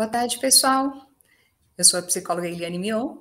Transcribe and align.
Boa 0.00 0.08
tarde, 0.08 0.38
pessoal. 0.38 1.10
Eu 1.76 1.84
sou 1.84 2.00
a 2.00 2.02
psicóloga 2.02 2.48
Eliane 2.48 2.78
Mion. 2.78 3.18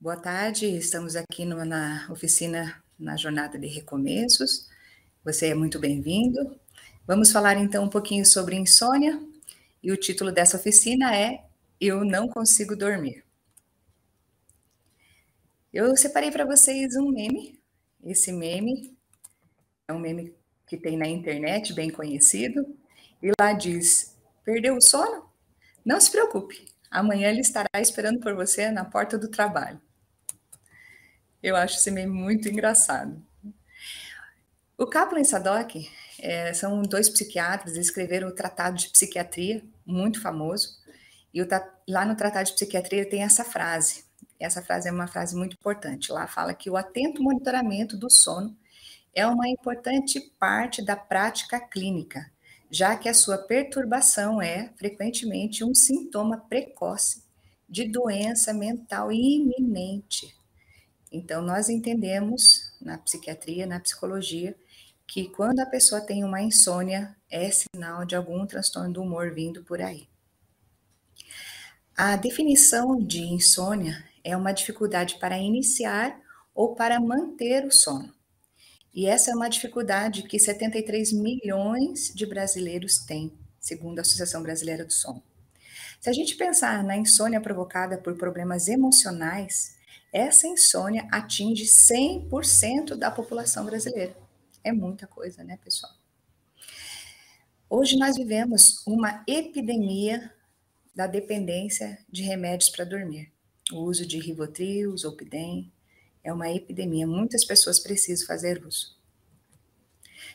Boa 0.00 0.16
tarde, 0.16 0.66
estamos 0.66 1.14
aqui 1.14 1.44
no, 1.44 1.64
na 1.64 2.08
oficina 2.10 2.82
na 2.98 3.16
Jornada 3.16 3.56
de 3.56 3.68
Recomeços. 3.68 4.68
Você 5.24 5.46
é 5.46 5.54
muito 5.54 5.78
bem-vindo. 5.78 6.58
Vamos 7.06 7.30
falar 7.30 7.56
então 7.58 7.84
um 7.84 7.88
pouquinho 7.88 8.26
sobre 8.26 8.56
insônia 8.56 9.22
e 9.80 9.92
o 9.92 9.96
título 9.96 10.32
dessa 10.32 10.56
oficina 10.56 11.14
é 11.14 11.44
Eu 11.80 12.04
Não 12.04 12.26
Consigo 12.26 12.74
Dormir. 12.74 13.22
Eu 15.72 15.96
separei 15.96 16.32
para 16.32 16.44
vocês 16.44 16.96
um 16.96 17.08
meme. 17.12 17.56
Esse 18.02 18.32
meme 18.32 18.98
é 19.86 19.92
um 19.92 20.00
meme 20.00 20.34
que 20.66 20.76
tem 20.76 20.96
na 20.96 21.06
internet, 21.06 21.72
bem 21.72 21.88
conhecido, 21.88 22.66
e 23.22 23.30
lá 23.40 23.52
diz: 23.52 24.12
Perdeu 24.44 24.74
o 24.74 24.82
sono? 24.82 25.25
Não 25.86 26.00
se 26.00 26.10
preocupe, 26.10 26.66
amanhã 26.90 27.30
ele 27.30 27.42
estará 27.42 27.68
esperando 27.76 28.18
por 28.18 28.34
você 28.34 28.72
na 28.72 28.84
porta 28.84 29.16
do 29.16 29.28
trabalho. 29.28 29.80
Eu 31.40 31.54
acho 31.54 31.76
esse 31.76 31.92
meme 31.92 32.12
muito 32.12 32.48
engraçado. 32.48 33.24
O 34.76 34.84
Kaplan 34.84 35.20
e 35.20 35.24
Sadok 35.24 35.88
é, 36.18 36.52
são 36.52 36.82
dois 36.82 37.08
psiquiatras, 37.08 37.76
escreveram 37.76 38.26
o 38.26 38.34
Tratado 38.34 38.76
de 38.76 38.88
Psiquiatria, 38.88 39.64
muito 39.86 40.20
famoso, 40.20 40.76
e 41.32 41.40
o, 41.40 41.46
lá 41.88 42.04
no 42.04 42.16
Tratado 42.16 42.46
de 42.46 42.54
Psiquiatria 42.54 43.08
tem 43.08 43.22
essa 43.22 43.44
frase. 43.44 44.06
Essa 44.40 44.60
frase 44.60 44.88
é 44.88 44.92
uma 44.92 45.06
frase 45.06 45.36
muito 45.36 45.54
importante. 45.54 46.10
Lá 46.10 46.26
fala 46.26 46.52
que 46.52 46.68
o 46.68 46.76
atento 46.76 47.22
monitoramento 47.22 47.96
do 47.96 48.10
sono 48.10 48.56
é 49.14 49.24
uma 49.24 49.48
importante 49.48 50.20
parte 50.36 50.84
da 50.84 50.96
prática 50.96 51.60
clínica, 51.60 52.28
já 52.70 52.96
que 52.96 53.08
a 53.08 53.14
sua 53.14 53.38
perturbação 53.38 54.40
é 54.42 54.72
frequentemente 54.76 55.64
um 55.64 55.74
sintoma 55.74 56.38
precoce 56.48 57.22
de 57.68 57.88
doença 57.88 58.52
mental 58.52 59.10
iminente. 59.10 60.34
Então, 61.10 61.42
nós 61.42 61.68
entendemos 61.68 62.72
na 62.80 62.98
psiquiatria, 62.98 63.66
na 63.66 63.80
psicologia, 63.80 64.56
que 65.06 65.28
quando 65.28 65.60
a 65.60 65.66
pessoa 65.66 66.00
tem 66.00 66.24
uma 66.24 66.42
insônia, 66.42 67.16
é 67.30 67.50
sinal 67.50 68.04
de 68.04 68.16
algum 68.16 68.44
transtorno 68.46 68.92
do 68.92 69.02
humor 69.02 69.32
vindo 69.32 69.62
por 69.62 69.80
aí. 69.80 70.08
A 71.96 72.16
definição 72.16 72.98
de 72.98 73.22
insônia 73.22 74.04
é 74.22 74.36
uma 74.36 74.52
dificuldade 74.52 75.18
para 75.18 75.38
iniciar 75.38 76.20
ou 76.54 76.74
para 76.74 77.00
manter 77.00 77.64
o 77.64 77.70
sono. 77.70 78.15
E 78.96 79.04
essa 79.04 79.30
é 79.30 79.34
uma 79.34 79.50
dificuldade 79.50 80.22
que 80.22 80.38
73 80.38 81.12
milhões 81.12 82.10
de 82.14 82.24
brasileiros 82.24 82.96
têm, 82.96 83.30
segundo 83.60 83.98
a 83.98 84.00
Associação 84.00 84.42
Brasileira 84.42 84.86
do 84.86 84.92
Sono. 84.92 85.22
Se 86.00 86.08
a 86.08 86.14
gente 86.14 86.34
pensar 86.34 86.82
na 86.82 86.96
insônia 86.96 87.38
provocada 87.38 87.98
por 87.98 88.16
problemas 88.16 88.68
emocionais, 88.68 89.76
essa 90.10 90.46
insônia 90.46 91.06
atinge 91.12 91.64
100% 91.64 92.96
da 92.96 93.10
população 93.10 93.66
brasileira. 93.66 94.16
É 94.64 94.72
muita 94.72 95.06
coisa, 95.06 95.44
né, 95.44 95.58
pessoal? 95.62 95.92
Hoje 97.68 97.98
nós 97.98 98.16
vivemos 98.16 98.82
uma 98.86 99.22
epidemia 99.26 100.32
da 100.94 101.06
dependência 101.06 101.98
de 102.08 102.22
remédios 102.22 102.70
para 102.70 102.86
dormir. 102.86 103.30
O 103.70 103.80
uso 103.80 104.06
de 104.06 104.18
Rivotril, 104.18 104.96
Zolpidem, 104.96 105.70
é 106.26 106.32
uma 106.32 106.50
epidemia, 106.50 107.06
muitas 107.06 107.44
pessoas 107.44 107.78
precisam 107.78 108.26
fazer 108.26 108.66
uso. 108.66 108.96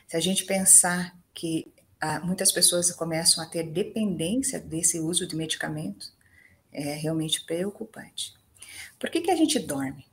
Se 0.08 0.16
a 0.16 0.20
gente 0.20 0.46
pensar 0.46 1.14
que 1.34 1.70
ah, 2.00 2.18
muitas 2.20 2.50
pessoas 2.50 2.90
começam 2.92 3.44
a 3.44 3.46
ter 3.46 3.64
dependência 3.64 4.58
desse 4.58 4.98
uso 4.98 5.26
de 5.26 5.36
medicamentos, 5.36 6.10
é 6.72 6.94
realmente 6.94 7.44
preocupante. 7.44 8.32
Por 8.98 9.10
que, 9.10 9.20
que 9.20 9.30
a 9.30 9.36
gente 9.36 9.58
dorme? 9.58 10.06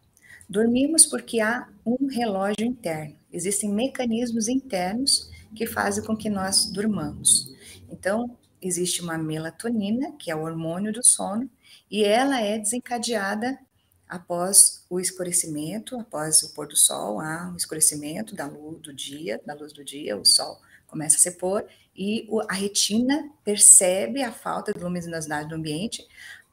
Dormimos 0.49 1.05
porque 1.05 1.39
há 1.39 1.69
um 1.85 2.07
relógio 2.07 2.65
interno, 2.65 3.15
existem 3.31 3.69
mecanismos 3.69 4.49
internos 4.49 5.29
que 5.55 5.65
fazem 5.65 6.03
com 6.03 6.15
que 6.15 6.29
nós 6.29 6.65
durmamos. 6.65 7.55
Então, 7.89 8.37
existe 8.61 9.01
uma 9.01 9.17
melatonina, 9.17 10.11
que 10.19 10.29
é 10.29 10.35
o 10.35 10.43
hormônio 10.43 10.91
do 10.91 11.05
sono, 11.05 11.49
e 11.89 12.03
ela 12.03 12.41
é 12.41 12.59
desencadeada 12.59 13.57
após 14.09 14.83
o 14.89 14.99
escurecimento, 14.99 15.97
após 15.99 16.41
o 16.41 16.53
pôr 16.53 16.67
do 16.67 16.75
sol, 16.75 17.21
há 17.21 17.47
um 17.53 17.55
escurecimento 17.55 18.35
da 18.35 18.47
luz 18.47 18.81
do 18.81 18.91
dia, 18.91 19.39
da 19.45 19.53
luz 19.53 19.71
do 19.71 19.85
dia, 19.85 20.17
o 20.17 20.25
sol 20.25 20.59
começa 20.87 21.17
a 21.17 21.19
se 21.19 21.31
pôr 21.37 21.65
e 21.95 22.27
a 22.49 22.53
retina 22.53 23.31
percebe 23.43 24.23
a 24.23 24.31
falta 24.31 24.73
de 24.73 24.79
luminosidade 24.79 25.47
do 25.47 25.55
ambiente, 25.55 26.03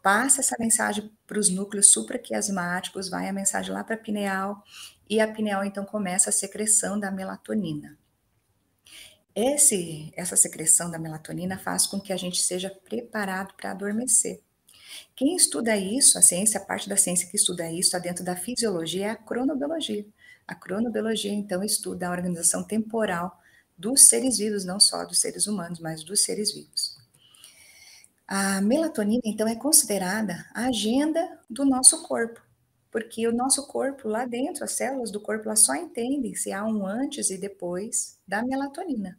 passa 0.02 0.40
essa 0.40 0.56
mensagem 0.60 1.10
para 1.26 1.38
os 1.38 1.48
núcleos 1.48 1.90
supraquiasmáticos, 1.90 3.08
vai 3.08 3.28
a 3.28 3.32
mensagem 3.32 3.72
lá 3.72 3.82
para 3.82 3.94
a 3.94 3.98
pineal 3.98 4.62
e 5.08 5.18
a 5.18 5.32
pineal 5.32 5.64
então 5.64 5.84
começa 5.84 6.28
a 6.28 6.32
secreção 6.32 7.00
da 7.00 7.10
melatonina. 7.10 7.96
Esse, 9.34 10.12
essa 10.16 10.36
secreção 10.36 10.90
da 10.90 10.98
melatonina 10.98 11.58
faz 11.58 11.86
com 11.86 12.00
que 12.00 12.12
a 12.12 12.16
gente 12.16 12.40
seja 12.40 12.70
preparado 12.70 13.54
para 13.54 13.70
adormecer. 13.70 14.42
Quem 15.14 15.34
estuda 15.34 15.76
isso, 15.76 16.18
a 16.18 16.22
ciência, 16.22 16.60
a 16.60 16.64
parte 16.64 16.88
da 16.88 16.96
ciência 16.96 17.28
que 17.28 17.36
estuda 17.36 17.70
isso, 17.70 17.88
está 17.88 17.98
dentro 17.98 18.24
da 18.24 18.36
fisiologia, 18.36 19.06
é 19.06 19.10
a 19.10 19.16
cronobiologia. 19.16 20.06
A 20.46 20.54
cronobiologia, 20.54 21.32
então, 21.32 21.62
estuda 21.62 22.08
a 22.08 22.10
organização 22.10 22.62
temporal 22.62 23.40
dos 23.76 24.06
seres 24.06 24.38
vivos, 24.38 24.64
não 24.64 24.78
só 24.78 25.04
dos 25.04 25.20
seres 25.20 25.46
humanos, 25.46 25.80
mas 25.80 26.04
dos 26.04 26.22
seres 26.22 26.52
vivos. 26.52 26.96
A 28.28 28.60
melatonina, 28.60 29.22
então, 29.24 29.48
é 29.48 29.54
considerada 29.54 30.46
a 30.54 30.66
agenda 30.66 31.38
do 31.48 31.64
nosso 31.64 32.02
corpo, 32.02 32.40
porque 32.90 33.26
o 33.26 33.32
nosso 33.32 33.66
corpo, 33.66 34.08
lá 34.08 34.24
dentro, 34.24 34.64
as 34.64 34.72
células 34.72 35.10
do 35.10 35.20
corpo, 35.20 35.46
elas 35.46 35.60
só 35.60 35.74
entendem 35.74 36.34
se 36.34 36.52
há 36.52 36.64
um 36.64 36.86
antes 36.86 37.30
e 37.30 37.38
depois 37.38 38.18
da 38.26 38.42
melatonina. 38.42 39.18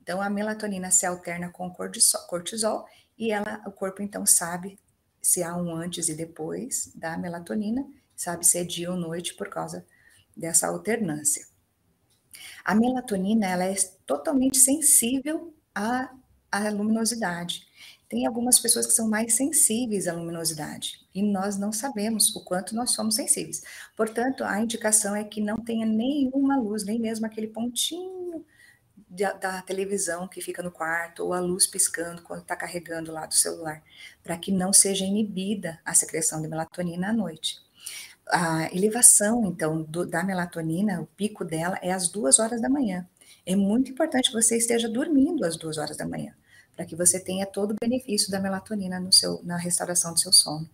Então, 0.00 0.20
a 0.20 0.30
melatonina 0.30 0.90
se 0.90 1.04
alterna 1.04 1.50
com 1.50 1.66
o 1.66 1.74
cortisol 2.28 2.86
e 3.18 3.32
ela, 3.32 3.62
o 3.66 3.72
corpo, 3.72 4.02
então, 4.02 4.24
sabe 4.24 4.78
se 5.26 5.42
há 5.42 5.56
um 5.56 5.74
antes 5.74 6.08
e 6.08 6.14
depois 6.14 6.92
da 6.94 7.18
melatonina, 7.18 7.84
sabe 8.14 8.46
se 8.46 8.58
é 8.58 8.62
dia 8.62 8.92
ou 8.92 8.96
noite 8.96 9.34
por 9.34 9.48
causa 9.48 9.84
dessa 10.36 10.68
alternância. 10.68 11.44
A 12.64 12.76
melatonina 12.76 13.44
ela 13.44 13.64
é 13.64 13.74
totalmente 14.06 14.56
sensível 14.56 15.52
à, 15.74 16.14
à 16.48 16.70
luminosidade. 16.70 17.66
Tem 18.08 18.24
algumas 18.24 18.60
pessoas 18.60 18.86
que 18.86 18.92
são 18.92 19.08
mais 19.08 19.34
sensíveis 19.34 20.06
à 20.06 20.12
luminosidade 20.12 21.04
e 21.12 21.20
nós 21.20 21.58
não 21.58 21.72
sabemos 21.72 22.32
o 22.36 22.44
quanto 22.44 22.76
nós 22.76 22.92
somos 22.92 23.16
sensíveis. 23.16 23.64
Portanto, 23.96 24.44
a 24.44 24.60
indicação 24.60 25.16
é 25.16 25.24
que 25.24 25.40
não 25.40 25.56
tenha 25.56 25.84
nenhuma 25.84 26.56
luz, 26.56 26.84
nem 26.84 27.00
mesmo 27.00 27.26
aquele 27.26 27.48
pontinho 27.48 28.46
da, 29.16 29.32
da, 29.32 29.62
televisão 29.62 30.28
que 30.28 30.40
fica 30.40 30.62
no 30.62 30.70
quarto, 30.70 31.24
ou 31.24 31.32
a 31.32 31.40
luz 31.40 31.66
piscando 31.66 32.22
quando 32.22 32.42
está 32.42 32.54
carregando 32.54 33.12
lá 33.12 33.26
do 33.26 33.34
celular, 33.34 33.82
para 34.22 34.36
que 34.36 34.52
não 34.52 34.72
seja 34.72 35.04
inibida 35.04 35.80
a 35.84 35.94
secreção 35.94 36.40
de 36.42 36.48
melatonina 36.48 37.10
à 37.10 37.12
noite. 37.12 37.58
A 38.28 38.74
elevação, 38.74 39.46
então, 39.46 39.82
do, 39.82 40.04
da 40.04 40.22
melatonina, 40.22 41.00
o 41.00 41.06
pico 41.06 41.44
dela 41.44 41.78
é 41.80 41.92
às 41.92 42.08
duas 42.08 42.38
horas 42.38 42.60
da 42.60 42.68
manhã. 42.68 43.08
É 43.44 43.54
muito 43.54 43.90
importante 43.90 44.30
que 44.30 44.40
você 44.40 44.56
esteja 44.56 44.88
dormindo 44.88 45.44
às 45.44 45.56
duas 45.56 45.78
horas 45.78 45.96
da 45.96 46.06
manhã, 46.06 46.34
para 46.74 46.84
que 46.84 46.96
você 46.96 47.18
tenha 47.18 47.46
todo 47.46 47.72
o 47.72 47.76
benefício 47.80 48.30
da 48.30 48.40
melatonina 48.40 49.00
no 49.00 49.12
seu, 49.12 49.40
na 49.44 49.56
restauração 49.56 50.12
do 50.12 50.20
seu 50.20 50.32
sono. 50.32 50.68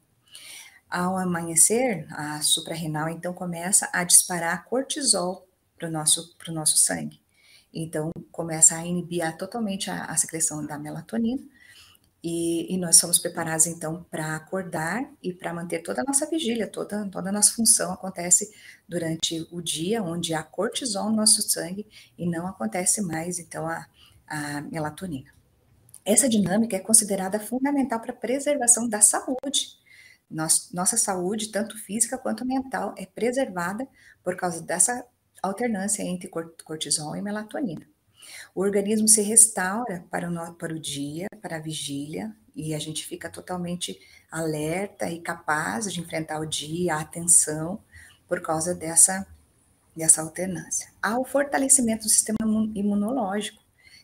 Ao 0.90 1.16
amanhecer, 1.16 2.06
a 2.10 2.42
suprarrenal 2.42 3.08
então 3.08 3.32
começa 3.32 3.88
a 3.92 4.04
disparar 4.04 4.64
cortisol 4.64 5.46
para 5.78 5.88
o 5.88 5.90
nosso, 5.90 6.36
nosso 6.48 6.76
sangue. 6.76 7.21
Então, 7.72 8.10
começa 8.30 8.76
a 8.76 8.84
inibir 8.86 9.36
totalmente 9.36 9.90
a, 9.90 10.04
a 10.04 10.16
secreção 10.16 10.64
da 10.64 10.78
melatonina. 10.78 11.42
E, 12.24 12.72
e, 12.72 12.78
nós 12.78 12.96
somos 12.96 13.18
preparados, 13.18 13.66
então, 13.66 14.04
para 14.08 14.36
acordar 14.36 15.10
e 15.20 15.32
para 15.32 15.52
manter 15.52 15.80
toda 15.80 16.02
a 16.02 16.04
nossa 16.04 16.24
vigília, 16.28 16.68
toda, 16.68 17.04
toda 17.08 17.30
a 17.30 17.32
nossa 17.32 17.52
função 17.52 17.92
acontece 17.92 18.52
durante 18.88 19.44
o 19.50 19.60
dia, 19.60 20.02
onde 20.02 20.32
há 20.32 20.42
cortisol 20.42 21.10
no 21.10 21.16
nosso 21.16 21.42
sangue 21.42 21.84
e 22.16 22.24
não 22.24 22.46
acontece 22.46 23.02
mais, 23.02 23.40
então, 23.40 23.66
a, 23.66 23.86
a 24.28 24.60
melatonina. 24.60 25.32
Essa 26.04 26.28
dinâmica 26.28 26.76
é 26.76 26.80
considerada 26.80 27.40
fundamental 27.40 28.00
para 28.00 28.12
a 28.12 28.16
preservação 28.16 28.88
da 28.88 29.00
saúde. 29.00 29.76
nossa 30.30 30.96
saúde, 30.96 31.50
tanto 31.50 31.76
física 31.78 32.18
quanto 32.18 32.44
mental, 32.44 32.94
é 32.96 33.06
preservada 33.06 33.86
por 34.22 34.36
causa 34.36 34.62
dessa 34.62 35.04
alternância 35.42 36.02
entre 36.02 36.28
cortisol 36.28 37.16
e 37.16 37.22
melatonina. 37.22 37.86
O 38.54 38.60
organismo 38.60 39.08
se 39.08 39.22
restaura 39.22 40.04
para 40.10 40.30
o, 40.30 40.54
para 40.54 40.74
o 40.74 40.78
dia, 40.78 41.26
para 41.40 41.56
a 41.56 41.60
vigília, 41.60 42.34
e 42.54 42.74
a 42.74 42.78
gente 42.78 43.04
fica 43.06 43.30
totalmente 43.30 43.98
alerta 44.30 45.10
e 45.10 45.20
capaz 45.20 45.92
de 45.92 46.00
enfrentar 46.00 46.38
o 46.40 46.46
dia, 46.46 46.94
a 46.94 47.00
atenção, 47.00 47.80
por 48.28 48.40
causa 48.40 48.74
dessa, 48.74 49.26
dessa 49.96 50.22
alternância. 50.22 50.88
Há 51.00 51.18
o 51.18 51.24
fortalecimento 51.24 52.04
do 52.04 52.10
sistema 52.10 52.38
imunológico. 52.74 53.62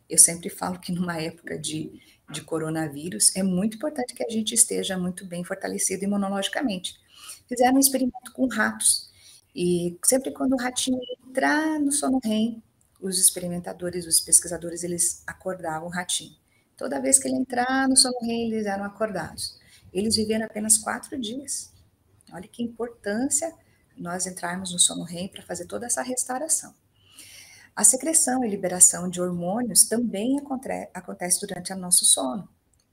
Eu 0.09 0.19
sempre 0.19 0.49
falo 0.49 0.79
que 0.79 0.93
numa 0.93 1.21
época 1.21 1.59
de, 1.59 2.01
de 2.31 2.43
coronavírus, 2.43 3.35
é 3.37 3.43
muito 3.43 3.77
importante 3.77 4.15
que 4.15 4.25
a 4.25 4.31
gente 4.31 4.55
esteja 4.55 4.99
muito 4.99 5.25
bem 5.25 5.45
fortalecido 5.45 6.05
imunologicamente. 6.05 6.99
Fizeram 7.47 7.77
um 7.77 7.81
experimento 7.81 8.33
com 8.33 8.47
ratos, 8.49 9.08
e 9.55 9.99
sempre 10.05 10.33
quando 10.33 10.53
o 10.55 10.59
ratinho 10.59 10.99
entrar 11.27 11.79
no 11.81 11.93
sono 11.93 12.21
REM, 12.23 12.63
os 13.01 13.19
experimentadores, 13.19 14.07
os 14.07 14.21
pesquisadores, 14.21 14.83
eles 14.83 15.23
acordavam 15.27 15.89
o 15.89 15.91
ratinho. 15.91 16.37
Toda 16.77 17.01
vez 17.01 17.19
que 17.19 17.29
ele 17.29 17.37
entrar 17.37 17.89
no 17.89 17.97
sono 17.97 18.19
REM, 18.21 18.53
eles 18.53 18.67
eram 18.67 18.85
acordados. 18.85 19.59
Eles 19.93 20.17
viveram 20.17 20.47
apenas 20.47 20.79
quatro 20.79 21.19
dias. 21.19 21.73
Olha 22.33 22.47
que 22.47 22.63
importância 22.63 23.53
nós 23.97 24.27
entrarmos 24.27 24.73
no 24.73 24.79
sono 24.79 25.03
REM 25.03 25.29
para 25.29 25.43
fazer 25.43 25.67
toda 25.67 25.87
essa 25.87 26.03
restauração. 26.03 26.75
A 27.75 27.85
secreção 27.85 28.45
e 28.45 28.49
liberação 28.49 29.09
de 29.09 29.21
hormônios 29.21 29.85
também 29.85 30.39
acontece 30.93 31.41
durante 31.41 31.73
o 31.73 31.77
nosso 31.77 32.05
sono, 32.05 32.49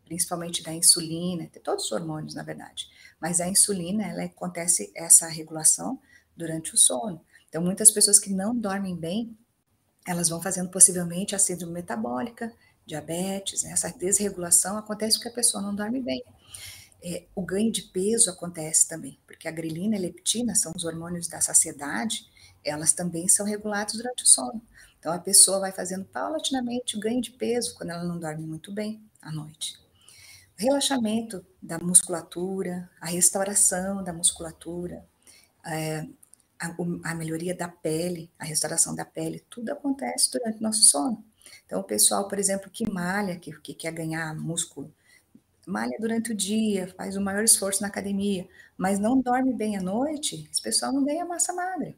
principalmente 0.05 0.61
da 0.63 0.71
insulina, 0.71 1.47
de 1.47 1.59
todos 1.59 1.85
os 1.85 1.91
hormônios, 1.91 2.35
na 2.35 2.43
verdade. 2.43 2.87
Mas 3.19 3.41
a 3.41 3.47
insulina, 3.47 4.05
ela 4.05 4.23
acontece 4.23 4.91
essa 4.95 5.27
regulação 5.27 5.99
durante 6.35 6.73
o 6.73 6.77
sono. 6.77 7.21
Então, 7.47 7.63
muitas 7.63 7.91
pessoas 7.91 8.19
que 8.19 8.33
não 8.33 8.55
dormem 8.55 8.95
bem, 8.95 9.37
elas 10.05 10.29
vão 10.29 10.41
fazendo 10.41 10.69
possivelmente 10.69 11.35
a 11.35 11.39
síndrome 11.39 11.73
metabólica, 11.73 12.53
diabetes, 12.85 13.63
né? 13.63 13.71
essa 13.71 13.89
desregulação 13.89 14.77
acontece 14.77 15.17
porque 15.17 15.29
a 15.29 15.33
pessoa 15.33 15.63
não 15.63 15.75
dorme 15.75 16.01
bem. 16.01 16.23
É, 17.03 17.25
o 17.35 17.41
ganho 17.41 17.71
de 17.71 17.81
peso 17.83 18.29
acontece 18.29 18.87
também, 18.87 19.19
porque 19.25 19.47
a 19.47 19.51
grelina 19.51 19.95
e 19.95 19.99
a 19.99 20.01
leptina 20.01 20.55
são 20.55 20.71
os 20.75 20.85
hormônios 20.85 21.27
da 21.27 21.41
saciedade, 21.41 22.27
elas 22.63 22.93
também 22.93 23.27
são 23.27 23.45
reguladas 23.45 23.93
durante 23.93 24.23
o 24.23 24.27
sono. 24.27 24.61
Então 24.99 25.13
a 25.13 25.19
pessoa 25.19 25.59
vai 25.59 25.71
fazendo 25.71 26.05
paulatinamente 26.05 26.97
o 26.97 26.99
ganho 26.99 27.21
de 27.21 27.31
peso 27.31 27.75
quando 27.75 27.91
ela 27.91 28.03
não 28.03 28.19
dorme 28.19 28.43
muito 28.45 28.71
bem 28.71 29.03
à 29.21 29.31
noite. 29.31 29.77
O 30.57 30.63
relaxamento 30.63 31.45
da 31.61 31.77
musculatura, 31.77 32.89
a 32.99 33.07
restauração 33.07 34.03
da 34.03 34.13
musculatura, 34.13 35.05
é, 35.65 36.07
a, 36.59 36.75
a, 37.11 37.15
melhoria 37.15 37.55
da 37.55 37.67
pele, 37.67 38.31
a 38.39 38.45
restauração 38.45 38.95
da 38.95 39.05
pele, 39.05 39.43
tudo 39.49 39.71
acontece 39.71 40.31
durante 40.31 40.59
o 40.59 40.63
nosso 40.63 40.83
sono. 40.83 41.23
Então, 41.65 41.79
o 41.79 41.83
pessoal, 41.83 42.27
por 42.27 42.39
exemplo, 42.39 42.69
que 42.69 42.89
malha, 42.89 43.37
que, 43.37 43.51
que 43.61 43.73
quer 43.73 43.91
ganhar 43.91 44.35
músculo, 44.35 44.93
malha 45.65 45.97
durante 45.99 46.31
o 46.31 46.35
dia, 46.35 46.87
faz 46.95 47.17
o 47.17 47.21
maior 47.21 47.43
esforço 47.43 47.81
na 47.81 47.87
academia, 47.87 48.47
mas 48.77 48.99
não 48.99 49.19
dorme 49.19 49.53
bem 49.53 49.77
à 49.77 49.81
noite, 49.81 50.47
esse 50.51 50.61
pessoal 50.61 50.93
não 50.93 51.03
ganha 51.03 51.25
massa 51.25 51.53
magra, 51.53 51.95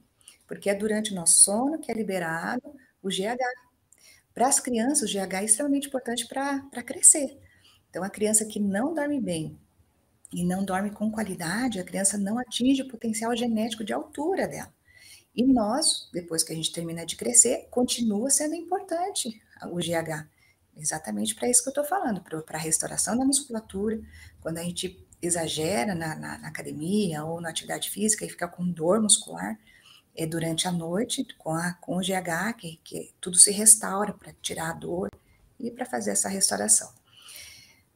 porque 0.48 0.70
é 0.70 0.76
durante 0.76 1.12
o 1.12 1.16
nosso 1.16 1.40
sono 1.40 1.80
que 1.80 1.92
é 1.92 1.96
liberado 1.96 2.64
o 3.04 3.10
GH. 3.10 3.38
Para 4.34 4.48
as 4.48 4.60
crianças, 4.60 5.10
o 5.10 5.14
GH 5.14 5.34
é 5.34 5.46
extremamente 5.46 5.88
importante 5.88 6.28
para 6.28 6.84
crescer. 6.84 7.38
Então, 7.90 8.04
a 8.04 8.10
criança 8.10 8.46
que 8.46 8.60
não 8.60 8.94
dorme 8.94 9.20
bem 9.20 9.58
e 10.32 10.46
não 10.46 10.64
dorme 10.64 10.92
com 10.92 11.12
qualidade, 11.12 11.80
a 11.80 11.84
criança 11.84 12.18
não 12.18 12.38
atinge 12.38 12.82
o 12.82 12.88
potencial 12.88 13.36
genético 13.36 13.84
de 13.84 13.94
altura 13.94 14.48
dela. 14.48 14.74
E 15.36 15.46
nós, 15.46 16.10
depois 16.12 16.44
que 16.44 16.52
a 16.52 16.56
gente 16.56 16.72
termina 16.72 17.06
de 17.06 17.16
crescer, 17.16 17.68
continua 17.70 18.30
sendo 18.30 18.56
importante 18.56 19.40
o 19.72 19.78
GH. 19.78 20.28
Exatamente 20.76 21.36
para 21.36 21.50
isso 21.50 21.62
que 21.64 21.70
eu 21.70 21.72
estou 21.72 21.86
falando, 21.86 22.22
para 22.22 22.58
a 22.58 22.62
restauração 22.62 23.18
da 23.18 23.26
musculatura, 23.26 24.00
quando 24.42 24.58
a 24.58 24.64
gente 24.64 25.06
exagera 25.22 25.96
na, 25.96 26.16
na, 26.16 26.38
na, 26.38 26.48
academia 26.48 27.24
ou 27.24 27.42
na 27.42 27.50
atividade 27.50 27.90
física 27.90 28.26
e 28.26 28.30
fica 28.30 28.48
com 28.48 28.70
dor 28.70 29.02
muscular, 29.02 29.58
é 30.16 30.26
durante 30.26 30.68
a 30.68 30.72
noite, 30.72 31.26
com, 31.38 31.52
a, 31.52 31.74
com 31.74 31.98
o 31.98 32.02
GH, 32.02 32.54
que, 32.58 32.80
que 32.84 33.14
tudo 33.22 33.38
se 33.38 33.52
restaura 33.52 34.14
para 34.14 34.34
tirar 34.42 34.72
a 34.72 34.74
dor 34.74 35.10
e 35.60 35.72
para 35.72 35.86
fazer 35.86 36.12
essa 36.12 36.30
restauração. 36.30 36.92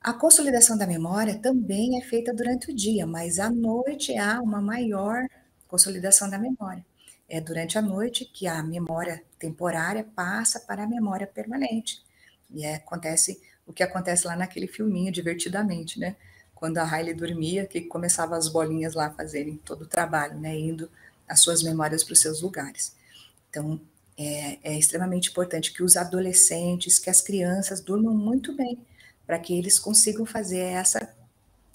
A 0.03 0.13
consolidação 0.13 0.75
da 0.75 0.87
memória 0.87 1.37
também 1.37 1.99
é 1.99 2.01
feita 2.01 2.33
durante 2.33 2.71
o 2.71 2.75
dia, 2.75 3.05
mas 3.05 3.37
à 3.37 3.51
noite 3.51 4.17
há 4.17 4.41
uma 4.41 4.59
maior 4.59 5.27
consolidação 5.67 6.27
da 6.27 6.39
memória. 6.39 6.83
É 7.29 7.39
durante 7.39 7.77
a 7.77 7.83
noite 7.83 8.25
que 8.25 8.47
a 8.47 8.63
memória 8.63 9.23
temporária 9.37 10.03
passa 10.03 10.59
para 10.59 10.83
a 10.83 10.87
memória 10.87 11.27
permanente. 11.27 12.01
E 12.49 12.65
é, 12.65 12.75
acontece 12.75 13.39
o 13.65 13.71
que 13.71 13.83
acontece 13.83 14.25
lá 14.25 14.35
naquele 14.35 14.65
filminho 14.65 15.11
Divertidamente, 15.11 15.99
né? 15.99 16.15
Quando 16.55 16.79
a 16.79 16.83
Riley 16.83 17.13
dormia, 17.13 17.67
que 17.67 17.81
começava 17.81 18.35
as 18.35 18.47
bolinhas 18.47 18.95
lá 18.95 19.11
fazerem 19.11 19.57
todo 19.57 19.83
o 19.83 19.87
trabalho, 19.87 20.39
né? 20.39 20.57
Indo 20.57 20.89
as 21.27 21.41
suas 21.41 21.61
memórias 21.61 22.03
para 22.03 22.13
os 22.13 22.19
seus 22.19 22.41
lugares. 22.41 22.95
Então, 23.51 23.79
é, 24.17 24.57
é 24.63 24.77
extremamente 24.79 25.29
importante 25.29 25.71
que 25.71 25.83
os 25.83 25.95
adolescentes, 25.95 26.97
que 26.97 27.09
as 27.09 27.21
crianças 27.21 27.81
durmam 27.81 28.15
muito 28.15 28.55
bem, 28.55 28.79
para 29.31 29.39
que 29.39 29.57
eles 29.57 29.79
consigam 29.79 30.25
fazer 30.25 30.59
essa, 30.59 31.15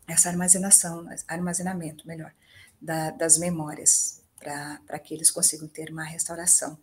essa 0.07 0.29
armazenação, 0.29 1.09
armazenamento, 1.27 2.07
melhor, 2.07 2.31
da, 2.79 3.11
das 3.13 3.39
memórias, 3.39 4.23
para 4.39 4.99
que 4.99 5.15
eles 5.15 5.31
consigam 5.31 5.67
ter 5.67 5.91
uma 5.91 6.05
restauração 6.05 6.79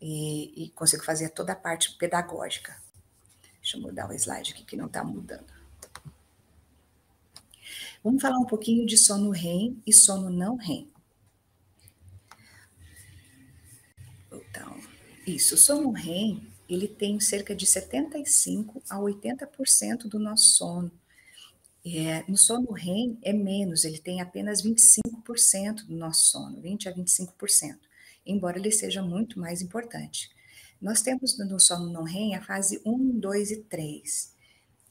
e, 0.00 0.64
e 0.64 0.70
consigam 0.70 1.04
fazer 1.04 1.28
toda 1.28 1.52
a 1.52 1.54
parte 1.54 1.98
pedagógica. 1.98 2.80
Deixa 3.60 3.76
eu 3.76 3.82
mudar 3.82 4.08
o 4.08 4.14
slide 4.14 4.54
aqui 4.54 4.64
que 4.64 4.74
não 4.74 4.86
está 4.86 5.04
mudando. 5.04 5.52
Vamos 8.02 8.22
falar 8.22 8.38
um 8.38 8.46
pouquinho 8.46 8.86
de 8.86 8.96
sono 8.96 9.28
REM 9.28 9.82
e 9.86 9.92
sono 9.92 10.30
não 10.30 10.56
REM. 10.56 10.90
Então, 14.32 14.80
isso, 15.26 15.58
sono 15.58 15.90
REM, 15.90 16.55
ele 16.68 16.88
tem 16.88 17.18
cerca 17.20 17.54
de 17.54 17.66
75 17.66 18.82
a 18.88 18.96
80% 18.96 20.08
do 20.08 20.18
nosso 20.18 20.56
sono. 20.56 20.90
É, 21.84 22.24
no 22.28 22.36
sono 22.36 22.72
REM 22.72 23.16
é 23.22 23.32
menos, 23.32 23.84
ele 23.84 23.98
tem 23.98 24.20
apenas 24.20 24.60
25% 24.62 25.86
do 25.86 25.94
nosso 25.94 26.30
sono, 26.30 26.60
20 26.60 26.88
a 26.88 26.92
25%, 26.92 27.78
embora 28.26 28.58
ele 28.58 28.72
seja 28.72 29.02
muito 29.02 29.38
mais 29.38 29.62
importante. 29.62 30.28
Nós 30.80 31.00
temos 31.00 31.38
no 31.38 31.60
sono 31.60 31.90
não 31.90 32.02
REM 32.02 32.34
a 32.34 32.42
fase 32.42 32.82
1, 32.84 33.20
2 33.20 33.50
e 33.52 33.56
3. 33.62 34.34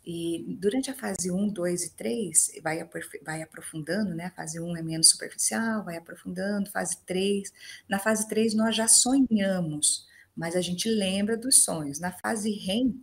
E 0.05 0.45
durante 0.59 0.91
a 0.91 0.93
fase 0.93 1.31
1, 1.31 1.49
2 1.49 1.83
e 1.83 1.89
3, 1.95 2.51
vai, 2.61 2.87
vai 3.23 3.41
aprofundando, 3.41 4.13
né? 4.13 4.25
A 4.25 4.31
fase 4.31 4.59
1 4.59 4.77
é 4.77 4.81
menos 4.81 5.09
superficial, 5.09 5.83
vai 5.83 5.97
aprofundando, 5.97 6.69
fase 6.69 6.97
3. 7.05 7.51
Na 7.89 7.97
fase 7.97 8.27
3, 8.27 8.53
nós 8.53 8.75
já 8.75 8.87
sonhamos, 8.87 10.07
mas 10.35 10.55
a 10.55 10.61
gente 10.61 10.89
lembra 10.89 11.37
dos 11.37 11.63
sonhos. 11.63 11.99
Na 11.99 12.11
fase 12.11 12.51
REM, 12.51 12.93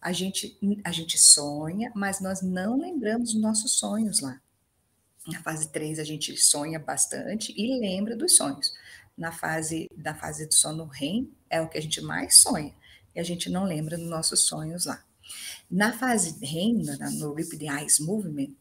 a 0.00 0.12
gente, 0.12 0.58
a 0.82 0.90
gente 0.90 1.18
sonha, 1.18 1.92
mas 1.94 2.20
nós 2.20 2.42
não 2.42 2.78
lembramos 2.78 3.32
dos 3.32 3.40
nossos 3.40 3.72
sonhos 3.72 4.20
lá. 4.20 4.40
Na 5.26 5.40
fase 5.42 5.70
3, 5.70 5.98
a 5.98 6.04
gente 6.04 6.36
sonha 6.36 6.78
bastante 6.78 7.54
e 7.56 7.78
lembra 7.78 8.16
dos 8.16 8.36
sonhos. 8.36 8.72
Na 9.16 9.30
fase, 9.30 9.88
na 9.96 10.14
fase 10.14 10.46
do 10.46 10.54
sono 10.54 10.86
REM, 10.86 11.30
é 11.48 11.60
o 11.60 11.68
que 11.68 11.76
a 11.76 11.82
gente 11.82 12.00
mais 12.00 12.38
sonha, 12.38 12.74
e 13.14 13.20
a 13.20 13.22
gente 13.22 13.50
não 13.50 13.64
lembra 13.64 13.98
dos 13.98 14.08
nossos 14.08 14.40
sonhos 14.40 14.86
lá. 14.86 15.04
Na 15.70 15.92
fase 15.92 16.44
REM, 16.44 16.82
no 17.18 17.34
Rapid 17.34 17.62
Eyes 17.62 18.00
Movement, 18.00 18.54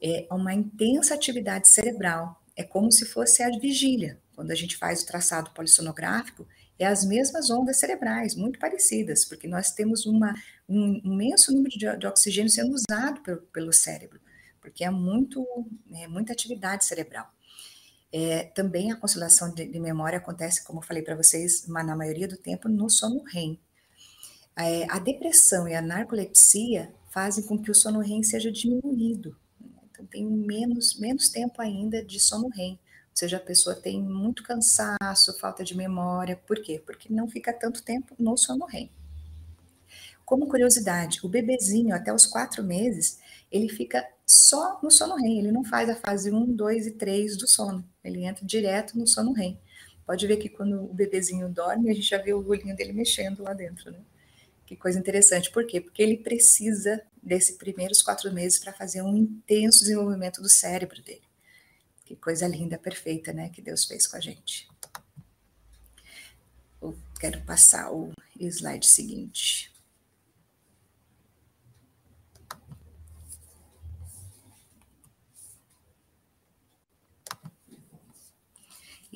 é 0.00 0.26
uma 0.30 0.52
intensa 0.52 1.14
atividade 1.14 1.68
cerebral. 1.68 2.40
É 2.54 2.62
como 2.62 2.92
se 2.92 3.06
fosse 3.06 3.42
a 3.42 3.50
vigília. 3.58 4.20
Quando 4.36 4.50
a 4.50 4.54
gente 4.54 4.76
faz 4.76 5.02
o 5.02 5.06
traçado 5.06 5.50
polissonográfico, 5.50 6.46
é 6.78 6.86
as 6.86 7.04
mesmas 7.04 7.50
ondas 7.50 7.78
cerebrais, 7.78 8.34
muito 8.34 8.58
parecidas, 8.58 9.24
porque 9.24 9.46
nós 9.46 9.70
temos 9.72 10.06
uma, 10.06 10.34
um 10.68 11.00
imenso 11.04 11.52
número 11.52 11.76
de, 11.78 11.96
de 11.96 12.06
oxigênio 12.06 12.50
sendo 12.50 12.74
usado 12.74 13.20
pelo, 13.22 13.42
pelo 13.52 13.72
cérebro, 13.72 14.20
porque 14.60 14.84
é 14.84 14.90
muito, 14.90 15.46
é 15.92 16.08
muita 16.08 16.32
atividade 16.32 16.84
cerebral. 16.84 17.32
É, 18.12 18.44
também 18.44 18.92
a 18.92 18.96
conciliação 18.96 19.52
de, 19.52 19.66
de, 19.66 19.80
memória 19.80 20.18
acontece, 20.18 20.64
como 20.64 20.78
eu 20.78 20.84
falei 20.84 21.02
para 21.02 21.16
vocês, 21.16 21.66
na 21.66 21.96
maioria 21.96 22.28
do 22.28 22.36
tempo 22.36 22.68
no 22.68 22.88
sono 22.88 23.24
REM. 23.24 23.58
É, 24.56 24.88
a 24.88 25.00
depressão 25.00 25.66
e 25.66 25.74
a 25.74 25.82
narcolepsia 25.82 26.94
fazem 27.10 27.44
com 27.44 27.60
que 27.60 27.72
o 27.72 27.74
sono 27.74 27.98
REM 27.98 28.22
seja 28.22 28.52
diminuído. 28.52 29.36
Né? 29.60 29.80
Então, 29.90 30.06
tem 30.06 30.24
menos, 30.24 30.98
menos 30.98 31.28
tempo 31.28 31.60
ainda 31.60 32.04
de 32.04 32.20
sono 32.20 32.48
REM. 32.48 32.78
Ou 33.14 33.18
seja, 33.18 33.36
a 33.36 33.40
pessoa 33.40 33.76
tem 33.76 34.02
muito 34.02 34.42
cansaço, 34.42 35.38
falta 35.38 35.62
de 35.62 35.76
memória. 35.76 36.34
Por 36.34 36.60
quê? 36.60 36.82
Porque 36.84 37.12
não 37.12 37.28
fica 37.28 37.52
tanto 37.52 37.80
tempo 37.80 38.12
no 38.18 38.36
sono 38.36 38.66
REM. 38.66 38.90
Como 40.24 40.48
curiosidade, 40.48 41.20
o 41.22 41.28
bebezinho, 41.28 41.94
até 41.94 42.12
os 42.12 42.26
quatro 42.26 42.64
meses, 42.64 43.20
ele 43.52 43.68
fica 43.68 44.04
só 44.26 44.80
no 44.82 44.90
sono 44.90 45.14
REM. 45.14 45.38
Ele 45.38 45.52
não 45.52 45.62
faz 45.62 45.88
a 45.88 45.94
fase 45.94 46.32
1, 46.32 46.56
2 46.56 46.88
e 46.88 46.90
3 46.90 47.36
do 47.36 47.46
sono. 47.46 47.88
Ele 48.02 48.24
entra 48.24 48.44
direto 48.44 48.98
no 48.98 49.06
sono 49.06 49.32
REM. 49.32 49.60
Pode 50.04 50.26
ver 50.26 50.38
que 50.38 50.48
quando 50.48 50.82
o 50.82 50.92
bebezinho 50.92 51.48
dorme, 51.48 51.90
a 51.90 51.94
gente 51.94 52.08
já 52.08 52.18
vê 52.18 52.34
o 52.34 52.44
olhinho 52.44 52.74
dele 52.74 52.92
mexendo 52.92 53.44
lá 53.44 53.52
dentro, 53.52 53.92
né? 53.92 54.00
Que 54.66 54.74
coisa 54.74 54.98
interessante. 54.98 55.52
Por 55.52 55.64
quê? 55.64 55.80
Porque 55.80 56.02
ele 56.02 56.16
precisa 56.16 57.00
desses 57.22 57.56
primeiros 57.56 58.02
quatro 58.02 58.32
meses 58.32 58.58
para 58.58 58.72
fazer 58.72 59.02
um 59.02 59.16
intenso 59.16 59.78
desenvolvimento 59.78 60.42
do 60.42 60.48
cérebro 60.48 61.00
dele. 61.00 61.22
Que 62.04 62.14
coisa 62.16 62.46
linda, 62.46 62.78
perfeita, 62.78 63.32
né? 63.32 63.48
Que 63.48 63.62
Deus 63.62 63.84
fez 63.84 64.06
com 64.06 64.16
a 64.16 64.20
gente. 64.20 64.68
Eu 66.80 66.96
quero 67.18 67.40
passar 67.42 67.90
o 67.92 68.12
slide 68.38 68.86
seguinte. 68.86 69.72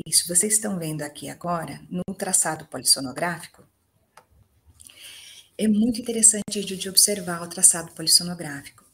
Isso, 0.06 0.26
vocês 0.28 0.54
estão 0.54 0.78
vendo 0.78 1.02
aqui 1.02 1.28
agora, 1.28 1.80
no 1.90 2.14
traçado 2.14 2.64
polissonográfico, 2.66 3.62
é 5.58 5.66
muito 5.66 6.00
interessante 6.00 6.64
de 6.64 6.88
observar 6.88 7.42
o 7.42 7.48
traçado 7.48 7.92
polissonográfico. 7.92 8.84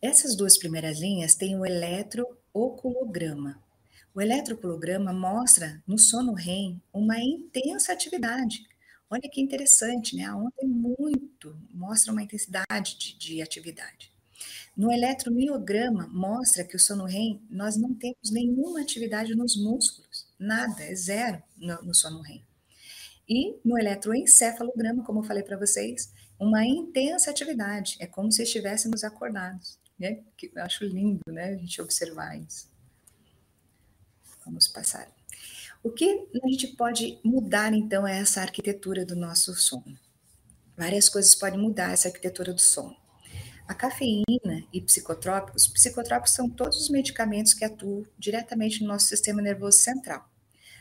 Essas 0.00 0.34
duas 0.36 0.56
primeiras 0.56 0.98
linhas 0.98 1.34
têm 1.34 1.58
o 1.58 1.66
eletro 1.66 2.26
eletrooculograma. 2.54 3.62
O 4.14 4.20
eletrooculograma 4.20 5.12
mostra 5.12 5.82
no 5.86 5.98
sono 5.98 6.32
REM 6.32 6.80
uma 6.92 7.20
intensa 7.20 7.92
atividade. 7.92 8.66
Olha 9.10 9.28
que 9.30 9.40
interessante, 9.40 10.16
né? 10.16 10.24
A 10.24 10.36
onda 10.36 10.52
é 10.60 10.66
muito, 10.66 11.56
mostra 11.72 12.12
uma 12.12 12.22
intensidade 12.22 12.98
de, 12.98 13.18
de 13.18 13.42
atividade. 13.42 14.12
No 14.76 14.92
eletromiograma, 14.92 16.06
mostra 16.08 16.64
que 16.64 16.76
o 16.76 16.78
sono 16.78 17.04
REM, 17.04 17.42
nós 17.50 17.76
não 17.76 17.94
temos 17.94 18.30
nenhuma 18.30 18.80
atividade 18.80 19.34
nos 19.34 19.56
músculos, 19.56 20.26
nada, 20.38 20.84
é 20.84 20.94
zero 20.94 21.42
no, 21.56 21.82
no 21.82 21.94
sono 21.94 22.20
REM. 22.20 22.44
E 23.28 23.56
no 23.64 23.78
eletroencefalograma, 23.78 25.04
como 25.04 25.20
eu 25.20 25.24
falei 25.24 25.42
para 25.42 25.58
vocês, 25.58 26.12
uma 26.38 26.64
intensa 26.64 27.30
atividade, 27.30 27.96
é 27.98 28.06
como 28.06 28.30
se 28.30 28.42
estivéssemos 28.42 29.02
acordados. 29.04 29.78
Né? 29.98 30.22
Que 30.36 30.50
eu 30.54 30.62
acho 30.62 30.84
lindo 30.84 31.20
né, 31.28 31.54
a 31.54 31.56
gente 31.56 31.80
observar 31.82 32.38
isso. 32.38 32.70
Vamos 34.44 34.68
passar. 34.68 35.10
O 35.82 35.90
que 35.90 36.28
a 36.42 36.48
gente 36.48 36.68
pode 36.68 37.20
mudar, 37.24 37.72
então, 37.72 38.06
é 38.06 38.18
essa 38.18 38.40
arquitetura 38.40 39.04
do 39.04 39.14
nosso 39.14 39.54
sono? 39.54 39.98
Várias 40.76 41.08
coisas 41.08 41.34
podem 41.34 41.58
mudar 41.58 41.92
essa 41.92 42.08
arquitetura 42.08 42.52
do 42.52 42.60
sono. 42.60 42.96
A 43.66 43.74
cafeína 43.74 44.64
e 44.72 44.80
psicotrópicos, 44.80 45.68
psicotrópicos 45.68 46.32
são 46.32 46.48
todos 46.48 46.80
os 46.80 46.88
medicamentos 46.88 47.52
que 47.52 47.64
atuam 47.64 48.06
diretamente 48.18 48.80
no 48.80 48.88
nosso 48.88 49.08
sistema 49.08 49.42
nervoso 49.42 49.78
central. 49.78 50.28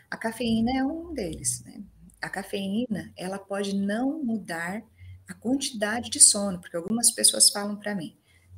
A 0.10 0.16
cafeína 0.16 0.72
é 0.72 0.84
um 0.84 1.14
deles. 1.14 1.64
Né? 1.66 1.84
A 2.22 2.30
cafeína, 2.30 3.12
ela 3.18 3.38
pode 3.38 3.76
não 3.76 4.24
mudar 4.24 4.82
a 5.28 5.34
quantidade 5.34 6.10
de 6.10 6.20
sono, 6.20 6.60
porque 6.60 6.78
algumas 6.78 7.12
pessoas 7.12 7.50
falam 7.50 7.76
para 7.76 7.94
mim, 7.94 8.17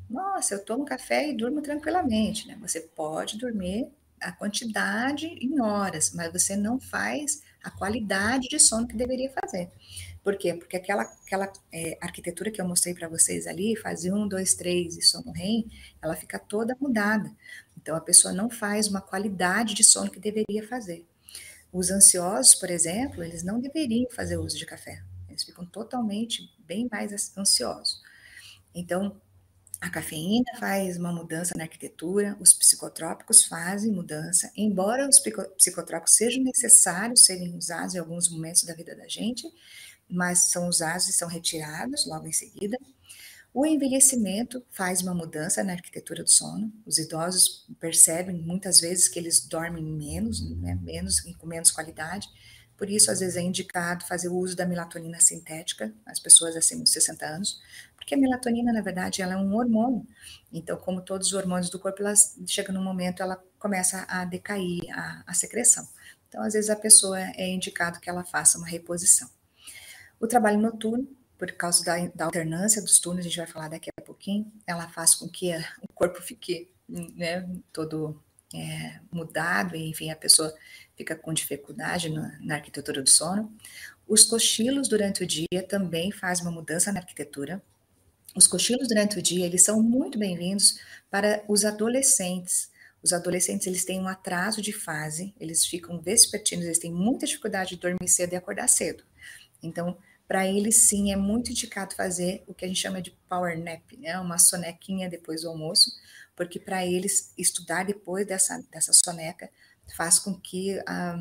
nossa, 0.09 0.55
eu 0.55 0.65
tomo 0.65 0.85
café 0.85 1.29
e 1.29 1.33
durmo 1.33 1.61
tranquilamente, 1.61 2.47
né? 2.47 2.57
Você 2.61 2.81
pode 2.81 3.37
dormir 3.37 3.87
a 4.19 4.31
quantidade 4.31 5.27
em 5.27 5.61
horas, 5.61 6.11
mas 6.13 6.31
você 6.31 6.55
não 6.55 6.79
faz 6.79 7.41
a 7.63 7.69
qualidade 7.69 8.47
de 8.47 8.59
sono 8.59 8.87
que 8.87 8.95
deveria 8.95 9.31
fazer. 9.31 9.69
Por 10.23 10.37
quê? 10.37 10.53
Porque 10.53 10.75
aquela, 10.75 11.03
aquela 11.03 11.51
é, 11.71 11.97
arquitetura 12.01 12.51
que 12.51 12.59
eu 12.59 12.67
mostrei 12.67 12.93
para 12.93 13.07
vocês 13.07 13.47
ali, 13.47 13.75
fase 13.75 14.11
1, 14.11 14.27
2, 14.27 14.53
3 14.55 14.97
e 14.97 15.01
sono 15.01 15.31
REM, 15.31 15.69
ela 16.01 16.15
fica 16.15 16.37
toda 16.37 16.75
mudada. 16.79 17.31
Então, 17.77 17.95
a 17.95 18.01
pessoa 18.01 18.33
não 18.33 18.49
faz 18.49 18.87
uma 18.87 19.01
qualidade 19.01 19.73
de 19.73 19.83
sono 19.83 20.11
que 20.11 20.19
deveria 20.19 20.67
fazer. 20.67 21.05
Os 21.71 21.91
ansiosos, 21.91 22.55
por 22.55 22.69
exemplo, 22.69 23.23
eles 23.23 23.43
não 23.43 23.59
deveriam 23.59 24.09
fazer 24.11 24.37
uso 24.37 24.57
de 24.57 24.65
café. 24.65 25.01
Eles 25.29 25.43
ficam 25.43 25.65
totalmente 25.65 26.51
bem 26.59 26.87
mais 26.91 27.37
ansiosos. 27.37 28.01
Então, 28.73 29.15
a 29.81 29.89
cafeína 29.89 30.51
faz 30.59 30.97
uma 30.97 31.11
mudança 31.11 31.53
na 31.55 31.63
arquitetura, 31.63 32.35
os 32.39 32.53
psicotrópicos 32.53 33.45
fazem 33.45 33.91
mudança, 33.91 34.51
embora 34.55 35.07
os 35.07 35.19
psicotrópicos 35.57 36.15
sejam 36.15 36.43
necessários 36.43 37.23
serem 37.23 37.55
usados 37.55 37.95
em 37.95 37.99
alguns 37.99 38.29
momentos 38.29 38.63
da 38.63 38.73
vida 38.73 38.93
da 38.93 39.07
gente, 39.07 39.47
mas 40.09 40.49
são 40.49 40.67
usados 40.67 41.07
e 41.07 41.13
são 41.13 41.29
retirados 41.29 42.05
logo 42.05 42.27
em 42.27 42.33
seguida. 42.33 42.77
O 43.53 43.65
envelhecimento 43.65 44.63
faz 44.69 45.01
uma 45.01 45.13
mudança 45.13 45.63
na 45.63 45.73
arquitetura 45.73 46.23
do 46.23 46.29
sono. 46.29 46.71
Os 46.85 46.99
idosos 46.99 47.65
percebem 47.79 48.35
muitas 48.35 48.79
vezes 48.79 49.07
que 49.07 49.17
eles 49.17 49.39
dormem 49.39 49.83
menos, 49.83 50.47
né, 50.57 50.77
menos 50.81 51.21
com 51.21 51.47
menos 51.47 51.71
qualidade. 51.71 52.27
Por 52.77 52.89
isso, 52.89 53.11
às 53.11 53.19
vezes 53.19 53.35
é 53.35 53.41
indicado 53.41 54.05
fazer 54.05 54.29
o 54.29 54.37
uso 54.37 54.55
da 54.55 54.65
melatonina 54.65 55.19
sintética, 55.19 55.93
as 56.05 56.19
pessoas 56.19 56.55
acima 56.55 56.83
de 56.83 56.89
60 56.89 57.25
anos, 57.25 57.59
porque 58.09 58.15
a 58.15 58.17
melatonina, 58.17 58.73
na 58.73 58.81
verdade, 58.81 59.21
ela 59.21 59.33
é 59.33 59.37
um 59.37 59.53
hormônio. 59.53 60.03
Então, 60.51 60.75
como 60.77 60.99
todos 60.99 61.27
os 61.27 61.33
hormônios 61.33 61.69
do 61.69 61.77
corpo, 61.77 62.01
ela 62.01 62.15
chega 62.47 62.73
num 62.73 62.83
momento, 62.83 63.21
ela 63.21 63.39
começa 63.59 64.03
a 64.09 64.25
decair 64.25 64.81
a, 64.91 65.23
a 65.27 65.33
secreção. 65.35 65.87
Então, 66.27 66.41
às 66.41 66.53
vezes 66.53 66.71
a 66.71 66.75
pessoa 66.75 67.19
é 67.19 67.47
indicado 67.47 67.99
que 67.99 68.09
ela 68.09 68.23
faça 68.23 68.57
uma 68.57 68.65
reposição. 68.65 69.29
O 70.19 70.25
trabalho 70.25 70.59
noturno, 70.59 71.07
por 71.37 71.51
causa 71.51 71.85
da, 71.85 72.07
da 72.07 72.25
alternância 72.25 72.81
dos 72.81 72.97
turnos, 72.97 73.23
a 73.23 73.29
gente 73.29 73.37
vai 73.37 73.45
falar 73.45 73.67
daqui 73.67 73.91
a 73.95 74.01
pouquinho, 74.01 74.51
ela 74.65 74.89
faz 74.89 75.13
com 75.13 75.29
que 75.29 75.55
o 75.87 75.93
corpo 75.93 76.19
fique 76.19 76.73
né, 76.87 77.47
todo 77.71 78.19
é, 78.55 78.99
mudado, 79.11 79.75
e, 79.75 79.87
enfim, 79.87 80.09
a 80.09 80.15
pessoa 80.15 80.51
fica 80.97 81.15
com 81.15 81.31
dificuldade 81.31 82.09
na, 82.09 82.39
na, 82.41 82.55
arquitetura 82.55 83.03
do 83.03 83.09
sono. 83.09 83.55
Os 84.07 84.23
cochilos 84.23 84.87
durante 84.87 85.23
o 85.23 85.27
dia 85.27 85.61
também 85.67 86.11
fazem 86.11 86.43
uma 86.43 86.51
mudança 86.51 86.91
na 86.91 87.01
arquitetura. 87.01 87.61
Os 88.35 88.45
cochilos 88.45 88.87
durante 88.87 89.17
o 89.17 89.21
dia, 89.21 89.45
eles 89.45 89.63
são 89.63 89.81
muito 89.81 90.17
bem-vindos 90.17 90.79
para 91.09 91.43
os 91.47 91.65
adolescentes. 91.65 92.69
Os 93.01 93.11
adolescentes, 93.11 93.65
eles 93.65 93.85
têm 93.85 93.99
um 93.99 94.07
atraso 94.07 94.61
de 94.61 94.71
fase, 94.71 95.33
eles 95.39 95.65
ficam 95.65 95.99
vespertinos, 95.99 96.65
eles 96.65 96.77
têm 96.77 96.91
muita 96.91 97.25
dificuldade 97.25 97.71
de 97.71 97.77
dormir 97.77 98.07
cedo 98.07 98.33
e 98.33 98.35
acordar 98.35 98.67
cedo. 98.67 99.03
Então, 99.63 99.97
para 100.27 100.47
eles 100.47 100.83
sim 100.83 101.11
é 101.11 101.15
muito 101.15 101.49
indicado 101.49 101.95
fazer 101.95 102.43
o 102.45 102.53
que 102.53 102.63
a 102.63 102.67
gente 102.67 102.79
chama 102.79 103.01
de 103.01 103.11
power 103.27 103.57
nap, 103.57 103.81
né? 103.97 104.19
Uma 104.19 104.37
sonequinha 104.37 105.09
depois 105.09 105.41
do 105.41 105.49
almoço, 105.49 105.91
porque 106.35 106.59
para 106.59 106.85
eles 106.85 107.33
estudar 107.35 107.83
depois 107.83 108.27
dessa, 108.27 108.63
dessa 108.71 108.91
soneca 108.93 109.49
faz 109.97 110.19
com 110.19 110.39
que 110.39 110.79
ah, 110.85 111.19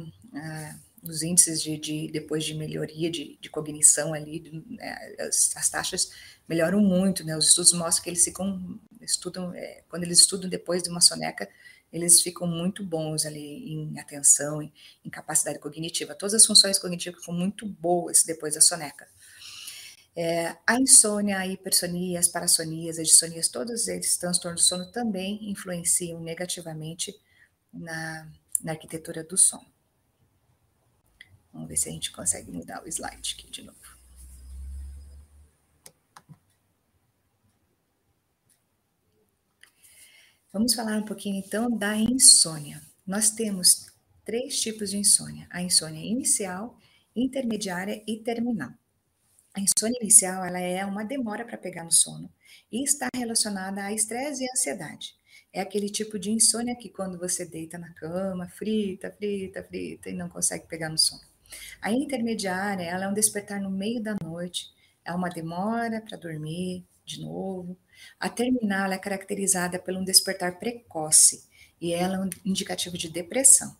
os 1.02 1.22
índices 1.22 1.62
de, 1.62 1.78
de, 1.78 2.10
depois 2.10 2.44
de 2.44 2.54
melhoria 2.54 3.10
de, 3.10 3.38
de 3.40 3.50
cognição 3.50 4.14
ali, 4.14 4.64
né, 4.68 5.14
as, 5.20 5.56
as, 5.56 5.68
taxas 5.68 6.10
melhoram 6.48 6.80
muito, 6.80 7.24
né? 7.24 7.36
Os 7.36 7.48
estudos 7.48 7.72
mostram 7.72 8.04
que 8.04 8.10
eles 8.10 8.24
ficam 8.24 8.80
estudam 9.00 9.54
é, 9.54 9.82
quando 9.88 10.04
eles 10.04 10.18
estudam 10.20 10.48
depois 10.50 10.82
de 10.82 10.90
uma 10.90 11.00
soneca 11.00 11.48
eles 11.92 12.20
ficam 12.20 12.46
muito 12.46 12.84
bons 12.84 13.24
ali 13.24 13.72
em 13.72 13.98
atenção, 13.98 14.62
em, 14.62 14.72
em 15.04 15.10
capacidade 15.10 15.58
cognitiva. 15.58 16.14
Todas 16.14 16.34
as 16.34 16.46
funções 16.46 16.78
cognitivas 16.78 17.20
ficam 17.20 17.34
muito 17.34 17.66
boas 17.66 18.24
depois 18.24 18.54
da 18.54 18.60
soneca. 18.60 19.08
É, 20.14 20.56
a 20.66 20.74
insônia, 20.80 21.38
a 21.38 21.46
hipersonia, 21.46 22.18
as 22.18 22.28
parassonias, 22.28 22.98
as 22.98 23.08
dissonias, 23.08 23.48
todos 23.48 23.86
esses 23.88 24.16
transtornos 24.16 24.62
do 24.62 24.66
sono 24.66 24.90
também 24.90 25.50
influenciam 25.50 26.20
negativamente 26.20 27.14
na, 27.72 28.28
na 28.62 28.72
arquitetura 28.72 29.22
do 29.22 29.38
sono. 29.38 29.66
Vamos 31.58 31.70
ver 31.70 31.76
se 31.76 31.88
a 31.88 31.92
gente 31.92 32.12
consegue 32.12 32.52
mudar 32.52 32.84
o 32.84 32.88
slide 32.88 33.34
aqui 33.36 33.50
de 33.50 33.64
novo. 33.64 33.98
Vamos 40.52 40.72
falar 40.72 40.98
um 40.98 41.04
pouquinho 41.04 41.42
então 41.44 41.68
da 41.76 41.96
insônia. 41.96 42.80
Nós 43.04 43.30
temos 43.30 43.92
três 44.24 44.60
tipos 44.60 44.90
de 44.90 44.98
insônia: 44.98 45.48
a 45.50 45.60
insônia 45.60 46.00
inicial, 46.00 46.78
intermediária 47.14 48.04
e 48.06 48.18
terminal. 48.18 48.72
A 49.52 49.60
insônia 49.60 49.98
inicial 50.00 50.44
ela 50.44 50.60
é 50.60 50.84
uma 50.84 51.04
demora 51.04 51.44
para 51.44 51.58
pegar 51.58 51.82
no 51.82 51.90
sono 51.90 52.32
e 52.70 52.84
está 52.84 53.08
relacionada 53.12 53.82
a 53.82 53.92
estresse 53.92 54.44
e 54.44 54.50
ansiedade. 54.52 55.16
É 55.52 55.60
aquele 55.60 55.90
tipo 55.90 56.20
de 56.20 56.30
insônia 56.30 56.76
que 56.76 56.88
quando 56.88 57.18
você 57.18 57.44
deita 57.44 57.76
na 57.78 57.92
cama, 57.94 58.48
frita, 58.48 59.10
frita, 59.10 59.64
frita 59.64 60.08
e 60.08 60.14
não 60.14 60.28
consegue 60.28 60.68
pegar 60.68 60.88
no 60.88 60.98
sono. 60.98 61.27
A 61.80 61.92
intermediária 61.92 62.84
ela 62.84 63.04
é 63.04 63.08
um 63.08 63.14
despertar 63.14 63.60
no 63.60 63.70
meio 63.70 64.02
da 64.02 64.16
noite, 64.22 64.70
é 65.04 65.12
uma 65.12 65.28
demora 65.28 66.00
para 66.00 66.18
dormir 66.18 66.84
de 67.04 67.22
novo, 67.22 67.76
a 68.20 68.28
terminal 68.28 68.92
é 68.92 68.98
caracterizada 68.98 69.78
por 69.78 69.94
um 69.94 70.04
despertar 70.04 70.58
precoce 70.58 71.44
e 71.80 71.92
ela 71.92 72.16
é 72.16 72.20
um 72.20 72.30
indicativo 72.44 72.98
de 72.98 73.08
depressão. 73.08 73.76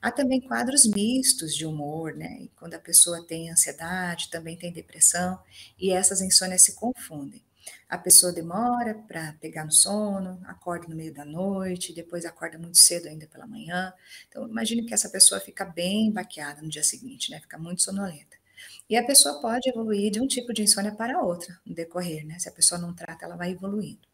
Há 0.00 0.10
também 0.10 0.40
quadros 0.40 0.84
mistos 0.86 1.54
de 1.54 1.64
humor, 1.64 2.14
né? 2.14 2.48
Quando 2.56 2.74
a 2.74 2.78
pessoa 2.78 3.24
tem 3.24 3.50
ansiedade, 3.50 4.30
também 4.30 4.56
tem 4.56 4.72
depressão, 4.72 5.38
e 5.78 5.90
essas 5.90 6.20
insônias 6.20 6.62
se 6.62 6.74
confundem. 6.74 7.42
A 7.88 7.98
pessoa 7.98 8.32
demora 8.32 8.94
para 8.94 9.34
pegar 9.34 9.64
no 9.64 9.72
sono, 9.72 10.40
acorda 10.44 10.88
no 10.88 10.96
meio 10.96 11.12
da 11.12 11.24
noite, 11.24 11.92
depois 11.92 12.24
acorda 12.24 12.58
muito 12.58 12.78
cedo 12.78 13.08
ainda 13.08 13.26
pela 13.26 13.46
manhã. 13.46 13.92
Então, 14.28 14.48
imagine 14.48 14.84
que 14.84 14.94
essa 14.94 15.08
pessoa 15.08 15.40
fica 15.40 15.64
bem 15.64 16.10
baqueada 16.10 16.60
no 16.62 16.68
dia 16.68 16.82
seguinte, 16.82 17.30
né? 17.30 17.40
Fica 17.40 17.58
muito 17.58 17.82
sonolenta. 17.82 18.36
E 18.88 18.96
a 18.96 19.04
pessoa 19.04 19.40
pode 19.40 19.68
evoluir 19.68 20.10
de 20.10 20.20
um 20.20 20.26
tipo 20.26 20.52
de 20.52 20.62
insônia 20.62 20.92
para 20.92 21.22
outra 21.22 21.58
no 21.64 21.74
decorrer, 21.74 22.26
né? 22.26 22.38
Se 22.38 22.48
a 22.48 22.52
pessoa 22.52 22.80
não 22.80 22.94
trata, 22.94 23.24
ela 23.24 23.36
vai 23.36 23.52
evoluindo. 23.52 24.06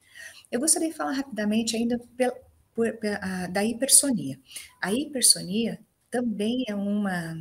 Eu 0.51 0.61
gostaria 0.61 0.89
de 0.89 0.97
falar 0.97 1.13
rapidamente 1.13 1.77
ainda 1.77 1.99
por, 2.75 2.93
por, 2.95 3.07
a, 3.21 3.47
da 3.47 3.65
hipersonia. 3.65 4.39
A 4.81 4.93
hipersonia 4.93 5.81
também 6.11 6.65
é 6.69 6.75
uma 6.75 7.37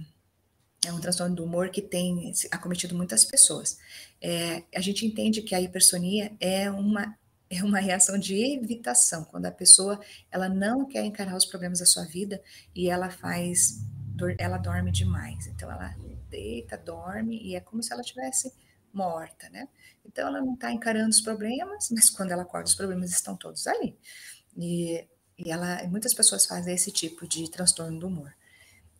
é 0.85 0.93
um 0.93 0.99
transtorno 0.99 1.35
do 1.35 1.43
humor 1.43 1.69
que 1.69 1.81
tem 1.81 2.31
acometido 2.51 2.95
muitas 2.95 3.25
pessoas. 3.25 3.77
É, 4.21 4.63
a 4.75 4.79
gente 4.79 5.05
entende 5.05 5.41
que 5.41 5.53
a 5.53 5.61
hipersonia 5.61 6.31
é 6.39 6.69
uma 6.71 7.17
é 7.49 7.63
uma 7.63 7.79
reação 7.81 8.17
de 8.17 8.35
evitação, 8.35 9.25
quando 9.25 9.47
a 9.47 9.51
pessoa 9.51 9.99
ela 10.31 10.47
não 10.47 10.85
quer 10.85 11.03
encarar 11.03 11.35
os 11.35 11.45
problemas 11.45 11.79
da 11.79 11.85
sua 11.85 12.05
vida 12.05 12.41
e 12.75 12.89
ela 12.89 13.09
faz 13.09 13.79
ela 14.37 14.57
dorme 14.57 14.91
demais. 14.91 15.47
Então 15.47 15.71
ela 15.71 15.95
deita, 16.29 16.77
dorme 16.77 17.41
e 17.41 17.55
é 17.55 17.59
como 17.59 17.81
se 17.81 17.91
ela 17.91 18.01
tivesse 18.01 18.53
morta, 18.93 19.49
né? 19.49 19.67
Então 20.05 20.27
ela 20.27 20.41
não 20.41 20.53
está 20.53 20.71
encarando 20.71 21.09
os 21.09 21.21
problemas, 21.21 21.89
mas 21.91 22.09
quando 22.09 22.31
ela 22.31 22.43
acorda 22.43 22.67
os 22.67 22.75
problemas 22.75 23.11
estão 23.11 23.35
todos 23.35 23.67
ali. 23.67 23.97
E, 24.57 25.07
e 25.37 25.51
ela, 25.51 25.83
muitas 25.87 26.13
pessoas 26.13 26.45
fazem 26.45 26.73
esse 26.73 26.91
tipo 26.91 27.27
de 27.27 27.49
transtorno 27.49 27.99
do 27.99 28.07
humor. 28.07 28.33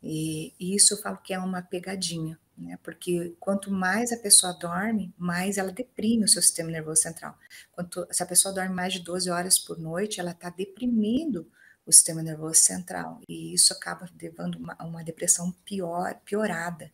E, 0.02 0.54
e 0.60 0.76
isso 0.76 0.94
eu 0.94 0.98
falo 0.98 1.18
que 1.18 1.34
é 1.34 1.40
uma 1.40 1.62
pegadinha, 1.62 2.40
né? 2.58 2.78
Porque 2.84 3.36
quanto 3.40 3.72
mais 3.72 4.12
a 4.12 4.18
pessoa 4.18 4.54
dorme, 4.54 5.14
mais 5.18 5.58
ela 5.58 5.72
deprime 5.72 6.26
o 6.26 6.28
seu 6.28 6.42
sistema 6.42 6.72
nervoso 6.72 7.02
central. 7.02 7.38
Quanto, 7.72 8.08
se 8.12 8.24
a 8.24 8.26
pessoa 8.26 8.54
dorme 8.54 8.74
mais 8.74 8.94
de 8.94 9.00
12 9.00 9.30
horas 9.30 9.60
por 9.60 9.78
noite, 9.78 10.20
ela 10.20 10.32
está 10.32 10.50
deprimindo 10.50 11.50
o 11.86 11.92
sistema 11.92 12.22
nervoso 12.22 12.60
central. 12.60 13.22
E 13.28 13.54
isso 13.54 13.74
acaba 13.74 14.10
levando 14.22 14.56
uma, 14.56 14.76
uma 14.82 15.04
depressão 15.04 15.52
pior, 15.66 16.16
piorada. 16.24 16.92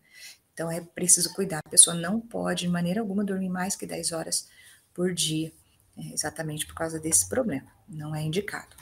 Então 0.53 0.71
é 0.71 0.79
preciso 0.79 1.33
cuidar. 1.33 1.59
A 1.65 1.69
pessoa 1.69 1.95
não 1.95 2.19
pode, 2.19 2.61
de 2.61 2.69
maneira 2.69 3.01
alguma, 3.01 3.23
dormir 3.23 3.49
mais 3.49 3.75
que 3.75 3.85
10 3.85 4.13
horas 4.13 4.47
por 4.93 5.13
dia, 5.13 5.51
é, 5.97 6.13
exatamente 6.13 6.65
por 6.65 6.73
causa 6.73 6.99
desse 6.99 7.27
problema. 7.27 7.67
Não 7.87 8.15
é 8.15 8.21
indicado. 8.21 8.75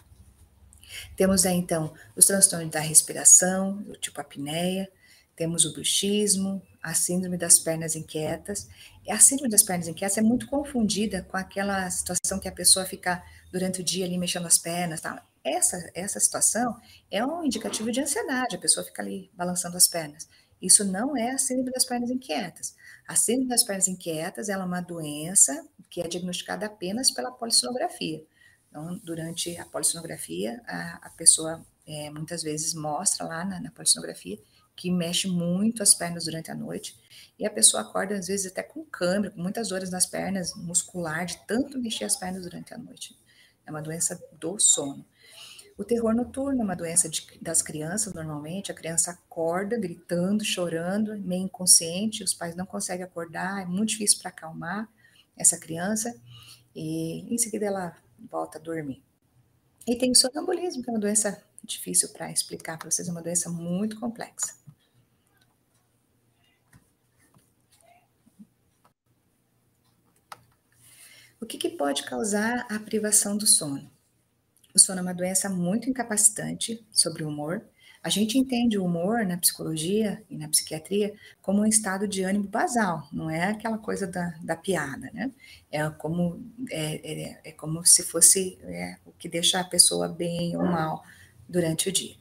Temos 1.15 1.45
aí, 1.45 1.55
então, 1.55 1.93
os 2.15 2.25
transtornos 2.25 2.71
da 2.71 2.79
respiração, 2.79 3.77
do 3.77 3.97
tipo 3.97 4.19
apneia, 4.19 4.89
temos 5.35 5.65
o 5.65 5.73
bruxismo, 5.73 6.61
a 6.81 6.93
síndrome 6.93 7.37
das 7.37 7.57
pernas 7.57 7.95
inquietas. 7.95 8.67
E 9.05 9.11
a 9.11 9.17
síndrome 9.17 9.49
das 9.49 9.63
pernas 9.63 9.87
inquietas 9.87 10.17
é 10.17 10.21
muito 10.21 10.47
confundida 10.47 11.23
com 11.23 11.37
aquela 11.37 11.89
situação 11.89 12.39
que 12.39 12.47
a 12.47 12.51
pessoa 12.51 12.85
fica 12.85 13.23
durante 13.51 13.81
o 13.81 13.83
dia 13.83 14.05
ali 14.05 14.17
mexendo 14.17 14.45
as 14.45 14.57
pernas. 14.57 15.01
Tá? 15.01 15.25
Essa, 15.43 15.91
essa 15.95 16.19
situação 16.19 16.79
é 17.09 17.25
um 17.25 17.43
indicativo 17.43 17.91
de 17.91 18.01
ansiedade, 18.01 18.55
a 18.55 18.59
pessoa 18.59 18.85
fica 18.85 19.01
ali 19.01 19.31
balançando 19.33 19.75
as 19.75 19.87
pernas. 19.87 20.27
Isso 20.61 20.85
não 20.85 21.17
é 21.17 21.31
a 21.31 21.37
síndrome 21.37 21.71
das 21.71 21.83
pernas 21.83 22.09
inquietas. 22.09 22.75
A 23.07 23.15
síndrome 23.15 23.49
das 23.49 23.63
pernas 23.63 23.87
inquietas 23.87 24.47
é 24.47 24.57
uma 24.57 24.79
doença 24.79 25.67
que 25.89 25.99
é 25.99 26.07
diagnosticada 26.07 26.67
apenas 26.67 27.11
pela 27.11 27.31
polissonografia. 27.31 28.23
Então, 28.73 28.99
durante 29.03 29.55
a 29.57 29.65
polissonografia, 29.65 30.59
a, 30.65 30.99
a 31.03 31.09
pessoa 31.11 31.63
é, 31.85 32.09
muitas 32.09 32.41
vezes 32.41 32.73
mostra 32.73 33.23
lá 33.23 33.45
na, 33.45 33.59
na 33.59 33.69
polissonografia 33.69 34.39
que 34.75 34.89
mexe 34.89 35.27
muito 35.27 35.83
as 35.83 35.93
pernas 35.93 36.25
durante 36.25 36.49
a 36.49 36.55
noite 36.55 36.97
e 37.37 37.45
a 37.45 37.51
pessoa 37.51 37.83
acorda 37.83 38.15
às 38.15 38.25
vezes 38.25 38.51
até 38.51 38.63
com 38.63 38.83
câimbra, 38.83 39.29
com 39.29 39.39
muitas 39.39 39.69
dores 39.69 39.91
nas 39.91 40.07
pernas, 40.07 40.55
muscular, 40.55 41.27
de 41.27 41.37
tanto 41.45 41.79
mexer 41.79 42.05
as 42.05 42.15
pernas 42.15 42.41
durante 42.41 42.73
a 42.73 42.77
noite. 42.79 43.15
É 43.63 43.69
uma 43.69 43.79
doença 43.79 44.19
do 44.39 44.57
sono. 44.57 45.05
O 45.77 45.83
terror 45.83 46.15
noturno 46.15 46.61
é 46.61 46.63
uma 46.63 46.75
doença 46.75 47.07
de, 47.07 47.27
das 47.39 47.61
crianças, 47.61 48.11
normalmente. 48.11 48.71
A 48.71 48.75
criança 48.75 49.11
acorda 49.11 49.77
gritando, 49.77 50.43
chorando, 50.43 51.15
meio 51.19 51.43
inconsciente, 51.43 52.23
os 52.23 52.33
pais 52.33 52.55
não 52.55 52.65
conseguem 52.65 53.05
acordar, 53.05 53.61
é 53.61 53.65
muito 53.65 53.89
difícil 53.89 54.17
para 54.19 54.29
acalmar 54.29 54.89
essa 55.37 55.59
criança. 55.59 56.19
E 56.75 57.31
em 57.31 57.37
seguida 57.37 57.67
ela 57.67 58.02
volta 58.29 58.57
a 58.57 58.61
dormir. 58.61 59.03
E 59.87 59.95
tem 59.95 60.11
o 60.11 60.15
sonambulismo, 60.15 60.81
que 60.81 60.89
é 60.89 60.93
uma 60.93 60.99
doença 60.99 61.43
difícil 61.63 62.09
para 62.09 62.31
explicar 62.31 62.77
para 62.77 62.89
vocês, 62.89 63.07
é 63.07 63.11
uma 63.11 63.21
doença 63.21 63.49
muito 63.49 63.99
complexa. 63.99 64.55
O 71.39 71.45
que, 71.45 71.57
que 71.57 71.69
pode 71.69 72.03
causar 72.03 72.65
a 72.69 72.79
privação 72.79 73.37
do 73.37 73.45
sono? 73.45 73.91
O 74.73 74.79
sono 74.79 74.99
é 74.99 75.01
uma 75.01 75.13
doença 75.13 75.49
muito 75.49 75.89
incapacitante 75.89 76.85
sobre 76.89 77.23
o 77.23 77.27
humor, 77.27 77.61
a 78.03 78.09
gente 78.09 78.37
entende 78.37 78.77
o 78.77 78.83
humor 78.83 79.25
na 79.25 79.37
psicologia 79.37 80.21
e 80.29 80.37
na 80.37 80.49
psiquiatria 80.49 81.13
como 81.41 81.61
um 81.61 81.65
estado 81.65 82.05
de 82.05 82.21
ânimo 82.23 82.49
basal, 82.49 83.07
não 83.13 83.29
é 83.29 83.45
aquela 83.45 83.77
coisa 83.77 84.05
da, 84.05 84.35
da 84.41 84.57
piada, 84.57 85.09
né? 85.13 85.31
É 85.71 85.89
como, 85.89 86.43
é, 86.69 86.95
é, 86.95 87.41
é 87.45 87.51
como 87.53 87.85
se 87.85 88.03
fosse 88.03 88.59
é, 88.63 88.97
o 89.05 89.11
que 89.13 89.29
deixa 89.29 89.61
a 89.61 89.63
pessoa 89.63 90.09
bem 90.09 90.55
ou 90.57 90.63
mal 90.63 91.01
durante 91.47 91.87
o 91.87 91.91
dia. 91.93 92.15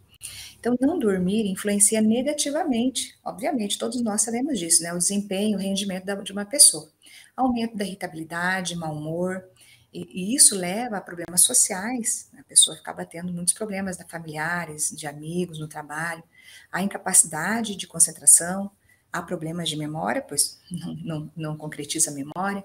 Então, 0.61 0.77
não 0.81 0.97
dormir 0.97 1.51
influencia 1.51 2.01
negativamente, 2.01 3.19
obviamente, 3.25 3.77
todos 3.77 4.01
nós 4.01 4.23
sabemos 4.23 4.61
disso, 4.61 4.85
né? 4.85 4.93
O 4.95 4.99
desempenho, 4.99 5.59
o 5.59 5.61
rendimento 5.61 6.05
da, 6.05 6.15
de 6.15 6.31
uma 6.31 6.45
pessoa. 6.45 6.89
Aumento 7.37 7.77
da 7.77 7.85
irritabilidade, 7.85 8.77
mau 8.77 8.95
humor, 8.95 9.45
e, 9.93 10.09
e, 10.11 10.35
isso 10.35 10.57
leva 10.57 10.97
a 10.97 11.01
problemas 11.01 11.43
sociais, 11.43 12.29
né? 12.33 12.41
a 12.41 12.45
pessoa 12.45 12.77
acaba 12.77 13.05
tendo 13.05 13.33
muitos 13.33 13.53
problemas 13.53 13.99
né, 13.99 14.07
familiares, 14.09 14.91
de 14.91 15.07
amigos, 15.07 15.59
no 15.59 15.69
trabalho, 15.69 16.23
a 16.71 16.83
incapacidade 16.83 17.77
de 17.77 17.87
concentração, 17.87 18.71
há 19.13 19.21
problemas 19.21 19.69
de 19.69 19.77
memória, 19.77 20.23
pois 20.23 20.59
não, 20.71 20.95
não, 20.95 21.33
não 21.37 21.57
concretiza 21.57 22.11
a 22.11 22.15
memória, 22.15 22.65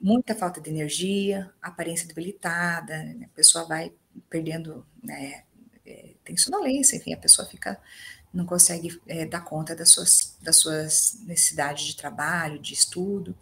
muita 0.00 0.34
falta 0.34 0.60
de 0.60 0.70
energia, 0.70 1.52
aparência 1.60 2.06
debilitada, 2.06 3.02
né? 3.02 3.26
a 3.26 3.36
pessoa 3.36 3.64
vai 3.64 3.92
perdendo, 4.28 4.86
né, 5.02 5.42
é, 5.84 6.14
tem 6.24 6.36
sonolência, 6.36 6.96
enfim, 6.96 7.12
a 7.12 7.18
pessoa 7.18 7.46
fica, 7.48 7.80
não 8.32 8.46
consegue 8.46 9.00
é, 9.08 9.26
dar 9.26 9.40
conta 9.40 9.74
das 9.74 9.90
suas, 9.90 10.36
das 10.40 10.56
suas 10.56 11.18
necessidades 11.24 11.84
de 11.84 11.96
trabalho, 11.96 12.60
de 12.60 12.74
estudo, 12.74 13.36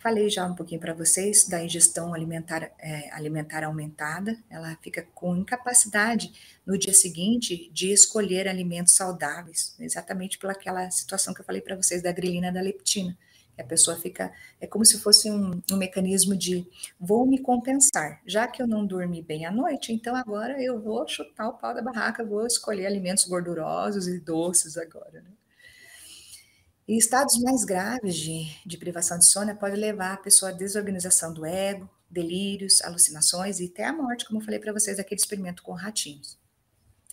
Falei 0.00 0.30
já 0.30 0.46
um 0.46 0.54
pouquinho 0.54 0.80
para 0.80 0.94
vocês 0.94 1.46
da 1.46 1.62
ingestão 1.62 2.14
alimentar, 2.14 2.72
é, 2.78 3.10
alimentar 3.12 3.62
aumentada, 3.64 4.34
ela 4.48 4.74
fica 4.80 5.06
com 5.14 5.36
incapacidade 5.36 6.32
no 6.64 6.78
dia 6.78 6.94
seguinte 6.94 7.70
de 7.70 7.92
escolher 7.92 8.48
alimentos 8.48 8.94
saudáveis, 8.94 9.76
exatamente 9.78 10.38
pelaquela 10.38 10.90
situação 10.90 11.34
que 11.34 11.42
eu 11.42 11.44
falei 11.44 11.60
para 11.60 11.76
vocês 11.76 12.02
da 12.02 12.10
grelina 12.12 12.50
da 12.50 12.62
leptina. 12.62 13.14
A 13.58 13.62
pessoa 13.62 13.94
fica, 13.94 14.32
é 14.58 14.66
como 14.66 14.86
se 14.86 14.98
fosse 14.98 15.30
um, 15.30 15.60
um 15.70 15.76
mecanismo 15.76 16.34
de 16.34 16.66
vou 16.98 17.26
me 17.26 17.38
compensar, 17.38 18.22
já 18.26 18.48
que 18.48 18.62
eu 18.62 18.66
não 18.66 18.86
dormi 18.86 19.20
bem 19.20 19.44
à 19.44 19.50
noite, 19.50 19.92
então 19.92 20.16
agora 20.16 20.58
eu 20.62 20.80
vou 20.80 21.06
chutar 21.06 21.46
o 21.46 21.58
pau 21.58 21.74
da 21.74 21.82
barraca, 21.82 22.24
vou 22.24 22.46
escolher 22.46 22.86
alimentos 22.86 23.26
gordurosos 23.26 24.08
e 24.08 24.18
doces 24.18 24.78
agora. 24.78 25.20
Né? 25.20 25.30
E 26.88 26.96
estados 26.98 27.38
mais 27.38 27.64
graves 27.64 28.16
de, 28.16 28.50
de 28.66 28.76
privação 28.76 29.18
de 29.18 29.26
sono 29.26 29.54
pode 29.56 29.76
levar 29.76 30.14
a 30.14 30.16
pessoa 30.16 30.50
à 30.50 30.54
desorganização 30.54 31.32
do 31.32 31.46
ego, 31.46 31.88
delírios, 32.10 32.82
alucinações 32.82 33.60
e 33.60 33.66
até 33.66 33.84
a 33.84 33.92
morte, 33.92 34.26
como 34.26 34.40
eu 34.40 34.44
falei 34.44 34.58
para 34.58 34.72
vocês 34.72 34.96
daquele 34.96 35.20
experimento 35.20 35.62
com 35.62 35.72
ratinhos. 35.72 36.38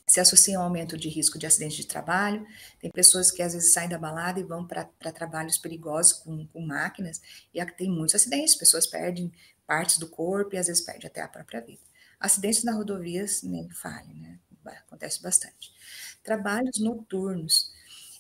Se 0.10 0.20
associa 0.20 0.58
ao 0.58 0.64
aumento 0.64 0.98
de 0.98 1.10
risco 1.10 1.38
de 1.38 1.46
acidente 1.46 1.76
de 1.76 1.86
trabalho. 1.86 2.48
Tem 2.80 2.90
pessoas 2.90 3.30
que 3.30 3.42
às 3.42 3.54
vezes 3.54 3.74
saem 3.74 3.90
da 3.90 3.98
balada 3.98 4.40
e 4.40 4.44
vão 4.44 4.66
para 4.66 4.86
trabalhos 5.14 5.58
perigosos 5.58 6.14
com, 6.14 6.48
com 6.48 6.62
máquinas, 6.62 7.22
e 7.54 7.64
tem 7.74 7.92
muitos 7.92 8.16
acidentes, 8.16 8.56
pessoas 8.56 8.88
perdem 8.88 9.32
partes 9.68 9.98
do 9.98 10.08
corpo 10.08 10.56
e 10.56 10.58
às 10.58 10.68
vezes 10.68 10.82
perdem 10.82 11.08
até 11.08 11.22
a 11.22 11.28
própria 11.28 11.62
vida. 11.62 11.82
Acidentes 12.20 12.64
na 12.64 12.74
rodovias 12.74 13.44
nem 13.44 13.70
fale, 13.70 14.14
né? 14.14 14.40
Acontece 14.66 15.22
bastante. 15.22 15.72
Trabalhos 16.24 16.80
noturnos 16.80 17.72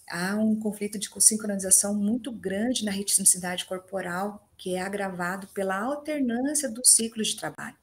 há 0.09 0.35
um 0.35 0.59
conflito 0.59 0.97
de 0.97 1.09
sincronização 1.19 1.93
muito 1.93 2.31
grande 2.31 2.85
na 2.85 2.91
ritmicidade 2.91 3.65
corporal, 3.65 4.49
que 4.57 4.75
é 4.75 4.81
agravado 4.81 5.47
pela 5.47 5.79
alternância 5.79 6.69
dos 6.69 6.89
ciclos 6.89 7.29
de 7.29 7.37
trabalho. 7.37 7.75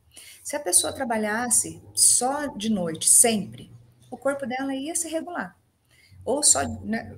Se 0.43 0.57
a 0.57 0.61
pessoa 0.61 0.93
trabalhasse 0.93 1.83
só 1.95 2.47
de 2.47 2.71
noite, 2.71 3.09
sempre, 3.09 3.71
o 4.11 4.17
corpo 4.17 4.47
dela 4.47 4.75
ia 4.75 4.95
se 4.95 5.09
regular. 5.09 5.59
Ou 6.25 6.43
só, 6.43 6.63
né, 6.83 7.17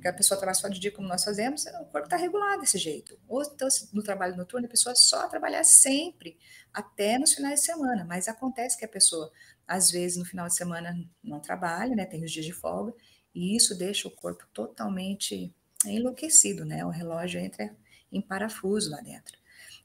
que 0.00 0.08
a 0.08 0.12
pessoa 0.12 0.36
trabalha 0.36 0.58
só 0.58 0.68
de 0.68 0.80
dia, 0.80 0.90
como 0.90 1.08
nós 1.08 1.22
fazemos, 1.22 1.64
o 1.66 1.84
corpo 1.86 2.06
está 2.06 2.16
regulado 2.16 2.60
desse 2.60 2.76
jeito. 2.76 3.16
Ou 3.28 3.42
então, 3.42 3.68
no 3.92 4.02
trabalho 4.02 4.36
noturno, 4.36 4.66
a 4.66 4.70
pessoa 4.70 4.94
só 4.94 5.28
trabalhar 5.28 5.64
sempre, 5.64 6.36
até 6.74 7.18
nos 7.18 7.32
finais 7.32 7.60
de 7.60 7.66
semana. 7.66 8.04
Mas 8.04 8.26
acontece 8.26 8.76
que 8.76 8.84
a 8.84 8.88
pessoa, 8.88 9.30
às 9.66 9.90
vezes, 9.90 10.18
no 10.18 10.24
final 10.24 10.48
de 10.48 10.56
semana 10.56 10.98
não 11.22 11.38
trabalha, 11.38 11.94
né, 11.94 12.04
tem 12.04 12.24
os 12.24 12.32
dias 12.32 12.44
de 12.44 12.52
folga, 12.52 12.92
e 13.34 13.56
isso 13.56 13.76
deixa 13.76 14.08
o 14.08 14.10
corpo 14.10 14.44
totalmente 14.52 15.54
enlouquecido, 15.86 16.64
né? 16.64 16.84
O 16.84 16.90
relógio 16.90 17.40
entra 17.40 17.74
em 18.10 18.20
parafuso 18.20 18.90
lá 18.90 19.00
dentro. 19.00 19.38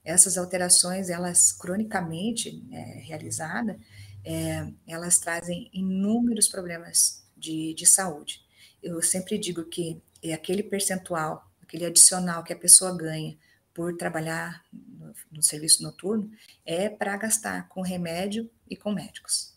Essas 0.03 0.37
alterações, 0.37 1.09
elas 1.09 1.51
cronicamente 1.51 2.63
é, 2.71 2.81
realizadas, 2.99 3.77
é, 4.23 4.67
elas 4.85 5.19
trazem 5.19 5.69
inúmeros 5.73 6.47
problemas 6.47 7.25
de, 7.35 7.73
de 7.73 7.85
saúde. 7.85 8.41
Eu 8.81 9.01
sempre 9.01 9.37
digo 9.37 9.63
que 9.65 10.01
é 10.21 10.33
aquele 10.33 10.63
percentual, 10.63 11.49
aquele 11.61 11.85
adicional 11.85 12.43
que 12.43 12.53
a 12.53 12.57
pessoa 12.57 12.95
ganha 12.95 13.37
por 13.73 13.95
trabalhar 13.95 14.65
no, 14.73 15.13
no 15.31 15.43
serviço 15.43 15.83
noturno, 15.83 16.31
é 16.65 16.89
para 16.89 17.15
gastar 17.15 17.67
com 17.69 17.81
remédio 17.81 18.49
e 18.69 18.75
com 18.75 18.91
médicos. 18.91 19.56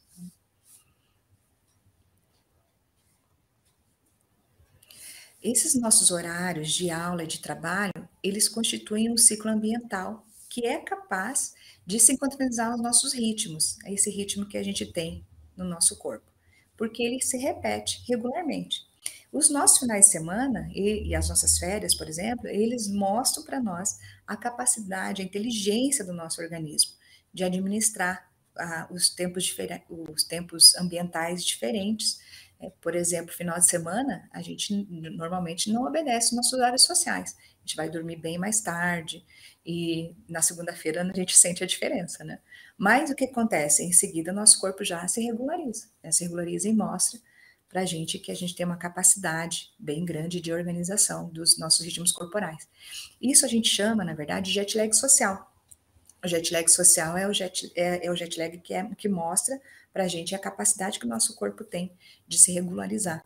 Esses 5.43 5.75
nossos 5.75 6.11
horários 6.11 6.71
de 6.73 6.91
aula 6.91 7.25
e 7.25 7.27
de 7.27 7.39
trabalho, 7.39 7.93
eles 8.23 8.49
constituem 8.49 9.11
um 9.11 9.17
ciclo 9.17 9.51
ambiental 9.51 10.27
que 10.49 10.67
é 10.67 10.79
capaz 10.79 11.55
de 11.87 11.99
sincronizar 11.99 12.75
os 12.75 12.83
nossos 12.83 13.15
ritmos, 13.15 13.79
é 13.85 13.93
esse 13.93 14.11
ritmo 14.11 14.47
que 14.47 14.59
a 14.59 14.63
gente 14.63 14.85
tem 14.85 15.25
no 15.57 15.65
nosso 15.65 15.97
corpo, 15.97 16.27
porque 16.77 17.03
ele 17.03 17.23
se 17.23 17.39
repete 17.39 18.03
regularmente. 18.07 18.83
Os 19.33 19.49
nossos 19.49 19.79
finais 19.79 20.07
de 20.07 20.13
semana 20.13 20.69
e, 20.75 21.09
e 21.09 21.15
as 21.15 21.29
nossas 21.29 21.57
férias, 21.59 21.95
por 21.95 22.09
exemplo, 22.09 22.47
eles 22.47 22.89
mostram 22.89 23.45
para 23.45 23.61
nós 23.61 23.99
a 24.27 24.37
capacidade, 24.37 25.23
a 25.23 25.25
inteligência 25.25 26.05
do 26.05 26.13
nosso 26.13 26.43
organismo 26.43 26.93
de 27.33 27.45
administrar 27.45 28.29
ah, 28.57 28.89
os, 28.91 29.09
tempos 29.09 29.57
os 29.89 30.25
tempos 30.25 30.75
ambientais 30.77 31.45
diferentes. 31.45 32.21
É, 32.61 32.71
por 32.81 32.95
exemplo, 32.95 33.35
final 33.35 33.59
de 33.59 33.67
semana, 33.67 34.29
a 34.33 34.43
gente 34.43 34.87
normalmente 34.91 35.73
não 35.73 35.85
obedece 35.85 36.37
nossos 36.37 36.53
horários 36.53 36.83
sociais. 36.83 37.35
A 37.35 37.61
gente 37.67 37.77
vai 37.77 37.89
dormir 37.89 38.17
bem 38.17 38.37
mais 38.37 38.61
tarde 38.61 39.25
e 39.65 40.15
na 40.29 40.43
segunda-feira 40.43 41.03
a 41.03 41.17
gente 41.17 41.37
sente 41.37 41.65
a 41.65 41.67
diferença, 41.67 42.23
né? 42.23 42.39
Mas 42.77 43.11
o 43.11 43.15
que 43.15 43.25
acontece? 43.25 43.83
Em 43.83 43.93
seguida, 43.93 44.33
nosso 44.33 44.61
corpo 44.61 44.85
já 44.85 45.07
se 45.09 45.23
regulariza, 45.23 45.89
né? 46.03 46.11
se 46.13 46.25
regulariza 46.25 46.69
e 46.69 46.73
mostra 46.73 47.21
para 47.69 47.83
a 47.83 47.85
gente 47.87 48.19
que 48.19 48.33
a 48.33 48.35
gente 48.35 48.55
tem 48.55 48.67
uma 48.67 48.77
capacidade 48.77 49.71
bem 49.79 50.05
grande 50.05 50.41
de 50.41 50.53
organização 50.53 51.29
dos 51.29 51.59
nossos 51.59 51.85
ritmos 51.85 52.11
corporais. 52.11 52.67
Isso 53.23 53.47
a 53.47 53.49
gente 53.49 53.69
chama, 53.69 54.05
na 54.05 54.13
verdade, 54.13 54.47
de 54.47 54.55
jet 54.55 54.77
lag 54.77 54.93
social. 54.95 55.51
O 56.23 56.29
jet 56.29 56.53
lag 56.53 56.69
social 56.69 57.17
é 57.17 57.29
o 57.29 57.33
jet, 57.33 57.71
é, 57.77 58.07
é 58.07 58.11
o 58.11 58.17
jet 58.17 58.39
lag 58.39 58.59
que, 58.59 58.75
é, 58.75 58.89
que 58.97 59.09
mostra 59.09 59.61
para 59.93 60.05
a 60.05 60.09
gente 60.09 60.35
a 60.35 60.39
capacidade 60.39 60.99
que 60.99 61.07
o 61.07 61.09
nosso 61.09 61.35
corpo 61.35 61.65
tem 61.65 61.93
de 62.27 62.39
se 62.39 62.53
regularizar 62.53 63.25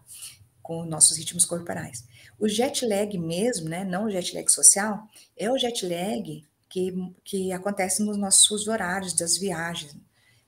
com 0.62 0.84
nossos 0.84 1.18
ritmos 1.18 1.44
corporais. 1.44 2.04
O 2.38 2.48
jet 2.48 2.86
lag 2.86 3.18
mesmo, 3.18 3.68
né, 3.68 3.84
não 3.84 4.06
o 4.06 4.10
jet 4.10 4.34
lag 4.34 4.50
social, 4.50 5.06
é 5.36 5.50
o 5.50 5.58
jet 5.58 5.86
lag 5.86 6.44
que, 6.68 6.92
que 7.22 7.52
acontece 7.52 8.02
nos 8.02 8.16
nossos 8.16 8.66
horários 8.66 9.12
das 9.12 9.36
viagens. 9.36 9.94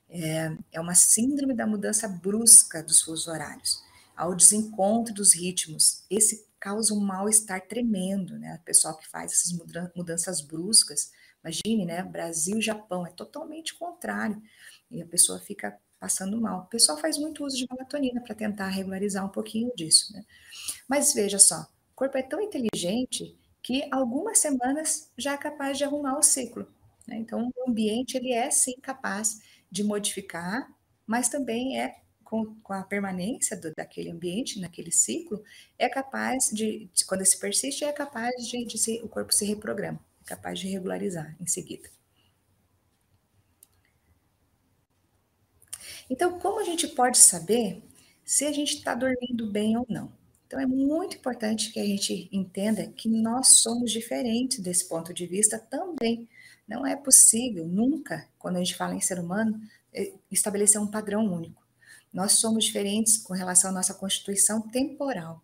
É, 0.09 0.51
é 0.73 0.81
uma 0.81 0.95
síndrome 0.95 1.53
da 1.53 1.67
mudança 1.67 2.07
brusca 2.07 2.81
dos 2.81 3.01
fusos 3.01 3.27
horários 3.27 3.81
ao 4.15 4.33
desencontro 4.33 5.13
dos 5.13 5.33
ritmos. 5.33 6.03
Esse 6.09 6.47
causa 6.59 6.93
um 6.93 6.99
mal-estar 6.99 7.61
tremendo, 7.67 8.37
né? 8.39 8.57
O 8.59 8.65
pessoal 8.65 8.97
que 8.97 9.07
faz 9.07 9.31
essas 9.31 9.51
mudanças 9.95 10.41
bruscas, 10.41 11.11
imagine, 11.43 11.85
né? 11.85 12.01
Brasil 12.01 12.57
e 12.57 12.61
Japão 12.61 13.05
é 13.05 13.11
totalmente 13.11 13.75
contrário. 13.75 14.41
E 14.89 15.01
a 15.01 15.05
pessoa 15.05 15.39
fica 15.39 15.77
passando 15.99 16.39
mal. 16.39 16.61
O 16.61 16.65
pessoal 16.65 16.97
faz 16.97 17.17
muito 17.17 17.45
uso 17.45 17.57
de 17.57 17.67
melatonina 17.69 18.21
para 18.21 18.35
tentar 18.35 18.67
regularizar 18.67 19.25
um 19.25 19.29
pouquinho 19.29 19.71
disso, 19.75 20.13
né? 20.13 20.23
Mas 20.87 21.13
veja 21.13 21.39
só, 21.39 21.61
o 21.61 21.95
corpo 21.95 22.17
é 22.17 22.23
tão 22.23 22.41
inteligente 22.41 23.37
que 23.61 23.87
algumas 23.91 24.39
semanas 24.39 25.11
já 25.17 25.33
é 25.33 25.37
capaz 25.37 25.77
de 25.77 25.83
arrumar 25.83 26.17
o 26.17 26.23
ciclo. 26.23 26.67
Né? 27.07 27.17
Então, 27.17 27.51
o 27.55 27.69
ambiente 27.69 28.15
ele 28.15 28.31
é 28.31 28.49
sim 28.49 28.75
capaz 28.81 29.41
de 29.69 29.83
modificar, 29.83 30.71
mas 31.05 31.27
também 31.29 31.79
é 31.79 31.97
com, 32.23 32.55
com 32.61 32.73
a 32.73 32.83
permanência 32.83 33.55
do, 33.55 33.73
daquele 33.73 34.11
ambiente, 34.11 34.59
naquele 34.59 34.91
ciclo, 34.91 35.41
é 35.79 35.87
capaz 35.87 36.49
de, 36.51 36.89
quando 37.07 37.25
se 37.25 37.39
persiste, 37.39 37.85
é 37.85 37.91
capaz 37.93 38.45
de, 38.47 38.65
de 38.65 38.77
se, 38.77 39.01
o 39.01 39.07
corpo 39.07 39.33
se 39.33 39.45
reprograma, 39.45 39.99
é 40.25 40.27
capaz 40.27 40.59
de 40.59 40.67
regularizar 40.67 41.35
em 41.39 41.47
seguida. 41.47 41.89
Então, 46.09 46.39
como 46.39 46.59
a 46.59 46.63
gente 46.63 46.87
pode 46.87 47.17
saber 47.17 47.83
se 48.23 48.45
a 48.45 48.51
gente 48.51 48.75
está 48.75 48.93
dormindo 48.93 49.47
bem 49.51 49.77
ou 49.77 49.85
não? 49.89 50.11
Então, 50.45 50.59
é 50.59 50.65
muito 50.65 51.17
importante 51.17 51.71
que 51.71 51.79
a 51.79 51.85
gente 51.85 52.29
entenda 52.31 52.87
que 52.87 53.09
nós 53.09 53.59
somos 53.59 53.91
diferentes 53.91 54.59
desse 54.59 54.87
ponto 54.87 55.13
de 55.13 55.25
vista 55.25 55.59
também. 55.59 56.27
Não 56.67 56.85
é 56.85 56.95
possível, 56.95 57.65
nunca, 57.65 58.27
quando 58.39 58.55
a 58.55 58.59
gente 58.59 58.75
fala 58.75 58.95
em 58.95 59.01
ser 59.01 59.19
humano, 59.19 59.61
eh, 59.93 60.13
estabelecer 60.31 60.79
um 60.79 60.87
padrão 60.87 61.25
único. 61.25 61.61
Nós 62.13 62.33
somos 62.33 62.65
diferentes 62.65 63.17
com 63.17 63.33
relação 63.33 63.71
à 63.71 63.73
nossa 63.73 63.93
constituição 63.93 64.61
temporal. 64.61 65.41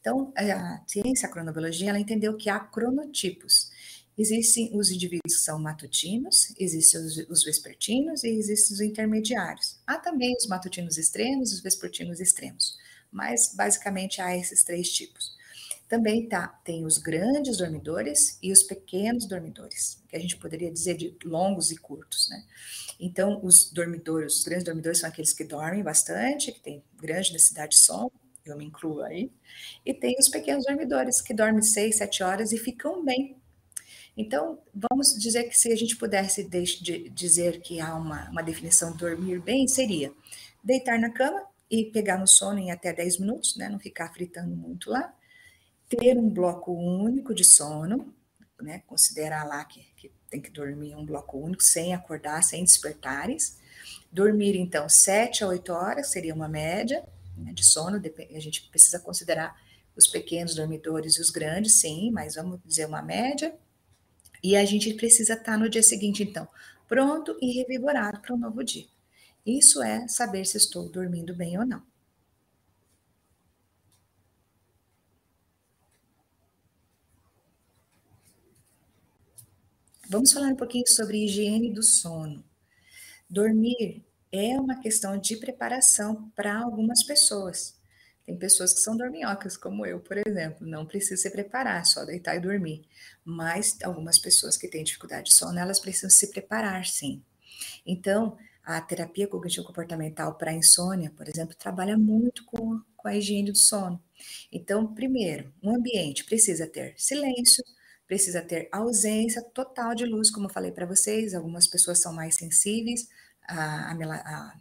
Então, 0.00 0.32
a 0.36 0.82
ciência, 0.86 1.26
a 1.26 1.32
cronobiologia, 1.32 1.88
ela 1.88 1.98
entendeu 1.98 2.36
que 2.36 2.50
há 2.50 2.60
cronotipos. 2.60 3.70
Existem 4.16 4.70
os 4.72 4.90
indivíduos 4.90 5.34
que 5.34 5.40
são 5.40 5.58
matutinos, 5.58 6.54
existem 6.58 7.00
os, 7.00 7.16
os 7.28 7.44
vespertinos 7.44 8.22
e 8.22 8.28
existem 8.28 8.74
os 8.74 8.80
intermediários. 8.80 9.76
Há 9.86 9.98
também 9.98 10.34
os 10.36 10.46
matutinos 10.46 10.96
extremos 10.96 11.50
e 11.50 11.54
os 11.54 11.60
vespertinos 11.60 12.20
extremos, 12.20 12.78
mas 13.10 13.52
basicamente 13.54 14.20
há 14.20 14.36
esses 14.36 14.62
três 14.62 14.90
tipos. 14.92 15.34
Também 15.88 16.28
tá, 16.28 16.48
tem 16.64 16.86
os 16.86 16.96
grandes 16.96 17.58
dormidores 17.58 18.38
e 18.42 18.50
os 18.50 18.62
pequenos 18.62 19.26
dormidores, 19.26 20.00
que 20.08 20.16
a 20.16 20.18
gente 20.18 20.36
poderia 20.36 20.70
dizer 20.70 20.96
de 20.96 21.16
longos 21.24 21.70
e 21.70 21.76
curtos, 21.76 22.28
né? 22.30 22.42
Então, 22.98 23.44
os 23.44 23.70
dormidores, 23.70 24.38
os 24.38 24.44
grandes 24.44 24.64
dormidores 24.64 25.00
são 25.00 25.08
aqueles 25.08 25.32
que 25.32 25.44
dormem 25.44 25.82
bastante, 25.82 26.52
que 26.52 26.60
têm 26.60 26.82
grande 26.96 27.32
necessidade 27.32 27.72
de 27.72 27.78
sono, 27.78 28.10
eu 28.46 28.56
me 28.56 28.64
incluo 28.64 29.02
aí, 29.02 29.30
e 29.84 29.92
tem 29.92 30.16
os 30.18 30.28
pequenos 30.28 30.64
dormidores, 30.64 31.20
que 31.20 31.34
dormem 31.34 31.62
seis, 31.62 31.96
sete 31.96 32.22
horas 32.22 32.52
e 32.52 32.58
ficam 32.58 33.04
bem. 33.04 33.36
Então, 34.16 34.58
vamos 34.72 35.18
dizer 35.18 35.44
que 35.44 35.58
se 35.58 35.72
a 35.72 35.76
gente 35.76 35.96
pudesse 35.96 36.44
de 36.44 37.08
dizer 37.10 37.60
que 37.60 37.80
há 37.80 37.94
uma, 37.94 38.30
uma 38.30 38.42
definição 38.42 38.92
de 38.92 38.98
dormir 38.98 39.40
bem, 39.40 39.66
seria 39.66 40.12
deitar 40.62 40.98
na 40.98 41.10
cama 41.10 41.42
e 41.70 41.86
pegar 41.86 42.18
no 42.18 42.26
sono 42.26 42.58
em 42.58 42.70
até 42.70 42.92
10 42.92 43.18
minutos, 43.18 43.56
né, 43.56 43.68
não 43.68 43.78
ficar 43.78 44.12
fritando 44.12 44.54
muito 44.54 44.90
lá, 44.90 45.12
ter 45.88 46.16
um 46.16 46.28
bloco 46.28 46.72
único 46.72 47.34
de 47.34 47.44
sono, 47.44 48.14
né, 48.60 48.82
considerar 48.86 49.44
lá 49.44 49.64
que, 49.64 49.80
que 49.96 50.12
tem 50.30 50.40
que 50.40 50.50
dormir 50.50 50.94
um 50.94 51.04
bloco 51.04 51.38
único, 51.38 51.62
sem 51.62 51.92
acordar, 51.92 52.42
sem 52.42 52.62
despertares. 52.62 53.58
Dormir, 54.12 54.56
então, 54.56 54.88
7 54.88 55.42
a 55.42 55.48
8 55.48 55.72
horas 55.72 56.08
seria 56.08 56.34
uma 56.34 56.48
média 56.48 57.04
né, 57.36 57.52
de 57.52 57.64
sono, 57.64 58.00
a 58.34 58.40
gente 58.40 58.62
precisa 58.68 58.98
considerar 59.00 59.60
os 59.96 60.06
pequenos 60.06 60.54
dormidores 60.54 61.16
e 61.16 61.20
os 61.20 61.30
grandes, 61.30 61.80
sim, 61.80 62.10
mas 62.10 62.34
vamos 62.34 62.60
dizer 62.64 62.86
uma 62.86 63.02
média. 63.02 63.54
E 64.44 64.56
a 64.56 64.64
gente 64.64 64.94
precisa 64.94 65.34
estar 65.34 65.58
no 65.58 65.68
dia 65.68 65.82
seguinte, 65.82 66.22
então, 66.22 66.46
pronto 66.88 67.36
e 67.42 67.52
revigorado 67.58 68.20
para 68.20 68.34
um 68.34 68.38
novo 68.38 68.62
dia. 68.62 68.86
Isso 69.46 69.82
é 69.82 70.06
saber 70.08 70.44
se 70.46 70.56
estou 70.58 70.88
dormindo 70.88 71.34
bem 71.34 71.58
ou 71.58 71.66
não. 71.66 71.82
Vamos 80.08 80.32
falar 80.32 80.48
um 80.48 80.56
pouquinho 80.56 80.86
sobre 80.88 81.24
higiene 81.24 81.70
do 81.70 81.82
sono. 81.82 82.42
Dormir 83.30 84.04
é 84.32 84.58
uma 84.60 84.80
questão 84.80 85.18
de 85.18 85.36
preparação 85.36 86.30
para 86.36 86.58
algumas 86.58 87.02
pessoas. 87.04 87.76
Tem 88.26 88.36
pessoas 88.36 88.72
que 88.72 88.80
são 88.80 88.96
dorminhocas, 88.96 89.56
como 89.56 89.84
eu, 89.84 90.00
por 90.00 90.16
exemplo, 90.16 90.66
não 90.66 90.86
precisa 90.86 91.20
se 91.20 91.30
preparar, 91.30 91.84
só 91.84 92.04
deitar 92.04 92.36
e 92.36 92.40
dormir. 92.40 92.82
Mas 93.24 93.76
algumas 93.82 94.18
pessoas 94.18 94.56
que 94.56 94.68
têm 94.68 94.82
dificuldade 94.82 95.26
de 95.30 95.34
sono, 95.34 95.58
elas 95.58 95.78
precisam 95.78 96.08
se 96.08 96.30
preparar, 96.30 96.86
sim. 96.86 97.22
Então, 97.86 98.36
a 98.64 98.80
terapia 98.80 99.28
cognitivo-comportamental 99.28 100.36
para 100.36 100.52
insônia, 100.52 101.10
por 101.10 101.28
exemplo, 101.28 101.54
trabalha 101.54 101.98
muito 101.98 102.44
com, 102.46 102.80
com 102.96 103.08
a 103.08 103.14
higiene 103.14 103.52
do 103.52 103.58
sono. 103.58 104.02
Então, 104.50 104.94
primeiro, 104.94 105.52
um 105.62 105.74
ambiente 105.74 106.24
precisa 106.24 106.66
ter 106.66 106.94
silêncio, 106.96 107.62
precisa 108.06 108.40
ter 108.40 108.68
ausência 108.72 109.42
total 109.42 109.94
de 109.94 110.06
luz, 110.06 110.30
como 110.30 110.46
eu 110.46 110.52
falei 110.52 110.72
para 110.72 110.86
vocês, 110.86 111.34
algumas 111.34 111.66
pessoas 111.66 112.00
são 112.00 112.12
mais 112.12 112.36
sensíveis 112.36 113.06
à, 113.46 113.92
à, 113.92 114.54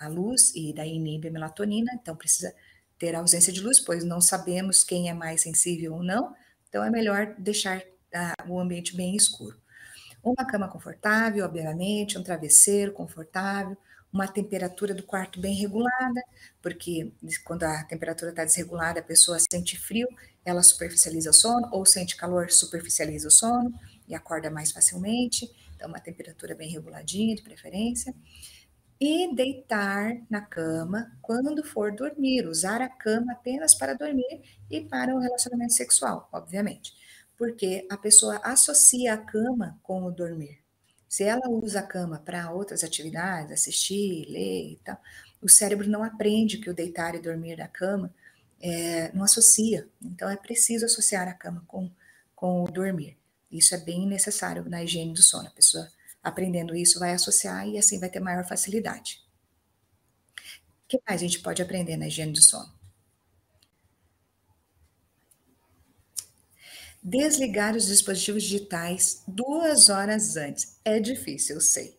à, 0.00 0.08
luz 0.08 0.54
e 0.54 0.74
daí 0.74 0.94
inibe 0.94 1.28
a 1.28 1.30
melatonina, 1.30 1.92
então 1.94 2.14
precisa 2.14 2.54
ter 2.98 3.14
ausência 3.14 3.52
de 3.52 3.60
luz, 3.60 3.80
pois 3.80 4.04
não 4.04 4.20
sabemos 4.20 4.82
quem 4.82 5.08
é 5.08 5.14
mais 5.14 5.42
sensível 5.42 5.94
ou 5.94 6.02
não, 6.02 6.34
então 6.68 6.82
é 6.84 6.90
melhor 6.90 7.34
deixar 7.38 7.78
uh, 7.78 8.50
o 8.50 8.58
ambiente 8.58 8.96
bem 8.96 9.14
escuro. 9.16 9.56
Uma 10.22 10.46
cama 10.46 10.68
confortável, 10.68 11.44
obviamente, 11.44 12.18
um 12.18 12.22
travesseiro 12.22 12.92
confortável, 12.92 13.76
uma 14.12 14.26
temperatura 14.26 14.94
do 14.94 15.02
quarto 15.02 15.38
bem 15.40 15.54
regulada, 15.54 16.22
porque 16.62 17.12
quando 17.44 17.64
a 17.64 17.84
temperatura 17.84 18.30
está 18.30 18.44
desregulada, 18.44 19.00
a 19.00 19.02
pessoa 19.02 19.38
sente 19.38 19.78
frio, 19.78 20.08
ela 20.44 20.62
superficializa 20.62 21.30
o 21.30 21.34
sono, 21.34 21.68
ou 21.70 21.84
sente 21.84 22.16
calor, 22.16 22.50
superficializa 22.50 23.28
o 23.28 23.30
sono 23.30 23.72
e 24.08 24.14
acorda 24.14 24.50
mais 24.50 24.72
facilmente. 24.72 25.50
Então, 25.74 25.88
uma 25.88 26.00
temperatura 26.00 26.54
bem 26.54 26.70
reguladinha, 26.70 27.36
de 27.36 27.42
preferência. 27.42 28.14
E 28.98 29.34
deitar 29.34 30.22
na 30.30 30.40
cama 30.40 31.12
quando 31.20 31.62
for 31.62 31.92
dormir, 31.92 32.46
usar 32.46 32.80
a 32.80 32.88
cama 32.88 33.32
apenas 33.32 33.74
para 33.74 33.94
dormir 33.94 34.42
e 34.70 34.80
para 34.80 35.14
o 35.14 35.18
relacionamento 35.18 35.74
sexual, 35.74 36.28
obviamente. 36.32 36.94
Porque 37.36 37.86
a 37.90 37.96
pessoa 37.96 38.40
associa 38.42 39.12
a 39.12 39.18
cama 39.18 39.78
com 39.82 40.04
o 40.04 40.10
dormir. 40.10 40.60
Se 41.08 41.24
ela 41.24 41.48
usa 41.48 41.80
a 41.80 41.86
cama 41.86 42.18
para 42.18 42.50
outras 42.50 42.82
atividades, 42.82 43.52
assistir, 43.52 44.26
ler 44.28 44.72
e 44.72 44.80
tal, 44.84 45.00
o 45.40 45.48
cérebro 45.48 45.88
não 45.88 46.02
aprende 46.02 46.58
que 46.58 46.70
o 46.70 46.74
deitar 46.74 47.14
e 47.14 47.20
dormir 47.20 47.56
na 47.56 47.68
cama 47.68 48.12
é, 48.60 49.12
não 49.12 49.24
associa. 49.24 49.88
Então 50.02 50.28
é 50.28 50.36
preciso 50.36 50.86
associar 50.86 51.28
a 51.28 51.34
cama 51.34 51.62
com, 51.66 51.90
com 52.34 52.64
o 52.64 52.70
dormir. 52.70 53.16
Isso 53.50 53.74
é 53.74 53.78
bem 53.78 54.06
necessário 54.06 54.68
na 54.68 54.82
higiene 54.82 55.12
do 55.12 55.22
sono. 55.22 55.48
A 55.48 55.52
pessoa 55.52 55.88
aprendendo 56.26 56.74
isso 56.76 56.98
vai 56.98 57.12
associar 57.12 57.66
e 57.68 57.78
assim 57.78 57.98
vai 58.00 58.10
ter 58.10 58.20
maior 58.20 58.44
facilidade. 58.46 59.20
O 60.84 60.88
que 60.88 61.00
mais 61.06 61.20
a 61.20 61.24
gente 61.26 61.40
pode 61.40 61.62
aprender 61.62 61.96
na 61.96 62.08
higiene 62.08 62.32
do 62.32 62.42
sono? 62.42 62.72
Desligar 67.02 67.76
os 67.76 67.86
dispositivos 67.86 68.42
digitais 68.42 69.22
duas 69.28 69.88
horas 69.88 70.36
antes. 70.36 70.78
É 70.84 70.98
difícil, 70.98 71.56
eu 71.56 71.60
sei. 71.60 71.96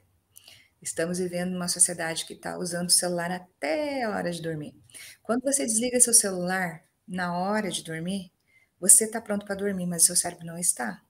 Estamos 0.81 1.19
vivendo 1.19 1.55
uma 1.55 1.67
sociedade 1.69 2.25
que 2.25 2.33
está 2.33 2.57
usando 2.57 2.89
o 2.89 2.93
celular 2.93 3.31
até 3.31 4.03
a 4.03 4.11
hora 4.11 4.31
de 4.31 4.41
dormir. 4.41 4.75
Quando 5.23 5.43
você 5.43 5.65
desliga 5.65 5.99
seu 5.99 6.13
celular 6.13 6.83
na 7.07 7.37
hora 7.37 7.71
de 7.71 7.83
dormir, 7.83 8.31
você 8.79 9.05
está 9.05 9.21
pronto 9.21 9.45
para 9.45 9.55
dormir, 9.55 9.87
mas 9.87 10.05
seu 10.05 10.15
cérebro 10.15 10.45
não 10.45 10.57
está. 10.57 11.01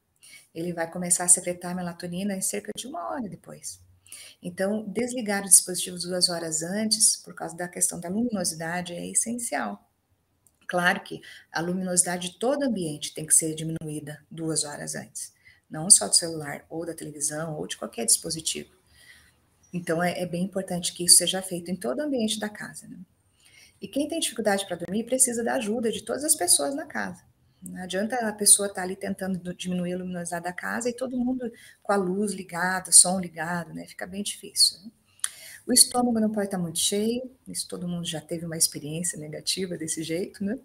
Ele 0.58 0.74
vai 0.74 0.90
começar 0.90 1.24
a 1.26 1.28
secretar 1.28 1.76
melatonina 1.76 2.34
em 2.34 2.42
cerca 2.42 2.72
de 2.76 2.88
uma 2.88 3.12
hora 3.12 3.30
depois. 3.30 3.80
Então, 4.42 4.84
desligar 4.88 5.44
o 5.44 5.48
dispositivo 5.48 6.00
duas 6.00 6.30
horas 6.30 6.64
antes, 6.64 7.16
por 7.16 7.36
causa 7.36 7.56
da 7.56 7.68
questão 7.68 8.00
da 8.00 8.10
luminosidade, 8.10 8.92
é 8.94 9.06
essencial. 9.06 9.88
Claro 10.68 11.02
que 11.02 11.22
a 11.52 11.62
luminosidade 11.62 12.32
de 12.32 12.40
todo 12.40 12.64
ambiente 12.64 13.14
tem 13.14 13.24
que 13.24 13.36
ser 13.36 13.54
diminuída 13.54 14.26
duas 14.32 14.64
horas 14.64 14.96
antes, 14.96 15.32
não 15.70 15.92
só 15.92 16.08
do 16.08 16.16
celular, 16.16 16.66
ou 16.72 16.88
da 16.88 16.96
televisão, 16.96 17.56
ou 17.56 17.68
de 17.68 17.78
qualquer 17.78 18.08
dispositivo. 18.08 18.72
Então, 19.72 20.02
é, 20.02 20.20
é 20.20 20.26
bem 20.26 20.46
importante 20.46 20.92
que 20.92 21.06
isso 21.06 21.18
seja 21.18 21.40
feito 21.40 21.70
em 21.70 21.76
todo 21.76 22.00
ambiente 22.00 22.40
da 22.40 22.50
casa. 22.50 22.88
Né? 22.88 22.98
E 23.80 23.88
quem 23.88 24.08
tem 24.08 24.20
dificuldade 24.20 24.66
para 24.66 24.78
dormir 24.78 25.04
precisa 25.04 25.44
da 25.44 25.54
ajuda 25.54 25.92
de 25.92 26.02
todas 26.02 26.24
as 26.24 26.34
pessoas 26.34 26.74
na 26.74 26.88
casa. 26.88 27.24
Não 27.62 27.82
adianta 27.82 28.16
a 28.18 28.34
pessoa 28.34 28.68
estar 28.68 28.82
tá 28.82 28.86
ali 28.86 28.96
tentando 28.96 29.54
diminuir 29.54 29.94
a 29.94 29.98
luminosidade 29.98 30.44
da 30.44 30.54
casa 30.54 30.90
e 30.90 30.94
todo 30.94 31.18
mundo 31.18 31.52
com 31.82 31.92
a 31.92 31.96
luz 31.96 32.34
ligada, 32.34 32.92
som 32.92 33.20
ligado, 33.20 33.74
né? 33.74 33.86
Fica 33.86 34.06
bem 34.06 34.24
difícil. 34.24 34.80
Né? 34.84 34.92
O 35.66 35.74
estômago 35.74 36.20
não 36.20 36.32
pode 36.32 36.48
estar 36.48 36.58
muito 36.58 36.80
cheio, 36.80 37.30
isso 37.48 37.68
todo 37.68 37.88
mundo 37.88 38.06
já 38.08 38.22
teve 38.22 38.46
uma 38.46 38.56
experiência 38.56 39.20
negativa 39.20 39.78
desse 39.78 40.02
jeito, 40.02 40.44
né? 40.44 40.58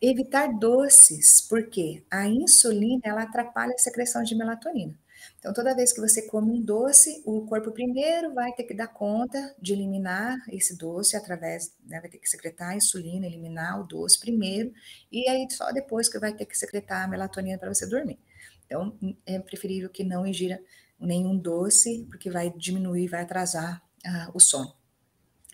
Evitar 0.00 0.48
doces, 0.58 1.40
porque 1.42 2.02
a 2.10 2.26
insulina 2.26 3.02
ela 3.04 3.22
atrapalha 3.22 3.74
a 3.74 3.78
secreção 3.78 4.24
de 4.24 4.34
melatonina. 4.34 4.98
Então, 5.38 5.52
toda 5.52 5.74
vez 5.74 5.92
que 5.92 6.00
você 6.00 6.22
come 6.22 6.50
um 6.50 6.60
doce, 6.60 7.22
o 7.24 7.46
corpo 7.46 7.70
primeiro 7.70 8.32
vai 8.32 8.52
ter 8.52 8.64
que 8.64 8.74
dar 8.74 8.88
conta 8.88 9.54
de 9.60 9.72
eliminar 9.72 10.36
esse 10.50 10.76
doce 10.76 11.16
através, 11.16 11.74
né, 11.86 12.00
vai 12.00 12.10
ter 12.10 12.18
que 12.18 12.28
secretar 12.28 12.70
a 12.70 12.76
insulina, 12.76 13.26
eliminar 13.26 13.80
o 13.80 13.86
doce 13.86 14.18
primeiro, 14.18 14.72
e 15.10 15.28
aí 15.28 15.46
só 15.50 15.70
depois 15.72 16.08
que 16.08 16.18
vai 16.18 16.32
ter 16.32 16.46
que 16.46 16.56
secretar 16.56 17.04
a 17.04 17.08
melatonina 17.08 17.58
para 17.58 17.72
você 17.72 17.86
dormir. 17.86 18.18
Então, 18.66 18.98
é 19.26 19.38
preferível 19.38 19.90
que 19.90 20.02
não 20.02 20.26
ingira 20.26 20.60
nenhum 20.98 21.36
doce, 21.36 22.06
porque 22.08 22.30
vai 22.30 22.50
diminuir, 22.50 23.08
vai 23.08 23.22
atrasar 23.22 23.82
uh, 24.06 24.30
o 24.34 24.40
sono. 24.40 24.74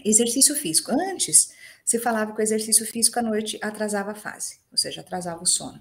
Exercício 0.04 0.54
físico. 0.54 0.92
Antes, 0.92 1.52
se 1.84 1.98
falava 1.98 2.32
que 2.32 2.40
o 2.40 2.42
exercício 2.42 2.86
físico 2.86 3.18
à 3.18 3.22
noite 3.22 3.58
atrasava 3.60 4.12
a 4.12 4.14
fase, 4.14 4.60
ou 4.70 4.78
seja, 4.78 5.00
atrasava 5.00 5.42
o 5.42 5.46
sono. 5.46 5.80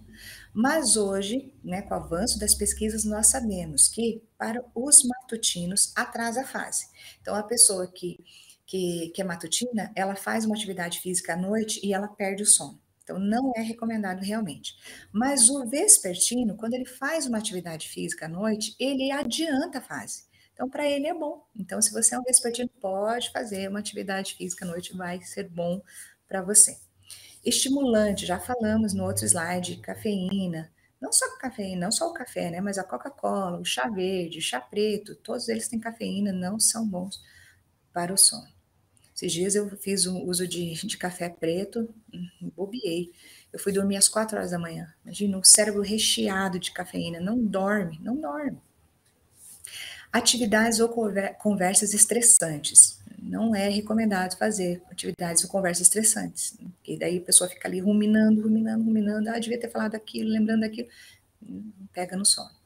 Mas 0.54 0.98
hoje, 0.98 1.54
né, 1.64 1.82
com 1.82 1.94
o 1.94 1.98
avanço 1.98 2.40
das 2.40 2.56
pesquisas, 2.56 3.04
nós 3.04 3.28
sabemos 3.28 3.88
que 3.88 4.24
para 4.38 4.64
os 4.74 5.04
matutinos 5.04 5.94
atrasa 5.96 6.42
a 6.42 6.48
fase. 6.48 6.88
Então, 7.22 7.36
a 7.36 7.44
pessoa 7.44 7.88
que, 7.88 8.20
que, 8.66 9.12
que 9.14 9.22
é 9.22 9.26
matutina, 9.26 9.92
ela 9.96 10.16
faz 10.16 10.46
uma 10.46 10.56
atividade 10.56 11.00
física 11.00 11.34
à 11.34 11.38
noite 11.38 11.80
e 11.84 11.94
ela 11.94 12.08
perde 12.08 12.44
o 12.44 12.46
sono. 12.46 12.80
Então, 13.04 13.20
não 13.20 13.52
é 13.56 13.62
recomendado 13.62 14.22
realmente. 14.22 14.76
Mas 15.12 15.50
o 15.50 15.66
vespertino, 15.68 16.56
quando 16.56 16.76
ele 16.76 16.86
faz 16.86 17.26
uma 17.26 17.38
atividade 17.38 17.90
física 17.90 18.26
à 18.26 18.30
noite, 18.30 18.76
ele 18.80 19.12
adianta 19.12 19.80
a 19.80 19.82
fase. 19.82 20.24
Então, 20.54 20.70
para 20.70 20.88
ele 20.88 21.08
é 21.08 21.14
bom. 21.14 21.44
Então, 21.56 21.82
se 21.82 21.92
você 21.92 22.14
é 22.14 22.20
um 22.20 22.24
vespertino, 22.24 22.70
pode 22.82 23.32
fazer 23.32 23.70
uma 23.70 23.80
atividade 23.80 24.36
física 24.36 24.66
à 24.66 24.68
noite, 24.68 24.96
vai 24.96 25.22
ser 25.22 25.50
bom 25.50 25.82
para 26.28 26.42
você. 26.42 26.78
Estimulante, 27.50 28.28
já 28.28 28.40
falamos 28.40 28.94
no 28.94 29.04
outro 29.06 29.26
slide, 29.26 29.78
cafeína. 29.78 30.72
Não 31.02 31.12
só 31.12 31.26
cafeína, 31.38 31.88
não 31.88 31.92
só 31.92 32.08
o 32.08 32.14
café, 32.14 32.52
né? 32.52 32.62
Mas 32.62 32.78
a 32.78 32.84
Coca-Cola, 32.84 33.60
o 33.60 33.66
chá 33.66 33.90
verde, 33.90 34.38
o 34.38 34.42
chá 34.42 34.62
preto, 34.62 35.16
todos 35.16 35.50
eles 35.50 35.68
têm 35.68 35.80
cafeína, 35.80 36.32
não 36.32 36.60
são 36.60 36.88
bons 36.88 37.20
para 37.92 38.14
o 38.14 38.18
sono. 38.18 38.48
Esses 39.16 39.32
dias 39.34 39.56
eu 39.56 39.68
fiz 39.78 40.06
o 40.06 40.18
uso 40.26 40.48
de, 40.48 40.76
de 40.76 40.98
café 40.98 41.28
preto, 41.28 41.90
hum, 42.14 42.52
bobiei. 42.56 43.12
Eu 43.52 43.60
fui 43.60 43.74
dormir 43.74 43.98
às 43.98 44.08
quatro 44.08 44.38
horas 44.38 44.52
da 44.52 44.60
manhã. 44.60 44.94
Imagina, 45.04 45.40
o 45.40 45.44
cérebro 45.44 45.82
recheado 45.82 46.60
de 46.60 46.72
cafeína. 46.72 47.20
Não 47.20 47.44
dorme, 47.44 48.00
não 48.00 48.16
dorme. 48.16 48.60
Atividades 50.14 50.80
ou 50.80 50.90
conversas 51.40 51.96
estressantes. 51.96 52.99
Não 53.22 53.56
é 53.56 53.70
recomendado 53.70 54.38
fazer 54.38 54.82
atividades 54.92 55.44
ou 55.44 55.50
conversas 55.50 55.88
estressantes. 55.88 56.58
Porque 56.76 56.98
daí 56.98 57.18
a 57.18 57.22
pessoa 57.22 57.50
fica 57.50 57.68
ali 57.68 57.80
ruminando, 57.80 58.42
ruminando, 58.42 58.84
ruminando. 58.84 59.30
Ah, 59.30 59.40
devia 59.40 59.60
ter 59.60 59.70
falado 59.70 59.96
aquilo, 59.96 60.30
lembrando 60.30 60.64
aquilo. 60.64 60.88
Pega 61.94 62.16
no 62.16 62.26
sono. 62.26 62.58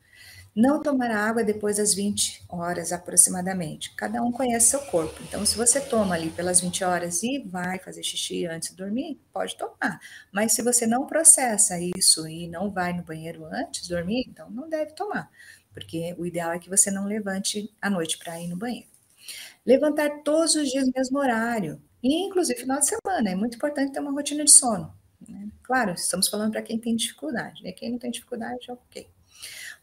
Não 0.56 0.84
tomar 0.84 1.10
água 1.10 1.44
depois 1.44 1.78
das 1.78 1.96
20 1.96 2.44
horas 2.48 2.92
aproximadamente. 2.92 3.96
Cada 3.96 4.22
um 4.22 4.32
conhece 4.32 4.68
seu 4.68 4.82
corpo. 4.82 5.20
Então, 5.24 5.44
se 5.46 5.58
você 5.58 5.82
toma 5.82 6.14
ali 6.14 6.30
pelas 6.30 6.62
20 6.62 6.84
horas 6.84 7.24
e 7.24 7.40
vai 7.40 7.80
fazer 7.80 8.04
xixi 8.04 8.46
antes 8.46 8.70
de 8.70 8.76
dormir, 8.76 9.20
pode 9.34 9.58
tomar. 9.58 10.00
Mas 10.32 10.54
se 10.54 10.62
você 10.62 10.86
não 10.86 11.08
processa 11.08 11.80
isso 11.98 12.28
e 12.28 12.48
não 12.48 12.70
vai 12.70 12.94
no 12.94 13.02
banheiro 13.02 13.46
antes 13.46 13.84
de 13.84 13.90
dormir, 13.90 14.26
então 14.28 14.50
não 14.52 14.70
deve 14.70 14.92
tomar 14.92 15.30
porque 15.74 16.16
o 16.18 16.26
ideal 16.26 16.54
é 16.54 16.60
que 16.60 16.70
você 16.70 16.92
não 16.92 17.06
levante 17.06 17.70
à 17.82 17.90
noite 17.90 18.18
para 18.18 18.40
ir 18.40 18.48
no 18.48 18.56
banheiro. 18.56 18.93
Levantar 19.66 20.24
todos 20.24 20.56
os 20.56 20.70
dias 20.70 20.86
no 20.86 20.94
mesmo 20.96 21.20
horário, 21.20 21.82
inclusive 22.04 22.60
final 22.60 22.80
de 22.80 22.88
semana, 22.88 23.30
é 23.30 23.36
muito 23.36 23.56
importante 23.56 23.94
ter 23.94 24.00
uma 24.00 24.12
rotina 24.12 24.44
de 24.44 24.52
sono. 24.52 24.94
Né? 25.28 25.50
Claro, 25.64 25.94
estamos 25.94 26.28
falando 26.28 26.52
para 26.52 26.62
quem 26.62 26.78
tem 26.78 26.96
dificuldade, 26.96 27.64
né? 27.64 27.72
quem 27.72 27.92
não 27.92 27.98
tem 27.98 28.12
dificuldade, 28.12 28.70
ok. 28.70 29.08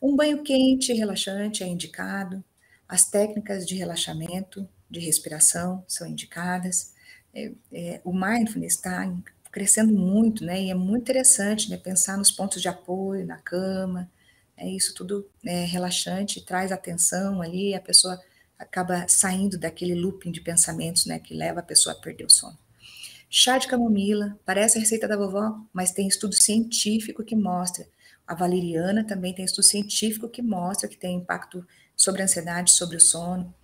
Um 0.00 0.14
banho 0.14 0.42
quente 0.42 0.92
e 0.92 0.94
relaxante 0.94 1.62
é 1.62 1.66
indicado, 1.66 2.44
as 2.88 3.08
técnicas 3.08 3.66
de 3.66 3.74
relaxamento, 3.74 4.68
de 4.90 5.00
respiração 5.00 5.84
são 5.86 6.06
indicadas. 6.06 6.92
É, 7.32 7.52
é, 7.72 8.00
o 8.04 8.12
mindfulness 8.12 8.74
está 8.74 9.10
crescendo 9.52 9.92
muito, 9.92 10.44
né? 10.44 10.60
E 10.60 10.70
é 10.70 10.74
muito 10.74 11.02
interessante, 11.02 11.70
né? 11.70 11.76
Pensar 11.76 12.18
nos 12.18 12.30
pontos 12.30 12.60
de 12.60 12.68
apoio 12.68 13.26
na 13.26 13.38
cama, 13.38 14.10
é 14.56 14.68
isso 14.68 14.94
tudo 14.94 15.28
é 15.44 15.64
relaxante, 15.64 16.44
traz 16.44 16.72
atenção 16.72 17.40
ali, 17.40 17.74
a 17.74 17.80
pessoa 17.80 18.20
acaba 18.60 19.06
saindo 19.08 19.58
daquele 19.58 19.94
looping 19.94 20.30
de 20.30 20.42
pensamentos, 20.42 21.06
né, 21.06 21.18
que 21.18 21.34
leva 21.34 21.60
a 21.60 21.62
pessoa 21.62 21.94
a 21.94 21.98
perder 21.98 22.26
o 22.26 22.30
sono. 22.30 22.58
Chá 23.28 23.56
de 23.56 23.66
camomila, 23.66 24.38
parece 24.44 24.76
a 24.76 24.80
receita 24.80 25.08
da 25.08 25.16
vovó, 25.16 25.58
mas 25.72 25.92
tem 25.92 26.06
estudo 26.06 26.34
científico 26.34 27.24
que 27.24 27.34
mostra. 27.34 27.86
A 28.26 28.34
valeriana 28.34 29.02
também 29.02 29.34
tem 29.34 29.44
estudo 29.44 29.64
científico 29.64 30.28
que 30.28 30.42
mostra 30.42 30.88
que 30.88 30.96
tem 30.96 31.16
impacto 31.16 31.66
sobre 31.96 32.20
a 32.20 32.24
ansiedade, 32.24 32.72
sobre 32.72 32.96
o 32.96 33.00
sono. 33.00 33.54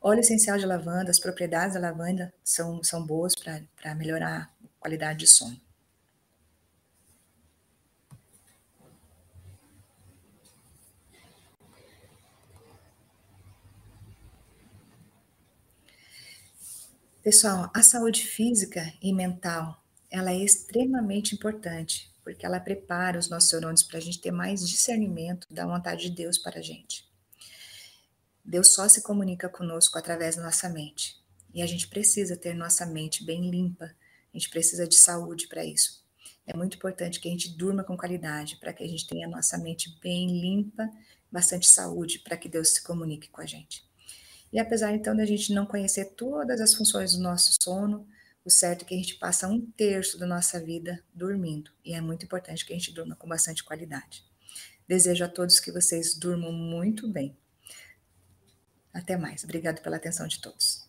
Óleo 0.00 0.20
essencial 0.20 0.58
de 0.58 0.66
lavanda, 0.66 1.10
as 1.10 1.18
propriedades 1.18 1.74
da 1.74 1.80
lavanda 1.80 2.34
são, 2.44 2.82
são 2.82 3.06
boas 3.06 3.34
para 3.34 3.94
melhorar 3.94 4.52
a 4.62 4.68
qualidade 4.80 5.20
de 5.20 5.28
sono. 5.28 5.56
Pessoal, 17.22 17.70
a 17.72 17.84
saúde 17.84 18.26
física 18.26 18.92
e 19.00 19.12
mental, 19.12 19.80
ela 20.10 20.32
é 20.32 20.38
extremamente 20.38 21.36
importante, 21.36 22.12
porque 22.24 22.44
ela 22.44 22.58
prepara 22.58 23.16
os 23.16 23.30
nossos 23.30 23.52
neurônios 23.52 23.84
para 23.84 23.98
a 23.98 24.00
gente 24.00 24.20
ter 24.20 24.32
mais 24.32 24.68
discernimento 24.68 25.46
da 25.48 25.64
vontade 25.64 26.10
de 26.10 26.16
Deus 26.16 26.36
para 26.36 26.58
a 26.58 26.62
gente. 26.62 27.08
Deus 28.44 28.74
só 28.74 28.88
se 28.88 29.02
comunica 29.02 29.48
conosco 29.48 29.96
através 29.96 30.34
da 30.34 30.42
nossa 30.42 30.68
mente. 30.68 31.16
E 31.54 31.62
a 31.62 31.66
gente 31.66 31.86
precisa 31.86 32.36
ter 32.36 32.54
nossa 32.54 32.84
mente 32.84 33.24
bem 33.24 33.48
limpa. 33.48 33.84
A 33.84 34.36
gente 34.36 34.50
precisa 34.50 34.88
de 34.88 34.96
saúde 34.96 35.46
para 35.46 35.64
isso. 35.64 36.04
É 36.44 36.56
muito 36.56 36.76
importante 36.76 37.20
que 37.20 37.28
a 37.28 37.30
gente 37.30 37.50
durma 37.50 37.84
com 37.84 37.96
qualidade, 37.96 38.56
para 38.56 38.72
que 38.72 38.82
a 38.82 38.88
gente 38.88 39.06
tenha 39.06 39.28
a 39.28 39.30
nossa 39.30 39.56
mente 39.58 39.96
bem 40.02 40.40
limpa, 40.40 40.90
bastante 41.30 41.68
saúde, 41.68 42.18
para 42.18 42.36
que 42.36 42.48
Deus 42.48 42.70
se 42.70 42.82
comunique 42.82 43.28
com 43.28 43.40
a 43.40 43.46
gente. 43.46 43.91
E 44.52 44.58
apesar 44.58 44.92
então 44.94 45.16
da 45.16 45.24
gente 45.24 45.52
não 45.52 45.64
conhecer 45.64 46.14
todas 46.14 46.60
as 46.60 46.74
funções 46.74 47.16
do 47.16 47.22
nosso 47.22 47.52
sono, 47.62 48.06
o 48.44 48.50
certo 48.50 48.82
é 48.82 48.84
que 48.88 48.94
a 48.94 48.98
gente 48.98 49.14
passa 49.14 49.48
um 49.48 49.60
terço 49.60 50.18
da 50.18 50.26
nossa 50.26 50.60
vida 50.60 51.02
dormindo. 51.14 51.70
E 51.84 51.94
é 51.94 52.00
muito 52.00 52.24
importante 52.24 52.66
que 52.66 52.72
a 52.72 52.76
gente 52.76 52.92
durma 52.92 53.16
com 53.16 53.28
bastante 53.28 53.64
qualidade. 53.64 54.24
Desejo 54.86 55.24
a 55.24 55.28
todos 55.28 55.60
que 55.60 55.72
vocês 55.72 56.14
durmam 56.14 56.52
muito 56.52 57.08
bem. 57.08 57.36
Até 58.92 59.16
mais. 59.16 59.42
Obrigado 59.44 59.80
pela 59.80 59.96
atenção 59.96 60.26
de 60.26 60.40
todos. 60.40 60.86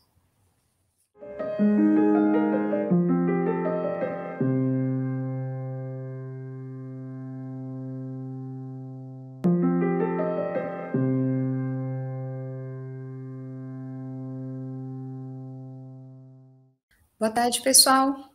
Tarde, 17.33 17.61
pessoal. 17.61 18.29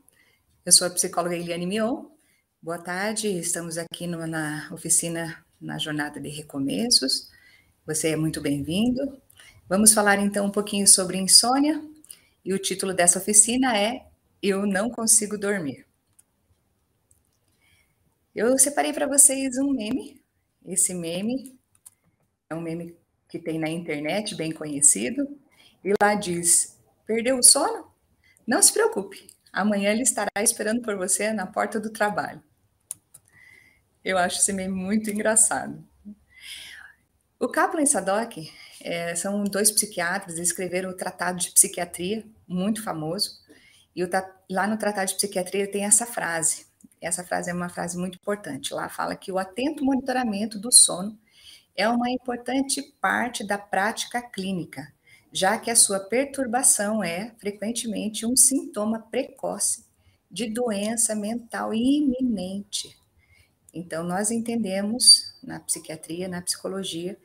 Eu 0.66 0.72
sou 0.72 0.84
a 0.84 0.90
psicóloga 0.90 1.36
Eliane 1.36 1.66
Mion 1.66 2.07
Boa 2.61 2.80
tarde, 2.80 3.28
estamos 3.28 3.78
aqui 3.78 4.09
no, 4.09 4.26
na 4.26 4.68
oficina 4.72 5.44
na 5.61 5.78
Jornada 5.78 6.20
de 6.20 6.28
Recomeços. 6.28 7.30
Você 7.86 8.09
é 8.09 8.16
muito 8.16 8.40
bem-vindo. 8.40 9.16
Vamos 9.68 9.94
falar 9.94 10.18
então 10.18 10.46
um 10.46 10.51
pouquinho 10.51 10.88
sobre 10.88 11.16
insônia 11.16 11.80
e 12.44 12.53
o 12.53 12.59
título 12.59 12.92
dessa 12.92 13.20
oficina 13.20 13.78
é 13.78 14.05
Eu 14.42 14.66
Não 14.66 14.90
Consigo 14.90 15.38
Dormir. 15.38 15.86
Eu 18.34 18.59
separei 18.59 18.92
para 18.92 19.07
vocês 19.07 19.57
um 19.59 19.70
meme. 19.70 20.20
Esse 20.66 20.92
meme 20.92 21.57
é 22.51 22.55
um 22.57 22.61
meme 22.61 22.96
que 23.28 23.38
tem 23.38 23.61
na 23.61 23.68
internet, 23.68 24.34
bem 24.34 24.51
conhecido, 24.51 25.38
e 25.84 25.94
lá 26.03 26.16
diz: 26.16 26.76
Perdeu 27.07 27.38
o 27.38 27.44
sono? 27.44 27.88
Não 28.49 28.62
se 28.62 28.72
preocupe, 28.72 29.26
amanhã 29.53 29.90
ele 29.92 30.01
estará 30.01 30.30
esperando 30.38 30.80
por 30.80 30.96
você 30.96 31.34
na 31.34 31.46
porta 31.46 31.78
do 31.78 31.90
trabalho. 31.90 32.42
Eu 34.03 34.16
acho 34.16 34.38
esse 34.38 34.55
meme 34.55 34.74
muito 34.74 35.11
engraçado. 35.11 35.86
O 37.38 37.46
Kaplan 37.46 37.82
e 37.82 37.86
Sadok 37.86 38.51
é, 38.80 39.14
são 39.14 39.44
dois 39.44 39.70
psiquiatras, 39.70 40.36
eles 40.36 40.49
escreveram 40.49 40.88
o 40.88 40.96
Tratado 40.96 41.38
de 41.38 41.51
Psiquiatria, 41.51 42.24
muito 42.49 42.82
famoso, 42.82 43.38
e 43.94 44.03
o, 44.03 44.09
lá 44.51 44.66
no 44.66 44.78
Tratado 44.78 45.09
de 45.09 45.16
Psiquiatria 45.16 45.70
tem 45.70 45.84
essa 45.84 46.07
frase. 46.07 46.68
Essa 47.03 47.22
frase 47.22 47.51
é 47.51 47.55
uma 47.55 47.68
frase 47.68 47.99
muito 47.99 48.16
importante. 48.16 48.72
Lá 48.72 48.88
fala 48.88 49.14
que 49.14 49.30
o 49.30 49.36
atento 49.36 49.84
monitoramento 49.84 50.59
do 50.59 50.72
sono 50.72 51.20
é 51.76 51.86
uma 51.86 52.11
importante 52.11 52.80
parte 52.99 53.46
da 53.46 53.59
prática 53.59 54.22
clínica, 54.22 54.90
já 55.32 55.58
que 55.58 55.70
a 55.70 55.76
sua 55.76 56.00
perturbação 56.00 57.02
é 57.02 57.34
frequentemente 57.38 58.26
um 58.26 58.36
sintoma 58.36 59.00
precoce 59.10 59.84
de 60.30 60.48
doença 60.50 61.14
mental 61.14 61.72
iminente. 61.72 62.96
Então, 63.72 64.02
nós 64.02 64.30
entendemos 64.30 65.34
na 65.42 65.60
psiquiatria, 65.60 66.28
na 66.28 66.42
psicologia, 66.42 67.18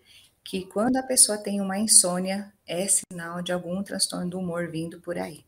que 0.43 0.65
quando 0.65 0.97
a 0.97 1.03
pessoa 1.03 1.37
tem 1.37 1.61
uma 1.61 1.77
insônia, 1.77 2.53
é 2.67 2.87
sinal 2.87 3.41
de 3.41 3.51
algum 3.51 3.81
transtorno 3.81 4.29
do 4.29 4.39
humor 4.39 4.69
vindo 4.69 4.99
por 4.99 5.17
aí. 5.17 5.45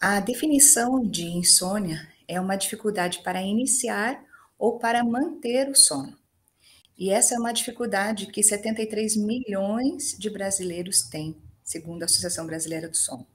A 0.00 0.20
definição 0.20 1.04
de 1.04 1.24
insônia 1.26 2.08
é 2.26 2.40
uma 2.40 2.56
dificuldade 2.56 3.22
para 3.22 3.42
iniciar 3.42 4.24
ou 4.58 4.78
para 4.78 5.04
manter 5.04 5.68
o 5.68 5.74
sono. 5.74 6.19
E 7.00 7.08
essa 7.08 7.34
é 7.34 7.38
uma 7.38 7.50
dificuldade 7.50 8.26
que 8.26 8.42
73 8.42 9.16
milhões 9.16 10.14
de 10.18 10.28
brasileiros 10.28 11.00
têm, 11.00 11.34
segundo 11.64 12.02
a 12.02 12.04
Associação 12.04 12.46
Brasileira 12.46 12.90
do 12.90 12.96
Sono. 12.96 13.26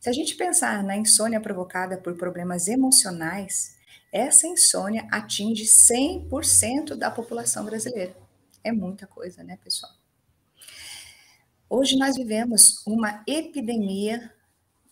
Se 0.00 0.08
a 0.08 0.12
gente 0.14 0.34
pensar 0.34 0.82
na 0.82 0.96
insônia 0.96 1.38
provocada 1.38 1.98
por 1.98 2.16
problemas 2.16 2.68
emocionais, 2.68 3.76
essa 4.10 4.46
insônia 4.46 5.06
atinge 5.10 5.64
100% 5.64 6.94
da 6.94 7.10
população 7.10 7.66
brasileira. 7.66 8.16
É 8.64 8.72
muita 8.72 9.06
coisa, 9.06 9.44
né, 9.44 9.58
pessoal? 9.62 9.92
Hoje 11.68 11.98
nós 11.98 12.16
vivemos 12.16 12.82
uma 12.86 13.22
epidemia 13.26 14.32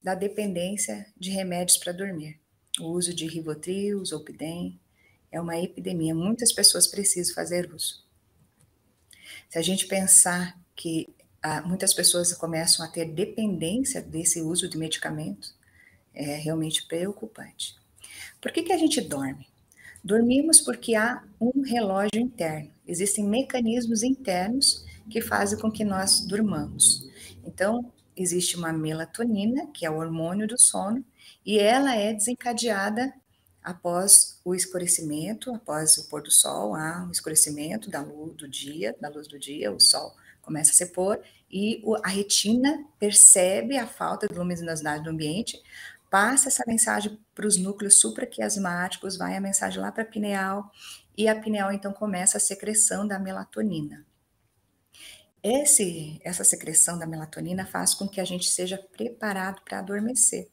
da 0.03 0.15
dependência 0.15 1.07
de 1.17 1.31
remédios 1.31 1.79
para 1.79 1.91
dormir. 1.91 2.39
O 2.79 2.89
uso 2.89 3.15
de 3.15 3.27
Rivotril, 3.27 4.05
Zolpidem, 4.05 4.79
é 5.35 5.41
uma 5.41 5.59
epidemia. 5.59 6.15
Muitas 6.15 6.53
pessoas 6.53 6.87
precisam 6.87 7.35
fazer 7.35 7.73
uso. 7.75 8.05
Se 9.49 9.59
a 9.59 9.63
gente 9.63 9.87
pensar 9.87 10.57
que 10.77 11.09
ah, 11.43 11.61
muitas 11.63 11.93
pessoas 11.93 12.33
começam 12.35 12.87
a 12.87 12.89
ter 12.89 13.07
dependência 13.07 14.01
desse 14.01 14.41
uso 14.41 14.69
de 14.69 14.79
medicamentos, 14.79 15.53
é 16.15 16.37
realmente 16.37 16.87
preocupante. 16.87 17.75
Por 18.41 18.53
que, 18.53 18.63
que 18.63 18.73
a 18.73 18.79
gente 18.79 19.01
dorme? 19.01 19.49
Dormimos 20.05 20.61
porque 20.61 20.95
há 20.95 21.25
um 21.41 21.63
relógio 21.63 22.21
interno. 22.21 22.71
Existem 22.87 23.25
mecanismos 23.25 24.05
internos 24.05 24.85
que 25.11 25.21
fazem 25.21 25.59
com 25.59 25.71
que 25.71 25.85
nós 25.85 26.21
durmamos. 26.21 27.09
Então, 27.45 27.93
existe 28.17 28.57
uma 28.57 28.73
melatonina, 28.73 29.67
que 29.75 29.85
é 29.85 29.91
o 29.91 29.97
hormônio 29.97 30.47
do 30.47 30.61
sono, 30.61 31.05
e 31.45 31.59
ela 31.59 31.97
é 31.97 32.13
desencadeada 32.13 33.13
após 33.65 34.39
o 34.45 34.55
escurecimento, 34.55 35.53
após 35.55 35.97
o 35.97 36.09
pôr 36.09 36.23
do 36.23 36.31
sol, 36.31 36.75
há 36.75 37.07
o 37.09 37.11
escurecimento 37.11 37.91
da 37.91 38.03
luz 38.03 38.37
do 38.37 38.47
dia, 38.47 38.95
da 39.01 39.09
luz 39.09 39.27
do 39.27 39.39
dia, 39.39 39.73
o 39.73 39.81
sol 39.81 40.15
começa 40.43 40.73
a 40.73 40.75
se 40.75 40.87
pôr 40.93 41.19
e 41.51 41.83
a 42.03 42.09
retina 42.09 42.85
percebe 42.99 43.79
a 43.79 43.87
falta 43.87 44.29
de 44.29 44.35
luminosidade 44.35 45.03
do 45.03 45.11
ambiente, 45.11 45.59
passa 46.11 46.49
essa 46.49 46.65
mensagem 46.67 47.19
para 47.35 47.47
os 47.47 47.57
núcleos 47.57 47.99
supraquiasmáticos, 47.99 49.17
vai 49.17 49.37
a 49.37 49.41
mensagem 49.41 49.81
lá 49.81 49.91
para 49.91 50.03
a 50.03 50.07
pineal, 50.07 50.71
e 51.17 51.27
a 51.27 51.41
pineal 51.41 51.73
então 51.73 51.93
começa 51.93 52.37
a 52.37 52.41
secreção 52.41 53.07
da 53.07 53.19
melatonina. 53.19 54.05
Esse, 55.43 56.21
essa 56.25 56.43
secreção 56.43 56.99
da 56.99 57.07
melatonina 57.07 57.67
faz 57.67 57.95
com 57.95 58.09
que 58.09 58.21
a 58.21 58.25
gente 58.25 58.49
seja 58.49 58.79
preparado 58.79 59.63
para 59.63 59.79
adormecer. 59.79 60.51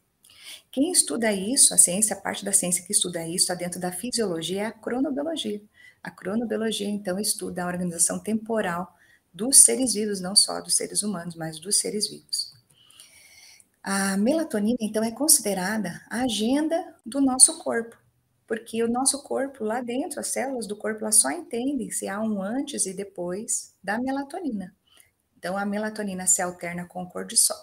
Quem 0.70 0.90
estuda 0.90 1.32
isso, 1.32 1.74
a 1.74 1.78
ciência, 1.78 2.16
a 2.16 2.20
parte 2.20 2.44
da 2.44 2.52
ciência 2.52 2.84
que 2.84 2.92
estuda 2.92 3.26
isso, 3.26 3.44
está 3.44 3.54
dentro 3.54 3.80
da 3.80 3.92
fisiologia, 3.92 4.62
é 4.62 4.66
a 4.66 4.72
cronobiologia. 4.72 5.60
A 6.02 6.10
cronobiologia, 6.10 6.88
então, 6.88 7.18
estuda 7.18 7.62
a 7.62 7.66
organização 7.66 8.18
temporal 8.18 8.96
dos 9.32 9.62
seres 9.64 9.94
vivos, 9.94 10.20
não 10.20 10.34
só 10.34 10.60
dos 10.60 10.74
seres 10.74 11.02
humanos, 11.02 11.34
mas 11.34 11.58
dos 11.58 11.78
seres 11.78 12.08
vivos. 12.08 12.52
A 13.82 14.16
melatonina, 14.16 14.78
então, 14.80 15.02
é 15.02 15.10
considerada 15.10 16.00
a 16.08 16.22
agenda 16.22 16.94
do 17.04 17.20
nosso 17.20 17.58
corpo, 17.58 17.96
porque 18.46 18.82
o 18.82 18.88
nosso 18.88 19.22
corpo, 19.22 19.64
lá 19.64 19.80
dentro, 19.80 20.20
as 20.20 20.28
células 20.28 20.66
do 20.66 20.76
corpo, 20.76 21.00
elas 21.02 21.16
só 21.16 21.30
entendem 21.30 21.90
se 21.90 22.08
há 22.08 22.20
um 22.20 22.42
antes 22.42 22.86
e 22.86 22.94
depois 22.94 23.74
da 23.82 23.98
melatonina. 23.98 24.74
Então, 25.36 25.56
a 25.56 25.66
melatonina 25.66 26.26
se 26.26 26.40
alterna 26.40 26.84
com 26.86 27.02
o 27.02 27.10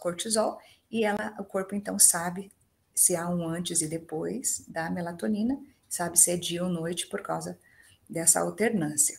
cortisol 0.01 0.59
e 0.91 1.05
ela, 1.05 1.33
o 1.39 1.43
corpo, 1.43 1.73
então, 1.75 1.97
sabe 1.97 2.51
se 2.99 3.15
há 3.15 3.29
um 3.29 3.47
antes 3.47 3.81
e 3.81 3.87
depois 3.87 4.65
da 4.67 4.89
melatonina, 4.89 5.57
sabe 5.87 6.19
se 6.19 6.31
é 6.31 6.35
dia 6.35 6.65
ou 6.65 6.69
noite 6.69 7.07
por 7.07 7.21
causa 7.21 7.57
dessa 8.09 8.41
alternância. 8.41 9.17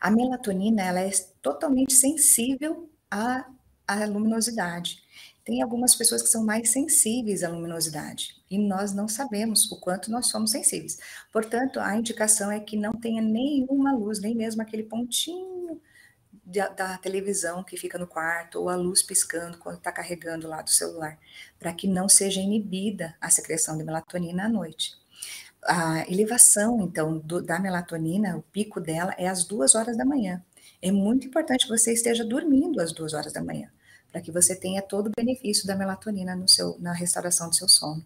A 0.00 0.12
melatonina, 0.12 0.80
ela 0.80 1.00
é 1.00 1.10
totalmente 1.42 1.92
sensível 1.92 2.88
à, 3.10 3.50
à 3.84 4.04
luminosidade. 4.04 5.02
Tem 5.44 5.60
algumas 5.60 5.96
pessoas 5.96 6.22
que 6.22 6.28
são 6.28 6.44
mais 6.44 6.70
sensíveis 6.70 7.42
à 7.42 7.48
luminosidade 7.48 8.40
e 8.48 8.56
nós 8.56 8.92
não 8.92 9.08
sabemos 9.08 9.68
o 9.72 9.80
quanto 9.80 10.08
nós 10.08 10.28
somos 10.28 10.52
sensíveis. 10.52 10.98
Portanto, 11.32 11.80
a 11.80 11.96
indicação 11.96 12.48
é 12.52 12.60
que 12.60 12.76
não 12.76 12.92
tenha 12.92 13.20
nenhuma 13.20 13.92
luz, 13.92 14.20
nem 14.20 14.36
mesmo 14.36 14.62
aquele 14.62 14.84
pontinho 14.84 15.51
da, 16.44 16.68
da 16.68 16.98
televisão 16.98 17.62
que 17.62 17.76
fica 17.76 17.98
no 17.98 18.06
quarto 18.06 18.60
ou 18.60 18.68
a 18.68 18.76
luz 18.76 19.02
piscando 19.02 19.58
quando 19.58 19.78
está 19.78 19.92
carregando 19.92 20.48
lá 20.48 20.62
do 20.62 20.70
celular, 20.70 21.18
para 21.58 21.72
que 21.72 21.86
não 21.86 22.08
seja 22.08 22.40
inibida 22.40 23.14
a 23.20 23.30
secreção 23.30 23.76
de 23.76 23.84
melatonina 23.84 24.46
à 24.46 24.48
noite. 24.48 24.94
A 25.64 26.10
elevação, 26.10 26.80
então, 26.82 27.18
do, 27.18 27.40
da 27.40 27.58
melatonina, 27.60 28.36
o 28.36 28.42
pico 28.42 28.80
dela 28.80 29.14
é 29.16 29.28
às 29.28 29.44
duas 29.44 29.74
horas 29.74 29.96
da 29.96 30.04
manhã. 30.04 30.42
É 30.80 30.90
muito 30.90 31.26
importante 31.26 31.66
que 31.66 31.78
você 31.78 31.92
esteja 31.92 32.24
dormindo 32.24 32.80
às 32.80 32.92
duas 32.92 33.14
horas 33.14 33.32
da 33.32 33.42
manhã 33.42 33.70
para 34.12 34.20
que 34.20 34.30
você 34.30 34.54
tenha 34.54 34.82
todo 34.82 35.06
o 35.06 35.12
benefício 35.16 35.66
da 35.66 35.74
melatonina 35.74 36.36
no 36.36 36.46
seu, 36.46 36.76
na 36.78 36.92
restauração 36.92 37.48
do 37.48 37.56
seu 37.56 37.66
sono. 37.66 38.04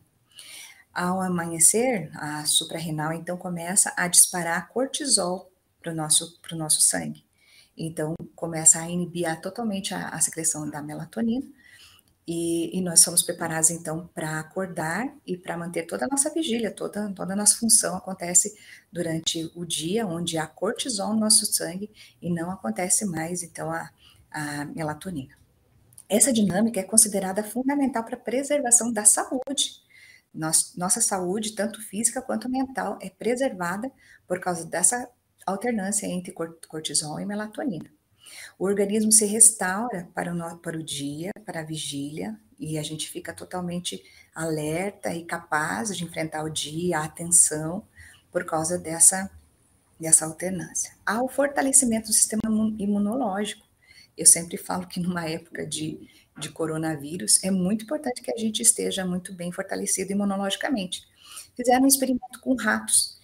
Ao 0.95 1.20
amanhecer, 1.20 2.11
a 2.14 2.47
suprarrenal 2.47 3.12
então 3.12 3.37
começa 3.37 3.93
a 3.97 4.07
disparar 4.07 4.68
cortisol 4.68 5.51
para 5.82 5.93
o 5.93 5.95
nosso, 5.95 6.39
nosso 6.53 6.80
sangue. 6.80 7.26
Então, 7.77 8.14
começa 8.35 8.81
a 8.81 8.89
inibir 8.89 9.41
totalmente 9.41 9.95
a, 9.95 10.09
a 10.09 10.20
secreção 10.20 10.68
da 10.68 10.83
melatonina, 10.83 11.47
e, 12.27 12.77
e, 12.77 12.81
nós 12.81 13.01
somos 13.01 13.22
preparados 13.22 13.70
então 13.70 14.09
para 14.12 14.41
acordar 14.41 15.14
e 15.24 15.37
para 15.37 15.57
manter 15.57 15.85
toda 15.85 16.07
a 16.07 16.09
nossa 16.09 16.29
vigília, 16.31 16.72
toda, 16.72 17.09
toda 17.12 17.35
a 17.35 17.37
nossa 17.37 17.57
função 17.57 17.97
acontece 17.97 18.53
durante 18.91 19.49
o 19.55 19.64
dia, 19.64 20.05
onde 20.05 20.37
há 20.37 20.45
cortisol 20.45 21.14
no 21.14 21.20
nosso 21.20 21.47
sangue 21.47 21.89
e 22.20 22.29
não 22.29 22.51
acontece 22.51 23.05
mais 23.05 23.45
então 23.45 23.70
a, 23.70 23.91
a 24.29 24.64
melatonina. 24.64 25.37
Essa 26.09 26.33
dinâmica 26.33 26.81
é 26.81 26.83
considerada 26.83 27.45
fundamental 27.45 28.03
para 28.05 28.16
a 28.16 28.20
preservação 28.20 28.93
da 28.93 29.05
saúde. 29.05 29.81
nossa 30.35 31.01
saúde, 31.01 31.55
tanto 31.55 31.81
física 31.81 32.20
quanto 32.20 32.49
mental, 32.49 32.99
é 33.01 33.09
preservada 33.09 33.91
por 34.27 34.41
causa 34.41 34.64
dessa 34.64 35.09
alternância 35.47 36.07
entre 36.07 36.32
cortisol 36.32 37.20
e 37.20 37.24
melatonina. 37.24 37.90
O 38.59 38.64
organismo 38.64 39.12
se 39.12 39.24
restaura 39.24 40.09
para 40.14 40.34
o, 40.34 40.59
para 40.59 40.76
o 40.76 40.82
dia, 40.82 41.30
para 41.44 41.61
a 41.61 41.64
vigília, 41.64 42.38
e 42.59 42.76
a 42.78 42.82
gente 42.82 43.09
fica 43.09 43.32
totalmente 43.32 44.03
alerta 44.34 45.14
e 45.14 45.24
capaz 45.24 45.97
de 45.97 46.05
enfrentar 46.05 46.42
o 46.42 46.51
dia, 46.51 46.99
a 46.99 47.05
atenção, 47.05 47.86
por 48.32 48.44
causa 48.44 48.78
dessa, 48.78 49.30
dessa 50.01 50.26
alternância. 50.26 50.92
Há 51.05 51.22
o 51.22 51.28
fortalecimento 51.28 52.09
do 52.09 52.12
sistema 52.12 52.42
imunológico, 52.78 53.66
eu 54.16 54.26
sempre 54.26 54.57
falo 54.57 54.86
que 54.86 54.99
numa 54.99 55.28
época 55.28 55.66
de, 55.66 56.09
de 56.38 56.49
coronavírus 56.49 57.42
é 57.44 57.51
muito 57.51 57.84
importante 57.84 58.22
que 58.22 58.32
a 58.32 58.36
gente 58.36 58.62
esteja 58.62 59.05
muito 59.05 59.32
bem 59.32 59.53
fortalecido 59.53 60.12
imunologicamente. 60.12 61.07
fizeram 61.55 61.84
um 61.84 61.86
experimento 61.86 62.40
com 62.40 62.55
ratos. 62.57 63.15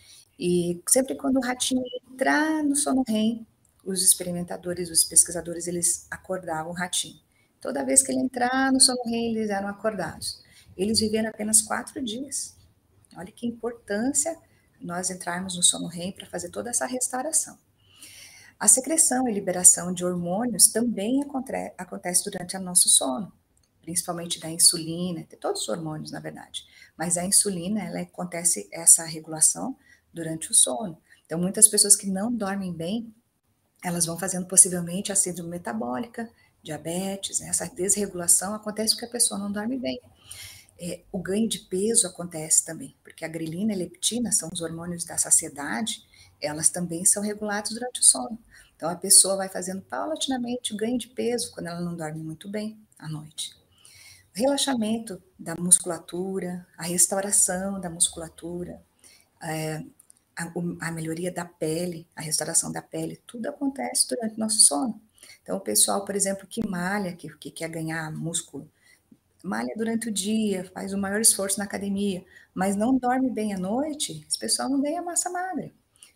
E 0.44 0.82
sempre 0.88 1.14
quando 1.14 1.36
o 1.36 1.40
ratinho 1.40 1.84
entrar 2.10 2.64
no 2.64 2.74
sono 2.74 3.04
REM, 3.06 3.46
os 3.84 4.02
experimentadores, 4.02 4.90
os 4.90 5.04
pesquisadores, 5.04 5.68
eles 5.68 6.04
acordavam 6.10 6.72
o 6.72 6.74
ratinho. 6.74 7.20
Toda 7.60 7.84
vez 7.84 8.02
que 8.02 8.10
ele 8.10 8.22
entrar 8.22 8.72
no 8.72 8.80
sono 8.80 9.04
REM, 9.04 9.36
eles 9.36 9.50
eram 9.50 9.68
acordados. 9.68 10.42
Eles 10.76 10.98
viveram 10.98 11.30
apenas 11.30 11.62
quatro 11.62 12.02
dias. 12.02 12.56
Olha 13.16 13.30
que 13.30 13.46
importância 13.46 14.36
nós 14.80 15.10
entrarmos 15.10 15.54
no 15.54 15.62
sono 15.62 15.86
REM 15.86 16.10
para 16.10 16.26
fazer 16.26 16.48
toda 16.48 16.70
essa 16.70 16.86
restauração. 16.86 17.56
A 18.58 18.66
secreção 18.66 19.28
e 19.28 19.32
liberação 19.32 19.94
de 19.94 20.04
hormônios 20.04 20.72
também 20.72 21.22
acontece 21.78 22.24
durante 22.24 22.56
o 22.56 22.60
nosso 22.60 22.88
sono, 22.88 23.32
principalmente 23.80 24.40
da 24.40 24.50
insulina, 24.50 25.22
de 25.22 25.36
todos 25.36 25.62
os 25.62 25.68
hormônios, 25.68 26.10
na 26.10 26.18
verdade. 26.18 26.64
Mas 26.98 27.16
a 27.16 27.24
insulina, 27.24 27.80
ela 27.84 28.00
acontece 28.00 28.68
essa 28.72 29.04
regulação 29.04 29.76
durante 30.12 30.50
o 30.50 30.54
sono. 30.54 30.98
Então, 31.24 31.38
muitas 31.38 31.68
pessoas 31.68 31.96
que 31.96 32.06
não 32.08 32.32
dormem 32.32 32.72
bem, 32.72 33.12
elas 33.82 34.06
vão 34.06 34.18
fazendo 34.18 34.46
possivelmente 34.46 35.10
a 35.10 35.16
síndrome 35.16 35.50
metabólica, 35.50 36.30
diabetes, 36.62 37.40
né? 37.40 37.48
essa 37.48 37.66
desregulação 37.66 38.54
acontece 38.54 38.94
porque 38.94 39.06
a 39.06 39.10
pessoa 39.10 39.38
não 39.38 39.50
dorme 39.50 39.78
bem. 39.78 40.00
É, 40.78 41.02
o 41.10 41.18
ganho 41.18 41.48
de 41.48 41.58
peso 41.60 42.06
acontece 42.06 42.64
também, 42.64 42.96
porque 43.02 43.24
a 43.24 43.28
grelina 43.28 43.72
e 43.72 43.74
a 43.74 43.78
leptina 43.78 44.32
são 44.32 44.48
os 44.52 44.60
hormônios 44.60 45.04
da 45.04 45.18
saciedade, 45.18 46.02
elas 46.40 46.70
também 46.70 47.04
são 47.04 47.22
reguladas 47.22 47.70
durante 47.70 48.00
o 48.00 48.04
sono. 48.04 48.38
Então 48.76 48.90
a 48.90 48.96
pessoa 48.96 49.36
vai 49.36 49.48
fazendo 49.48 49.82
paulatinamente 49.82 50.74
o 50.74 50.76
ganho 50.76 50.98
de 50.98 51.08
peso 51.08 51.52
quando 51.52 51.68
ela 51.68 51.80
não 51.80 51.96
dorme 51.96 52.20
muito 52.20 52.48
bem 52.48 52.78
à 52.98 53.08
noite. 53.08 53.54
O 54.34 54.38
relaxamento 54.38 55.22
da 55.38 55.54
musculatura, 55.54 56.66
a 56.76 56.84
restauração 56.84 57.80
da 57.80 57.90
musculatura, 57.90 58.82
é, 59.42 59.84
a, 60.36 60.88
a, 60.88 60.90
melhoria 60.90 61.30
da 61.30 61.44
pele, 61.44 62.06
a 62.16 62.22
restauração 62.22 62.72
da 62.72 62.82
pele, 62.82 63.20
tudo 63.26 63.48
acontece 63.48 64.08
durante 64.08 64.36
o 64.36 64.40
nosso 64.40 64.60
sono. 64.60 65.00
Então, 65.42 65.56
o 65.56 65.60
pessoal, 65.60 66.04
por 66.04 66.14
exemplo, 66.14 66.46
que 66.46 66.66
malha, 66.66 67.14
que, 67.14 67.28
que 67.36 67.50
quer 67.50 67.68
ganhar 67.68 68.10
músculo, 68.12 68.68
malha 69.42 69.74
durante 69.76 70.08
o 70.08 70.12
dia, 70.12 70.70
faz 70.72 70.92
o 70.92 70.98
maior 70.98 71.20
esforço 71.20 71.58
na 71.58 71.64
academia, 71.64 72.24
mas 72.54 72.76
não 72.76 72.96
dorme 72.96 73.30
bem 73.30 73.52
à 73.54 73.58
noite, 73.58 74.24
esse 74.28 74.38
pessoal 74.38 74.68
não 74.68 74.80
ganha 74.80 75.02
massa 75.02 75.30
magra, 75.30 75.72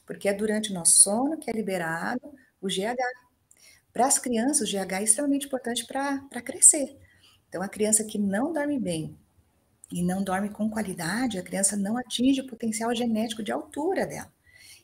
porque 0.06 0.28
é 0.28 0.32
durante 0.32 0.70
o 0.70 0.74
nosso 0.74 0.98
sono 0.98 1.36
que 1.38 1.50
é 1.50 1.52
liberado 1.52 2.20
o 2.60 2.68
GH. 2.68 2.96
Para 3.92 4.06
as 4.06 4.18
crianças, 4.18 4.68
o 4.68 4.70
GH 4.70 4.92
é 4.92 5.02
extremamente 5.02 5.46
importante 5.46 5.86
para 5.86 6.42
crescer. 6.42 6.96
Então, 7.48 7.62
a 7.62 7.68
criança 7.68 8.04
que 8.04 8.18
não 8.18 8.52
dorme 8.52 8.78
bem 8.78 9.16
e 9.90 10.02
não 10.02 10.22
dorme 10.22 10.50
com 10.50 10.68
qualidade, 10.68 11.38
a 11.38 11.42
criança 11.42 11.76
não 11.76 11.96
atinge 11.96 12.40
o 12.40 12.46
potencial 12.46 12.94
genético 12.94 13.42
de 13.42 13.52
altura 13.52 14.06
dela. 14.06 14.32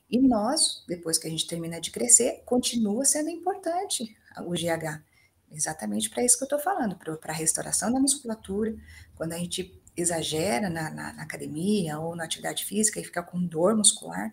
E 0.09 0.21
nós, 0.21 0.85
depois 0.87 1.19
que 1.19 1.27
a 1.27 1.31
gente 1.31 1.47
termina 1.47 1.81
de 1.81 1.91
crescer, 1.91 2.43
continua 2.45 3.05
sendo 3.05 3.31
importante 3.31 4.15
o 4.47 4.51
GH. 4.53 5.03
Exatamente 5.51 6.09
para 6.09 6.25
isso 6.25 6.37
que 6.37 6.45
eu 6.45 6.47
estou 6.47 6.59
falando, 6.59 6.97
para 6.97 7.33
a 7.33 7.37
restauração 7.37 7.93
da 7.93 8.01
musculatura, 8.01 8.75
quando 9.15 9.33
a 9.33 9.39
gente 9.39 9.81
exagera 9.97 10.71
na, 10.71 10.91
na, 10.91 11.13
na, 11.13 11.23
academia 11.23 11.99
ou 11.99 12.17
na 12.17 12.25
atividade 12.25 12.65
física 12.65 13.01
e 13.01 13.05
fica 13.05 13.23
com 13.23 13.45
dor 13.45 13.77
muscular, 13.77 14.33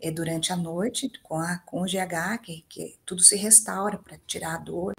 é 0.00 0.10
durante 0.10 0.52
a 0.52 0.56
noite, 0.56 1.10
com, 1.22 1.36
a, 1.36 1.58
com 1.58 1.82
o 1.82 1.86
GH, 1.86 2.42
que, 2.42 2.64
que 2.68 2.98
tudo 3.04 3.22
se 3.22 3.36
restaura 3.36 3.98
para 3.98 4.18
tirar 4.26 4.54
a 4.56 4.58
dor 4.58 4.94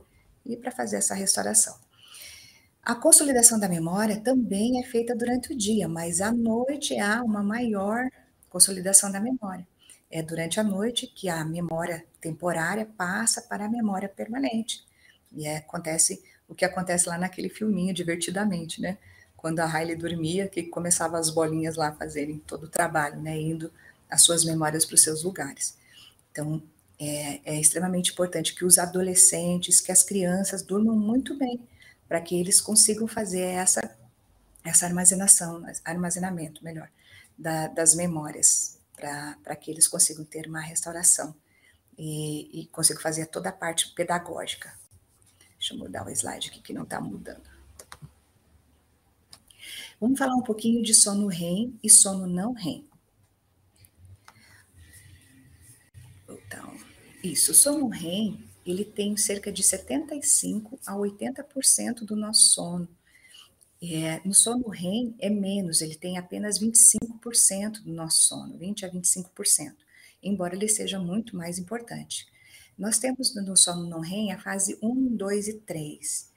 e 0.45 0.55
para 0.57 0.71
fazer 0.71 0.97
essa 0.97 1.13
restauração. 1.13 1.77
A 2.85 2.93
consolidação 2.93 3.57
da 3.57 3.69
memória 3.69 4.19
também 4.19 4.81
é 4.81 4.83
feita 4.83 5.15
durante 5.15 5.53
o 5.53 5.57
dia, 5.57 5.87
mas 5.87 6.19
à 6.19 6.33
noite 6.33 6.99
há 6.99 7.23
uma 7.23 7.41
maior 7.41 8.09
consolidação 8.49 9.09
da 9.09 9.21
memória. 9.21 9.65
É 10.11 10.21
durante 10.21 10.59
a 10.59 10.63
noite 10.63 11.07
que 11.07 11.29
a 11.29 11.45
memória 11.45 12.05
temporária 12.19 12.85
passa 12.97 13.41
para 13.41 13.65
a 13.65 13.69
memória 13.69 14.09
permanente. 14.09 14.83
E 15.31 15.47
é, 15.47 15.57
acontece 15.57 16.21
o 16.45 16.53
que 16.53 16.65
acontece 16.65 17.07
lá 17.07 17.17
naquele 17.17 17.47
filminho 17.47 17.93
Divertidamente, 17.93 18.81
né? 18.81 18.97
Quando 19.37 19.61
a 19.61 19.65
Riley 19.65 19.95
dormia, 19.95 20.49
que 20.49 20.63
começava 20.63 21.17
as 21.17 21.29
bolinhas 21.29 21.77
lá 21.77 21.93
fazerem 21.93 22.37
todo 22.45 22.65
o 22.65 22.69
trabalho, 22.69 23.21
né? 23.21 23.39
Indo 23.39 23.71
as 24.09 24.23
suas 24.23 24.43
memórias 24.43 24.85
para 24.85 24.95
os 24.95 25.01
seus 25.01 25.23
lugares. 25.23 25.77
Então, 26.31 26.61
é, 26.99 27.39
é 27.45 27.59
extremamente 27.59 28.11
importante 28.11 28.53
que 28.53 28.65
os 28.65 28.77
adolescentes, 28.77 29.79
que 29.79 29.91
as 29.91 30.03
crianças 30.03 30.63
durmam 30.63 30.97
muito 30.97 31.37
bem, 31.37 31.61
para 32.13 32.21
que 32.21 32.39
eles 32.39 32.61
consigam 32.61 33.07
fazer 33.07 33.41
essa, 33.41 33.97
essa 34.63 34.85
armazenação, 34.85 35.65
armazenamento, 35.83 36.63
melhor, 36.63 36.87
da, 37.35 37.65
das 37.69 37.95
memórias, 37.95 38.77
para 38.95 39.55
que 39.55 39.71
eles 39.71 39.87
consigam 39.87 40.23
ter 40.23 40.45
uma 40.45 40.61
restauração 40.61 41.33
e, 41.97 42.61
e 42.61 42.67
consigam 42.67 43.01
fazer 43.01 43.25
toda 43.25 43.49
a 43.49 43.51
parte 43.51 43.91
pedagógica. 43.95 44.77
Deixa 45.57 45.73
eu 45.73 45.79
mudar 45.79 46.05
o 46.05 46.09
slide 46.11 46.49
aqui 46.49 46.61
que 46.61 46.71
não 46.71 46.83
está 46.83 47.01
mudando. 47.01 47.49
Vamos 49.99 50.19
falar 50.19 50.35
um 50.35 50.43
pouquinho 50.43 50.83
de 50.83 50.93
sono 50.93 51.25
REM 51.25 51.79
e 51.81 51.89
sono 51.89 52.27
não 52.27 52.53
REM. 52.53 52.87
Então, 56.29 56.77
isso, 57.23 57.55
sono 57.55 57.87
REM 57.87 58.52
ele 58.65 58.85
tem 58.85 59.15
cerca 59.17 59.51
de 59.51 59.63
75 59.63 60.79
a 60.85 60.93
80% 60.93 62.05
do 62.05 62.15
nosso 62.15 62.41
sono. 62.53 62.87
É, 63.81 64.21
no 64.25 64.33
sono 64.33 64.69
REM 64.69 65.13
é 65.19 65.29
menos, 65.29 65.81
ele 65.81 65.95
tem 65.95 66.17
apenas 66.17 66.57
25% 66.57 67.81
do 67.83 67.91
nosso 67.91 68.27
sono, 68.27 68.57
20 68.57 68.85
a 68.85 68.89
25%, 68.89 69.75
embora 70.21 70.55
ele 70.55 70.69
seja 70.69 70.97
muito 70.97 71.35
mais 71.35 71.59
importante. 71.59 72.25
Nós 72.77 72.97
temos 72.97 73.35
no 73.35 73.57
sono 73.57 73.87
não 73.87 73.99
REM 73.99 74.31
a 74.31 74.39
fase 74.39 74.77
1, 74.81 75.15
2 75.15 75.47
e 75.49 75.53
3. 75.59 76.31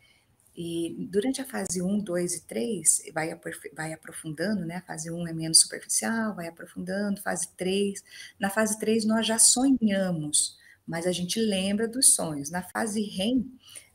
E 0.57 1.07
durante 1.11 1.41
a 1.41 1.45
fase 1.45 1.83
1, 1.83 2.01
2 2.01 2.35
e 2.35 2.41
3, 2.47 3.03
vai, 3.13 3.39
vai 3.75 3.93
aprofundando, 3.93 4.65
né? 4.65 4.77
A 4.77 4.83
fase 4.83 5.11
1 5.11 5.29
é 5.29 5.33
menos 5.33 5.61
superficial, 5.61 6.35
vai 6.35 6.49
aprofundando, 6.49 7.21
fase 7.21 7.49
3. 7.57 8.03
Na 8.41 8.49
fase 8.49 8.79
3, 8.79 9.05
nós 9.05 9.27
já 9.27 9.39
sonhamos 9.39 10.59
mas 10.87 11.07
a 11.07 11.13
gente 11.13 11.41
lembra 11.41 11.89
dos 11.89 12.15
sonhos. 12.15 12.51
Na 12.51 12.63
fase 12.63 13.03
REM, 13.03 13.45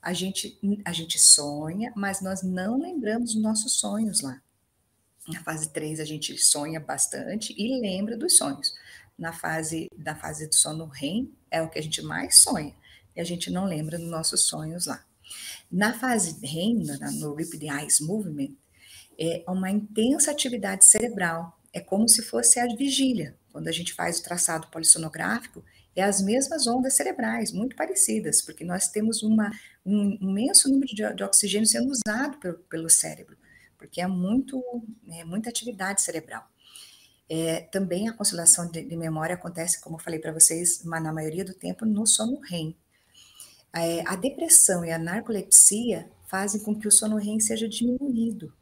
a 0.01 0.13
gente, 0.13 0.59
a 0.83 0.91
gente 0.91 1.19
sonha, 1.19 1.93
mas 1.95 2.21
nós 2.21 2.41
não 2.41 2.79
lembramos 2.79 3.33
dos 3.33 3.41
nossos 3.41 3.73
sonhos 3.73 4.21
lá. 4.21 4.41
Na 5.27 5.41
fase 5.43 5.71
3, 5.71 5.99
a 5.99 6.05
gente 6.05 6.37
sonha 6.37 6.79
bastante 6.79 7.53
e 7.57 7.79
lembra 7.79 8.17
dos 8.17 8.37
sonhos. 8.37 8.73
Na 9.17 9.31
fase, 9.31 9.87
na 9.95 10.15
fase 10.15 10.47
do 10.47 10.55
sono 10.55 10.85
REM, 10.85 11.31
é 11.49 11.61
o 11.61 11.69
que 11.69 11.77
a 11.77 11.83
gente 11.83 12.01
mais 12.01 12.39
sonha, 12.39 12.75
e 13.15 13.21
a 13.21 13.23
gente 13.23 13.51
não 13.51 13.65
lembra 13.65 13.99
dos 13.99 14.09
nossos 14.09 14.47
sonhos 14.47 14.87
lá. 14.87 15.05
Na 15.71 15.93
fase 15.93 16.43
REM, 16.45 16.83
no 17.19 17.35
Rapid 17.35 17.63
Eyes 17.63 17.99
Movement, 17.99 18.55
é 19.17 19.43
uma 19.47 19.69
intensa 19.69 20.31
atividade 20.31 20.85
cerebral. 20.85 21.57
É 21.71 21.79
como 21.79 22.09
se 22.09 22.23
fosse 22.23 22.59
a 22.59 22.65
vigília. 22.75 23.37
Quando 23.51 23.67
a 23.67 23.71
gente 23.71 23.93
faz 23.93 24.19
o 24.19 24.23
traçado 24.23 24.67
polissonográfico, 24.67 25.63
é 25.95 26.03
as 26.03 26.21
mesmas 26.21 26.67
ondas 26.67 26.93
cerebrais, 26.93 27.51
muito 27.51 27.75
parecidas, 27.75 28.41
porque 28.41 28.63
nós 28.63 28.87
temos 28.87 29.23
uma, 29.23 29.51
um 29.85 30.17
imenso 30.21 30.69
número 30.69 30.93
de, 30.93 31.13
de 31.13 31.23
oxigênio 31.23 31.67
sendo 31.67 31.91
usado 31.91 32.37
pelo, 32.39 32.57
pelo 32.59 32.89
cérebro, 32.89 33.37
porque 33.77 33.99
é 34.01 34.07
muito, 34.07 34.61
é, 35.09 35.23
muita 35.25 35.49
atividade 35.49 36.01
cerebral. 36.01 36.47
É, 37.29 37.61
também 37.61 38.09
a 38.09 38.13
conciliação 38.13 38.69
de, 38.69 38.83
de, 38.83 38.95
memória 38.95 39.35
acontece, 39.35 39.81
como 39.81 39.95
eu 39.95 39.99
falei 40.01 40.19
para 40.19 40.33
vocês, 40.33 40.83
na 40.83 41.13
maioria 41.13 41.45
do 41.45 41.53
tempo 41.53 41.85
no 41.85 42.05
sono 42.05 42.39
REM. 42.41 42.75
É, 43.73 44.05
a 44.05 44.17
depressão 44.17 44.83
e 44.83 44.91
a 44.91 44.99
narcolepsia 44.99 46.09
fazem 46.27 46.61
com 46.61 46.77
que 46.77 46.87
o 46.87 46.91
sono 46.91 47.15
REM 47.15 47.39
seja 47.39 47.69
diminuído. 47.69 48.53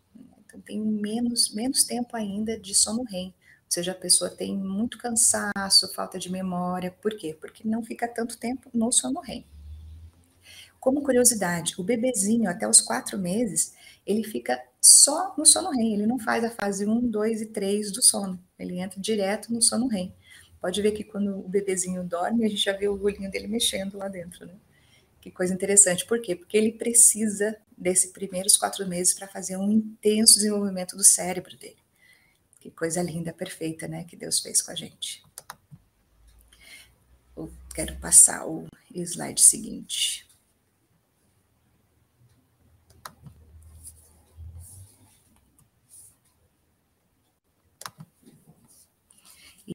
Então, 0.46 0.62
tem 0.62 0.80
menos, 0.80 1.54
menos 1.54 1.84
tempo 1.84 2.16
ainda 2.16 2.60
de 2.60 2.76
sono 2.76 3.04
REM 3.04 3.34
seja, 3.74 3.92
a 3.92 3.96
pessoa 3.96 4.30
tem 4.30 4.58
muito 4.58 4.98
cansaço, 4.98 5.94
falta 5.94 6.18
de 6.18 6.32
memória. 6.32 6.92
Por 7.02 7.16
quê? 7.16 7.38
Porque 7.40 7.68
não 7.68 7.84
fica 7.84 8.08
tanto 8.08 8.38
tempo 8.38 8.70
no 8.74 8.92
sono 8.92 9.22
REM. 9.22 9.46
Como 10.80 11.04
curiosidade, 11.04 11.76
o 11.78 11.84
bebezinho 11.84 12.50
até 12.50 12.68
os 12.68 12.82
quatro 12.82 13.18
meses, 13.18 13.74
ele 14.08 14.24
fica 14.24 14.62
só 14.82 15.36
no 15.38 15.46
sono 15.46 15.72
REM, 15.72 15.94
ele 15.94 16.08
não 16.08 16.18
faz 16.18 16.44
a 16.44 16.50
fase 16.50 16.86
1, 16.86 17.10
2 17.10 17.42
e 17.42 17.46
3 17.48 17.92
do 17.92 18.02
sono, 18.02 18.42
ele 18.58 18.80
entra 18.80 19.00
direto 19.00 19.54
no 19.54 19.62
sono 19.62 19.88
REM. 19.88 20.14
Pode 20.62 20.82
ver 20.82 20.92
que 20.92 21.04
quando 21.04 21.40
o 21.40 21.48
bebezinho 21.48 22.04
dorme, 22.04 22.46
a 22.46 22.50
gente 22.50 22.64
já 22.64 22.74
vê 22.74 22.88
o 22.88 23.02
olhinho 23.02 23.32
dele 23.32 23.48
mexendo 23.48 23.98
lá 23.98 24.08
dentro, 24.08 24.46
né? 24.46 24.54
Que 25.22 25.32
coisa 25.32 25.54
interessante. 25.54 26.06
Por 26.06 26.22
quê? 26.22 26.36
Porque 26.36 26.58
ele 26.58 26.72
precisa 26.72 27.56
desses 27.78 28.12
primeiros 28.12 28.58
quatro 28.58 28.86
meses 28.88 29.14
para 29.14 29.28
fazer 29.28 29.58
um 29.58 29.72
intenso 29.72 30.36
desenvolvimento 30.36 30.96
do 30.96 31.04
cérebro 31.04 31.58
dele. 31.58 31.79
Que 32.60 32.70
coisa 32.70 33.02
linda, 33.02 33.34
perfeita, 33.34 33.88
né? 33.88 34.04
Que 34.04 34.16
Deus 34.16 34.40
fez 34.40 34.62
com 34.62 34.72
a 34.72 34.76
gente. 34.76 35.24
Eu 37.36 37.52
quero 37.74 37.96
passar 37.98 38.46
o 38.46 38.68
slide 38.94 39.42
seguinte. 39.42 40.28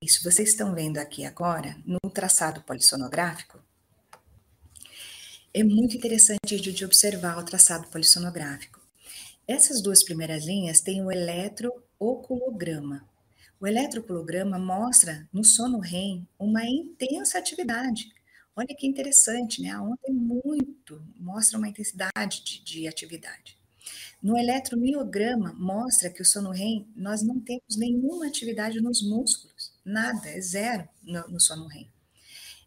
Isso, 0.03 0.23
vocês 0.23 0.51
estão 0.51 0.75
vendo 0.75 0.99
aqui 0.99 1.25
agora, 1.25 1.77
no 1.87 2.11
traçado 2.11 2.61
polissonográfico, 2.63 3.59
é 5.55 5.63
muito 5.63 5.97
interessante 5.97 6.61
de 6.61 6.85
observar 6.85 7.39
o 7.39 7.45
traçado 7.45 7.87
polissonográfico. 7.89 8.81
Essas 9.47 9.81
duas 9.81 10.03
primeiras 10.03 10.45
linhas 10.45 10.81
têm 10.81 11.03
o 11.03 11.11
eletrooculograma. 12.05 13.09
O 13.61 13.67
eletrooculograma 13.67 14.59
mostra 14.59 15.27
no 15.33 15.43
sono 15.43 15.79
REM 15.79 16.27
uma 16.39 16.67
intensa 16.67 17.39
atividade. 17.39 18.13
Olha 18.55 18.75
que 18.77 18.87
interessante, 18.87 19.63
né? 19.63 19.71
A 19.71 19.83
onda 19.83 19.99
é 20.07 20.13
muito, 20.13 21.03
mostra 21.17 21.59
uma 21.59 21.69
intensidade 21.69 22.45
de, 22.45 22.63
de 22.63 22.87
atividade. 22.87 23.57
No 24.23 24.39
eletromiograma, 24.39 25.53
mostra 25.55 26.11
que 26.11 26.23
o 26.23 26.25
sono 26.25 26.51
REM, 26.51 26.87
nós 26.95 27.23
não 27.23 27.41
temos 27.41 27.77
nenhuma 27.77 28.27
atividade 28.27 28.81
nos 28.81 29.03
músculos, 29.03 29.73
nada, 29.85 30.29
é 30.29 30.41
zero 30.41 30.89
no, 31.03 31.29
no 31.29 31.41
sono 31.41 31.67
REM. 31.67 31.91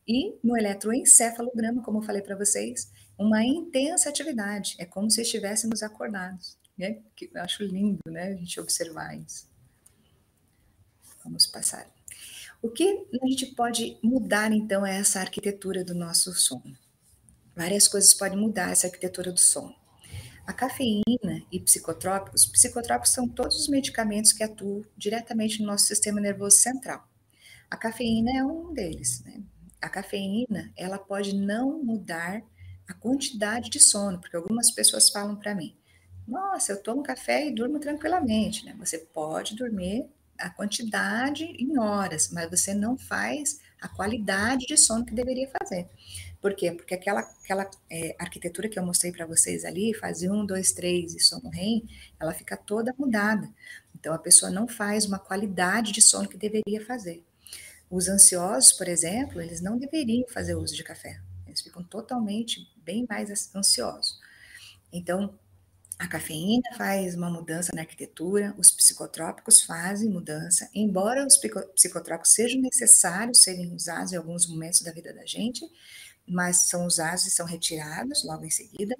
E 0.07 0.35
no 0.43 0.57
eletroencefalograma, 0.57 1.81
como 1.83 1.99
eu 1.99 2.03
falei 2.03 2.21
para 2.21 2.37
vocês, 2.37 2.91
uma 3.17 3.43
intensa 3.43 4.09
atividade, 4.09 4.75
é 4.77 4.85
como 4.85 5.09
se 5.09 5.21
estivéssemos 5.21 5.81
acordados. 5.81 6.57
Né? 6.77 7.01
Que 7.15 7.29
eu 7.33 7.41
acho 7.41 7.63
lindo 7.63 7.99
né, 8.07 8.29
a 8.29 8.35
gente 8.35 8.59
observar 8.59 9.17
isso. 9.17 9.49
Vamos 11.23 11.47
passar. 11.47 11.89
O 12.61 12.69
que 12.69 13.07
a 13.21 13.27
gente 13.27 13.47
pode 13.47 13.97
mudar, 14.03 14.51
então, 14.51 14.85
é 14.85 14.97
essa 14.97 15.19
arquitetura 15.19 15.83
do 15.83 15.93
nosso 15.93 16.33
sono? 16.33 16.77
Várias 17.55 17.87
coisas 17.87 18.13
podem 18.13 18.37
mudar 18.37 18.71
essa 18.71 18.87
arquitetura 18.87 19.31
do 19.31 19.39
sono. 19.39 19.75
A 20.45 20.53
cafeína 20.53 21.43
e 21.51 21.59
psicotrópicos, 21.59 22.45
psicotrópicos 22.45 23.11
são 23.11 23.27
todos 23.27 23.59
os 23.59 23.67
medicamentos 23.67 24.31
que 24.31 24.43
atuam 24.43 24.81
diretamente 24.95 25.59
no 25.59 25.67
nosso 25.67 25.85
sistema 25.87 26.21
nervoso 26.21 26.57
central. 26.57 27.05
A 27.69 27.75
cafeína 27.75 28.31
é 28.31 28.43
um 28.43 28.73
deles. 28.73 29.21
Né? 29.25 29.43
A 29.81 29.89
cafeína, 29.89 30.71
ela 30.77 30.97
pode 30.97 31.35
não 31.35 31.83
mudar 31.83 32.41
a 32.87 32.93
quantidade 32.93 33.69
de 33.69 33.79
sono, 33.79 34.19
porque 34.19 34.37
algumas 34.37 34.71
pessoas 34.71 35.09
falam 35.09 35.35
para 35.35 35.53
mim, 35.53 35.75
nossa, 36.27 36.73
eu 36.73 36.81
tomo 36.81 37.01
café 37.03 37.47
e 37.47 37.51
durmo 37.51 37.79
tranquilamente, 37.79 38.65
né? 38.65 38.75
Você 38.79 38.97
pode 38.97 39.55
dormir 39.55 40.05
a 40.37 40.49
quantidade 40.49 41.45
em 41.45 41.79
horas, 41.79 42.29
mas 42.31 42.49
você 42.49 42.73
não 42.73 42.97
faz 42.97 43.59
a 43.81 43.87
qualidade 43.87 44.65
de 44.65 44.77
sono 44.77 45.05
que 45.05 45.13
deveria 45.13 45.49
fazer. 45.59 45.87
Por 46.41 46.53
quê? 46.53 46.71
Porque 46.71 46.93
aquela, 46.93 47.21
aquela 47.21 47.69
é, 47.89 48.15
arquitetura 48.19 48.69
que 48.69 48.77
eu 48.77 48.85
mostrei 48.85 49.11
para 49.11 49.25
vocês 49.25 49.65
ali, 49.65 49.93
fase 49.93 50.29
1, 50.29 50.45
2, 50.45 50.71
3 50.71 51.15
e 51.15 51.19
sono 51.19 51.49
REM, 51.49 51.87
ela 52.19 52.33
fica 52.33 52.55
toda 52.55 52.93
mudada. 52.97 53.49
Então, 53.95 54.13
a 54.13 54.19
pessoa 54.19 54.51
não 54.51 54.67
faz 54.67 55.05
uma 55.05 55.17
qualidade 55.17 55.91
de 55.91 56.01
sono 56.01 56.29
que 56.29 56.37
deveria 56.37 56.85
fazer. 56.85 57.23
Os 57.89 58.07
ansiosos, 58.07 58.73
por 58.73 58.87
exemplo, 58.87 59.41
eles 59.41 59.61
não 59.61 59.77
deveriam 59.77 60.27
fazer 60.27 60.55
uso 60.55 60.75
de 60.75 60.83
café. 60.83 61.19
Eles 61.47 61.61
ficam 61.61 61.83
totalmente 61.83 62.69
bem 62.77 63.05
mais 63.09 63.55
ansiosos. 63.55 64.19
Então, 64.91 65.33
a 65.99 66.07
cafeína 66.07 66.69
faz 66.77 67.15
uma 67.15 67.29
mudança 67.29 67.71
na 67.73 67.81
arquitetura, 67.81 68.53
os 68.57 68.71
psicotrópicos 68.71 69.63
fazem 69.63 70.09
mudança, 70.09 70.69
embora 70.73 71.25
os 71.25 71.37
psicotrópicos 71.75 72.33
sejam 72.33 72.61
necessários 72.61 73.41
serem 73.41 73.73
usados 73.73 74.13
em 74.13 74.15
alguns 74.15 74.47
momentos 74.47 74.81
da 74.81 74.91
vida 74.91 75.11
da 75.11 75.25
gente, 75.25 75.65
mas 76.27 76.67
são 76.67 76.85
usados 76.85 77.25
e 77.25 77.31
são 77.31 77.47
retirados 77.47 78.23
logo 78.23 78.45
em 78.45 78.49
seguida. 78.49 78.95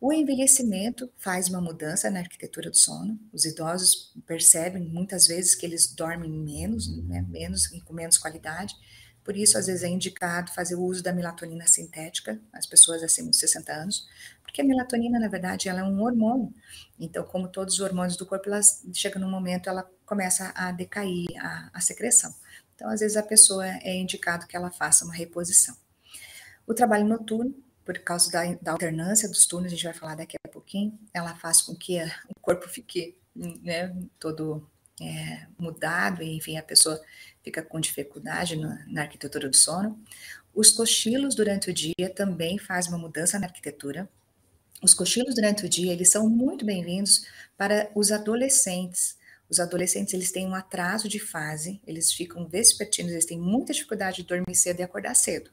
O 0.00 0.12
envelhecimento 0.12 1.10
faz 1.16 1.48
uma 1.48 1.60
mudança 1.60 2.10
na 2.10 2.20
arquitetura 2.20 2.70
do 2.70 2.76
sono. 2.76 3.18
Os 3.32 3.44
idosos 3.44 4.12
percebem 4.26 4.82
muitas 4.82 5.26
vezes 5.26 5.54
que 5.54 5.64
eles 5.64 5.86
dormem 5.86 6.30
menos, 6.30 6.88
né, 7.04 7.24
menos 7.28 7.68
com 7.84 7.94
menos 7.94 8.18
qualidade. 8.18 8.74
Por 9.24 9.36
isso, 9.36 9.58
às 9.58 9.66
vezes 9.66 9.82
é 9.82 9.88
indicado 9.88 10.52
fazer 10.52 10.76
o 10.76 10.82
uso 10.82 11.02
da 11.02 11.12
melatonina 11.12 11.66
sintética, 11.66 12.40
as 12.52 12.64
pessoas 12.64 13.02
acima 13.02 13.30
de 13.30 13.36
60 13.36 13.72
anos, 13.72 14.06
porque 14.56 14.62
a 14.62 14.64
melatonina, 14.64 15.20
na 15.20 15.28
verdade, 15.28 15.68
ela 15.68 15.80
é 15.80 15.84
um 15.84 16.00
hormônio. 16.00 16.50
Então, 16.98 17.22
como 17.24 17.46
todos 17.46 17.74
os 17.74 17.80
hormônios 17.80 18.16
do 18.16 18.24
corpo, 18.24 18.48
ela 18.48 18.60
chega 18.94 19.18
num 19.18 19.28
momento, 19.28 19.68
ela 19.68 19.86
começa 20.06 20.50
a 20.56 20.72
decair 20.72 21.26
a, 21.38 21.70
a 21.74 21.80
secreção. 21.82 22.34
Então, 22.74 22.88
às 22.88 23.00
vezes 23.00 23.18
a 23.18 23.22
pessoa 23.22 23.66
é 23.66 23.94
indicado 23.94 24.46
que 24.46 24.56
ela 24.56 24.70
faça 24.70 25.04
uma 25.04 25.12
reposição. 25.12 25.76
O 26.66 26.72
trabalho 26.72 27.04
noturno, 27.04 27.54
por 27.84 27.98
causa 27.98 28.30
da, 28.30 28.54
da 28.54 28.72
alternância 28.72 29.28
dos 29.28 29.44
turnos, 29.44 29.70
a 29.70 29.74
gente 29.74 29.84
vai 29.84 29.92
falar 29.92 30.14
daqui 30.14 30.36
a 30.42 30.48
pouquinho, 30.48 30.98
ela 31.12 31.34
faz 31.34 31.60
com 31.60 31.74
que 31.74 31.98
a, 32.00 32.06
o 32.34 32.40
corpo 32.40 32.66
fique 32.66 33.14
né, 33.34 33.94
todo 34.18 34.66
é, 35.02 35.46
mudado, 35.58 36.22
e, 36.22 36.34
enfim, 36.34 36.56
a 36.56 36.62
pessoa 36.62 36.98
fica 37.44 37.62
com 37.62 37.78
dificuldade 37.78 38.56
na, 38.56 38.86
na, 38.86 39.02
arquitetura 39.02 39.50
do 39.50 39.56
sono. 39.56 40.02
Os 40.54 40.70
cochilos 40.70 41.34
durante 41.34 41.68
o 41.68 41.74
dia 41.74 42.08
também 42.14 42.56
faz 42.56 42.86
uma 42.86 42.96
mudança 42.96 43.38
na 43.38 43.46
arquitetura. 43.46 44.08
Os 44.86 44.94
cochilos 44.94 45.34
durante 45.34 45.66
o 45.66 45.68
dia, 45.68 45.92
eles 45.92 46.10
são 46.10 46.30
muito 46.30 46.64
bem-vindos 46.64 47.26
para 47.56 47.90
os 47.92 48.12
adolescentes. 48.12 49.18
Os 49.50 49.58
adolescentes, 49.58 50.14
eles 50.14 50.30
têm 50.30 50.46
um 50.46 50.54
atraso 50.54 51.08
de 51.08 51.18
fase, 51.18 51.80
eles 51.84 52.12
ficam 52.12 52.46
vespertinos, 52.46 53.10
eles 53.10 53.24
têm 53.24 53.36
muita 53.36 53.72
dificuldade 53.72 54.18
de 54.18 54.28
dormir 54.28 54.54
cedo 54.54 54.78
e 54.78 54.84
acordar 54.84 55.16
cedo. 55.16 55.50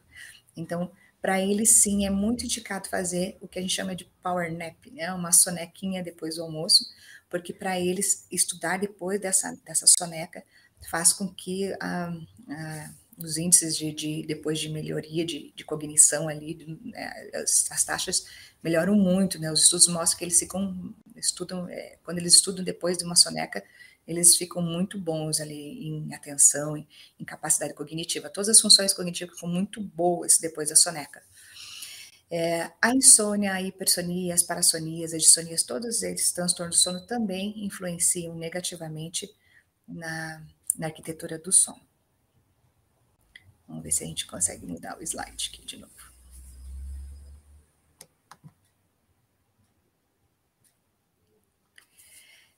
Então, 0.55 0.91
para 1.19 1.41
eles 1.41 1.77
sim 1.77 2.05
é 2.05 2.11
muito 2.11 2.45
indicado 2.45 2.87
fazer 2.87 3.35
o 3.41 3.47
que 3.47 3.57
a 3.57 3.61
gente 3.63 3.73
chama 3.73 3.95
de 3.95 4.05
power 4.21 4.55
nap, 4.55 4.85
né? 4.91 5.11
Uma 5.11 5.31
sonequinha 5.31 6.03
depois 6.03 6.35
do 6.35 6.43
almoço, 6.43 6.85
porque 7.27 7.51
para 7.51 7.79
eles 7.79 8.27
estudar 8.31 8.77
depois 8.77 9.19
dessa, 9.19 9.59
dessa 9.65 9.87
soneca 9.87 10.43
faz 10.91 11.11
com 11.11 11.27
que 11.27 11.73
ah, 11.81 12.15
ah, 12.51 12.93
os 13.17 13.37
índices 13.37 13.75
de, 13.75 13.91
de, 13.91 14.25
depois 14.27 14.59
de 14.59 14.69
melhoria 14.69 15.25
de, 15.25 15.51
de 15.55 15.63
cognição 15.63 16.27
ali, 16.27 16.79
né, 16.83 17.31
as, 17.33 17.71
as, 17.71 17.83
taxas 17.83 18.25
melhoram 18.63 18.95
muito, 18.95 19.39
né? 19.39 19.51
Os 19.51 19.63
estudos 19.63 19.87
mostram 19.87 20.17
que 20.17 20.25
eles 20.25 20.39
ficam 20.39 20.93
estudam 21.15 21.67
é, 21.69 21.97
quando 22.03 22.17
eles 22.17 22.33
estudam 22.33 22.63
depois 22.63 22.97
de 22.97 23.03
uma 23.03 23.15
soneca 23.15 23.63
eles 24.07 24.35
ficam 24.35 24.61
muito 24.61 24.99
bons 24.99 25.39
ali 25.39 25.87
em 25.87 26.13
atenção, 26.13 26.75
em, 26.75 26.87
em 27.19 27.23
capacidade 27.23 27.73
cognitiva. 27.73 28.29
Todas 28.29 28.49
as 28.49 28.59
funções 28.59 28.93
cognitivas 28.93 29.35
ficam 29.35 29.49
muito 29.49 29.81
boas 29.81 30.37
depois 30.37 30.69
da 30.69 30.75
soneca. 30.75 31.23
É, 32.29 32.71
a 32.81 32.93
insônia, 32.93 33.53
a 33.53 33.61
hipersonia, 33.61 34.33
as 34.33 34.43
parassonias, 34.43 35.13
as 35.13 35.21
dissonias, 35.21 35.63
todos 35.63 36.01
esses 36.01 36.31
transtornos 36.31 36.77
do 36.77 36.81
sono 36.81 37.05
também 37.05 37.63
influenciam 37.63 38.35
negativamente 38.35 39.33
na, 39.87 40.45
na 40.77 40.87
arquitetura 40.87 41.37
do 41.37 41.51
sono. 41.51 41.81
Vamos 43.67 43.83
ver 43.83 43.91
se 43.91 44.03
a 44.03 44.07
gente 44.07 44.25
consegue 44.25 44.65
mudar 44.65 44.97
o 44.97 45.03
slide 45.03 45.51
aqui 45.53 45.65
de 45.65 45.77
novo. 45.77 46.02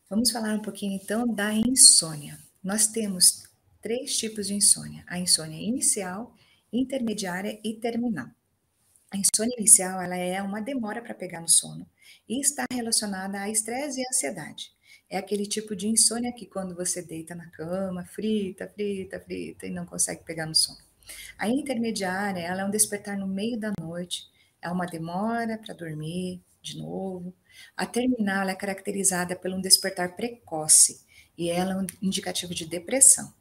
Vamos 0.07 0.29
falar 0.29 0.53
um 0.53 0.61
pouquinho 0.61 0.99
então 1.01 1.27
da 1.27 1.51
insônia. 1.51 2.37
Nós 2.63 2.85
temos 2.85 3.43
três 3.81 4.15
tipos 4.15 4.45
de 4.45 4.53
insônia: 4.53 5.03
a 5.07 5.17
insônia 5.17 5.59
inicial, 5.59 6.35
intermediária 6.71 7.59
e 7.63 7.73
terminal. 7.73 8.27
A 9.09 9.17
insônia 9.17 9.55
inicial 9.57 9.99
ela 9.99 10.15
é 10.15 10.39
uma 10.43 10.61
demora 10.61 11.01
para 11.01 11.15
pegar 11.15 11.41
no 11.41 11.49
sono 11.49 11.89
e 12.29 12.39
está 12.39 12.65
relacionada 12.71 13.39
a 13.39 13.49
estresse 13.49 13.99
e 13.99 14.07
ansiedade. 14.07 14.71
É 15.09 15.17
aquele 15.17 15.47
tipo 15.47 15.75
de 15.75 15.87
insônia 15.87 16.31
que 16.33 16.45
quando 16.45 16.75
você 16.75 17.01
deita 17.01 17.33
na 17.33 17.49
cama, 17.49 18.05
frita, 18.05 18.67
frita, 18.67 19.19
frita 19.19 19.65
e 19.65 19.71
não 19.71 19.87
consegue 19.87 20.23
pegar 20.23 20.45
no 20.45 20.53
sono. 20.53 20.85
A 21.35 21.49
intermediária 21.49 22.41
ela 22.41 22.61
é 22.61 22.65
um 22.65 22.71
despertar 22.71 23.17
no 23.17 23.27
meio 23.27 23.59
da 23.59 23.73
noite, 23.79 24.29
é 24.61 24.69
uma 24.69 24.85
demora 24.85 25.57
para 25.57 25.73
dormir 25.73 26.43
de 26.61 26.77
novo, 26.77 27.33
a 27.75 27.85
terminal 27.85 28.47
é 28.47 28.55
caracterizada 28.55 29.35
por 29.35 29.51
um 29.51 29.61
despertar 29.61 30.15
precoce 30.15 31.01
e 31.37 31.49
ela 31.49 31.73
é 31.73 31.77
um 31.77 31.87
indicativo 32.01 32.53
de 32.53 32.65
depressão. 32.65 33.33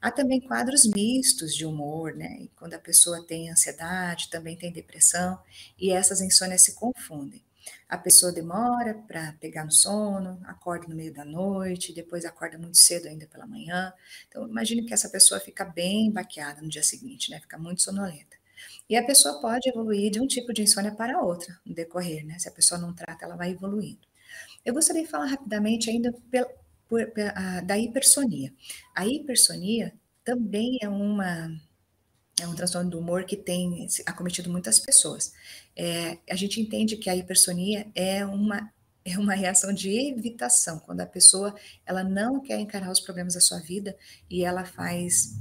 Há 0.00 0.10
também 0.10 0.40
quadros 0.40 0.84
mistos 0.86 1.54
de 1.54 1.64
humor, 1.64 2.14
né? 2.14 2.48
Quando 2.56 2.74
a 2.74 2.78
pessoa 2.78 3.24
tem 3.26 3.50
ansiedade, 3.50 4.28
também 4.30 4.56
tem 4.56 4.70
depressão, 4.72 5.40
e 5.78 5.90
essas 5.90 6.20
insônias 6.20 6.62
se 6.62 6.74
confundem. 6.74 7.42
A 7.88 7.96
pessoa 7.96 8.32
demora 8.32 8.94
para 8.94 9.32
pegar 9.40 9.64
no 9.64 9.72
sono, 9.72 10.38
acorda 10.44 10.86
no 10.88 10.94
meio 10.94 11.12
da 11.12 11.24
noite, 11.24 11.94
depois 11.94 12.24
acorda 12.24 12.58
muito 12.58 12.76
cedo 12.76 13.08
ainda 13.08 13.26
pela 13.26 13.46
manhã. 13.46 13.92
Então, 14.28 14.46
imagine 14.46 14.84
que 14.84 14.92
essa 14.92 15.08
pessoa 15.08 15.40
fica 15.40 15.64
bem 15.64 16.10
baqueada 16.10 16.60
no 16.60 16.68
dia 16.68 16.82
seguinte, 16.82 17.30
né? 17.30 17.40
Fica 17.40 17.58
muito 17.58 17.82
sonolenta. 17.82 18.33
E 18.88 18.96
a 18.96 19.04
pessoa 19.04 19.40
pode 19.40 19.68
evoluir 19.68 20.10
de 20.10 20.20
um 20.20 20.26
tipo 20.26 20.52
de 20.52 20.62
insônia 20.62 20.92
para 20.92 21.20
outra 21.22 21.58
no 21.64 21.74
decorrer, 21.74 22.24
né? 22.24 22.38
Se 22.38 22.48
a 22.48 22.52
pessoa 22.52 22.80
não 22.80 22.92
trata, 22.92 23.24
ela 23.24 23.36
vai 23.36 23.50
evoluindo. 23.50 24.06
Eu 24.64 24.74
gostaria 24.74 25.02
de 25.02 25.08
falar 25.08 25.26
rapidamente 25.26 25.90
ainda 25.90 26.12
por, 26.88 27.08
por, 27.08 27.20
a, 27.34 27.60
da 27.60 27.78
hipersonia. 27.78 28.52
A 28.94 29.06
hipersonia 29.06 29.94
também 30.24 30.78
é 30.82 30.88
uma 30.88 31.50
é 32.40 32.48
um 32.48 32.54
transtorno 32.54 32.90
do 32.90 32.98
humor 32.98 33.24
que 33.24 33.36
tem 33.36 33.86
acometido 34.06 34.50
muitas 34.50 34.80
pessoas. 34.80 35.32
É, 35.76 36.18
a 36.28 36.34
gente 36.34 36.60
entende 36.60 36.96
que 36.96 37.08
a 37.08 37.16
hipersonia 37.16 37.86
é 37.94 38.24
uma 38.26 38.72
é 39.06 39.18
uma 39.18 39.34
reação 39.34 39.70
de 39.72 39.90
evitação, 39.90 40.78
quando 40.78 41.02
a 41.02 41.06
pessoa 41.06 41.54
ela 41.84 42.02
não 42.02 42.40
quer 42.40 42.58
encarar 42.58 42.90
os 42.90 43.00
problemas 43.00 43.34
da 43.34 43.40
sua 43.40 43.60
vida 43.60 43.94
e 44.30 44.42
ela 44.44 44.64
faz 44.64 45.38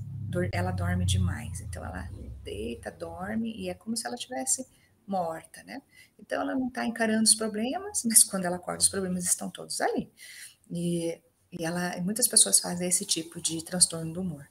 ela 0.51 0.71
dorme 0.71 1.05
demais. 1.05 1.61
Então 1.61 1.83
ela 1.83 2.09
deita, 2.43 2.91
dorme 2.91 3.53
e 3.55 3.69
é 3.69 3.73
como 3.73 3.95
se 3.95 4.05
ela 4.05 4.15
tivesse 4.15 4.67
morta, 5.07 5.63
né? 5.63 5.81
Então 6.19 6.41
ela 6.41 6.55
não 6.55 6.67
está 6.67 6.85
encarando 6.85 7.23
os 7.23 7.35
problemas, 7.35 8.03
mas 8.05 8.23
quando 8.23 8.45
ela 8.45 8.55
acorda, 8.55 8.81
os 8.81 8.89
problemas 8.89 9.25
estão 9.25 9.49
todos 9.49 9.81
ali. 9.81 10.11
E, 10.69 11.19
e 11.51 11.65
ela, 11.65 11.99
muitas 12.01 12.27
pessoas 12.27 12.59
fazem 12.59 12.87
esse 12.87 13.05
tipo 13.05 13.41
de 13.41 13.63
transtorno 13.63 14.13
do 14.13 14.21
humor. 14.21 14.47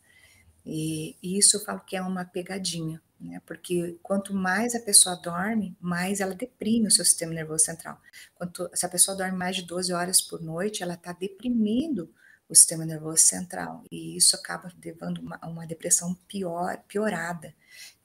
E, 0.64 1.16
e 1.22 1.38
isso 1.38 1.56
eu 1.56 1.64
falo 1.64 1.80
que 1.80 1.96
é 1.96 2.02
uma 2.02 2.24
pegadinha, 2.24 3.02
né? 3.20 3.40
Porque 3.46 3.98
quanto 4.02 4.34
mais 4.34 4.74
a 4.74 4.80
pessoa 4.80 5.16
dorme, 5.16 5.76
mais 5.80 6.20
ela 6.20 6.34
deprime 6.34 6.86
o 6.86 6.90
seu 6.90 7.04
sistema 7.04 7.32
nervoso 7.32 7.64
central. 7.64 8.00
Quanto, 8.34 8.70
se 8.74 8.86
a 8.86 8.88
pessoa 8.88 9.16
dorme 9.16 9.36
mais 9.36 9.56
de 9.56 9.62
12 9.62 9.92
horas 9.92 10.20
por 10.20 10.40
noite, 10.40 10.82
ela 10.82 10.94
está 10.94 11.12
deprimindo 11.12 12.12
o 12.52 12.54
sistema 12.54 12.84
nervoso 12.84 13.22
central. 13.22 13.82
E 13.90 14.16
isso 14.16 14.36
acaba 14.36 14.70
levando 14.84 15.18
uma, 15.18 15.38
uma 15.42 15.66
depressão 15.66 16.14
pior, 16.28 16.78
piorada. 16.86 17.54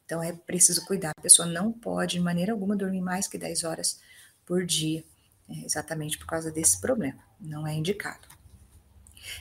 Então 0.06 0.24
é 0.24 0.32
preciso 0.32 0.86
cuidar. 0.86 1.12
A 1.18 1.22
pessoa 1.22 1.46
não 1.46 1.72
pode, 1.72 2.14
de 2.14 2.22
maneira 2.22 2.54
alguma, 2.54 2.76
dormir 2.76 3.02
mais 3.02 3.28
que 3.28 3.38
10 3.38 3.66
horas 3.66 4.00
por 4.46 4.66
dia, 4.66 5.04
é, 5.50 5.66
exatamente 5.66 6.18
por 6.18 6.26
causa 6.26 6.50
desse 6.50 6.80
problema. 6.80 7.20
Não 7.40 7.68
é 7.68 7.74
indicado. 7.74 8.28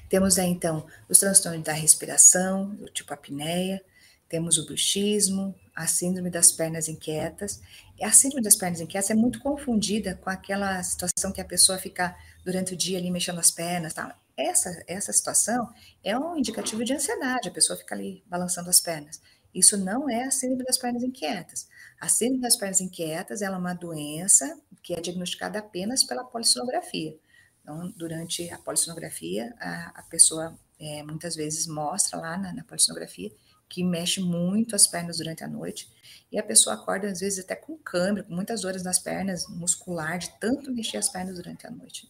Temos 0.09 0.39
aí, 0.39 0.49
então, 0.49 0.85
os 1.09 1.19
transtornos 1.19 1.63
da 1.63 1.73
respiração, 1.73 2.75
do 2.75 2.87
tipo 2.87 3.15
apneia, 3.15 3.81
temos 4.29 4.59
o 4.59 4.67
bruxismo, 4.67 5.55
a 5.73 5.87
síndrome 5.87 6.31
das 6.31 6.51
pernas 6.51 6.89
inquietas. 6.89 7.63
E 7.97 8.05
a 8.05 8.11
síndrome 8.11 8.43
das 8.43 8.57
pernas 8.57 8.81
inquietas 8.81 9.11
é 9.11 9.15
muito 9.15 9.39
confundida 9.39 10.17
com 10.17 10.29
aquela 10.29 10.83
situação 10.83 11.31
que 11.31 11.41
a 11.41 11.45
pessoa 11.45 11.79
fica 11.79 12.17
durante 12.45 12.75
o 12.75 12.77
dia 12.77 12.99
ali 12.99 13.09
mexendo 13.09 13.39
as 13.39 13.53
pernas, 13.53 13.95
tá? 13.95 14.19
Essa, 14.37 14.85
essa 14.87 15.13
situação 15.13 15.73
é 16.05 16.17
um 16.19 16.37
indicativo 16.37 16.85
de 16.85 16.93
ansiedade, 16.93 17.49
a 17.49 17.53
pessoa 17.53 17.79
fica 17.79 17.95
ali 17.95 18.23
balançando 18.27 18.69
as 18.69 18.81
pernas. 18.81 19.21
Isso 19.55 19.79
não 19.79 20.11
é 20.11 20.25
a 20.25 20.31
síndrome 20.31 20.65
das 20.65 20.77
pernas 20.77 21.03
inquietas. 21.03 21.67
A 21.99 22.09
síndrome 22.09 22.43
das 22.43 22.57
pernas 22.57 22.81
inquietas 22.81 23.41
é 23.41 23.49
uma 23.49 23.73
doença 23.73 24.61
que 24.83 24.93
é 24.93 25.01
diagnosticada 25.01 25.59
apenas 25.61 26.05
pela 26.05 26.23
polissonografia. 26.25 27.19
Então, 27.63 27.91
durante 27.97 28.51
a 28.51 28.59
polissonografia, 28.59 29.55
a, 29.59 30.01
a 30.01 30.03
pessoa 30.03 30.59
é, 30.79 31.03
muitas 31.03 31.35
vezes 31.35 31.67
mostra 31.67 32.19
lá 32.19 32.37
na, 32.37 32.53
na 32.53 32.65
polissonografia 32.65 33.33
que 33.69 33.83
mexe 33.83 34.21
muito 34.21 34.77
as 34.77 34.87
pernas 34.87 35.17
durante 35.17 35.43
a 35.43 35.49
noite 35.49 35.91
e 36.31 36.39
a 36.39 36.43
pessoa 36.43 36.77
acorda 36.77 37.09
às 37.09 37.21
vezes 37.21 37.45
até 37.45 37.57
com 37.57 37.77
câimbra, 37.79 38.23
com 38.23 38.35
muitas 38.35 38.61
dores 38.61 38.83
nas 38.83 38.99
pernas, 38.99 39.49
muscular, 39.49 40.19
de 40.19 40.31
tanto 40.39 40.71
mexer 40.73 40.99
as 40.99 41.09
pernas 41.09 41.37
durante 41.37 41.67
a 41.67 41.71
noite. 41.71 42.09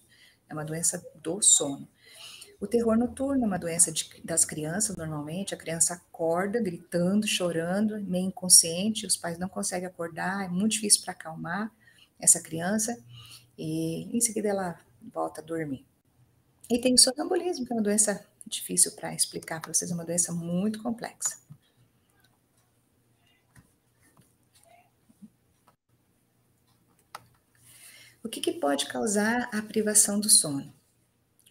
É 0.49 0.53
uma 0.53 0.65
doença 0.65 1.03
do 1.15 1.41
sono. 1.41 1.89
O 2.59 2.67
terror 2.67 2.97
noturno 2.97 3.45
é 3.45 3.47
uma 3.47 3.59
doença 3.59 3.93
de, 3.93 4.09
das 4.25 4.45
crianças, 4.45 4.97
normalmente. 4.97 5.55
A 5.55 5.59
criança 5.59 5.95
acorda 5.95 6.61
gritando, 6.61 7.27
chorando, 7.27 8.01
meio 8.03 8.29
inconsciente, 8.29 9.07
os 9.07 9.17
pais 9.17 9.39
não 9.39 9.49
conseguem 9.49 9.87
acordar, 9.87 10.45
é 10.45 10.49
muito 10.49 10.73
difícil 10.73 11.03
para 11.03 11.13
acalmar 11.13 11.71
essa 12.19 12.41
criança, 12.41 12.99
e 13.59 14.17
em 14.17 14.21
seguida 14.21 14.49
ela 14.49 14.81
volta 15.13 15.41
a 15.43 15.45
dormir. 15.45 15.85
E 16.71 16.79
tem 16.79 16.95
o 16.95 16.99
sonambulismo, 16.99 17.67
que 17.67 17.73
é 17.73 17.77
uma 17.77 17.83
doença 17.83 18.27
difícil 18.47 18.93
para 18.93 19.15
explicar 19.15 19.61
para 19.61 19.73
vocês, 19.73 19.91
é 19.91 19.95
uma 19.95 20.05
doença 20.05 20.33
muito 20.33 20.83
complexa. 20.83 21.37
O 28.25 28.29
que, 28.29 28.41
que 28.41 28.53
pode 28.53 28.87
causar 28.87 29.49
a 29.53 29.63
privação 29.63 30.19
do 30.19 30.29
sono? 30.29 30.76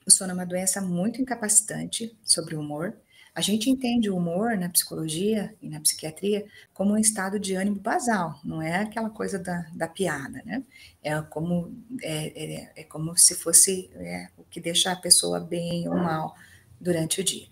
O 0.06 0.12
sono 0.12 0.32
é 0.32 0.34
uma 0.34 0.45
doença 0.45 0.82
muito 0.82 1.22
incapacitante 1.22 2.16
sobre 2.24 2.56
o 2.56 2.60
humor. 2.60 2.95
A 3.34 3.41
gente 3.41 3.70
entende 3.70 4.10
o 4.10 4.16
humor 4.16 4.58
na 4.58 4.70
psicologia 4.70 5.53
e 5.62 5.68
na 5.68 5.82
psiquiatria 5.82 6.45
como 6.74 6.93
um 6.93 6.97
estado 6.97 7.38
de 7.38 7.56
ânimo 7.56 7.80
basal, 7.80 8.39
não 8.43 8.62
é 8.62 8.78
aquela 8.78 9.10
coisa 9.10 9.38
da, 9.38 9.66
da 9.74 9.88
piada, 9.89 10.41
né? 10.45 10.64
É 11.03 11.20
como, 11.22 11.74
é, 12.01 12.28
é, 12.28 12.72
é 12.78 12.84
como 12.84 13.18
se 13.18 13.36
fosse 13.36 13.89
é, 13.95 14.30
o 14.38 14.43
que 14.43 14.62
deixa 14.62 14.91
a 14.91 14.95
pessoa 14.95 15.39
bem 15.39 15.89
ou 15.89 15.95
mal 15.95 16.34
durante 16.80 17.20
o 17.20 17.24
dia. 17.24 17.47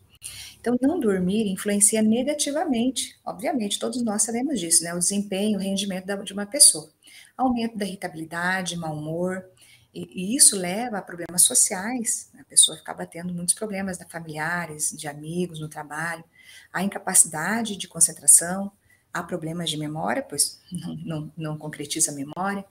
Então, 0.58 0.78
não 0.82 0.98
dormir 0.98 1.52
influencia 1.52 2.02
negativamente, 2.02 3.20
obviamente, 3.26 3.78
todos 3.78 4.02
nós 4.02 4.24
sabemos 4.24 4.62
disso, 4.62 4.82
né? 4.86 4.94
O 4.94 5.00
desempenho, 5.00 5.60
o 5.60 5.62
rendimento 5.62 6.24
de 6.24 6.32
uma 6.32 6.46
pessoa. 6.46 6.90
Aumento 7.36 7.78
da 7.78 7.86
irritabilidade, 7.86 8.78
mau 8.78 8.96
humor, 8.96 9.44
e, 9.94 10.10
e, 10.12 10.36
isso 10.36 10.58
leva 10.58 10.98
a 10.98 11.02
problemas 11.02 11.44
sociais, 11.44 12.30
né? 12.34 12.42
a 12.42 12.46
pessoa 12.46 12.78
acaba 12.78 13.06
tendo 13.06 13.34
muitos 13.34 13.54
problemas 13.54 14.00
né, 14.00 14.06
familiares, 14.10 14.92
de 14.92 15.08
amigos, 15.08 15.60
no 15.60 15.70
trabalho, 15.70 16.24
a 16.72 16.82
incapacidade 16.82 17.78
de 17.78 17.88
concentração, 17.88 18.72
há 19.14 19.22
problemas 19.22 19.70
de 19.70 19.78
memória, 19.78 20.24
pois 20.24 20.60
não, 20.72 20.96
não, 20.96 21.32
não 21.38 21.58
concretiza 21.58 22.12
a 22.12 22.16
memória, 22.16 22.66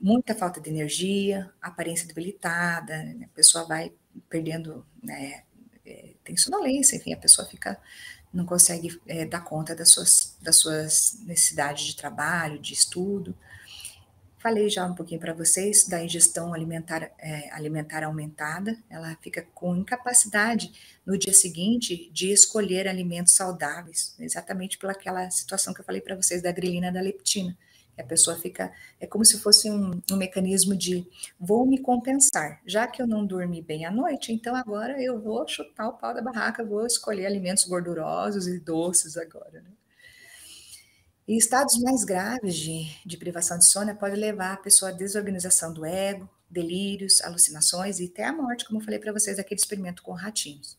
muita 0.00 0.34
falta 0.34 0.60
de 0.60 0.70
energia, 0.70 1.52
aparência 1.60 2.06
debilitada, 2.06 3.02
né? 3.02 3.24
a 3.24 3.34
pessoa 3.34 3.64
vai 3.64 3.92
perdendo, 4.28 4.86
né, 5.02 5.42
é, 5.84 6.14
tem 6.24 6.36
sonolência, 6.36 6.96
enfim, 6.96 7.12
a 7.12 7.18
pessoa 7.18 7.46
fica, 7.48 7.78
não 8.32 8.46
consegue 8.46 9.00
é, 9.06 9.24
dar 9.24 9.40
conta 9.40 9.74
das 9.74 9.90
suas, 9.90 10.36
das 10.40 10.56
suas 10.56 11.18
necessidades 11.24 11.84
de 11.84 11.96
trabalho, 11.96 12.60
de 12.60 12.72
estudo, 12.72 13.36
Falei 14.40 14.70
já 14.70 14.86
um 14.86 14.94
pouquinho 14.94 15.20
para 15.20 15.34
vocês 15.34 15.86
da 15.86 16.02
ingestão 16.02 16.54
alimentar, 16.54 17.12
é, 17.18 17.50
alimentar 17.52 18.02
aumentada, 18.02 18.74
ela 18.88 19.14
fica 19.20 19.46
com 19.54 19.76
incapacidade 19.76 20.72
no 21.04 21.18
dia 21.18 21.34
seguinte 21.34 22.10
de 22.10 22.32
escolher 22.32 22.88
alimentos 22.88 23.34
saudáveis, 23.34 24.16
exatamente 24.18 24.78
pelaquela 24.78 25.30
situação 25.30 25.74
que 25.74 25.82
eu 25.82 25.84
falei 25.84 26.00
para 26.00 26.16
vocês 26.16 26.40
da 26.40 26.50
grilina 26.50 26.90
da 26.90 27.02
leptina. 27.02 27.54
A 27.98 28.02
pessoa 28.02 28.34
fica, 28.34 28.72
é 28.98 29.06
como 29.06 29.26
se 29.26 29.38
fosse 29.38 29.70
um, 29.70 30.00
um 30.10 30.16
mecanismo 30.16 30.74
de 30.74 31.06
vou 31.38 31.66
me 31.66 31.76
compensar, 31.76 32.62
já 32.64 32.86
que 32.86 33.02
eu 33.02 33.06
não 33.06 33.26
dormi 33.26 33.60
bem 33.60 33.84
à 33.84 33.90
noite, 33.90 34.32
então 34.32 34.56
agora 34.56 34.98
eu 35.02 35.20
vou 35.20 35.46
chutar 35.46 35.86
o 35.86 35.98
pau 35.98 36.14
da 36.14 36.22
barraca, 36.22 36.64
vou 36.64 36.86
escolher 36.86 37.26
alimentos 37.26 37.66
gordurosos 37.66 38.48
e 38.48 38.58
doces 38.58 39.18
agora. 39.18 39.60
Né? 39.60 39.70
E 41.30 41.36
estados 41.36 41.78
mais 41.78 42.02
graves 42.02 42.56
de, 42.56 42.90
de 43.06 43.16
privação 43.16 43.56
de 43.56 43.64
sono 43.64 43.94
pode 43.94 44.16
levar 44.16 44.54
a 44.54 44.56
pessoa 44.56 44.90
à 44.90 44.92
desorganização 44.92 45.72
do 45.72 45.84
ego, 45.84 46.28
delírios, 46.50 47.20
alucinações 47.20 48.00
e 48.00 48.06
até 48.06 48.24
a 48.24 48.32
morte, 48.32 48.64
como 48.64 48.80
eu 48.80 48.84
falei 48.84 48.98
para 48.98 49.12
vocês 49.12 49.36
daquele 49.36 49.60
experimento 49.60 50.02
com 50.02 50.10
ratinhos. 50.10 50.76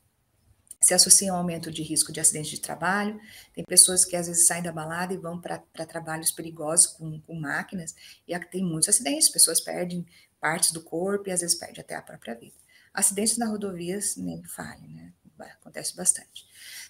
Se 0.81 0.93
associa 0.93 1.31
ao 1.31 1.37
aumento 1.37 1.71
de 1.71 1.81
risco 1.81 2.11
de 2.11 2.19
acidente 2.19 2.49
de 2.49 2.59
trabalho, 2.59 3.17
tem 3.53 3.63
pessoas 3.63 4.03
que 4.03 4.13
às 4.13 4.27
vezes 4.27 4.45
saem 4.45 4.61
da 4.61 4.73
balada 4.73 5.13
e 5.13 5.17
vão 5.17 5.39
para 5.39 5.85
trabalhos 5.87 6.33
perigosos 6.33 6.87
com, 6.87 7.21
com 7.21 7.39
máquinas, 7.39 7.95
e 8.27 8.37
tem 8.37 8.61
muitos 8.61 8.89
acidentes, 8.89 9.29
pessoas 9.29 9.61
perdem 9.61 10.05
partes 10.37 10.73
do 10.73 10.81
corpo 10.81 11.29
e 11.29 11.31
às 11.31 11.39
vezes 11.39 11.55
perdem 11.55 11.79
até 11.79 11.95
a 11.95 12.01
própria 12.01 12.35
vida. 12.35 12.57
Acidentes 12.93 13.37
na 13.37 13.47
rodovias 13.47 14.17
nem 14.17 14.43
fale, 14.43 14.85
né? 14.89 15.13
Acontece 15.39 15.95
bastante. 15.95 16.45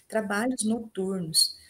Trabalhos 0.08 0.64
noturnos 0.64 1.61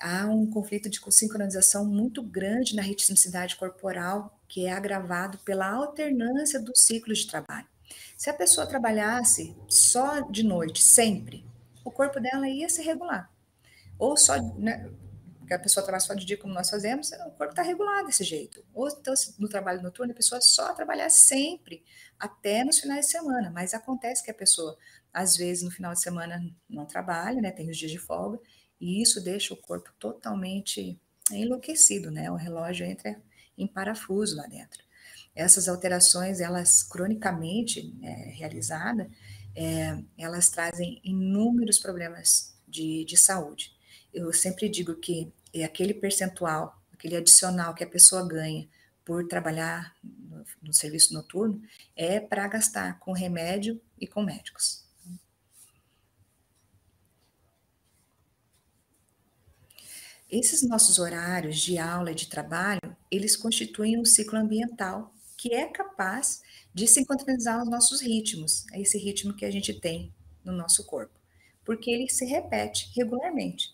há 0.00 0.26
um 0.26 0.48
conflito 0.48 0.88
de 0.88 1.00
sincronização 1.10 1.84
muito 1.84 2.22
grande 2.22 2.76
na 2.76 2.82
ritmicidade 2.82 3.56
corporal, 3.56 4.40
que 4.46 4.66
é 4.66 4.72
agravado 4.72 5.38
pela 5.38 5.70
alternância 5.70 6.60
dos 6.60 6.80
ciclos 6.80 7.18
de 7.18 7.26
trabalho. 7.26 7.66
Se 8.16 8.30
a 8.30 8.34
pessoa 8.34 8.66
trabalhasse 8.66 9.56
só 9.68 10.20
de 10.20 10.42
noite, 10.42 10.82
sempre, 10.82 11.44
o 11.84 11.90
corpo 11.90 12.20
dela 12.20 12.48
ia 12.48 12.68
se 12.68 12.82
regular. 12.82 13.30
Ou 13.98 14.16
só, 14.16 14.40
né, 14.58 14.90
que 15.46 15.54
a 15.54 15.58
pessoa 15.58 15.82
trabalha 15.82 16.04
só 16.04 16.14
de 16.14 16.26
dia, 16.26 16.36
como 16.36 16.52
nós 16.52 16.68
fazemos, 16.68 17.10
o 17.12 17.30
corpo 17.30 17.52
está 17.52 17.62
regulado 17.62 18.06
desse 18.06 18.22
jeito. 18.22 18.62
Ou 18.74 18.88
então, 18.88 19.14
no 19.38 19.48
trabalho 19.48 19.82
noturno, 19.82 20.12
a 20.12 20.16
pessoa 20.16 20.40
só 20.40 20.72
trabalhar 20.74 21.08
sempre, 21.10 21.82
até 22.18 22.62
nos 22.62 22.78
finais 22.78 23.06
de 23.06 23.12
semana. 23.12 23.50
Mas 23.50 23.72
acontece 23.72 24.22
que 24.22 24.30
a 24.30 24.34
pessoa, 24.34 24.76
às 25.12 25.36
vezes, 25.36 25.62
no 25.62 25.70
final 25.70 25.94
de 25.94 26.00
semana 26.00 26.40
não 26.68 26.84
trabalha, 26.84 27.40
né, 27.40 27.50
tem 27.50 27.70
os 27.70 27.76
dias 27.76 27.90
de 27.90 27.98
folga, 27.98 28.38
e 28.80 29.02
isso 29.02 29.22
deixa 29.22 29.54
o 29.54 29.56
corpo 29.56 29.90
totalmente 29.98 30.98
enlouquecido, 31.32 32.10
né? 32.10 32.30
O 32.30 32.36
relógio 32.36 32.86
entra 32.86 33.20
em 33.56 33.66
parafuso 33.66 34.36
lá 34.36 34.46
dentro. 34.46 34.82
Essas 35.34 35.68
alterações, 35.68 36.40
elas 36.40 36.82
cronicamente 36.82 37.94
é, 38.02 38.10
realizadas, 38.30 39.08
é, 39.54 39.98
elas 40.16 40.48
trazem 40.48 41.00
inúmeros 41.02 41.78
problemas 41.78 42.54
de, 42.66 43.04
de 43.04 43.16
saúde. 43.16 43.72
Eu 44.12 44.32
sempre 44.32 44.68
digo 44.68 44.94
que 44.94 45.32
é 45.52 45.64
aquele 45.64 45.94
percentual, 45.94 46.80
aquele 46.92 47.16
adicional 47.16 47.74
que 47.74 47.84
a 47.84 47.88
pessoa 47.88 48.26
ganha 48.26 48.68
por 49.04 49.26
trabalhar 49.26 49.96
no, 50.02 50.44
no 50.62 50.72
serviço 50.72 51.14
noturno 51.14 51.62
é 51.96 52.20
para 52.20 52.46
gastar 52.46 52.98
com 52.98 53.12
remédio 53.12 53.80
e 54.00 54.06
com 54.06 54.22
médicos. 54.22 54.87
Esses 60.30 60.62
nossos 60.62 60.98
horários 60.98 61.58
de 61.58 61.78
aula 61.78 62.12
e 62.12 62.14
de 62.14 62.26
trabalho, 62.26 62.96
eles 63.10 63.34
constituem 63.34 63.98
um 63.98 64.04
ciclo 64.04 64.38
ambiental 64.38 65.14
que 65.36 65.54
é 65.54 65.66
capaz 65.66 66.42
de 66.74 66.86
sincronizar 66.86 67.62
os 67.62 67.70
nossos 67.70 68.00
ritmos, 68.00 68.66
é 68.72 68.80
esse 68.80 68.98
ritmo 68.98 69.34
que 69.34 69.44
a 69.44 69.50
gente 69.50 69.72
tem 69.72 70.12
no 70.44 70.52
nosso 70.52 70.84
corpo, 70.84 71.18
porque 71.64 71.90
ele 71.90 72.08
se 72.10 72.24
repete 72.24 72.90
regularmente. 72.94 73.70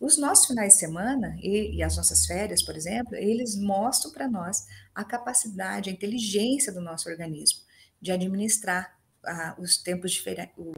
Os 0.00 0.16
nossos 0.16 0.46
finais 0.46 0.74
de 0.74 0.78
semana 0.78 1.36
e, 1.40 1.76
e 1.76 1.82
as 1.82 1.96
nossas 1.96 2.24
férias, 2.24 2.62
por 2.62 2.76
exemplo, 2.76 3.14
eles 3.14 3.56
mostram 3.56 4.12
para 4.12 4.28
nós 4.28 4.66
a 4.94 5.04
capacidade, 5.04 5.90
a 5.90 5.92
inteligência 5.92 6.72
do 6.72 6.80
nosso 6.80 7.08
organismo 7.08 7.60
de 8.00 8.12
administrar 8.12 8.96
ah, 9.24 9.56
os, 9.58 9.76
tempos 9.76 10.24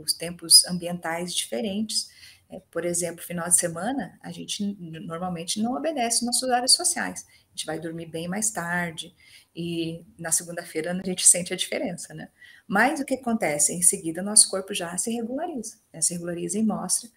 os 0.03 0.12
tempos 0.14 0.64
ambientais 0.66 1.35
diferentes. 1.35 2.09
É, 2.51 2.61
por 2.71 2.85
exemplo, 2.85 3.25
final 3.25 3.49
de 3.49 3.57
semana, 3.57 4.19
a 4.23 4.33
gente 4.33 4.77
normalmente 4.81 5.63
não 5.63 5.75
obedece 5.75 6.25
nossos 6.25 6.43
horários 6.43 6.73
sociais. 6.73 7.25
A 7.29 7.51
gente 7.51 7.65
vai 7.65 7.79
dormir 7.79 8.07
bem 8.07 8.27
mais 8.27 8.51
tarde 8.51 9.15
e 9.55 10.05
na 10.19 10.33
segunda-feira 10.33 10.93
a 10.93 11.07
gente 11.07 11.27
sente 11.27 11.53
a 11.53 11.57
diferença, 11.57 12.13
né? 12.13 12.29
Mas 12.67 13.01
o 13.01 13.05
que 13.05 13.15
acontece? 13.15 13.73
Em 13.73 13.83
seguida, 13.83 14.23
nosso 14.23 14.49
corpo 14.51 14.75
já 14.75 14.97
se 14.97 15.11
regulariza, 15.11 15.77
né? 15.93 16.01
se 16.01 16.13
regulariza 16.13 16.59
e 16.59 16.63
mostra 16.63 17.09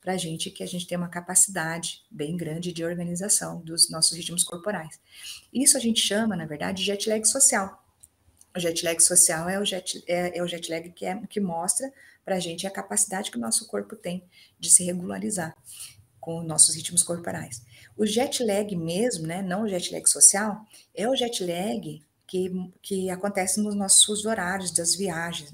para 0.00 0.14
a 0.14 0.16
gente 0.16 0.50
que 0.50 0.62
a 0.62 0.66
gente 0.66 0.86
tem 0.86 0.98
uma 0.98 1.08
capacidade 1.08 2.02
bem 2.10 2.36
grande 2.36 2.72
de 2.72 2.84
organização 2.84 3.60
dos 3.60 3.88
nossos 3.88 4.16
ritmos 4.16 4.42
corporais. 4.42 4.98
Isso 5.52 5.76
a 5.76 5.80
gente 5.80 6.00
chama, 6.00 6.34
na 6.34 6.44
verdade, 6.44 6.78
de 6.78 6.84
jet 6.84 7.08
lag 7.08 7.24
social. 7.26 7.82
O 8.54 8.58
jet 8.58 8.84
lag 8.84 9.00
social 9.00 9.48
é 9.48 9.58
o 9.58 9.64
jet, 9.64 10.02
é, 10.08 10.38
é 10.38 10.42
o 10.42 10.46
jet 10.46 10.70
lag 10.70 10.90
que, 10.90 11.06
é, 11.06 11.20
que 11.28 11.40
mostra 11.40 11.90
para 12.24 12.36
a 12.36 12.40
gente 12.40 12.66
a 12.66 12.70
capacidade 12.70 13.30
que 13.30 13.36
o 13.36 13.40
nosso 13.40 13.66
corpo 13.66 13.96
tem 13.96 14.24
de 14.58 14.70
se 14.70 14.84
regularizar 14.84 15.56
com 16.20 16.42
nossos 16.42 16.74
ritmos 16.76 17.02
corporais. 17.02 17.62
O 17.96 18.06
jet 18.06 18.44
lag 18.44 18.74
mesmo, 18.76 19.26
né, 19.26 19.42
não 19.42 19.64
o 19.64 19.68
jet 19.68 19.92
lag 19.92 20.08
social, 20.08 20.64
é 20.94 21.08
o 21.08 21.16
jet 21.16 21.44
lag 21.44 22.02
que, 22.26 22.72
que 22.80 23.10
acontece 23.10 23.60
nos 23.60 23.74
nossos 23.74 24.24
horários 24.24 24.70
das 24.70 24.94
viagens. 24.94 25.52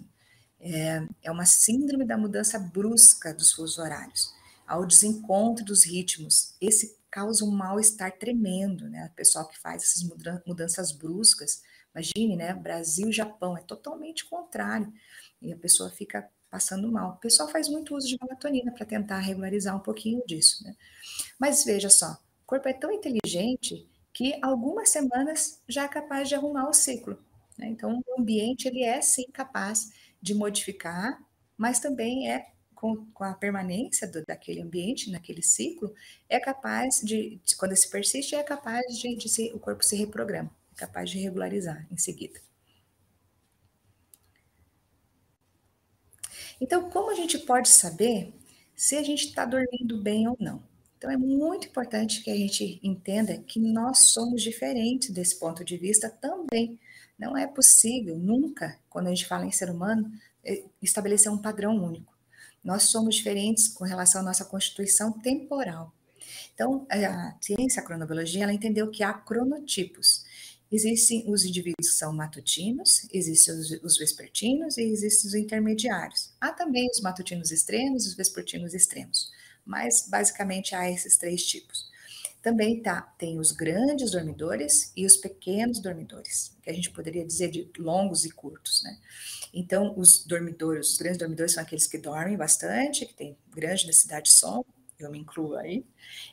É, 0.61 1.03
é 1.23 1.31
uma 1.31 1.47
síndrome 1.47 2.05
da 2.05 2.19
mudança 2.19 2.59
brusca 2.59 3.33
dos 3.33 3.53
fusos 3.53 3.79
horários 3.79 4.33
ao 4.67 4.85
desencontro 4.85 5.65
dos 5.65 5.85
ritmos. 5.85 6.55
Esse 6.61 6.99
causa 7.11 7.45
um 7.45 7.51
mal-estar 7.51 8.13
tremendo, 8.19 8.89
né? 8.89 9.09
O 9.11 9.17
pessoal 9.17 9.49
que 9.49 9.59
faz 9.59 9.83
essas 9.83 10.03
mudanças 10.47 10.93
bruscas, 10.93 11.63
imagine, 11.95 12.37
né? 12.37 12.53
Brasil 12.53 13.09
e 13.09 13.13
Japão 13.13 13.57
é 13.57 13.63
totalmente 13.63 14.27
contrário. 14.27 14.93
E 15.41 15.53
a 15.53 15.57
pessoa 15.57 15.91
fica 15.91 16.29
passando 16.51 16.91
mal. 16.91 17.13
O 17.13 17.21
pessoal 17.21 17.49
faz 17.49 17.69
muito 17.69 17.95
uso 17.95 18.07
de 18.07 18.19
melatonina 18.21 18.73
para 18.73 18.87
tentar 18.87 19.19
regularizar 19.19 19.77
um 19.77 19.81
pouquinho 19.81 20.23
disso, 20.27 20.65
né? 20.65 20.75
Mas 21.39 21.65
veja 21.65 21.91
só, 21.91 22.13
o 22.13 22.47
corpo 22.47 22.69
é 22.69 22.73
tão 22.73 22.91
inteligente 22.91 23.87
que 24.13 24.39
algumas 24.43 24.89
semanas 24.89 25.61
já 25.69 25.85
é 25.85 25.89
capaz 25.89 26.29
de 26.29 26.35
arrumar 26.35 26.69
o 26.69 26.73
ciclo. 26.73 27.19
Né? 27.57 27.69
Então, 27.69 28.03
o 28.07 28.21
ambiente 28.21 28.67
ele 28.67 28.83
é 28.83 29.01
sim 29.01 29.27
capaz 29.33 29.93
de 30.21 30.35
modificar, 30.35 31.23
mas 31.57 31.79
também 31.79 32.31
é 32.31 32.51
com, 32.75 33.07
com 33.13 33.25
a 33.25 33.35
permanência 33.35 34.07
do, 34.07 34.25
daquele 34.25 34.63
ambiente, 34.63 35.11
naquele 35.11 35.43
ciclo, 35.43 35.93
é 36.29 36.39
capaz 36.39 37.01
de, 37.03 37.41
quando 37.59 37.77
se 37.77 37.91
persiste, 37.91 38.37
é 38.37 38.43
capaz 38.43 38.97
de, 38.97 39.17
de 39.17 39.29
se, 39.29 39.51
o 39.53 39.59
corpo 39.59 39.85
se 39.85 39.97
reprograma, 39.97 40.51
é 40.73 40.79
capaz 40.79 41.11
de 41.11 41.19
regularizar 41.19 41.87
em 41.91 41.99
seguida. 41.99 42.41
Então, 46.61 46.91
como 46.91 47.11
a 47.11 47.15
gente 47.15 47.39
pode 47.39 47.69
saber 47.69 48.35
se 48.75 48.97
a 48.97 49.03
gente 49.03 49.27
está 49.27 49.45
dormindo 49.45 50.01
bem 50.01 50.29
ou 50.29 50.37
não? 50.41 50.63
Então, 50.97 51.11
é 51.11 51.17
muito 51.17 51.69
importante 51.69 52.23
que 52.23 52.31
a 52.31 52.37
gente 52.37 52.81
entenda 52.83 53.39
que 53.39 53.61
nós 53.61 54.11
somos 54.11 54.43
diferentes 54.43 55.11
desse 55.11 55.39
ponto 55.39 55.65
de 55.65 55.77
vista 55.77 56.11
também. 56.11 56.79
Não 57.17 57.37
é 57.37 57.47
possível, 57.47 58.17
nunca, 58.17 58.79
quando 58.91 59.07
a 59.07 59.11
gente 59.11 59.27
fala 59.27 59.47
em 59.47 59.53
ser 59.53 59.71
humano, 59.71 60.11
eh, 60.45 60.65
estabelecer 60.83 61.31
um 61.31 61.39
padrão 61.39 61.77
único. 61.77 62.13
Nós 62.63 62.85
somos 62.85 63.15
diferentes 63.15 63.69
com 63.69 63.85
relação 63.85 64.21
à 64.21 64.25
nossa 64.25 64.45
constituição 64.45 65.13
temporal. 65.13 65.93
Então, 66.55 66.87
a 66.91 67.35
ciência, 67.41 67.81
a 67.81 67.85
cronobiologia, 67.85 68.43
ela 68.43 68.53
entendeu 68.53 68.91
que 68.91 69.03
há 69.05 69.13
cronotipos. 69.13 70.25
Existem 70.71 71.25
os 71.27 71.45
indivíduos 71.45 71.89
que 71.89 71.95
são 71.95 72.13
matutinos, 72.13 73.09
existem 73.13 73.55
os, 73.55 73.71
os 73.83 73.97
vespertinos 73.97 74.77
e 74.77 74.83
existem 74.83 75.29
os 75.29 75.35
intermediários. 75.35 76.31
Há 76.39 76.53
também 76.53 76.89
os 76.91 77.01
matutinos 77.01 77.51
extremos 77.51 78.05
e 78.05 78.09
os 78.09 78.15
vespertinos 78.15 78.75
extremos, 78.75 79.33
mas 79.65 80.07
basicamente 80.09 80.75
há 80.75 80.91
esses 80.91 81.17
três 81.17 81.43
tipos. 81.45 81.89
Também 82.43 82.81
tá, 82.81 83.03
tem 83.19 83.39
os 83.39 83.51
grandes 83.51 84.13
dormidores 84.13 84.93
e 84.97 85.05
os 85.05 85.17
pequenos 85.17 85.81
dormidores, 85.81 86.55
que 86.63 86.71
a 86.71 86.73
gente 86.73 86.91
poderia 86.91 87.25
dizer 87.25 87.51
de 87.51 87.69
longos 87.79 88.25
e 88.25 88.31
curtos, 88.31 88.83
né? 88.85 88.97
Então, 89.53 89.99
os 89.99 90.25
dormidores, 90.25 90.91
os 90.91 90.99
grandes 90.99 91.19
dormidores 91.19 91.53
são 91.53 91.63
aqueles 91.63 91.87
que 91.87 91.99
dormem 91.99 92.37
bastante, 92.37 93.07
que 93.07 93.15
têm 93.15 93.37
grande 93.51 93.87
necessidade 93.87 94.27
de 94.27 94.33
sono, 94.33 94.65
eu 94.99 95.11
me 95.11 95.19
incluo 95.19 95.57
aí, 95.57 95.85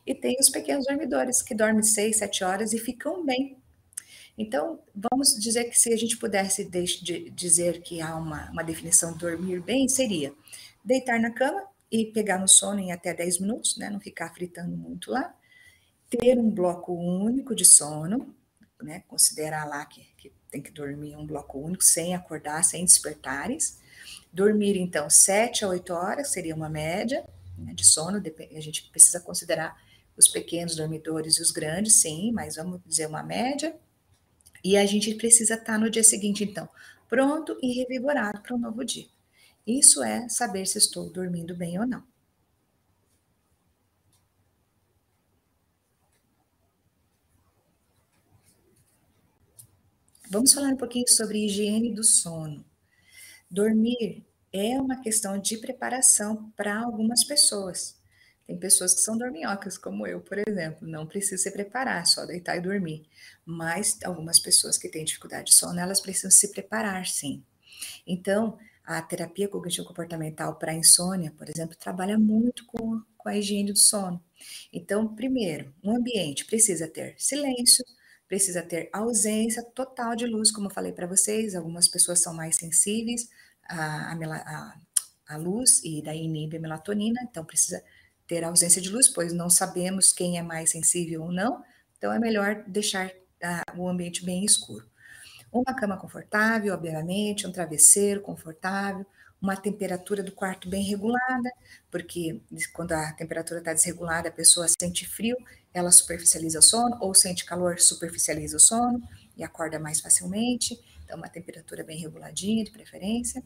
e 0.06 0.14
tem 0.14 0.38
os 0.40 0.50
pequenos 0.50 0.86
dormidores, 0.86 1.42
que 1.42 1.56
dormem 1.56 1.84
seis, 1.84 2.18
sete 2.18 2.44
horas 2.44 2.74
e 2.74 2.80
ficam 2.80 3.26
bem. 3.26 3.58
Então, 4.38 4.80
vamos 4.94 5.40
dizer 5.40 5.66
que 5.66 5.80
se 5.80 5.94
a 5.94 5.98
gente 5.98 6.18
pudesse 6.18 6.66
de 6.66 7.30
dizer 7.30 7.82
que 7.82 8.02
há 8.02 8.16
uma, 8.16 8.52
uma 8.52 8.64
definição 8.64 9.14
de 9.14 9.20
dormir 9.20 9.62
bem, 9.62 9.88
seria 9.88 10.34
deitar 10.84 11.20
na 11.20 11.32
cama 11.32 11.64
e 11.90 12.06
pegar 12.06 12.38
no 12.38 12.48
sono 12.48 12.80
em 12.80 12.92
até 12.92 13.14
10 13.14 13.40
minutos, 13.40 13.78
né, 13.78 13.90
não 13.90 14.00
ficar 14.00 14.34
fritando 14.34 14.76
muito 14.76 15.10
lá, 15.10 15.34
ter 16.10 16.38
um 16.38 16.50
bloco 16.50 16.94
único 16.94 17.56
de 17.56 17.64
sono, 17.64 18.36
né, 18.82 19.04
considerar 19.08 19.66
lá 19.66 19.86
que, 19.86 20.06
que 20.18 20.32
tem 20.52 20.62
que 20.62 20.72
dormir 20.72 21.16
um 21.16 21.26
bloco 21.26 21.58
único, 21.58 21.84
sem 21.84 22.14
acordar, 22.14 22.64
sem 22.64 22.84
despertares. 22.84 23.80
Dormir, 24.32 24.78
então, 24.78 25.10
7 25.10 25.64
a 25.64 25.70
8 25.70 25.94
horas 25.94 26.32
seria 26.32 26.54
uma 26.54 26.70
média 26.70 27.26
né, 27.58 27.74
de 27.74 27.86
sono, 27.86 28.18
a 28.18 28.60
gente 28.60 28.90
precisa 28.90 29.20
considerar 29.20 29.82
os 30.18 30.28
pequenos 30.28 30.76
dormidores 30.76 31.38
e 31.38 31.42
os 31.42 31.52
grandes, 31.52 31.96
sim, 32.02 32.32
mas 32.32 32.56
vamos 32.56 32.82
dizer 32.86 33.08
uma 33.08 33.24
média. 33.24 33.76
E 34.66 34.78
a 34.78 34.86
gente 34.86 35.16
precisa 35.16 35.56
estar 35.56 35.80
no 35.80 35.90
dia 35.90 36.04
seguinte, 36.04 36.44
então, 36.44 36.68
pronto 37.10 37.58
e 37.64 37.74
revigorado 37.80 38.42
para 38.42 38.56
um 38.56 38.60
novo 38.60 38.84
dia. 38.84 39.08
Isso 39.68 40.04
é 40.04 40.28
saber 40.30 40.66
se 40.68 40.78
estou 40.80 41.10
dormindo 41.10 41.56
bem 41.56 41.80
ou 41.80 41.88
não. 41.88 42.04
Vamos 50.30 50.54
falar 50.54 50.70
um 50.70 50.78
pouquinho 50.78 51.08
sobre 51.08 51.46
higiene 51.46 51.92
do 51.92 52.04
sono. 52.04 52.64
Dormir 53.52 54.26
é 54.54 54.80
uma 54.80 55.02
questão 55.02 55.40
de 55.40 55.58
preparação 55.58 56.52
para 56.58 56.80
algumas 56.80 57.24
pessoas. 57.24 57.98
Tem 58.46 58.58
pessoas 58.58 58.94
que 58.94 59.02
são 59.02 59.18
dorminhocas, 59.18 59.78
como 59.78 60.06
eu, 60.06 60.22
por 60.22 60.38
exemplo, 60.38 60.88
não 60.88 61.08
precisa 61.08 61.42
se 61.42 61.52
preparar, 61.52 62.06
só 62.06 62.26
deitar 62.26 62.58
e 62.58 62.62
dormir. 62.62 63.08
Mas 63.44 63.98
algumas 64.04 64.40
pessoas 64.40 64.78
que 64.78 64.88
têm 64.88 65.04
dificuldade 65.04 65.46
de 65.46 65.56
sono, 65.56 65.80
elas 65.80 66.00
precisam 66.00 66.30
se 66.30 66.52
preparar, 66.52 67.08
sim. 67.08 67.44
Então, 68.06 68.58
a 68.86 69.02
terapia 69.02 69.48
cognitivo-comportamental 69.48 70.56
para 70.56 70.74
insônia, 70.74 71.32
por 71.32 71.50
exemplo, 71.50 71.76
trabalha 71.76 72.20
muito 72.20 72.66
com, 72.68 73.02
com 73.18 73.30
a 73.30 73.36
higiene 73.36 73.72
do 73.72 73.80
sono. 73.80 74.24
Então, 74.72 75.16
primeiro, 75.16 75.74
um 75.84 75.96
ambiente 75.96 76.46
precisa 76.46 76.88
ter 76.88 77.16
silêncio, 77.18 77.84
precisa 78.28 78.62
ter 78.62 78.90
ausência 78.94 79.64
total 79.64 80.16
de 80.16 80.28
luz, 80.28 80.52
como 80.52 80.68
eu 80.68 80.74
falei 80.74 80.92
para 80.92 81.08
vocês, 81.08 81.56
algumas 81.56 81.88
pessoas 81.88 82.22
são 82.22 82.34
mais 82.34 82.56
sensíveis 82.58 83.28
à, 83.68 84.14
à, 84.14 84.76
à, 85.28 85.38
luz 85.38 85.84
e 85.84 86.02
daí 86.04 86.24
inibe 86.24 86.58
a 86.58 86.60
melatonina, 86.60 87.22
então 87.24 87.44
precisa 87.44 87.84
ter 88.28 88.44
ausência 88.44 88.82
de 88.82 88.90
luz, 88.90 89.08
pois 89.08 89.34
não 89.34 89.50
sabemos 89.50 90.12
quem 90.12 90.38
é 90.38 90.42
mais 90.42 90.72
sensível 90.72 91.24
ou 91.24 91.32
não, 91.32 91.64
então 91.98 92.12
é 92.12 92.20
melhor 92.20 92.64
deixar 92.68 93.08
uh, 93.08 93.80
o 93.80 93.88
ambiente 93.88 94.24
bem 94.24 94.44
escuro. 94.44 94.88
Uma 95.52 95.74
cama 95.74 95.98
confortável, 95.98 96.74
obviamente, 96.74 97.48
um 97.48 97.52
travesseiro 97.52 98.22
confortável, 98.22 99.06
uma 99.42 99.56
temperatura 99.56 100.24
do 100.24 100.32
quarto 100.32 100.68
bem 100.68 100.84
regulada, 100.84 101.52
porque 101.92 102.42
quando 102.74 102.94
a 102.94 103.14
temperatura 103.14 103.60
está 103.60 103.74
desregulada, 103.74 104.30
a 104.30 104.32
pessoa 104.32 104.68
sente 104.68 105.08
frio, 105.08 105.38
ela 105.74 105.92
superficializa 105.92 106.60
o 106.60 106.62
sono, 106.62 106.98
ou 107.00 107.14
sente 107.14 107.46
calor, 107.46 107.80
superficializa 107.80 108.58
o 108.58 108.60
sono 108.60 109.02
e 109.38 109.44
acorda 109.44 109.78
mais 109.78 110.00
facilmente. 110.00 110.80
Então, 111.04 111.18
uma 111.18 111.30
temperatura 111.30 111.84
bem 111.84 112.00
reguladinha, 112.00 112.64
de 112.64 112.72
preferência. 112.72 113.44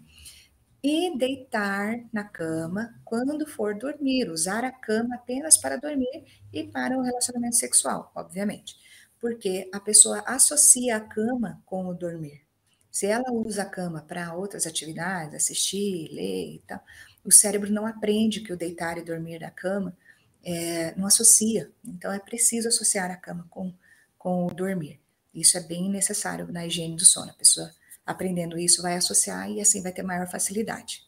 E 0.81 1.17
deitar 1.17 2.05
na 2.11 2.23
cama 2.23 2.95
quando 3.03 3.45
for 3.45 3.75
dormir, 3.75 4.29
usar 4.29 4.63
a 4.63 4.71
cama 4.71 5.15
apenas 5.15 5.57
para 5.57 5.75
dormir 5.75 6.25
e 6.53 6.63
para 6.63 6.97
o 6.97 7.01
relacionamento 7.01 7.57
sexual, 7.57 8.11
obviamente, 8.15 8.77
porque 9.19 9.69
a 9.73 9.79
pessoa 9.79 10.23
associa 10.25 10.95
a 10.95 11.01
cama 11.01 11.61
com 11.65 11.87
o 11.87 11.93
dormir. 11.93 12.41
Se 12.89 13.05
ela 13.05 13.31
usa 13.31 13.63
a 13.63 13.69
cama 13.69 14.01
para 14.01 14.33
outras 14.33 14.65
atividades, 14.65 15.35
assistir, 15.35 16.09
ler 16.11 16.55
e 16.55 16.63
tal, 16.65 16.83
o 17.23 17.31
cérebro 17.31 17.71
não 17.71 17.85
aprende 17.85 18.41
que 18.41 18.53
o 18.53 18.57
deitar 18.57 18.97
e 18.97 19.03
dormir 19.03 19.39
na 19.39 19.51
cama 19.51 19.95
é, 20.43 20.95
não 20.95 21.05
associa. 21.05 21.69
Então 21.85 22.11
é 22.11 22.19
preciso 22.19 22.67
associar 22.67 23.11
a 23.11 23.15
cama 23.15 23.45
com, 23.49 23.73
com 24.17 24.47
o 24.47 24.53
dormir. 24.53 24.99
Isso 25.33 25.57
é 25.57 25.61
bem 25.61 25.89
necessário 25.89 26.51
na 26.51 26.65
higiene 26.65 26.95
do 26.95 27.05
sono. 27.05 27.29
A 27.31 27.35
pessoa 27.35 27.71
aprendendo 28.09 28.57
isso 28.57 28.81
vai 28.81 28.95
associar 28.95 29.49
e 29.51 29.61
assim 29.61 29.81
vai 29.83 29.91
ter 29.93 30.03
maior 30.03 30.27
facilidade. 30.29 31.03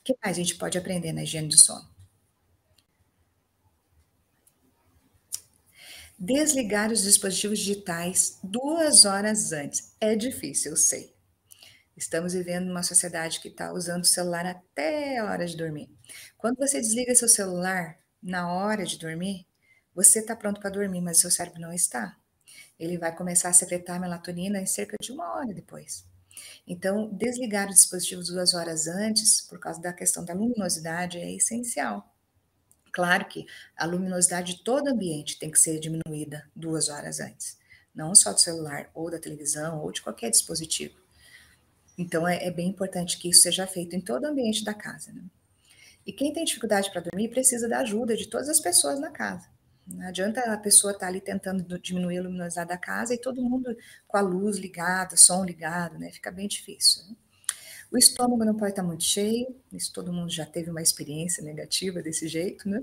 O 0.00 0.04
que 0.04 0.16
mais 0.22 0.36
a 0.36 0.40
gente 0.40 0.54
pode 0.56 0.78
aprender 0.78 1.12
na 1.12 1.22
higiene 1.24 1.48
do 1.48 1.58
sono? 1.58 1.88
Desligar 6.18 6.92
os 6.92 7.02
dispositivos 7.02 7.58
digitais 7.58 8.38
duas 8.42 9.04
horas 9.04 9.52
antes. 9.52 9.94
É 10.00 10.14
difícil, 10.14 10.72
eu 10.72 10.76
sei. 10.76 11.12
Estamos 11.96 12.34
vivendo 12.34 12.70
uma 12.70 12.82
sociedade 12.82 13.40
que 13.40 13.48
está 13.48 13.72
usando 13.72 14.04
o 14.04 14.08
celular 14.08 14.46
até 14.46 15.18
a 15.18 15.26
hora 15.26 15.46
de 15.46 15.56
dormir. 15.56 15.90
Quando 16.38 16.58
você 16.58 16.80
desliga 16.80 17.14
seu 17.14 17.28
celular 17.28 17.98
na 18.22 18.52
hora 18.52 18.84
de 18.84 18.98
dormir, 18.98 19.46
você 19.94 20.20
está 20.20 20.36
pronto 20.36 20.60
para 20.60 20.70
dormir, 20.70 21.00
mas 21.02 21.20
seu 21.20 21.30
cérebro 21.30 21.60
não 21.60 21.72
está. 21.72 22.16
Ele 22.82 22.98
vai 22.98 23.14
começar 23.14 23.48
a 23.48 23.52
secretar 23.52 24.00
melatonina 24.00 24.58
em 24.58 24.66
cerca 24.66 24.96
de 25.00 25.12
uma 25.12 25.36
hora 25.36 25.54
depois. 25.54 26.04
Então, 26.66 27.08
desligar 27.12 27.68
o 27.68 27.72
dispositivo 27.72 28.24
duas 28.24 28.54
horas 28.54 28.88
antes, 28.88 29.40
por 29.40 29.60
causa 29.60 29.80
da 29.80 29.92
questão 29.92 30.24
da 30.24 30.34
luminosidade, 30.34 31.16
é 31.16 31.32
essencial. 31.32 32.12
Claro 32.92 33.26
que 33.26 33.46
a 33.76 33.86
luminosidade 33.86 34.56
de 34.56 34.64
todo 34.64 34.88
ambiente 34.88 35.38
tem 35.38 35.48
que 35.48 35.60
ser 35.60 35.78
diminuída 35.78 36.50
duas 36.56 36.88
horas 36.88 37.20
antes, 37.20 37.56
não 37.94 38.16
só 38.16 38.32
do 38.32 38.40
celular, 38.40 38.90
ou 38.94 39.08
da 39.08 39.20
televisão, 39.20 39.80
ou 39.80 39.92
de 39.92 40.02
qualquer 40.02 40.30
dispositivo. 40.30 41.00
Então, 41.96 42.26
é, 42.26 42.44
é 42.44 42.50
bem 42.50 42.70
importante 42.70 43.16
que 43.16 43.30
isso 43.30 43.42
seja 43.42 43.64
feito 43.64 43.94
em 43.94 44.00
todo 44.00 44.24
ambiente 44.24 44.64
da 44.64 44.74
casa. 44.74 45.12
Né? 45.12 45.22
E 46.04 46.12
quem 46.12 46.32
tem 46.32 46.44
dificuldade 46.44 46.90
para 46.90 47.02
dormir 47.02 47.28
precisa 47.28 47.68
da 47.68 47.78
ajuda 47.78 48.16
de 48.16 48.26
todas 48.26 48.48
as 48.48 48.58
pessoas 48.58 48.98
na 48.98 49.12
casa. 49.12 49.51
Não 49.86 50.06
adianta 50.06 50.40
a 50.40 50.56
pessoa 50.56 50.92
estar 50.92 51.06
tá 51.06 51.10
ali 51.10 51.20
tentando 51.20 51.78
diminuir 51.78 52.18
a 52.18 52.22
luminosidade 52.22 52.68
da 52.68 52.78
casa 52.78 53.14
e 53.14 53.18
todo 53.18 53.42
mundo 53.42 53.76
com 54.06 54.16
a 54.16 54.20
luz 54.20 54.56
ligada, 54.56 55.16
som 55.16 55.44
ligado, 55.44 55.98
né? 55.98 56.10
Fica 56.10 56.30
bem 56.30 56.46
difícil. 56.46 57.04
Né? 57.08 57.16
O 57.90 57.98
estômago 57.98 58.44
não 58.44 58.56
pode 58.56 58.72
estar 58.72 58.82
muito 58.82 59.04
cheio, 59.04 59.54
isso 59.72 59.92
todo 59.92 60.12
mundo 60.12 60.30
já 60.30 60.46
teve 60.46 60.70
uma 60.70 60.80
experiência 60.80 61.42
negativa 61.42 62.00
desse 62.00 62.26
jeito, 62.26 62.68
né? 62.68 62.82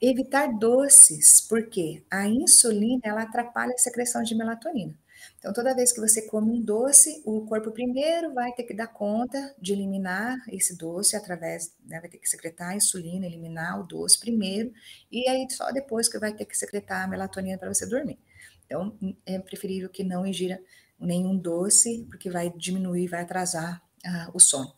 Evitar 0.00 0.48
doces, 0.58 1.40
porque 1.48 2.02
a 2.10 2.26
insulina 2.26 3.00
ela 3.04 3.22
atrapalha 3.22 3.72
a 3.74 3.78
secreção 3.78 4.22
de 4.22 4.34
melatonina. 4.34 4.94
Então, 5.38 5.52
toda 5.52 5.74
vez 5.74 5.92
que 5.92 6.00
você 6.00 6.22
come 6.22 6.50
um 6.50 6.60
doce, 6.60 7.22
o 7.24 7.44
corpo 7.46 7.70
primeiro 7.70 8.32
vai 8.32 8.52
ter 8.52 8.62
que 8.64 8.74
dar 8.74 8.86
conta 8.86 9.54
de 9.60 9.72
eliminar 9.72 10.36
esse 10.50 10.76
doce 10.76 11.16
através, 11.16 11.74
né, 11.84 12.00
vai 12.00 12.08
ter 12.08 12.18
que 12.18 12.28
secretar 12.28 12.70
a 12.70 12.76
insulina, 12.76 13.26
eliminar 13.26 13.80
o 13.80 13.86
doce 13.86 14.18
primeiro, 14.18 14.72
e 15.10 15.28
aí 15.28 15.46
só 15.50 15.70
depois 15.70 16.08
que 16.08 16.18
vai 16.18 16.32
ter 16.32 16.44
que 16.44 16.56
secretar 16.56 17.04
a 17.04 17.08
melatonina 17.08 17.58
para 17.58 17.72
você 17.72 17.86
dormir. 17.86 18.18
Então, 18.66 18.98
é 19.26 19.38
preferível 19.38 19.88
que 19.88 20.02
não 20.02 20.26
ingira 20.26 20.60
nenhum 20.98 21.36
doce, 21.36 22.06
porque 22.08 22.30
vai 22.30 22.50
diminuir, 22.56 23.08
vai 23.08 23.22
atrasar 23.22 23.82
uh, 24.04 24.30
o 24.32 24.40
sono. 24.40 24.74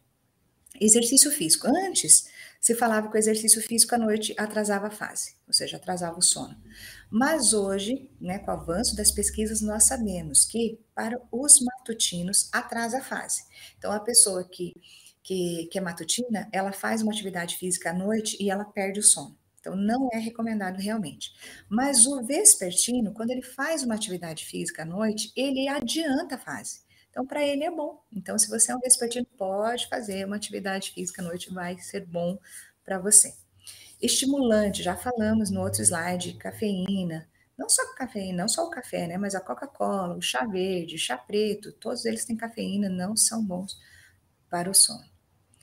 Exercício 0.80 1.30
físico. 1.30 1.66
Antes, 1.68 2.28
se 2.60 2.74
falava 2.74 3.08
que 3.08 3.16
o 3.16 3.18
exercício 3.18 3.62
físico 3.62 3.94
à 3.94 3.98
noite 3.98 4.34
atrasava 4.36 4.88
a 4.88 4.90
fase, 4.90 5.36
ou 5.46 5.52
seja, 5.52 5.76
atrasava 5.76 6.18
o 6.18 6.22
sono. 6.22 6.56
Mas 7.10 7.52
hoje, 7.52 8.10
né, 8.20 8.38
com 8.38 8.50
o 8.50 8.54
avanço 8.54 8.96
das 8.96 9.10
pesquisas, 9.10 9.60
nós 9.60 9.84
sabemos 9.84 10.44
que 10.44 10.78
para 10.94 11.20
os 11.30 11.60
matutinos 11.60 12.48
atrasa 12.52 12.98
a 12.98 13.02
fase. 13.02 13.44
Então, 13.78 13.92
a 13.92 14.00
pessoa 14.00 14.44
que, 14.44 14.74
que, 15.22 15.68
que 15.70 15.78
é 15.78 15.80
matutina, 15.80 16.48
ela 16.52 16.72
faz 16.72 17.02
uma 17.02 17.12
atividade 17.12 17.56
física 17.56 17.90
à 17.90 17.94
noite 17.94 18.36
e 18.40 18.50
ela 18.50 18.64
perde 18.64 19.00
o 19.00 19.02
sono. 19.02 19.36
Então, 19.60 19.76
não 19.76 20.08
é 20.12 20.18
recomendado 20.18 20.76
realmente. 20.76 21.32
Mas 21.68 22.06
o 22.06 22.22
vespertino, 22.22 23.12
quando 23.12 23.30
ele 23.30 23.42
faz 23.42 23.82
uma 23.82 23.94
atividade 23.94 24.44
física 24.44 24.82
à 24.82 24.84
noite, 24.84 25.32
ele 25.36 25.68
adianta 25.68 26.36
a 26.36 26.38
fase. 26.38 26.80
Então, 27.10 27.26
para 27.26 27.44
ele 27.44 27.64
é 27.64 27.70
bom. 27.70 28.00
Então, 28.12 28.38
se 28.38 28.48
você 28.48 28.70
é 28.70 28.76
um 28.76 28.80
vespertino, 28.80 29.26
pode 29.38 29.88
fazer 29.88 30.26
uma 30.26 30.36
atividade 30.36 30.92
física 30.92 31.22
à 31.22 31.24
noite, 31.24 31.52
vai 31.52 31.78
ser 31.78 32.04
bom 32.06 32.38
para 32.84 32.98
você. 32.98 33.34
Estimulante, 34.00 34.82
já 34.82 34.96
falamos 34.96 35.50
no 35.50 35.62
outro 35.62 35.82
slide, 35.82 36.34
cafeína. 36.34 37.26
Não 37.56 37.68
só 37.68 37.82
cafeína, 37.94 38.42
não 38.42 38.48
só 38.48 38.66
o 38.66 38.70
café, 38.70 39.06
né? 39.06 39.16
Mas 39.16 39.34
a 39.34 39.40
Coca-Cola, 39.40 40.16
o 40.16 40.20
chá 40.20 40.44
verde, 40.44 40.96
o 40.96 40.98
chá 40.98 41.16
preto, 41.16 41.72
todos 41.72 42.04
eles 42.04 42.24
têm 42.24 42.36
cafeína, 42.36 42.88
não 42.88 43.16
são 43.16 43.42
bons 43.42 43.80
para 44.50 44.70
o 44.70 44.74
sono. 44.74 45.04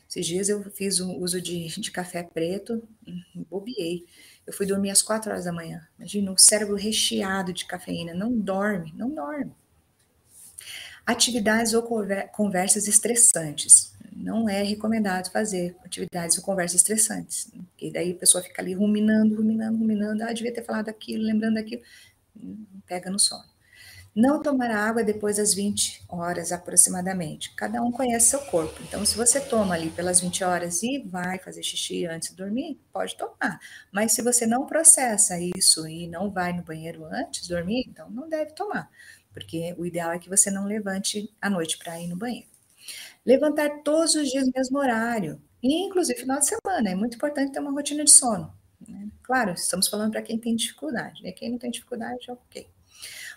Esses 0.10 0.26
dias 0.26 0.50
eu 0.50 0.64
fiz 0.72 1.00
o 1.00 1.12
uso 1.18 1.42
de, 1.42 1.68
de 1.68 1.92
café 1.92 2.24
preto, 2.24 2.88
bobiei. 3.50 4.06
Eu 4.46 4.54
fui 4.54 4.66
dormir 4.66 4.92
às 4.92 5.02
quatro 5.02 5.32
horas 5.32 5.46
da 5.46 5.52
manhã. 5.52 5.88
Imagina, 5.98 6.32
o 6.32 6.38
cérebro 6.38 6.76
recheado 6.76 7.54
de 7.54 7.66
cafeína. 7.66 8.14
Não 8.14 8.32
dorme, 8.32 8.94
não 8.96 9.10
dorme. 9.10 9.52
Atividades 11.06 11.74
ou 11.74 11.84
conversas 12.32 12.88
estressantes. 12.88 13.93
Não 14.16 14.48
é 14.48 14.62
recomendado 14.64 15.32
fazer 15.32 15.76
atividades 15.84 16.38
ou 16.38 16.44
conversas 16.44 16.82
estressantes. 16.82 17.52
Porque 17.70 17.92
daí 17.92 18.12
a 18.12 18.16
pessoa 18.16 18.44
fica 18.44 18.62
ali 18.62 18.74
ruminando, 18.74 19.36
ruminando, 19.36 19.78
ruminando. 19.78 20.24
Ah, 20.24 20.34
devia 20.34 20.54
ter 20.54 20.64
falado 20.64 20.90
aquilo, 20.90 21.24
lembrando 21.24 21.58
aquilo. 21.58 21.82
Pega 22.86 23.10
no 23.10 23.20
sono. 23.20 23.52
Não 24.16 24.44
tomar 24.44 24.70
água 24.70 25.04
depois 25.04 25.38
das 25.38 25.56
20 25.56 26.04
horas 26.08 26.52
aproximadamente. 26.52 27.56
Cada 27.56 27.82
um 27.82 27.92
conhece 27.92 28.30
seu 28.30 28.40
corpo. 28.42 28.80
Então, 28.84 29.04
se 29.06 29.18
você 29.18 29.40
toma 29.40 29.74
ali 29.74 29.90
pelas 29.90 30.20
20 30.20 30.44
horas 30.44 30.84
e 30.84 31.00
vai 31.00 31.40
fazer 31.40 31.64
xixi 31.64 32.06
antes 32.06 32.30
de 32.30 32.36
dormir, 32.36 32.80
pode 32.92 33.18
tomar. 33.18 33.60
Mas 33.92 34.12
se 34.12 34.22
você 34.22 34.46
não 34.46 34.68
processa 34.68 35.40
isso 35.58 35.88
e 35.88 36.08
não 36.08 36.30
vai 36.30 36.54
no 36.54 36.62
banheiro 36.62 37.06
antes 37.06 37.48
de 37.48 37.50
dormir, 37.50 37.86
então 37.88 38.10
não 38.12 38.30
deve 38.30 38.52
tomar 38.52 38.90
porque 39.34 39.74
o 39.78 39.86
ideal 39.86 40.12
é 40.12 40.20
que 40.20 40.30
você 40.30 40.50
não 40.52 40.66
levante 40.66 41.30
à 41.42 41.50
noite 41.50 41.78
para 41.78 42.00
ir 42.00 42.08
no 42.08 42.16
banheiro. 42.16 42.53
Levantar 43.26 43.84
todos 43.84 44.16
os 44.16 44.30
dias 44.30 44.46
no 44.46 44.54
mesmo 44.56 44.78
horário, 44.78 45.42
inclusive 45.62 46.20
final 46.20 46.40
de 46.40 46.48
semana, 46.48 46.90
é 46.90 46.96
muito 46.96 47.16
importante 47.16 47.54
ter 47.54 47.60
uma 47.60 47.72
rotina 47.72 48.04
de 48.04 48.12
sono. 48.12 48.54
Né? 48.86 49.08
Claro, 49.22 49.54
estamos 49.54 49.88
falando 49.88 50.12
para 50.12 50.22
quem 50.22 50.38
tem 50.38 50.56
dificuldade, 50.56 51.24
né? 51.24 51.32
quem 51.32 51.50
não 51.50 51.58
tem 51.58 51.72
dificuldade, 51.72 52.30
ok. 52.30 52.68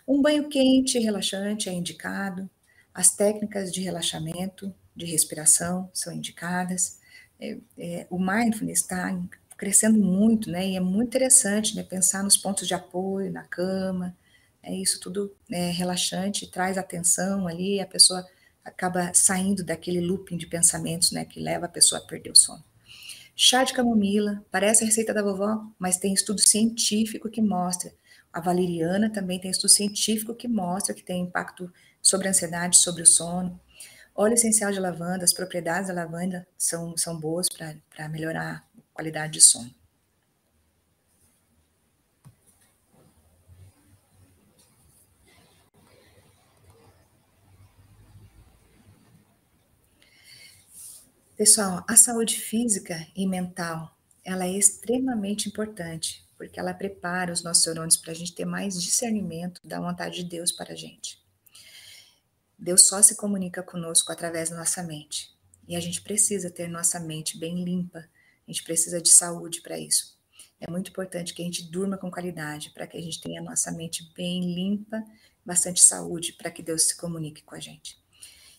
Um 0.06 0.20
banho 0.20 0.48
quente 0.48 0.98
e 0.98 1.00
relaxante 1.00 1.68
é 1.68 1.72
indicado, 1.72 2.48
as 2.92 3.14
técnicas 3.14 3.72
de 3.72 3.80
relaxamento, 3.80 4.74
de 4.94 5.04
respiração 5.04 5.90
são 5.92 6.12
indicadas. 6.12 6.98
É, 7.38 7.58
é, 7.76 8.06
o 8.08 8.18
mindfulness 8.18 8.80
está 8.80 9.16
crescendo 9.56 9.98
muito, 9.98 10.50
né? 10.50 10.66
E 10.66 10.76
é 10.76 10.80
muito 10.80 11.08
interessante, 11.08 11.76
né? 11.76 11.82
Pensar 11.82 12.22
nos 12.22 12.36
pontos 12.36 12.66
de 12.66 12.74
apoio 12.74 13.30
na 13.30 13.44
cama, 13.44 14.16
é 14.62 14.74
isso 14.74 14.98
tudo 14.98 15.34
é 15.50 15.70
relaxante, 15.70 16.50
traz 16.50 16.78
atenção 16.78 17.46
ali, 17.46 17.80
a 17.80 17.86
pessoa 17.86 18.26
acaba 18.66 19.12
saindo 19.14 19.64
daquele 19.64 20.00
looping 20.00 20.36
de 20.36 20.46
pensamentos, 20.46 21.12
né, 21.12 21.24
que 21.24 21.40
leva 21.40 21.66
a 21.66 21.68
pessoa 21.68 22.00
a 22.00 22.04
perder 22.04 22.32
o 22.32 22.36
sono. 22.36 22.64
Chá 23.34 23.62
de 23.62 23.72
camomila, 23.72 24.44
parece 24.50 24.82
a 24.82 24.86
receita 24.86 25.14
da 25.14 25.22
vovó, 25.22 25.64
mas 25.78 25.98
tem 25.98 26.12
estudo 26.12 26.40
científico 26.40 27.30
que 27.30 27.40
mostra. 27.40 27.92
A 28.32 28.40
valeriana 28.40 29.08
também 29.08 29.38
tem 29.38 29.50
estudo 29.50 29.70
científico 29.70 30.34
que 30.34 30.48
mostra 30.48 30.94
que 30.94 31.02
tem 31.02 31.22
impacto 31.22 31.72
sobre 32.02 32.26
a 32.26 32.30
ansiedade, 32.30 32.78
sobre 32.78 33.02
o 33.02 33.06
sono. 33.06 33.60
Óleo 34.14 34.34
essencial 34.34 34.72
de 34.72 34.80
lavanda, 34.80 35.24
as 35.24 35.32
propriedades 35.32 35.88
da 35.88 35.94
lavanda 35.94 36.46
são, 36.58 36.96
são 36.96 37.18
boas 37.20 37.46
para 37.48 38.08
melhorar 38.08 38.66
a 38.76 38.80
qualidade 38.94 39.34
de 39.34 39.42
sono. 39.42 39.70
Pessoal, 51.36 51.84
a 51.86 51.94
saúde 51.96 52.40
física 52.40 53.06
e 53.14 53.26
mental, 53.26 53.94
ela 54.24 54.46
é 54.46 54.52
extremamente 54.52 55.50
importante, 55.50 56.26
porque 56.34 56.58
ela 56.58 56.72
prepara 56.72 57.30
os 57.30 57.42
nossos 57.42 57.66
neurônios 57.66 57.98
para 57.98 58.12
a 58.12 58.14
gente 58.14 58.34
ter 58.34 58.46
mais 58.46 58.82
discernimento 58.82 59.60
da 59.62 59.78
vontade 59.78 60.24
de 60.24 60.30
Deus 60.30 60.50
para 60.50 60.72
a 60.72 60.74
gente. 60.74 61.22
Deus 62.58 62.86
só 62.86 63.02
se 63.02 63.16
comunica 63.16 63.62
conosco 63.62 64.10
através 64.10 64.48
da 64.48 64.56
nossa 64.56 64.82
mente. 64.82 65.30
E 65.68 65.76
a 65.76 65.80
gente 65.80 66.00
precisa 66.00 66.50
ter 66.50 66.68
nossa 66.68 66.98
mente 66.98 67.36
bem 67.36 67.62
limpa. 67.62 67.98
A 67.98 68.50
gente 68.50 68.64
precisa 68.64 68.98
de 68.98 69.10
saúde 69.10 69.60
para 69.60 69.78
isso. 69.78 70.18
É 70.58 70.70
muito 70.70 70.88
importante 70.88 71.34
que 71.34 71.42
a 71.42 71.44
gente 71.44 71.64
durma 71.64 71.98
com 71.98 72.10
qualidade, 72.10 72.70
para 72.70 72.86
que 72.86 72.96
a 72.96 73.02
gente 73.02 73.20
tenha 73.20 73.42
a 73.42 73.44
nossa 73.44 73.70
mente 73.70 74.10
bem 74.16 74.54
limpa, 74.54 75.04
bastante 75.44 75.82
saúde, 75.82 76.32
para 76.32 76.50
que 76.50 76.62
Deus 76.62 76.84
se 76.84 76.96
comunique 76.96 77.42
com 77.42 77.54
a 77.54 77.60
gente. 77.60 78.05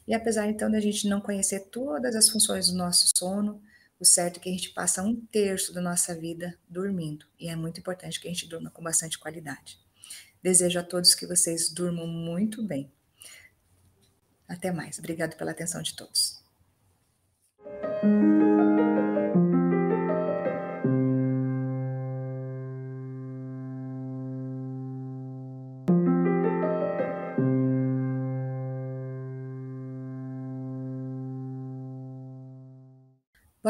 E 0.08 0.14
apesar 0.14 0.47
então 0.47 0.72
da 0.72 0.80
gente 0.80 1.08
não 1.08 1.20
conhecer 1.20 1.68
todas 1.70 2.16
as 2.16 2.30
funções 2.30 2.70
do 2.70 2.78
nosso 2.78 3.08
sono, 3.16 3.62
o 3.99 4.05
certo 4.05 4.38
é 4.38 4.39
que 4.39 4.49
a 4.49 4.51
gente 4.51 4.70
passa 4.70 5.03
um 5.03 5.16
terço 5.16 5.74
da 5.74 5.82
nossa 5.82 6.16
vida 6.16 6.58
dormindo, 6.70 7.26
e 7.39 7.49
é 7.49 7.55
muito 7.55 7.80
importante 7.80 8.20
que 8.20 8.28
a 8.28 8.32
gente 8.32 8.47
durma 8.47 8.70
com 8.70 8.82
bastante 8.82 9.18
qualidade. 9.18 9.80
Desejo 10.41 10.80
a 10.80 10.84
todos 10.84 11.16
que 11.16 11.26
vocês 11.26 11.70
durmam 11.70 12.08
muito 12.08 12.64
bem. 12.64 12.91
Até 14.47 14.72
mais. 14.72 14.97
Obrigado 14.99 15.36
pela 15.36 15.51
atenção 15.51 15.82
de 15.82 15.95
todos. 15.95 16.41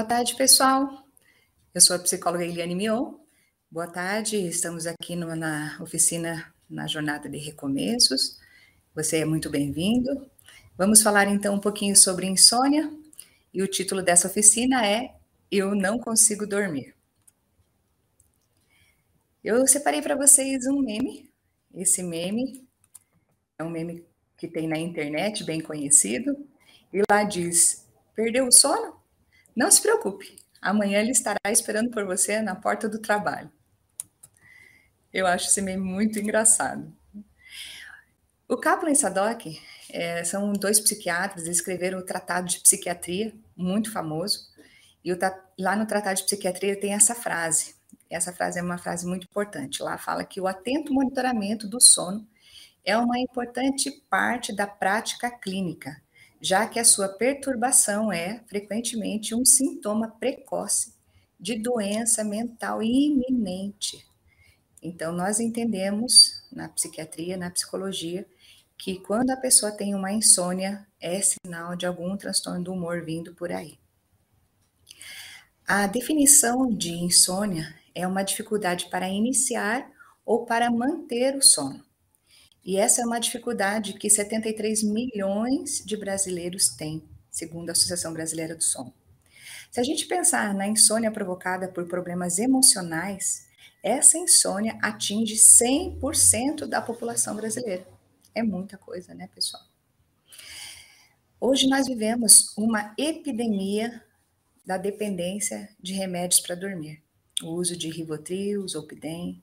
Tarde, 0.07 0.35
pessoal. 0.35 1.03
Eu 1.73 1.81
sou 1.81 1.93
a 1.93 1.99
psicóloga 1.99 2.45
Eliane 2.45 2.73
Mion 2.73 3.15
Boa 3.69 3.87
tarde, 3.87 4.37
estamos 4.37 4.87
aqui 4.87 5.17
no, 5.17 5.35
na 5.35 5.77
oficina 5.81 6.53
na 6.69 6.87
Jornada 6.87 7.27
de 7.27 7.37
Recomeços. 7.37 8.39
Você 8.95 9.17
é 9.17 9.25
muito 9.25 9.49
bem-vindo. 9.49 10.25
Vamos 10.77 11.01
falar 11.01 11.27
então 11.27 11.55
um 11.55 11.59
pouquinho 11.59 11.93
sobre 11.93 12.25
insônia 12.25 12.89
e 13.53 13.61
o 13.61 13.67
título 13.67 14.01
dessa 14.01 14.29
oficina 14.29 14.87
é 14.87 15.13
Eu 15.51 15.75
Não 15.75 15.99
Consigo 15.99 16.47
Dormir. 16.47 16.95
Eu 19.43 19.67
separei 19.67 20.01
para 20.01 20.15
vocês 20.15 20.65
um 20.67 20.79
meme. 20.79 21.29
Esse 21.75 22.01
meme 22.01 22.65
é 23.59 23.63
um 23.65 23.69
meme 23.69 24.05
que 24.37 24.47
tem 24.47 24.69
na 24.69 24.77
internet, 24.77 25.43
bem 25.43 25.59
conhecido, 25.59 26.47
e 26.93 27.01
lá 27.11 27.25
diz: 27.25 27.85
Perdeu 28.15 28.47
o 28.47 28.51
sono? 28.53 28.96
Não 29.57 29.71
se 29.71 29.81
preocupe, 29.81 30.35
amanhã 30.61 30.99
ele 30.99 31.09
estará 31.09 31.39
esperando 31.47 31.89
por 31.89 32.05
você 32.05 32.39
na 32.43 32.53
porta 32.53 32.87
do 32.87 32.99
trabalho. 32.99 33.51
Eu 35.11 35.25
acho 35.25 35.47
esse 35.47 35.59
meme 35.63 35.81
muito 35.83 36.19
engraçado. 36.19 36.93
O 38.47 38.55
Kaplan 38.55 38.91
e 38.91 38.95
Sadok 38.95 39.59
é, 39.89 40.23
são 40.23 40.53
dois 40.53 40.79
psiquiatras, 40.79 41.45
eles 41.45 41.57
escreveram 41.57 41.97
o 41.97 42.05
Tratado 42.05 42.47
de 42.47 42.59
Psiquiatria, 42.59 43.33
muito 43.55 43.91
famoso, 43.91 44.47
e 45.03 45.11
o, 45.11 45.17
lá 45.57 45.75
no 45.75 45.87
Tratado 45.87 46.17
de 46.17 46.25
Psiquiatria 46.25 46.79
tem 46.79 46.93
essa 46.93 47.15
frase. 47.15 47.73
Essa 48.11 48.31
frase 48.31 48.59
é 48.59 48.61
uma 48.61 48.77
frase 48.77 49.07
muito 49.07 49.23
importante. 49.23 49.81
Lá 49.81 49.97
fala 49.97 50.23
que 50.23 50.39
o 50.39 50.45
atento 50.45 50.93
monitoramento 50.93 51.67
do 51.67 51.81
sono 51.81 52.27
é 52.85 52.95
uma 52.95 53.17
importante 53.17 53.89
parte 54.07 54.55
da 54.55 54.67
prática 54.67 55.31
clínica, 55.31 55.99
já 56.41 56.67
que 56.67 56.79
a 56.79 56.85
sua 56.85 57.09
perturbação 57.09 58.11
é 58.11 58.43
frequentemente 58.47 59.33
um 59.33 59.45
sintoma 59.45 60.09
precoce 60.19 60.93
de 61.39 61.57
doença 61.57 62.23
mental 62.23 62.81
iminente. 62.81 64.05
Então, 64.81 65.11
nós 65.11 65.39
entendemos 65.39 66.43
na 66.51 66.69
psiquiatria, 66.69 67.37
na 67.37 67.49
psicologia, 67.49 68.25
que 68.77 68.99
quando 68.99 69.31
a 69.31 69.37
pessoa 69.37 69.71
tem 69.71 69.95
uma 69.95 70.11
insônia, 70.11 70.85
é 70.99 71.19
sinal 71.21 71.75
de 71.75 71.85
algum 71.85 72.15
transtorno 72.15 72.63
do 72.63 72.73
humor 72.73 73.03
vindo 73.03 73.33
por 73.33 73.51
aí. 73.51 73.79
A 75.67 75.87
definição 75.87 76.71
de 76.71 76.91
insônia 76.91 77.75
é 77.93 78.07
uma 78.07 78.23
dificuldade 78.23 78.87
para 78.89 79.09
iniciar 79.09 79.91
ou 80.25 80.45
para 80.45 80.71
manter 80.71 81.35
o 81.35 81.41
sono. 81.41 81.86
E 82.67 82.75
essa 82.75 83.01
é 83.01 83.05
uma 83.05 83.17
dificuldade 83.17 83.93
que 83.93 84.09
73 84.09 84.83
milhões 84.83 85.81
de 85.85 85.95
brasileiros 85.95 86.67
têm, 86.67 87.01
segundo 87.31 87.69
a 87.69 87.71
Associação 87.71 88.11
Brasileira 88.11 88.53
do 88.53 88.61
Sono. 88.61 88.93
Se 89.71 89.79
a 89.79 89.83
gente 89.83 90.05
pensar 90.05 90.53
na 90.53 90.67
insônia 90.67 91.09
provocada 91.09 91.69
por 91.69 91.87
problemas 91.87 92.39
emocionais, 92.39 93.47
essa 93.81 94.17
insônia 94.17 94.77
atinge 94.81 95.35
100% 95.35 96.65
da 96.65 96.81
população 96.81 97.37
brasileira. 97.37 97.87
É 98.35 98.43
muita 98.43 98.77
coisa, 98.77 99.13
né, 99.13 99.29
pessoal? 99.33 99.63
Hoje 101.39 101.69
nós 101.69 101.87
vivemos 101.87 102.53
uma 102.57 102.93
epidemia 102.97 104.03
da 104.65 104.77
dependência 104.77 105.69
de 105.79 105.93
remédios 105.93 106.41
para 106.41 106.53
dormir. 106.53 107.01
O 107.41 107.51
uso 107.51 107.77
de 107.77 107.89
Rivotril, 107.89 108.67
Zolpidem, 108.67 109.41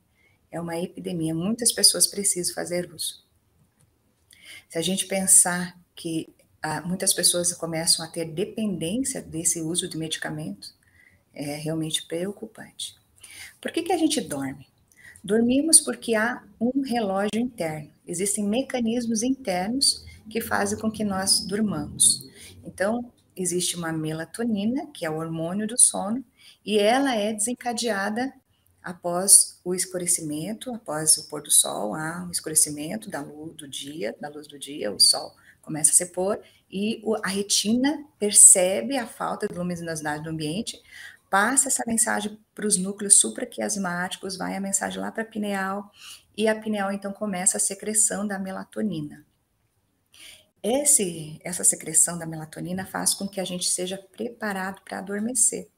é 0.55 0.61
uma 0.61 0.79
epidemia. 0.79 1.35
Muitas 1.35 1.73
pessoas 1.73 2.07
precisam 2.07 2.55
fazer 2.55 2.93
uso. 2.95 3.25
Se 4.69 4.79
a 4.79 4.83
gente 4.83 5.07
pensar 5.07 5.77
que 5.97 6.33
ah, 6.63 6.81
muitas 6.81 7.13
pessoas 7.13 7.53
começam 7.55 8.05
a 8.05 8.09
ter 8.09 8.27
dependência 8.27 9.21
desse 9.21 9.61
uso 9.61 9.89
de 9.89 9.99
medicamentos, 9.99 10.73
é 11.35 11.57
realmente 11.57 12.07
preocupante. 12.07 12.95
Por 13.61 13.73
que, 13.73 13.83
que 13.83 13.93
a 13.93 13.99
gente 13.99 14.21
dorme? 14.21 14.69
Dormimos 15.25 15.81
porque 15.81 16.15
há 16.15 16.45
um 16.61 16.83
relógio 16.83 17.41
interno. 17.41 17.91
Existem 18.07 18.45
mecanismos 18.45 19.25
internos 19.25 20.05
que 20.31 20.41
fazem 20.41 20.79
com 20.79 20.91
que 20.91 21.03
nós 21.03 21.41
durmamos. 21.41 22.29
Então, 22.65 23.13
existe 23.35 23.75
uma 23.75 23.93
melatonina, 23.93 24.87
que 24.95 25.05
é 25.05 25.11
o 25.11 25.17
hormônio 25.17 25.67
do 25.67 25.81
sono, 25.81 26.25
e 26.65 26.79
ela 26.79 27.17
é 27.17 27.33
desencadeada 27.33 28.33
após 28.85 29.59
o 29.65 29.75
escurecimento, 29.75 30.73
após 30.75 31.17
o 31.17 31.27
pôr 31.29 31.43
do 31.43 31.51
sol, 31.51 31.95
há 31.95 32.23
um 32.23 32.31
escurecimento 32.31 33.09
da 33.09 33.23
luz 33.23 33.57
do 33.57 33.67
dia, 33.67 34.15
da 34.21 34.29
luz 34.29 34.47
do 34.47 34.59
dia, 34.59 34.93
o 34.93 35.01
sol 35.01 35.35
começa 35.63 35.91
a 35.93 35.95
se 35.95 36.13
pôr 36.13 36.39
e 36.71 37.03
a 37.23 37.29
retina 37.29 38.05
percebe 38.19 38.99
a 38.99 39.07
falta 39.07 39.49
de 39.49 39.55
luminosidade 39.55 40.23
do 40.23 40.29
ambiente, 40.29 40.79
passa 41.31 41.69
essa 41.69 41.83
mensagem 41.87 42.39
para 42.55 42.67
os 42.67 42.77
núcleos 42.77 43.19
supraquiasmáticos, 43.19 44.37
vai 44.37 44.55
a 44.55 44.61
mensagem 44.61 45.01
lá 45.01 45.11
para 45.11 45.23
a 45.23 45.27
pineal, 45.27 45.91
e 46.37 46.47
a 46.47 46.55
pineal 46.55 46.93
então 46.93 47.13
começa 47.13 47.57
a 47.57 47.61
secreção 47.61 48.27
da 48.27 48.39
melatonina. 48.39 49.25
Esse, 50.63 51.41
essa 51.43 51.65
secreção 51.65 52.19
da 52.19 52.27
melatonina 52.27 52.85
faz 52.85 53.15
com 53.15 53.29
que 53.29 53.41
a 53.41 53.45
gente 53.45 53.69
seja 53.69 53.99
preparado 53.99 54.83
para 54.83 54.99
adormecer. 54.99 55.69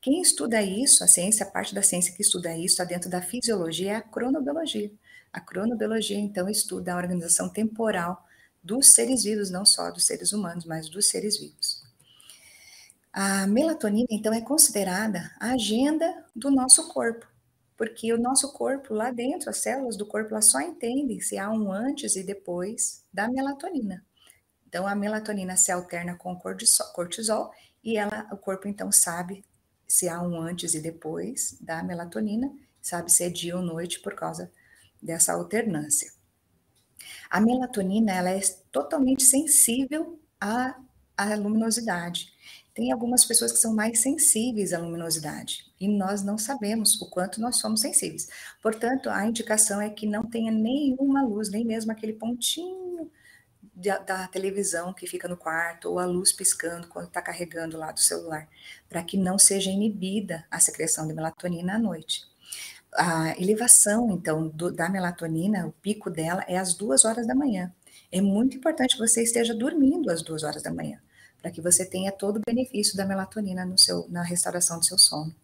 Quem 0.00 0.20
estuda 0.20 0.62
isso, 0.62 1.04
a 1.04 1.06
ciência, 1.06 1.46
a 1.46 1.50
parte 1.50 1.74
da 1.74 1.82
ciência 1.82 2.14
que 2.14 2.22
estuda 2.22 2.56
isso, 2.56 2.74
está 2.74 2.84
dentro 2.84 3.08
da 3.08 3.22
fisiologia, 3.22 3.92
é 3.92 3.94
a 3.96 4.02
cronobiologia. 4.02 4.90
A 5.32 5.40
cronobiologia, 5.40 6.18
então, 6.18 6.48
estuda 6.48 6.92
a 6.92 6.96
organização 6.96 7.48
temporal 7.48 8.26
dos 8.62 8.92
seres 8.92 9.24
vivos, 9.24 9.50
não 9.50 9.64
só 9.64 9.90
dos 9.90 10.04
seres 10.04 10.32
humanos, 10.32 10.64
mas 10.64 10.88
dos 10.88 11.08
seres 11.08 11.38
vivos. 11.38 11.82
A 13.12 13.46
melatonina, 13.46 14.08
então, 14.10 14.32
é 14.32 14.40
considerada 14.40 15.30
a 15.38 15.52
agenda 15.52 16.24
do 16.34 16.50
nosso 16.50 16.88
corpo, 16.88 17.26
porque 17.76 18.12
o 18.12 18.18
nosso 18.18 18.52
corpo, 18.52 18.94
lá 18.94 19.10
dentro, 19.10 19.50
as 19.50 19.58
células 19.58 19.96
do 19.96 20.06
corpo, 20.06 20.30
elas 20.30 20.50
só 20.50 20.60
entendem 20.60 21.20
se 21.20 21.38
há 21.38 21.50
um 21.50 21.72
antes 21.72 22.16
e 22.16 22.22
depois 22.22 23.04
da 23.12 23.28
melatonina. 23.28 24.04
Então, 24.66 24.86
a 24.86 24.94
melatonina 24.94 25.56
se 25.56 25.70
alterna 25.70 26.16
com 26.16 26.32
o 26.32 26.40
cortisol 26.94 27.52
e 27.84 27.96
ela, 27.96 28.26
o 28.32 28.36
corpo, 28.36 28.66
então, 28.66 28.90
sabe 28.90 29.44
se 29.92 30.08
há 30.08 30.22
um 30.22 30.40
antes 30.40 30.72
e 30.72 30.80
depois 30.80 31.54
da 31.60 31.82
melatonina, 31.82 32.50
sabe 32.80 33.12
se 33.12 33.24
é 33.24 33.28
dia 33.28 33.54
ou 33.54 33.62
noite 33.62 34.00
por 34.00 34.14
causa 34.14 34.50
dessa 35.02 35.34
alternância. 35.34 36.10
A 37.28 37.38
melatonina, 37.38 38.10
ela 38.10 38.30
é 38.30 38.40
totalmente 38.72 39.22
sensível 39.22 40.18
à, 40.40 40.80
à 41.14 41.34
luminosidade. 41.34 42.32
Tem 42.72 42.90
algumas 42.90 43.26
pessoas 43.26 43.52
que 43.52 43.58
são 43.58 43.74
mais 43.74 44.00
sensíveis 44.00 44.72
à 44.72 44.78
luminosidade 44.78 45.70
e 45.78 45.86
nós 45.86 46.22
não 46.22 46.38
sabemos 46.38 46.98
o 47.02 47.10
quanto 47.10 47.38
nós 47.38 47.58
somos 47.58 47.82
sensíveis. 47.82 48.28
Portanto, 48.62 49.10
a 49.10 49.26
indicação 49.26 49.78
é 49.78 49.90
que 49.90 50.06
não 50.06 50.24
tenha 50.24 50.50
nenhuma 50.50 51.22
luz, 51.22 51.50
nem 51.50 51.66
mesmo 51.66 51.92
aquele 51.92 52.14
pontinho 52.14 52.81
da, 53.74 53.98
da 53.98 54.28
televisão 54.28 54.92
que 54.92 55.06
fica 55.06 55.28
no 55.28 55.36
quarto 55.36 55.90
ou 55.90 55.98
a 55.98 56.04
luz 56.04 56.32
piscando 56.32 56.88
quando 56.88 57.08
está 57.08 57.22
carregando 57.22 57.78
lá 57.78 57.92
do 57.92 58.00
celular, 58.00 58.48
para 58.88 59.02
que 59.02 59.16
não 59.16 59.38
seja 59.38 59.70
inibida 59.70 60.44
a 60.50 60.60
secreção 60.60 61.06
de 61.06 61.14
melatonina 61.14 61.76
à 61.76 61.78
noite. 61.78 62.24
A 62.94 63.40
elevação, 63.40 64.10
então, 64.10 64.48
do, 64.48 64.70
da 64.70 64.88
melatonina, 64.88 65.66
o 65.66 65.72
pico 65.72 66.10
dela 66.10 66.44
é 66.46 66.58
às 66.58 66.74
duas 66.74 67.04
horas 67.04 67.26
da 67.26 67.34
manhã. 67.34 67.72
É 68.10 68.20
muito 68.20 68.56
importante 68.56 68.96
que 68.96 69.06
você 69.06 69.22
esteja 69.22 69.54
dormindo 69.54 70.10
às 70.10 70.22
duas 70.22 70.42
horas 70.42 70.62
da 70.62 70.72
manhã 70.72 71.00
para 71.42 71.50
que 71.50 71.60
você 71.60 71.84
tenha 71.84 72.12
todo 72.12 72.36
o 72.36 72.42
benefício 72.46 72.96
da 72.96 73.04
melatonina 73.04 73.66
no 73.66 73.76
seu, 73.76 74.06
na 74.08 74.22
restauração 74.22 74.78
do 74.78 74.84
seu 74.84 74.96
sono. 74.96 75.34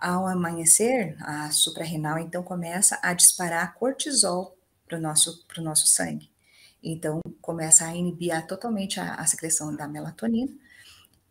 Ao 0.00 0.26
amanhecer, 0.26 1.14
a 1.20 1.50
suprarrenal 1.50 2.18
então 2.18 2.42
começa 2.42 2.98
a 3.02 3.12
disparar 3.12 3.74
cortisol 3.74 4.56
para 4.88 4.98
o 4.98 5.00
nosso, 5.00 5.44
nosso 5.58 5.86
sangue. 5.86 6.31
Então, 6.82 7.20
começa 7.40 7.86
a 7.86 7.94
inibir 7.94 8.46
totalmente 8.46 8.98
a, 9.00 9.14
a 9.14 9.26
secreção 9.26 9.74
da 9.74 9.86
melatonina, 9.86 10.52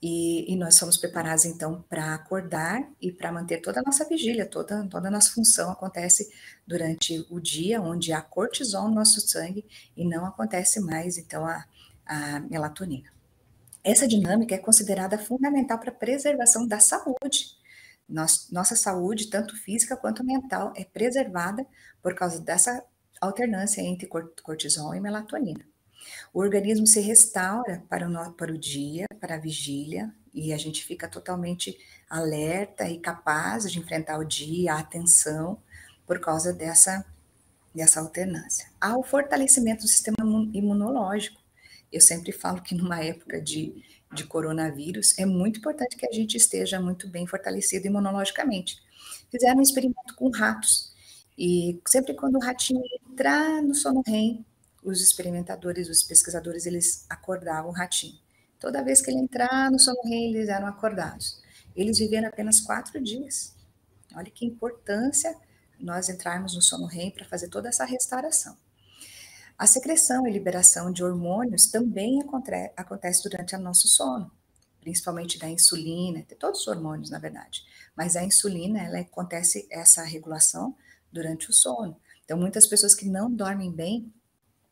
e, 0.02 0.52
e, 0.52 0.56
nós 0.56 0.76
somos 0.76 0.98
preparados 0.98 1.46
então 1.46 1.84
para 1.88 2.16
acordar 2.16 2.90
e 3.00 3.12
para 3.12 3.32
manter 3.32 3.60
toda 3.62 3.82
a 3.82 3.84
nossa 3.84 4.04
vigília, 4.08 4.48
toda, 4.48 4.84
toda 4.88 5.08
a 5.10 5.12
nossa 5.12 5.32
função 5.32 5.70
acontece 5.70 6.28
durante 6.66 7.24
o 7.30 7.40
dia, 7.40 7.80
onde 7.80 8.12
há 8.12 8.20
cortisol 8.20 8.90
no 8.90 8.96
nosso 8.96 9.22
sangue 9.22 9.64
e 9.96 10.04
não 10.04 10.26
acontece 10.26 10.80
mais 10.80 11.20
então 11.20 11.46
a, 11.46 11.66
a 12.04 12.40
melatonina. 12.40 13.12
Essa 13.84 14.08
dinâmica 14.08 14.56
é 14.56 14.58
considerada 14.58 15.20
fundamental 15.20 15.78
para 15.78 15.92
a 15.92 15.96
preservação 15.96 16.68
da 16.68 16.80
saúde. 16.80 17.56
nossa 18.10 18.76
saúde, 18.76 19.30
tanto 19.30 19.56
física 19.56 19.96
quanto 19.96 20.24
mental, 20.24 20.74
é 20.76 20.84
preservada 20.84 21.66
por 22.02 22.16
causa 22.16 22.40
dessa 22.40 22.84
alternância 23.22 23.82
entre 23.82 24.08
cortisol 24.08 24.96
e 24.96 25.00
melatonina. 25.00 25.64
O 26.34 26.40
organismo 26.40 26.88
se 26.88 27.00
restaura 27.00 27.84
para 27.88 28.10
o, 28.10 28.34
para 28.34 28.52
o 28.52 28.58
dia, 28.58 29.06
para 29.20 29.36
a 29.36 29.40
vigília, 29.40 30.14
e 30.34 30.52
a 30.52 30.58
gente 30.58 30.84
fica 30.84 31.08
totalmente 31.08 31.78
alerta 32.10 32.90
e 32.90 33.00
capaz 33.00 33.72
de 33.72 33.80
enfrentar 33.80 34.18
o 34.18 34.26
dia, 34.26 34.74
a 34.74 34.80
atenção, 34.80 35.62
por 36.08 36.20
causa 36.20 36.52
dessa, 36.52 37.06
dessa 37.74 38.00
alternância. 38.00 38.68
Há 38.80 38.98
o 38.98 39.04
fortalecimento 39.04 39.84
do 39.84 39.88
sistema 39.88 40.18
imunológico, 40.54 41.42
eu 41.92 42.00
sempre 42.00 42.32
falo 42.32 42.62
que 42.62 42.74
numa 42.74 43.04
época 43.04 43.42
de, 43.42 43.84
de 44.14 44.24
coronavírus 44.24 45.18
é 45.20 45.26
muito 45.26 45.60
importante 45.60 45.98
que 45.98 46.08
a 46.08 46.12
gente 46.12 46.38
esteja 46.38 46.80
muito 46.80 47.08
bem 47.08 47.28
fortalecido 47.28 47.86
imunologicamente. 47.86 48.82
fizeram 49.30 49.60
um 49.60 49.62
experimento 49.62 50.16
com 50.16 50.30
ratos. 50.30 50.91
E 51.44 51.82
sempre 51.88 52.14
quando 52.14 52.36
o 52.36 52.40
ratinho 52.40 52.84
entrar 53.10 53.64
no 53.64 53.74
sono 53.74 54.04
REM, 54.06 54.46
os 54.84 55.02
experimentadores, 55.02 55.90
os 55.90 56.04
pesquisadores, 56.04 56.68
eles 56.68 57.04
acordavam 57.10 57.72
o 57.72 57.74
ratinho. 57.74 58.14
Toda 58.60 58.84
vez 58.84 59.02
que 59.02 59.10
ele 59.10 59.22
entrar 59.22 59.72
no 59.72 59.80
sono 59.80 60.00
REM, 60.04 60.36
eles 60.36 60.50
eram 60.50 60.68
acordados. 60.68 61.42
Eles 61.76 61.98
viveram 61.98 62.28
apenas 62.28 62.62
quatro 62.62 63.02
dias. 63.02 63.56
Olha 64.14 64.30
que 64.30 64.46
importância 64.46 65.36
nós 65.80 66.10
entrarmos 66.10 66.54
no 66.54 66.62
sono 66.62 66.86
REM 66.86 67.10
para 67.10 67.26
fazer 67.26 67.48
toda 67.48 67.70
essa 67.70 67.86
restauração. 67.86 68.56
A 69.58 69.66
secreção 69.66 70.28
e 70.28 70.32
liberação 70.32 70.92
de 70.92 71.04
hormônios 71.04 71.66
também 71.66 72.22
acontece 72.78 73.24
durante 73.24 73.56
o 73.56 73.60
nosso 73.60 73.88
sono, 73.88 74.32
principalmente 74.80 75.40
da 75.40 75.50
insulina, 75.50 76.22
de 76.22 76.36
todos 76.36 76.62
os 76.62 76.68
hormônios, 76.68 77.10
na 77.10 77.18
verdade. 77.18 77.64
Mas 77.98 78.16
a 78.16 78.24
insulina, 78.24 78.80
ela 78.80 79.00
acontece 79.00 79.68
essa 79.72 80.04
regulação 80.04 80.76
durante 81.12 81.50
o 81.50 81.54
sono. 81.54 81.98
Então, 82.24 82.38
muitas 82.38 82.66
pessoas 82.68 82.96
que 82.96 83.06
não 83.06 83.32
dormem 83.32 83.72
bem, 83.72 84.12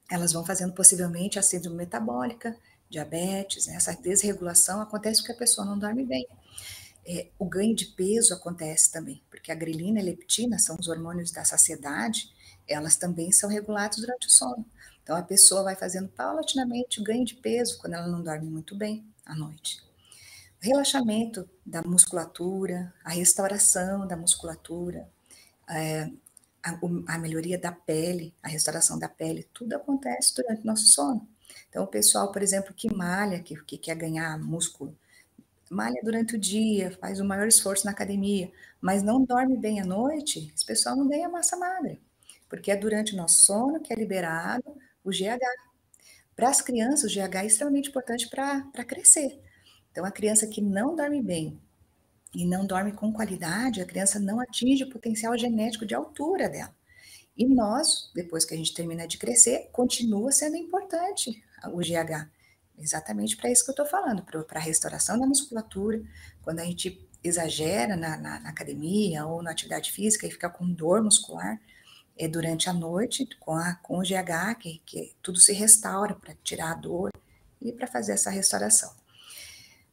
elas 0.10 0.34
vão 0.34 0.45
fazendo 0.45 0.74
possivelmente 0.74 1.38
a 1.38 1.41
síndrome 1.41 1.78
metabólica, 1.78 2.56
diabetes, 2.90 3.68
né? 3.68 3.76
essa 3.76 3.94
desregulação 3.94 4.82
acontece 4.82 5.22
porque 5.22 5.34
a 5.34 5.38
pessoa 5.38 5.66
não 5.66 5.78
dorme 5.78 6.06
bem. 6.06 6.28
É, 7.06 7.28
o 7.38 7.45
ganho 7.45 7.76
de 7.76 7.86
peso 7.86 8.34
acontece 8.34 8.91
também, 8.91 9.22
porque 9.30 9.52
a 9.52 9.56
grelina 9.56 9.99
e 9.99 10.02
a 10.02 10.06
leptina 10.06 10.57
são 10.57 10.76
os 10.80 10.88
hormônios 10.88 11.32
da 11.32 11.44
saciedade, 11.45 12.32
elas 12.68 12.95
também 12.95 13.32
são 13.32 13.49
reguladas 13.49 13.98
durante 13.98 14.28
o 14.28 14.32
sono. 14.32 14.66
Então 15.03 15.16
a 15.16 15.24
pessoa 15.24 15.64
vai 15.64 15.76
fazendo 15.76 16.07
paulatinamente 16.10 16.99
o 16.99 17.03
ganho 17.03 17.26
de 17.26 17.36
peso 17.36 17.80
quando 17.80 17.94
ela 17.94 18.07
não 18.07 18.24
dorme 18.24 18.48
muito 18.48 18.76
bem 18.76 19.06
à 19.26 19.36
noite. 19.36 19.82
O 20.61 20.66
relaxamento 20.66 21.49
da 21.66 21.82
musculatura, 21.82 22.94
a 23.03 23.11
restauração 23.11 24.06
da 24.06 24.18
musculatura, 24.18 25.10
é, 25.70 26.11
a, 26.64 27.15
a, 27.15 27.18
melhoria 27.18 27.57
da 27.57 27.72
pele, 27.72 28.34
a 28.44 28.48
restauração 28.48 28.98
da 28.98 29.07
pele, 29.07 29.48
tudo 29.53 29.73
acontece 29.73 30.36
durante 30.36 30.64
o 30.64 30.65
nosso 30.65 30.88
sono. 30.88 31.27
Então, 31.69 31.84
o 31.84 31.88
pessoal, 31.88 32.31
por 32.31 32.41
exemplo, 32.41 32.73
que 32.73 32.94
malha, 32.94 33.40
que, 33.40 33.56
que 33.64 33.77
quer 33.77 33.95
ganhar 33.95 34.38
músculo, 34.40 34.95
malha 35.69 35.99
durante 36.03 36.36
o 36.36 36.40
dia, 36.40 36.98
faz 36.99 37.19
o 37.19 37.26
maior 37.26 37.48
esforço 37.48 37.86
na 37.86 37.91
academia, 37.91 38.52
mas 38.81 39.03
não 39.03 39.23
dorme 39.23 39.57
bem 39.57 39.80
à 39.80 39.86
noite, 39.86 40.52
esse 40.56 40.65
pessoal 40.65 40.95
não 40.95 41.07
ganha 41.07 41.30
massa 41.30 41.56
magra, 41.57 41.98
porque 42.48 42.72
é 42.72 42.76
durante 42.76 43.14
o 43.14 43.18
nosso 43.18 43.41
sono 43.41 43.80
que 43.80 43.94
é 43.94 43.95
liberado 43.95 44.64
o 45.03 45.11
GH. 45.11 45.40
Para 46.36 46.49
as 46.49 46.61
crianças, 46.61 47.11
o 47.11 47.14
GH 47.14 47.36
é 47.36 47.45
extremamente 47.45 47.90
importante 47.90 48.30
para 48.30 48.86
crescer. 48.86 49.40
Então, 49.91 50.06
a 50.06 50.11
criança 50.11 50.48
que 50.48 50.61
não 50.61 50.95
dorme 50.95 51.22
bem 51.22 51.60
e 52.34 52.45
não 52.45 52.65
dorme 52.65 52.91
com 52.91 53.11
qualidade, 53.11 53.81
a 53.81 53.85
criança 53.85 54.19
não 54.19 54.39
atinge 54.39 54.84
o 54.84 54.89
potencial 54.89 55.38
genético 55.38 55.85
de 55.85 55.95
altura 55.95 56.47
dela. 56.47 56.73
E 57.35 57.47
nós, 57.47 58.11
depois 58.14 58.45
que 58.45 58.53
a 58.53 58.57
gente 58.57 58.73
termina 58.73 59.07
de 59.07 59.18
crescer, 59.18 59.69
continua 59.72 60.31
sendo 60.31 60.57
importante 60.57 61.41
o 61.72 61.77
GH. 61.77 62.30
Exatamente 62.77 63.35
para 63.35 63.49
isso 63.49 63.64
que 63.64 63.72
eu 63.72 63.73
estou 63.73 63.85
falando, 63.85 64.23
para 64.23 64.60
a 64.60 64.64
restauração 64.64 65.19
da 65.19 65.26
musculatura, 65.26 66.01
quando 66.41 66.60
a 66.60 66.65
gente 66.65 67.07
exagera 67.23 67.95
na, 67.95 68.18
na, 68.18 68.39
na, 68.39 68.49
academia 68.49 69.26
ou 69.26 69.41
na 69.41 69.51
atividade 69.51 69.91
física 69.91 70.26
e 70.26 70.31
fica 70.31 70.49
com 70.49 70.72
dor 70.72 71.03
muscular, 71.03 71.60
é 72.18 72.27
durante 72.27 72.69
a 72.69 72.73
noite, 72.73 73.27
com, 73.39 73.53
a, 73.53 73.76
com 73.76 73.99
o 73.99 74.03
GH, 74.03 74.57
que, 74.60 74.81
que 74.85 75.15
tudo 75.22 75.39
se 75.39 75.53
restaura 75.53 76.15
para 76.15 76.35
tirar 76.43 76.72
a 76.72 76.76
dor 76.76 77.11
e 77.61 77.72
para 77.72 77.88
fazer 77.88 78.14
essa 78.14 78.30
restauração. 78.30 78.98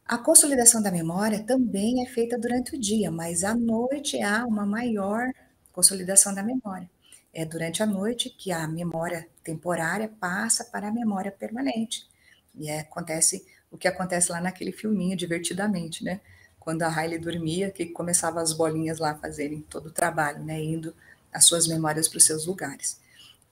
A 0.08 0.16
consolidação 0.16 0.80
da 0.80 0.92
memória 0.92 1.42
também 1.42 2.00
é 2.00 2.06
feita 2.06 2.38
durante 2.38 2.76
o 2.76 2.78
dia, 2.78 3.10
mas 3.10 3.42
à 3.42 3.56
noite 3.56 4.22
há 4.22 4.46
uma 4.46 4.64
maior 4.64 5.32
consolidação 5.72 6.32
da 6.32 6.44
memória. 6.44 6.88
É 7.34 7.44
durante 7.44 7.82
a 7.82 7.86
noite 7.86 8.30
que 8.30 8.52
a 8.52 8.68
memória 8.68 9.26
temporária 9.42 10.08
passa 10.20 10.64
para 10.64 10.88
a 10.88 10.92
memória 10.92 11.32
permanente. 11.32 12.06
E 12.54 12.68
é, 12.68 12.80
acontece 12.80 13.44
o 13.68 13.76
que 13.76 13.88
acontece 13.88 14.30
lá 14.30 14.40
naquele 14.40 14.70
filminho 14.70 15.16
Divertidamente, 15.16 16.04
né? 16.04 16.20
Quando 16.60 16.82
a 16.82 16.88
Riley 16.88 17.18
dormia, 17.18 17.72
que 17.72 17.86
começava 17.86 18.40
as 18.40 18.52
bolinhas 18.52 19.00
lá 19.00 19.16
fazerem 19.16 19.60
todo 19.68 19.86
o 19.86 19.92
trabalho, 19.92 20.42
né? 20.44 20.62
Indo 20.62 20.94
as 21.32 21.46
suas 21.46 21.66
memórias 21.66 22.06
para 22.06 22.18
os 22.18 22.24
seus 22.24 22.46
lugares. 22.46 23.00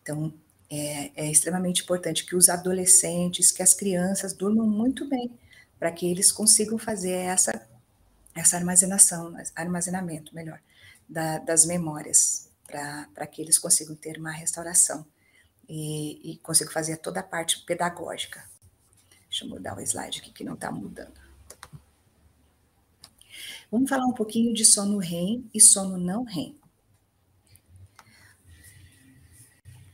Então, 0.03 0.33
é, 0.71 1.11
é 1.17 1.31
extremamente 1.31 1.83
importante 1.83 2.25
que 2.25 2.37
os 2.37 2.49
adolescentes, 2.49 3.51
que 3.51 3.63
as 3.63 3.75
crianças 3.75 4.33
durmam 4.33 4.69
muito 4.69 5.09
bem, 5.09 5.33
para 5.79 5.91
que 5.93 6.11
eles 6.11 6.33
consigam 6.33 6.79
fazer 6.79 7.13
essa, 7.13 7.69
essa 8.35 8.57
armazenação, 8.57 9.35
armazenamento, 9.55 10.35
melhor, 10.35 10.61
da, 11.09 11.39
das 11.39 11.65
memórias, 11.65 12.49
para 12.67 13.27
que 13.27 13.43
eles 13.43 13.59
consigam 13.59 13.95
ter 13.95 14.19
uma 14.19 14.31
restauração 14.31 15.07
e, 15.69 16.33
e 16.33 16.39
consigam 16.39 16.73
fazer 16.73 16.99
toda 16.99 17.21
a 17.21 17.23
parte 17.23 17.61
pedagógica. 17.65 18.45
Deixa 19.29 19.45
eu 19.45 19.49
mudar 19.49 19.77
o 19.77 19.81
slide 19.81 20.21
aqui 20.21 20.33
que 20.33 20.45
não 20.45 20.55
está 20.55 20.71
mudando. 20.71 21.25
Vamos 23.71 23.89
falar 23.89 24.07
um 24.07 24.13
pouquinho 24.13 24.55
de 24.55 24.65
sono 24.65 24.99
REM 24.99 25.49
e 25.53 25.61
sono 25.61 25.99
não 25.99 26.23
REM. 26.23 26.57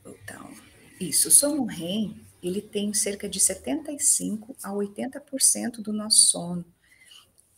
Então, 0.05 0.55
isso, 1.01 1.31
sono 1.31 1.65
REM 1.65 2.21
ele 2.43 2.61
tem 2.63 2.93
cerca 2.95 3.29
de 3.29 3.39
75 3.39 4.57
a 4.63 4.71
80% 4.71 5.83
do 5.83 5.93
nosso 5.93 6.29
sono. 6.29 6.65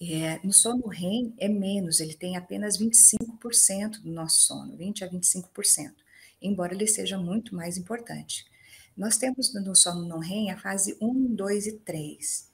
É, 0.01 0.41
no 0.45 0.53
sono 0.53 0.89
REM 0.89 1.33
é 1.39 1.49
menos, 1.49 2.01
ele 2.01 2.15
tem 2.15 2.37
apenas 2.37 2.77
25% 2.77 4.01
do 4.01 4.11
nosso 4.11 4.47
sono, 4.47 4.77
20 4.77 5.05
a 5.05 5.09
25%, 5.09 5.93
embora 6.41 6.75
ele 6.75 6.89
seja 6.89 7.17
muito 7.17 7.55
mais 7.55 7.77
importante. 7.77 8.45
Nós 8.97 9.17
temos 9.17 9.55
no 9.55 9.77
sono 9.77 10.07
não 10.07 10.19
REM 10.19 10.51
a 10.51 10.59
fase 10.59 10.97
1, 11.01 11.35
2 11.35 11.67
e 11.67 11.73
3. 11.79 12.51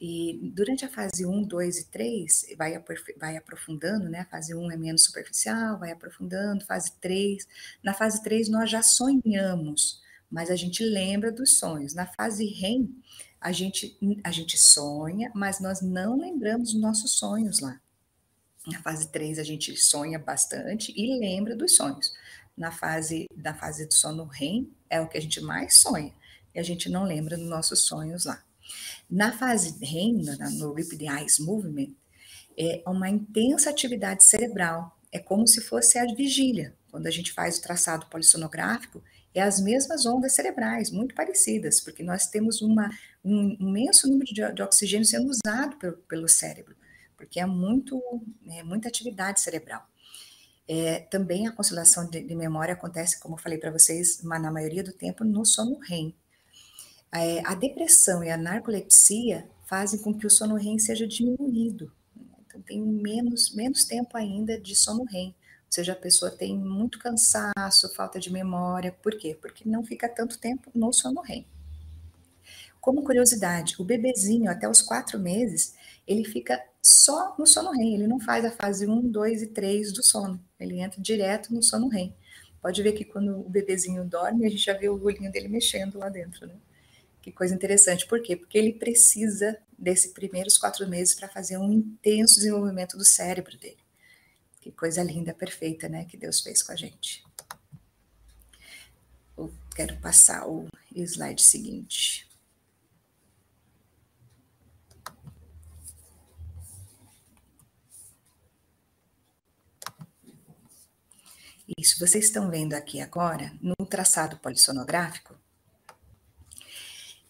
E 0.00 0.50
durante 0.54 0.84
a 0.84 0.88
fase 0.88 1.26
1, 1.26 1.42
2 1.42 1.78
e 1.78 1.84
3, 1.90 2.46
vai, 2.56 2.82
vai 3.18 3.36
aprofundando, 3.36 4.08
né? 4.08 4.20
A 4.20 4.24
fase 4.24 4.54
1 4.54 4.72
é 4.72 4.76
menos 4.76 5.04
superficial, 5.04 5.78
vai 5.78 5.92
aprofundando, 5.92 6.64
fase 6.64 6.92
3. 7.00 7.46
Na 7.82 7.92
fase 7.92 8.22
3, 8.22 8.48
nós 8.48 8.70
já 8.70 8.82
sonhamos 8.82 10.02
mas 10.30 10.50
a 10.50 10.56
gente 10.56 10.84
lembra 10.84 11.32
dos 11.32 11.58
sonhos. 11.58 11.94
Na 11.94 12.06
fase 12.06 12.46
REM, 12.46 12.88
a 13.40 13.52
gente, 13.52 13.98
a 14.22 14.30
gente 14.30 14.56
sonha, 14.56 15.30
mas 15.34 15.60
nós 15.60 15.80
não 15.80 16.18
lembramos 16.18 16.72
dos 16.72 16.80
nossos 16.80 17.12
sonhos 17.12 17.60
lá. 17.60 17.80
Na 18.66 18.80
fase 18.82 19.10
3, 19.10 19.38
a 19.38 19.42
gente 19.42 19.74
sonha 19.76 20.18
bastante 20.18 20.92
e 20.94 21.18
lembra 21.18 21.56
dos 21.56 21.74
sonhos. 21.74 22.12
Na 22.56 22.70
fase, 22.70 23.26
na 23.34 23.54
fase 23.54 23.86
do 23.86 23.94
sono 23.94 24.24
REM, 24.24 24.70
é 24.88 25.00
o 25.00 25.08
que 25.08 25.16
a 25.16 25.22
gente 25.22 25.40
mais 25.40 25.78
sonha, 25.78 26.12
e 26.54 26.60
a 26.60 26.62
gente 26.62 26.88
não 26.88 27.04
lembra 27.04 27.36
dos 27.36 27.48
nossos 27.48 27.86
sonhos 27.86 28.26
lá. 28.26 28.44
Na 29.08 29.32
fase 29.32 29.82
REM, 29.84 30.22
no 30.58 30.74
Rapid 30.74 31.00
Eyes 31.02 31.38
Movement, 31.38 31.94
é 32.56 32.82
uma 32.86 33.08
intensa 33.08 33.70
atividade 33.70 34.22
cerebral. 34.24 34.96
É 35.10 35.18
como 35.18 35.46
se 35.46 35.60
fosse 35.62 35.98
a 35.98 36.04
vigília. 36.14 36.74
Quando 36.90 37.06
a 37.06 37.10
gente 37.10 37.32
faz 37.32 37.56
o 37.58 37.62
traçado 37.62 38.06
polissonográfico, 38.06 39.02
é 39.34 39.42
as 39.42 39.60
mesmas 39.60 40.06
ondas 40.06 40.34
cerebrais, 40.34 40.90
muito 40.90 41.14
parecidas, 41.14 41.80
porque 41.80 42.02
nós 42.02 42.26
temos 42.26 42.60
uma, 42.60 42.90
um 43.24 43.56
imenso 43.60 44.08
número 44.08 44.32
de, 44.32 44.52
de 44.52 44.62
oxigênio 44.62 45.06
sendo 45.06 45.30
usado 45.30 45.76
pelo, 45.76 45.96
pelo 45.98 46.28
cérebro, 46.28 46.74
porque 47.16 47.38
é 47.38 47.46
muito, 47.46 48.00
é, 48.48 48.62
muita 48.62 48.88
atividade 48.88 49.40
cerebral. 49.40 49.86
É, 50.66 51.00
também 51.00 51.46
a 51.46 51.52
conciliação 51.52 52.08
de, 52.08 52.22
de, 52.22 52.34
memória 52.34 52.74
acontece, 52.74 53.18
como 53.18 53.34
eu 53.34 53.38
falei 53.38 53.58
para 53.58 53.72
vocês, 53.72 54.22
na 54.22 54.50
maioria 54.50 54.84
do 54.84 54.92
tempo 54.92 55.24
no 55.24 55.44
sono 55.44 55.78
REM. 55.80 56.14
É, 57.12 57.44
a 57.44 57.54
depressão 57.54 58.22
e 58.22 58.30
a 58.30 58.36
narcolepsia 58.36 59.48
fazem 59.66 60.00
com 60.00 60.14
que 60.14 60.26
o 60.26 60.30
sono 60.30 60.54
REM 60.54 60.78
seja 60.78 61.06
diminuído. 61.08 61.92
Então, 62.46 62.62
tem 62.62 62.80
menos, 62.80 63.52
menos 63.52 63.84
tempo 63.84 64.16
ainda 64.16 64.60
de 64.60 64.76
sono 64.76 65.04
REM 65.04 65.34
seja, 65.70 65.92
a 65.92 65.96
pessoa 65.96 66.30
tem 66.30 66.56
muito 66.58 66.98
cansaço, 66.98 67.94
falta 67.94 68.18
de 68.18 68.32
memória. 68.32 68.90
Por 68.90 69.16
quê? 69.16 69.38
Porque 69.40 69.68
não 69.68 69.84
fica 69.84 70.08
tanto 70.08 70.38
tempo 70.38 70.70
no 70.74 70.92
sono 70.92 71.20
REM. 71.20 71.46
Como 72.80 73.04
curiosidade, 73.04 73.76
o 73.78 73.84
bebezinho 73.84 74.50
até 74.50 74.68
os 74.68 74.82
quatro 74.82 75.18
meses, 75.18 75.74
ele 76.06 76.24
fica 76.24 76.60
só 76.82 77.36
no 77.38 77.46
sono 77.46 77.70
REM, 77.70 77.94
ele 77.94 78.06
não 78.06 78.18
faz 78.18 78.44
a 78.44 78.50
fase 78.50 78.86
1, 78.86 79.10
2 79.10 79.42
e 79.42 79.46
3 79.48 79.92
do 79.92 80.02
sono, 80.02 80.42
ele 80.58 80.80
entra 80.80 81.00
direto 81.00 81.54
no 81.54 81.62
sono 81.62 81.88
REM. 81.88 82.14
Pode 82.60 82.82
ver 82.82 82.92
que 82.92 83.04
quando 83.04 83.40
o 83.40 83.48
bebezinho 83.48 84.04
dorme, 84.04 84.46
a 84.46 84.50
gente 84.50 84.64
já 84.64 84.72
vê 84.72 84.88
o 84.88 85.02
olhinho 85.02 85.30
dele 85.30 85.48
mexendo 85.48 85.98
lá 85.98 86.08
dentro, 86.08 86.46
né? 86.46 86.54
Que 87.22 87.30
coisa 87.30 87.54
interessante. 87.54 88.06
Por 88.06 88.20
quê? 88.22 88.34
Porque 88.34 88.58
ele 88.58 88.72
precisa 88.72 89.56
desses 89.78 90.12
primeiros 90.12 90.58
quatro 90.58 90.86
meses 90.88 91.14
para 91.14 91.28
fazer 91.28 91.58
um 91.58 91.70
intenso 91.70 92.36
desenvolvimento 92.36 92.96
do 92.96 93.04
cérebro 93.04 93.58
dele. 93.58 93.78
Que 94.60 94.70
coisa 94.70 95.02
linda, 95.02 95.32
perfeita, 95.32 95.88
né? 95.88 96.04
Que 96.04 96.16
Deus 96.16 96.40
fez 96.40 96.62
com 96.62 96.72
a 96.72 96.76
gente. 96.76 97.24
Eu 99.36 99.52
quero 99.74 99.96
passar 100.00 100.46
o 100.46 100.68
slide 100.94 101.42
seguinte. 101.42 102.28
Isso, 111.78 111.98
vocês 111.98 112.26
estão 112.26 112.50
vendo 112.50 112.74
aqui 112.74 113.00
agora, 113.00 113.52
no 113.62 113.86
traçado 113.86 114.36
polissonográfico, 114.38 115.34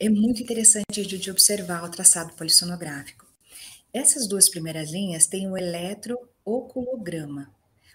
é 0.00 0.08
muito 0.08 0.42
interessante 0.42 1.04
de 1.06 1.30
observar 1.30 1.84
o 1.84 1.90
traçado 1.90 2.32
polissonográfico. 2.32 3.26
Essas 3.92 4.26
duas 4.26 4.48
primeiras 4.48 4.90
linhas 4.90 5.26
têm 5.26 5.46
o 5.46 5.56
eletrooculograma. 6.50 7.54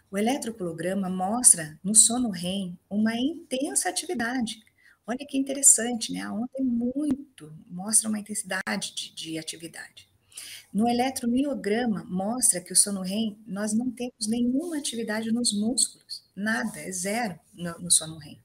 O 0.10 0.18
eletrooculograma 0.18 1.10
mostra 1.10 1.78
no 1.84 1.94
sono 1.94 2.30
REM 2.30 2.78
uma 2.90 3.16
intensa 3.18 3.90
atividade. 3.90 4.64
Olha 5.06 5.26
que 5.28 5.38
interessante, 5.38 6.14
né? 6.14 6.22
A 6.22 6.34
onda 6.34 6.50
é 6.58 6.64
muito, 6.64 7.54
mostra 7.68 8.08
uma 8.08 8.20
intensidade 8.20 8.96
de, 8.96 9.14
de 9.14 9.38
atividade. 9.38 10.08
No 10.74 10.88
eletromiograma, 10.88 12.04
mostra 12.06 12.60
que 12.60 12.74
o 12.74 12.76
sono 12.76 13.02
REM, 13.02 13.38
nós 13.46 13.74
não 13.74 13.92
temos 13.92 14.28
nenhuma 14.28 14.78
atividade 14.78 15.32
nos 15.32 15.54
músculos, 15.54 16.24
nada, 16.36 16.80
é 16.80 16.92
zero 16.92 17.40
no, 17.54 17.80
no 17.80 17.92
sono 17.92 18.18
REM. 18.18 18.40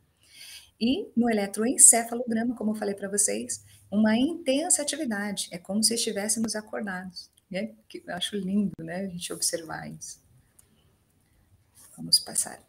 E 0.80 1.08
no 1.16 1.30
eletroencefalograma, 1.30 2.54
como 2.54 2.72
eu 2.72 2.76
falei 2.76 2.94
para 2.94 3.08
vocês, 3.08 3.64
uma 3.90 4.16
intensa 4.16 4.82
atividade, 4.82 5.48
é 5.50 5.58
como 5.58 5.82
se 5.82 5.94
estivéssemos 5.94 6.54
acordados. 6.54 7.30
Né? 7.50 7.74
Que 7.88 8.02
eu 8.06 8.14
acho 8.14 8.36
lindo 8.36 8.72
né, 8.78 9.06
a 9.06 9.08
gente 9.08 9.32
observar 9.32 9.90
isso. 9.90 10.20
Vamos 11.96 12.18
passar. 12.18 12.62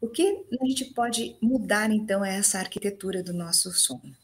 O 0.00 0.08
que 0.08 0.46
a 0.60 0.66
gente 0.66 0.86
pode 0.86 1.36
mudar, 1.40 1.90
então, 1.90 2.24
é 2.24 2.36
essa 2.36 2.58
arquitetura 2.58 3.22
do 3.22 3.32
nosso 3.32 3.72
sono? 3.72 4.16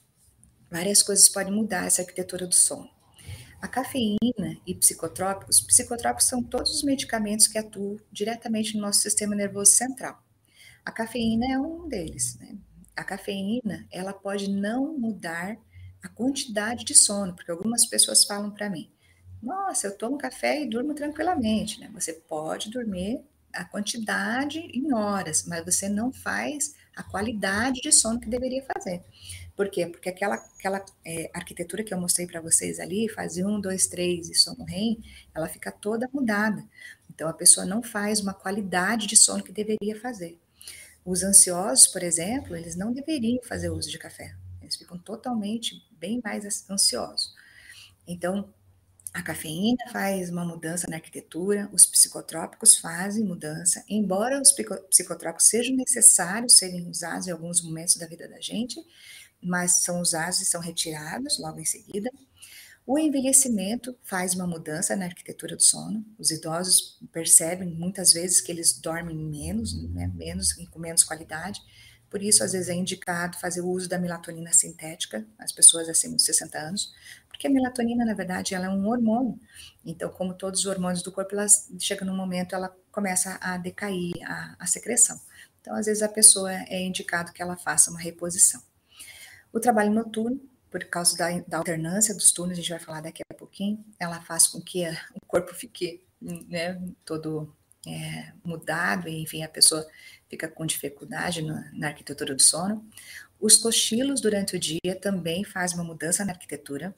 Várias 0.70 1.02
coisas 1.02 1.28
podem 1.28 1.52
mudar 1.52 1.86
essa 1.86 2.02
arquitetura 2.02 2.46
do 2.46 2.54
sono. 2.54 2.90
A 3.60 3.68
cafeína 3.68 4.58
e 4.66 4.74
psicotrópicos, 4.74 5.60
psicotrópicos 5.60 6.26
são 6.26 6.42
todos 6.42 6.74
os 6.74 6.82
medicamentos 6.82 7.46
que 7.46 7.58
atuam 7.58 7.96
diretamente 8.10 8.74
no 8.74 8.82
nosso 8.82 9.00
sistema 9.00 9.36
nervoso 9.36 9.72
central. 9.72 10.20
A 10.84 10.90
cafeína 10.90 11.46
é 11.46 11.58
um 11.58 11.88
deles. 11.88 12.36
Né? 12.38 12.56
A 12.96 13.04
cafeína, 13.04 13.86
ela 13.90 14.12
pode 14.12 14.50
não 14.50 14.98
mudar 14.98 15.56
a 16.02 16.08
quantidade 16.08 16.84
de 16.84 16.94
sono, 16.94 17.34
porque 17.34 17.50
algumas 17.50 17.86
pessoas 17.86 18.24
falam 18.24 18.50
para 18.50 18.68
mim, 18.68 18.90
nossa, 19.42 19.88
eu 19.88 19.96
tomo 19.96 20.16
café 20.16 20.62
e 20.62 20.68
durmo 20.68 20.94
tranquilamente, 20.94 21.80
né? 21.80 21.90
Você 21.92 22.12
pode 22.12 22.70
dormir 22.70 23.20
a 23.52 23.64
quantidade 23.64 24.58
em 24.58 24.92
horas, 24.92 25.44
mas 25.46 25.64
você 25.64 25.88
não 25.88 26.12
faz 26.12 26.74
a 26.94 27.02
qualidade 27.02 27.80
de 27.80 27.90
sono 27.92 28.20
que 28.20 28.28
deveria 28.28 28.64
fazer. 28.64 29.02
Por 29.56 29.68
quê? 29.68 29.86
Porque 29.86 30.08
aquela, 30.08 30.36
aquela 30.36 30.84
é, 31.04 31.30
arquitetura 31.34 31.82
que 31.82 31.92
eu 31.92 32.00
mostrei 32.00 32.26
para 32.26 32.40
vocês 32.40 32.80
ali, 32.80 33.08
fase 33.08 33.44
1, 33.44 33.60
2, 33.60 33.86
3 33.86 34.30
e 34.30 34.34
sono 34.34 34.64
REM, 34.64 35.02
ela 35.34 35.48
fica 35.48 35.70
toda 35.70 36.08
mudada. 36.12 36.64
Então, 37.10 37.28
a 37.28 37.34
pessoa 37.34 37.66
não 37.66 37.82
faz 37.82 38.20
uma 38.20 38.32
qualidade 38.32 39.06
de 39.06 39.16
sono 39.16 39.42
que 39.42 39.52
deveria 39.52 40.00
fazer. 40.00 40.38
Os 41.04 41.22
ansiosos, 41.22 41.86
por 41.86 42.02
exemplo, 42.02 42.56
eles 42.56 42.76
não 42.76 42.92
deveriam 42.92 43.42
fazer 43.42 43.70
uso 43.70 43.90
de 43.90 43.98
café. 43.98 44.34
Eles 44.62 44.76
ficam 44.76 44.96
totalmente 44.96 45.84
bem 45.98 46.20
mais 46.24 46.70
ansiosos. 46.70 47.34
Então, 48.06 48.48
a 49.12 49.22
cafeína 49.22 49.84
faz 49.92 50.30
uma 50.30 50.44
mudança 50.44 50.86
na 50.88 50.96
arquitetura, 50.96 51.68
os 51.72 51.84
psicotrópicos 51.84 52.78
fazem 52.78 53.24
mudança, 53.24 53.84
embora 53.86 54.40
os 54.40 54.52
psicotrópicos 54.90 55.48
sejam 55.48 55.76
necessários 55.76 56.56
serem 56.56 56.88
usados 56.88 57.26
em 57.26 57.30
alguns 57.30 57.60
momentos 57.60 57.96
da 57.96 58.06
vida 58.06 58.26
da 58.26 58.40
gente, 58.40 58.80
mas 59.42 59.82
são 59.82 60.00
usados 60.00 60.40
e 60.40 60.46
são 60.46 60.60
retirados 60.60 61.38
logo 61.38 61.60
em 61.60 61.64
seguida. 61.64 62.10
O 62.86 62.98
envelhecimento 62.98 63.96
faz 64.02 64.34
uma 64.34 64.46
mudança 64.46 64.96
na 64.96 65.04
arquitetura 65.04 65.56
do 65.56 65.62
sono. 65.62 66.04
Os 66.18 66.30
idosos 66.30 66.98
percebem 67.12 67.68
muitas 67.68 68.12
vezes 68.12 68.40
que 68.40 68.50
eles 68.50 68.72
dormem 68.72 69.16
menos, 69.16 69.74
né, 69.90 70.10
menos 70.14 70.52
com 70.70 70.78
menos 70.78 71.04
qualidade. 71.04 71.60
Por 72.12 72.22
isso, 72.22 72.44
às 72.44 72.52
vezes 72.52 72.68
é 72.68 72.74
indicado 72.74 73.38
fazer 73.38 73.62
o 73.62 73.68
uso 73.70 73.88
da 73.88 73.98
melatonina 73.98 74.52
sintética, 74.52 75.26
as 75.38 75.50
pessoas 75.50 75.88
acima 75.88 76.14
de 76.14 76.20
60 76.20 76.58
anos, 76.58 76.92
porque 77.26 77.46
a 77.46 77.50
melatonina, 77.50 78.04
na 78.04 78.12
verdade, 78.12 78.54
ela 78.54 78.66
é 78.66 78.68
um 78.68 78.86
hormônio. 78.86 79.40
Então, 79.82 80.10
como 80.10 80.34
todos 80.34 80.60
os 80.60 80.66
hormônios 80.66 81.02
do 81.02 81.10
corpo, 81.10 81.34
ela 81.34 81.46
chega 81.78 82.04
num 82.04 82.14
momento, 82.14 82.54
ela 82.54 82.68
começa 82.90 83.38
a 83.40 83.56
decair 83.56 84.12
a, 84.26 84.56
a 84.58 84.66
secreção. 84.66 85.18
Então, 85.62 85.74
às 85.74 85.86
vezes 85.86 86.02
a 86.02 86.08
pessoa 86.08 86.52
é 86.52 86.82
indicado 86.82 87.32
que 87.32 87.40
ela 87.40 87.56
faça 87.56 87.90
uma 87.90 87.98
reposição. 87.98 88.62
O 89.50 89.58
trabalho 89.58 89.90
noturno, 89.90 90.38
por 90.70 90.84
causa 90.84 91.16
da, 91.16 91.30
da 91.48 91.56
alternância 91.56 92.14
dos 92.14 92.30
turnos, 92.30 92.58
a 92.58 92.60
gente 92.60 92.68
vai 92.68 92.78
falar 92.78 93.00
daqui 93.00 93.22
a 93.26 93.34
pouquinho, 93.34 93.82
ela 93.98 94.20
faz 94.20 94.46
com 94.48 94.60
que 94.60 94.84
a, 94.84 94.92
o 95.14 95.26
corpo 95.26 95.54
fique 95.54 96.04
né, 96.20 96.78
todo 97.06 97.56
é, 97.86 98.32
mudado, 98.44 99.08
enfim, 99.08 99.42
a 99.42 99.48
pessoa 99.48 99.86
fica 100.32 100.48
com 100.48 100.64
dificuldade 100.64 101.42
na, 101.42 101.70
na, 101.74 101.88
arquitetura 101.88 102.34
do 102.34 102.40
sono. 102.40 102.82
Os 103.38 103.54
cochilos 103.54 104.18
durante 104.18 104.56
o 104.56 104.58
dia 104.58 104.96
também 104.98 105.44
faz 105.44 105.74
uma 105.74 105.84
mudança 105.84 106.24
na 106.24 106.32
arquitetura. 106.32 106.94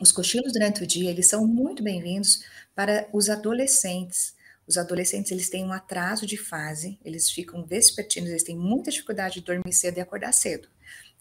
Os 0.00 0.10
cochilos 0.10 0.50
durante 0.50 0.82
o 0.82 0.86
dia, 0.86 1.10
eles 1.10 1.26
são 1.28 1.46
muito 1.46 1.82
bem-vindos 1.82 2.42
para 2.74 3.06
os 3.12 3.28
adolescentes. 3.28 4.34
Os 4.66 4.78
adolescentes, 4.78 5.30
eles 5.30 5.50
têm 5.50 5.62
um 5.62 5.74
atraso 5.74 6.24
de 6.24 6.38
fase, 6.38 6.98
eles 7.04 7.30
ficam 7.30 7.66
vespertinos, 7.66 8.30
eles 8.30 8.42
têm 8.42 8.56
muita 8.56 8.90
dificuldade 8.90 9.34
de 9.34 9.42
dormir 9.42 9.74
cedo 9.74 9.98
e 9.98 10.00
acordar 10.00 10.32
cedo. 10.32 10.66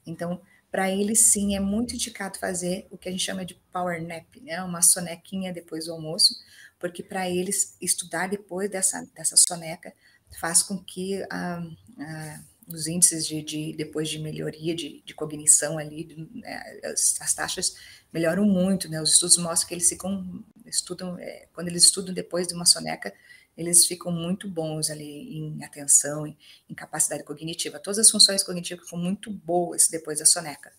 Então, 0.07 0.39
para 0.71 0.89
eles 0.89 1.25
sim 1.25 1.57
é 1.57 1.59
muito 1.59 1.93
indicado 1.93 2.39
fazer 2.39 2.87
o 2.89 2.97
que 2.97 3.09
a 3.09 3.11
gente 3.11 3.25
chama 3.25 3.43
de 3.43 3.55
power 3.69 4.01
nap, 4.01 4.33
né? 4.41 4.63
Uma 4.63 4.81
sonequinha 4.81 5.51
depois 5.51 5.87
do 5.87 5.91
almoço, 5.91 6.35
porque 6.79 7.03
para 7.03 7.29
eles 7.29 7.75
estudar 7.81 8.29
depois 8.29 8.71
dessa, 8.71 9.05
dessa 9.13 9.35
soneca 9.35 9.93
faz 10.39 10.64
com 10.64 10.77
que 10.77 11.23
ah, 11.30 11.64
ah, 11.99 12.39
os 12.68 12.88
índices 12.88 13.27
de, 13.27 13.41
de, 13.41 13.73
depois 13.73 14.10
de 14.10 14.19
melhoria 14.19 14.76
de, 14.76 15.01
de 15.05 15.14
cognição 15.14 15.77
ali, 15.77 16.30
né, 16.34 16.80
as, 16.84 17.19
as, 17.22 17.34
taxas 17.34 17.76
melhoram 18.11 18.45
muito, 18.45 18.89
né? 18.89 19.01
Os 19.01 19.14
estudos 19.14 19.38
mostram 19.38 19.68
que 19.68 19.73
eles 19.73 19.89
ficam 19.89 20.43
estudam 20.65 21.18
é, 21.19 21.47
quando 21.53 21.68
eles 21.68 21.84
estudam 21.84 22.14
depois 22.14 22.47
de 22.47 22.53
uma 22.53 22.65
soneca 22.65 23.14
eles 23.57 23.85
ficam 23.85 24.11
muito 24.11 24.49
bons 24.49 24.89
ali 24.89 25.38
em 25.38 25.64
atenção, 25.64 26.26
em, 26.26 26.38
em 26.69 26.73
capacidade 26.73 27.23
cognitiva. 27.23 27.80
Todas 27.80 27.99
as 27.99 28.10
funções 28.10 28.43
cognitivas 28.43 28.85
ficam 28.85 28.99
muito 28.99 29.31
boas 29.31 29.88
depois 29.88 30.19
da 30.19 30.26
soneca. 30.26 30.73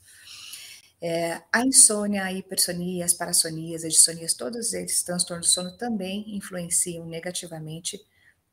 É, 1.01 1.43
a 1.53 1.65
insônia, 1.65 2.25
a 2.25 2.33
hipersonia, 2.33 3.05
as 3.05 3.15
parassonias, 3.15 3.85
as 3.85 3.93
dissonias, 3.93 4.35
todos 4.35 4.73
esses 4.73 5.03
transtornos 5.03 5.49
do 5.49 5.53
sono 5.53 5.77
também 5.77 6.35
influenciam 6.35 7.07
negativamente 7.07 8.01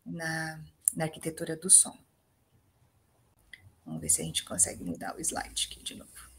na, 0.06 0.62
na 0.96 1.06
arquitetura 1.06 1.56
do 1.56 1.70
sono. 1.70 2.00
Vamos 3.86 4.02
ver 4.02 4.10
se 4.10 4.22
a 4.22 4.26
gente 4.26 4.44
consegue 4.44 4.84
mudar 4.84 5.16
o 5.16 5.20
slide 5.20 5.68
aqui 5.70 5.84
de 5.84 5.96
novo. 5.96 6.32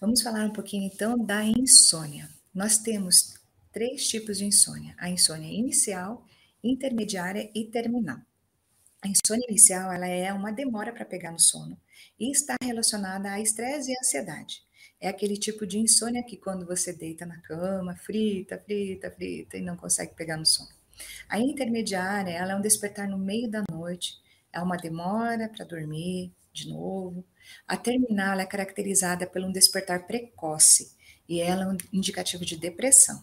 Vamos 0.00 0.20
falar 0.20 0.44
um 0.44 0.52
pouquinho 0.52 0.90
então 0.92 1.18
da 1.24 1.42
insônia. 1.42 2.28
Nós 2.54 2.78
temos 2.78 3.34
três 3.72 4.06
tipos 4.06 4.38
de 4.38 4.44
insônia: 4.44 4.94
a 4.98 5.08
insônia 5.08 5.50
inicial, 5.50 6.26
intermediária 6.62 7.50
e 7.54 7.64
terminal. 7.64 8.20
A 9.00 9.08
insônia 9.08 9.46
inicial 9.48 9.92
ela 9.92 10.06
é 10.06 10.32
uma 10.32 10.50
demora 10.50 10.92
para 10.92 11.04
pegar 11.04 11.30
no 11.30 11.38
sono 11.38 11.80
e 12.18 12.30
está 12.30 12.56
relacionada 12.60 13.30
a 13.30 13.40
estresse 13.40 13.92
e 13.92 13.98
ansiedade. 13.98 14.65
É 15.00 15.08
aquele 15.08 15.36
tipo 15.36 15.66
de 15.66 15.78
insônia 15.78 16.22
que 16.22 16.36
quando 16.36 16.66
você 16.66 16.92
deita 16.92 17.26
na 17.26 17.38
cama, 17.42 17.96
frita, 17.96 18.58
frita, 18.58 19.10
frita 19.10 19.56
e 19.56 19.60
não 19.60 19.76
consegue 19.76 20.14
pegar 20.14 20.36
no 20.36 20.46
sono. 20.46 20.70
A 21.28 21.38
intermediária 21.38 22.30
ela 22.30 22.52
é 22.52 22.56
um 22.56 22.60
despertar 22.60 23.08
no 23.08 23.18
meio 23.18 23.50
da 23.50 23.62
noite, 23.70 24.14
é 24.52 24.60
uma 24.60 24.76
demora 24.76 25.48
para 25.48 25.64
dormir 25.64 26.32
de 26.52 26.68
novo, 26.70 27.22
a 27.66 27.76
terminal 27.76 28.38
é 28.40 28.46
caracterizada 28.46 29.26
por 29.26 29.42
um 29.42 29.52
despertar 29.52 30.06
precoce 30.06 30.96
e 31.28 31.40
ela 31.40 31.64
é 31.64 31.68
um 31.68 31.76
indicativo 31.92 32.44
de 32.44 32.56
depressão. 32.56 33.22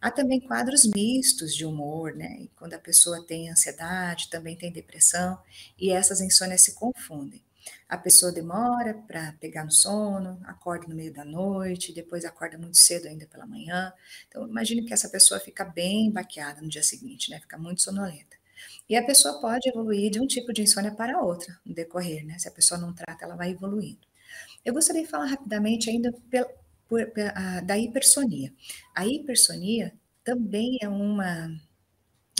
Há 0.00 0.10
também 0.10 0.40
quadros 0.40 0.84
mistos 0.94 1.54
de 1.54 1.64
humor, 1.64 2.14
né? 2.14 2.36
E 2.40 2.48
quando 2.56 2.74
a 2.74 2.78
pessoa 2.78 3.24
tem 3.24 3.50
ansiedade, 3.50 4.28
também 4.28 4.56
tem 4.56 4.72
depressão, 4.72 5.38
e 5.78 5.90
essas 5.90 6.20
insônias 6.20 6.62
se 6.62 6.74
confundem. 6.74 7.42
A 7.88 7.96
pessoa 7.96 8.32
demora 8.32 8.94
para 9.06 9.32
pegar 9.40 9.64
no 9.64 9.70
sono, 9.70 10.40
acorda 10.44 10.86
no 10.88 10.94
meio 10.94 11.12
da 11.12 11.24
noite, 11.24 11.92
depois 11.92 12.24
acorda 12.24 12.58
muito 12.58 12.76
cedo 12.76 13.06
ainda 13.06 13.26
pela 13.26 13.46
manhã. 13.46 13.92
Então, 14.28 14.46
imagine 14.48 14.84
que 14.84 14.92
essa 14.92 15.08
pessoa 15.08 15.38
fica 15.40 15.64
bem 15.64 16.10
baqueada 16.10 16.60
no 16.60 16.68
dia 16.68 16.82
seguinte, 16.82 17.30
né? 17.30 17.40
Fica 17.40 17.56
muito 17.58 17.82
sonolenta. 17.82 18.36
E 18.88 18.96
a 18.96 19.04
pessoa 19.04 19.40
pode 19.40 19.68
evoluir 19.68 20.10
de 20.10 20.20
um 20.20 20.26
tipo 20.26 20.52
de 20.52 20.62
insônia 20.62 20.92
para 20.92 21.20
outra 21.20 21.58
no 21.64 21.74
decorrer, 21.74 22.24
né? 22.24 22.38
Se 22.38 22.48
a 22.48 22.52
pessoa 22.52 22.80
não 22.80 22.92
trata, 22.92 23.24
ela 23.24 23.36
vai 23.36 23.50
evoluindo. 23.50 24.06
Eu 24.64 24.74
gostaria 24.74 25.02
de 25.02 25.08
falar 25.08 25.26
rapidamente 25.26 25.90
ainda 25.90 26.12
por, 26.88 27.06
por, 27.08 27.20
a, 27.34 27.60
da 27.60 27.78
hipersonia. 27.78 28.52
A 28.94 29.06
hipersonia 29.06 29.92
também 30.22 30.78
é 30.82 30.88
uma 30.88 31.50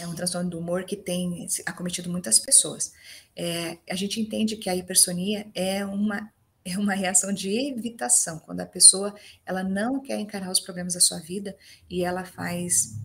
é 0.00 0.06
um 0.06 0.14
transtorno 0.14 0.50
do 0.50 0.58
humor 0.58 0.84
que 0.84 0.96
tem 0.96 1.46
acometido 1.66 2.10
muitas 2.10 2.38
pessoas. 2.38 2.92
É, 3.36 3.78
a 3.88 3.94
gente 3.94 4.20
entende 4.20 4.56
que 4.56 4.68
a 4.68 4.76
hipersonia 4.76 5.46
é 5.54 5.84
uma 5.84 6.32
é 6.64 6.78
uma 6.78 6.94
reação 6.94 7.30
de 7.30 7.50
evitação, 7.50 8.38
quando 8.38 8.60
a 8.60 8.66
pessoa 8.66 9.14
ela 9.44 9.62
não 9.62 10.00
quer 10.00 10.18
encarar 10.18 10.50
os 10.50 10.60
problemas 10.60 10.94
da 10.94 11.00
sua 11.00 11.18
vida 11.18 11.54
e 11.90 12.02
ela 12.02 12.24
faz, 12.24 12.98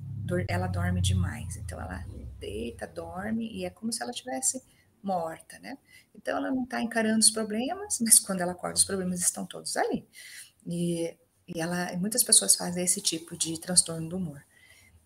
ela 0.48 0.66
dorme 0.66 1.02
demais. 1.02 1.57
Então 1.57 1.80
ela 1.80 2.06
deita, 2.40 2.88
dorme 2.88 3.52
e 3.52 3.66
é 3.66 3.70
como 3.70 3.91
se 3.91 4.02
ela 4.02 4.14
tivesse 4.14 4.64
morta, 5.03 5.60
né? 5.60 5.78
Então 6.16 6.38
ela 6.38 6.49
não 6.52 6.64
está 6.64 6.82
encarando 6.82 7.20
os 7.20 7.30
problemas, 7.30 7.99
mas 7.99 8.18
quando 8.18 8.40
ela 8.40 8.53
acorda 8.53 8.78
os 8.78 8.86
problemas 8.86 9.20
estão 9.20 9.45
todos 9.45 9.76
ali. 9.76 10.07
E, 10.66 11.18
e 11.45 11.60
ela, 11.60 11.91
muitas 11.98 12.24
pessoas 12.24 12.56
fazem 12.56 12.84
esse 12.84 13.02
tipo 13.02 13.38
de 13.38 13.60
transtorno 13.60 14.07
do 14.07 14.16
humor. 14.16 14.41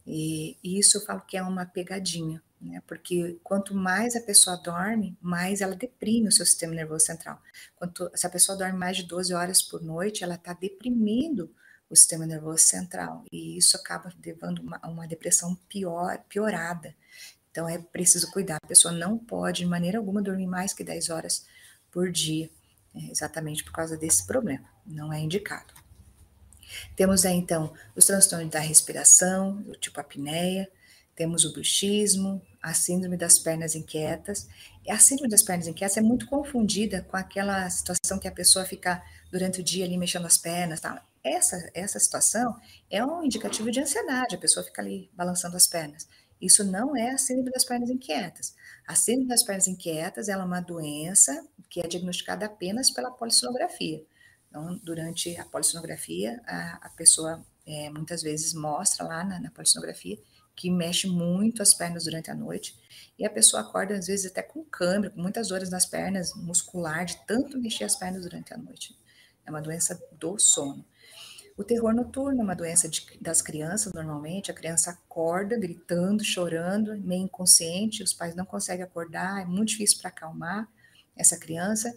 E, 0.06 0.58
e 0.64 0.80
isso 0.80 0.98
eu 0.98 1.02
falo 1.02 1.22
que 1.22 1.38
é 1.38 1.44
uma 1.44 1.66
pegadinha, 1.66 2.42
né? 2.60 2.82
Porque 2.88 3.40
quanto 3.44 3.74
mais 3.74 4.16
a 4.16 4.22
pessoa 4.22 4.58
dorme, 4.58 5.18
mais 5.22 5.62
ela 5.62 5.76
deprime 5.76 6.28
o 6.28 6.32
seu 6.32 6.46
sistema 6.46 6.74
nervoso 6.74 7.06
central. 7.06 7.42
Quanto, 7.76 8.10
se 8.14 8.26
a 8.28 8.30
pessoa 8.30 8.58
dorme 8.58 8.78
mais 8.78 8.98
de 8.98 9.04
12 9.04 9.34
horas 9.34 9.62
por 9.62 9.82
noite, 9.82 10.24
ela 10.24 10.36
está 10.36 10.54
deprimindo 10.54 11.54
o 11.90 11.96
sistema 11.96 12.26
nervoso 12.26 12.64
central. 12.64 13.24
E 13.32 13.58
isso 13.58 13.78
acaba 13.78 14.12
levando 14.26 14.60
uma, 14.60 14.80
uma 14.86 15.08
depressão 15.08 15.56
pior, 15.70 16.18
piorada. 16.28 16.96
Então 17.52 17.70
é 17.70 17.78
preciso 17.78 18.32
cuidar. 18.32 18.58
A 18.64 18.68
pessoa 18.68 18.92
não 18.92 19.18
pode, 19.18 19.60
de 19.60 19.66
maneira 19.68 20.00
alguma, 20.00 20.22
dormir 20.22 20.48
mais 20.48 20.74
que 20.74 20.84
10 20.84 21.10
horas 21.10 21.46
por 21.92 22.12
dia, 22.12 22.50
é, 22.96 23.12
exatamente 23.12 23.64
por 23.64 23.72
causa 23.72 23.96
desse 23.96 24.26
problema. 24.26 24.68
Não 24.86 25.14
é 25.14 25.20
indicado. 25.20 25.74
Temos 26.96 27.26
aí, 27.26 27.36
então, 27.36 27.74
os 27.96 28.06
transtornos 28.06 28.50
da 28.50 28.60
respiração, 28.60 29.62
do 29.62 29.74
tipo 29.74 30.00
apneia, 30.00 30.70
temos 31.16 31.46
o 31.46 31.54
bruxismo, 31.54 32.42
a 32.62 32.74
síndrome 32.74 33.18
das 33.18 33.38
pernas 33.38 33.76
inquietas. 33.76 34.48
E 34.86 34.92
a 34.92 34.98
síndrome 34.98 35.30
das 35.30 35.44
pernas 35.44 35.68
inquietas 35.68 35.98
é 35.98 36.02
muito 36.02 36.26
confundida 36.28 37.02
com 37.02 37.16
aquela 37.16 37.70
situação 37.70 38.18
que 38.18 38.28
a 38.28 38.32
pessoa 38.32 38.66
fica 38.66 39.04
durante 39.32 39.62
o 39.62 39.64
dia 39.64 39.86
ali 39.86 39.98
mexendo 39.98 40.26
as 40.26 40.38
pernas. 40.38 40.80
Tá? 40.80 41.06
Essa, 41.24 41.70
essa 41.74 42.00
situação 42.00 42.60
é 42.90 43.04
um 43.06 43.24
indicativo 43.24 43.70
de 43.72 43.80
ansiedade, 43.80 44.36
a 44.36 44.40
pessoa 44.40 44.66
fica 44.66 44.82
ali 44.82 45.10
balançando 45.14 45.56
as 45.56 45.68
pernas. 45.68 46.08
Isso 46.42 46.64
não 46.64 46.96
é 46.96 47.12
a 47.12 47.18
síndrome 47.18 47.52
das 47.52 47.64
pernas 47.64 47.90
inquietas. 47.90 48.54
A 48.86 48.96
síndrome 48.96 49.30
das 49.30 49.44
pernas 49.44 49.68
inquietas 49.68 50.28
é 50.28 50.36
uma 50.36 50.60
doença 50.60 51.48
que 51.70 51.80
é 51.80 51.88
diagnosticada 51.88 52.48
apenas 52.48 52.92
pela 52.92 53.12
polissonografia. 53.12 54.04
Então, 54.54 54.80
durante 54.84 55.36
a 55.38 55.46
polissonografia, 55.46 56.40
a, 56.46 56.86
a 56.86 56.90
pessoa 56.90 57.44
é, 57.66 57.90
muitas 57.90 58.22
vezes 58.22 58.54
mostra 58.54 59.04
lá 59.04 59.24
na, 59.24 59.40
na 59.40 59.50
polissonografia 59.50 60.16
que 60.56 60.70
mexe 60.70 61.08
muito 61.08 61.64
as 61.64 61.74
pernas 61.74 62.04
durante 62.04 62.30
a 62.30 62.36
noite 62.36 62.78
e 63.18 63.26
a 63.26 63.32
pessoa 63.32 63.64
acorda 63.64 63.96
às 63.96 64.06
vezes 64.06 64.30
até 64.30 64.44
com 64.44 64.64
câimbra, 64.64 65.10
com 65.10 65.20
muitas 65.20 65.48
dores 65.48 65.72
nas 65.72 65.88
pernas, 65.88 66.36
muscular, 66.36 67.04
de 67.04 67.18
tanto 67.26 67.60
mexer 67.60 67.86
as 67.86 67.96
pernas 67.96 68.22
durante 68.22 68.54
a 68.54 68.58
noite. 68.58 68.96
É 69.44 69.50
uma 69.50 69.60
doença 69.60 70.00
do 70.12 70.38
sono. 70.38 70.86
O 71.58 71.64
terror 71.64 71.92
noturno 71.92 72.42
é 72.42 72.44
uma 72.44 72.56
doença 72.56 72.88
de, 72.88 73.08
das 73.20 73.42
crianças, 73.42 73.92
normalmente. 73.92 74.52
A 74.52 74.54
criança 74.54 74.92
acorda 74.92 75.58
gritando, 75.58 76.24
chorando, 76.24 76.96
meio 77.02 77.24
inconsciente, 77.24 78.04
os 78.04 78.14
pais 78.14 78.36
não 78.36 78.46
conseguem 78.46 78.84
acordar, 78.84 79.42
é 79.42 79.46
muito 79.46 79.70
difícil 79.70 79.98
para 79.98 80.10
acalmar 80.10 80.70
essa 81.16 81.38
criança. 81.38 81.92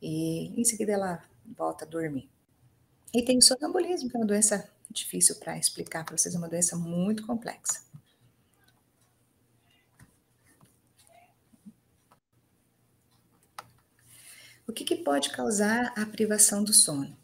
E 0.00 0.58
em 0.58 0.64
seguida 0.64 0.92
ela 0.92 1.29
volta 1.56 1.84
a 1.84 1.88
dormir. 1.88 2.28
E 3.12 3.22
tem 3.22 3.38
o 3.38 3.42
sonambulismo, 3.42 4.08
que 4.08 4.16
é 4.16 4.20
uma 4.20 4.26
doença 4.26 4.70
difícil 4.90 5.36
para 5.36 5.58
explicar 5.58 6.04
para 6.04 6.16
vocês, 6.16 6.34
é 6.34 6.38
uma 6.38 6.48
doença 6.48 6.76
muito 6.76 7.26
complexa. 7.26 7.82
O 14.66 14.72
que, 14.72 14.84
que 14.84 14.96
pode 14.96 15.30
causar 15.30 15.92
a 15.96 16.06
privação 16.06 16.62
do 16.62 16.72
sono? 16.72 17.16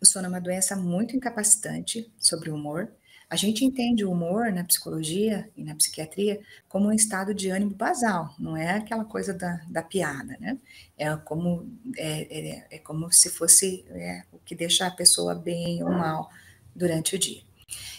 O 0.00 0.06
sono 0.06 0.26
é 0.26 0.28
uma 0.28 0.40
doença 0.40 0.76
muito 0.76 1.16
incapacitante 1.16 2.12
sobre 2.16 2.48
o 2.48 2.54
humor, 2.54 2.92
a 3.30 3.36
gente 3.36 3.64
entende 3.64 4.04
o 4.04 4.10
humor 4.10 4.52
na 4.52 4.64
psicologia 4.64 5.48
e 5.56 5.62
na 5.62 5.76
psiquiatria 5.76 6.40
como 6.68 6.88
um 6.88 6.92
estado 6.92 7.32
de 7.32 7.48
ânimo 7.48 7.70
basal, 7.76 8.34
não 8.36 8.56
é 8.56 8.72
aquela 8.72 9.04
coisa 9.04 9.32
da, 9.32 9.60
da 9.68 9.84
piada, 9.84 10.36
né? 10.40 10.58
É 10.98 11.14
como, 11.16 11.70
é, 11.96 12.22
é, 12.22 12.66
é 12.72 12.78
como 12.80 13.10
se 13.12 13.30
fosse 13.30 13.84
é, 13.90 14.24
o 14.32 14.38
que 14.38 14.56
deixa 14.56 14.84
a 14.84 14.90
pessoa 14.90 15.32
bem 15.32 15.80
ou 15.84 15.90
mal 15.90 16.28
durante 16.74 17.14
o 17.14 17.18
dia. 17.18 17.42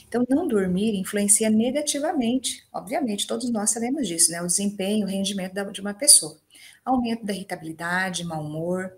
Então, 0.06 0.26
não 0.28 0.46
dormir 0.46 1.00
influencia 1.00 1.50
negativamente, 1.50 2.68
obviamente, 2.74 3.26
todos 3.26 3.50
nós 3.50 3.70
sabemos 3.70 4.06
disso, 4.10 4.30
né? 4.34 4.42
O 4.42 4.48
desempenho, 4.48 5.06
o 5.08 5.10
rendimento 5.10 5.54
da, 5.54 5.64
de 5.64 5.80
uma 5.80 5.94
pessoa. 5.94 6.38
Aumento 6.84 7.26
da 7.26 7.32
irritabilidade, 7.32 8.26
mau 8.26 8.44
humor, 8.44 8.92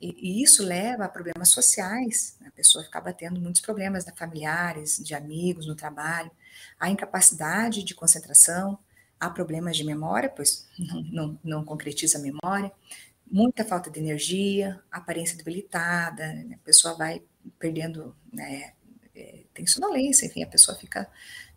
e, 0.00 0.16
e, 0.18 0.42
isso 0.42 0.64
leva 0.64 1.04
a 1.04 1.08
problemas 1.08 1.50
sociais, 1.50 2.36
né? 2.40 2.48
a 2.48 2.52
pessoa 2.52 2.84
acaba 2.84 3.12
tendo 3.12 3.40
muitos 3.40 3.60
problemas 3.60 4.06
né, 4.06 4.12
familiares, 4.16 4.96
de 4.96 5.14
amigos, 5.14 5.66
no 5.66 5.74
trabalho, 5.74 6.30
a 6.78 6.88
incapacidade 6.88 7.82
de 7.82 7.94
concentração, 7.94 8.78
há 9.18 9.28
problemas 9.28 9.76
de 9.76 9.84
memória, 9.84 10.28
pois 10.28 10.66
não, 10.78 11.02
não, 11.02 11.38
não 11.44 11.64
concretiza 11.64 12.18
a 12.18 12.22
memória, 12.22 12.72
muita 13.30 13.64
falta 13.64 13.90
de 13.90 14.00
energia, 14.00 14.80
aparência 14.90 15.36
debilitada, 15.36 16.32
né? 16.32 16.54
a 16.54 16.64
pessoa 16.64 16.94
vai 16.94 17.22
perdendo, 17.58 18.16
né, 18.32 18.72
é, 19.14 19.44
tem 19.52 19.66
sonolência, 19.66 20.26
enfim, 20.26 20.42
a 20.42 20.46
pessoa 20.46 20.76
fica, 20.76 21.08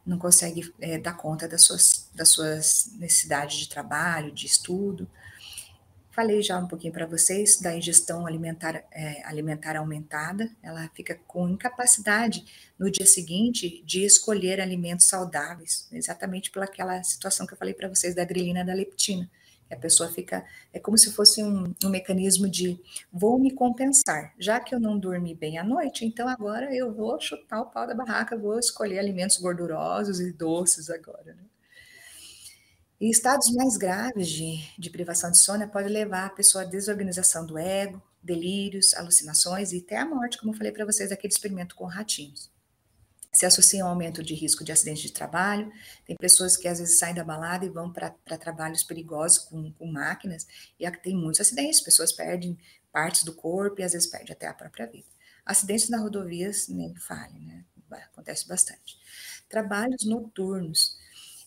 não 0.06 0.18
consegue 0.18 0.74
é, 0.80 0.98
dar 0.98 1.14
conta 1.14 1.48
das 1.48 1.64
suas, 1.64 2.10
das 2.14 2.30
suas 2.30 2.92
necessidades 2.98 3.58
de 3.58 3.70
trabalho, 3.70 4.32
de 4.32 4.46
estudo, 4.46 5.10
Falei 6.14 6.44
já 6.44 6.60
um 6.60 6.68
pouquinho 6.68 6.94
para 6.94 7.08
vocês 7.08 7.60
da 7.60 7.76
ingestão 7.76 8.28
alimentar, 8.28 8.84
é, 8.92 9.24
alimentar 9.26 9.76
aumentada, 9.76 10.48
ela 10.62 10.88
fica 10.94 11.20
com 11.26 11.50
incapacidade 11.50 12.46
no 12.78 12.92
dia 12.92 13.08
seguinte 13.08 13.84
de 13.84 14.06
escolher 14.06 14.62
alimentos 14.62 15.08
saudáveis, 15.08 15.88
exatamente 15.92 16.52
pelaquela 16.52 17.02
situação 17.02 17.48
que 17.48 17.54
eu 17.54 17.58
falei 17.58 17.74
para 17.74 17.90
vocês 17.90 18.14
da 18.14 18.24
grelina 18.24 18.64
da 18.64 18.76
leptina. 18.76 19.28
A 19.72 19.76
pessoa 19.76 20.08
fica, 20.08 20.46
é 20.72 20.80
como 20.80 21.00
se 21.00 21.12
fosse 21.12 21.44
um, 21.44 21.74
um 21.84 21.90
mecanismo 21.90 22.48
de 22.48 22.80
vou 23.12 23.40
me 23.40 23.50
compensar, 23.50 24.36
já 24.38 24.60
que 24.60 24.76
eu 24.76 24.80
não 24.80 25.00
dormi 25.00 25.34
bem 25.34 25.58
à 25.58 25.64
noite, 25.64 26.06
então 26.06 26.28
agora 26.28 26.72
eu 26.76 26.94
vou 26.94 27.20
chutar 27.20 27.60
o 27.60 27.72
pau 27.72 27.88
da 27.88 27.96
barraca, 27.96 28.38
vou 28.38 28.60
escolher 28.60 29.00
alimentos 29.00 29.38
gordurosos 29.38 30.20
e 30.20 30.32
doces 30.32 30.92
agora. 30.92 31.34
Né? 31.34 31.44
E 33.04 33.10
estados 33.10 33.52
mais 33.52 33.76
graves 33.76 34.30
de, 34.30 34.64
de 34.80 34.90
privação 34.90 35.30
de 35.30 35.38
sono 35.38 35.68
pode 35.68 35.90
levar 35.90 36.26
a 36.26 36.30
pessoa 36.30 36.64
à 36.64 36.66
desorganização 36.66 37.46
do 37.46 37.58
ego, 37.58 38.02
delírios, 38.24 38.94
alucinações 38.94 39.74
e 39.74 39.80
até 39.80 39.98
a 39.98 40.06
morte, 40.06 40.38
como 40.38 40.54
eu 40.54 40.58
falei 40.58 40.72
para 40.72 40.86
vocês 40.86 41.10
daquele 41.10 41.34
experimento 41.34 41.76
com 41.76 41.84
ratinhos. 41.84 42.50
Se 43.34 43.46
associa 43.46 43.84
ao 43.84 43.90
aumento 43.90 44.24
de 44.24 44.34
risco 44.34 44.64
de 44.64 44.72
acidente 44.72 45.02
de 45.02 45.12
trabalho. 45.12 45.70
Tem 46.06 46.16
pessoas 46.16 46.56
que 46.56 46.66
às 46.66 46.80
vezes 46.80 46.98
saem 46.98 47.14
da 47.14 47.26
balada 47.26 47.66
e 47.66 47.70
vão 47.70 47.92
para 47.92 48.38
trabalhos 48.40 48.84
perigosos 48.84 49.40
com, 49.40 49.70
com 49.74 49.86
máquinas, 49.86 50.48
e 50.80 50.90
tem 50.90 51.14
muitos 51.14 51.42
acidentes, 51.42 51.82
pessoas 51.82 52.14
perdem 52.14 52.58
partes 52.90 53.26
do 53.26 53.34
corpo 53.34 53.82
e 53.82 53.84
às 53.84 53.92
vezes 53.92 54.08
perdem 54.08 54.32
até 54.32 54.48
a 54.48 54.54
própria 54.54 54.88
vida. 54.88 55.10
Acidentes 55.46 55.90
na 55.90 56.00
rodovias 56.00 56.70
nem 56.70 56.96
fale, 56.96 57.38
né? 57.38 57.66
Acontece 57.92 58.48
bastante. 58.48 58.98
Trabalhos 59.50 60.06
noturnos 60.06 61.03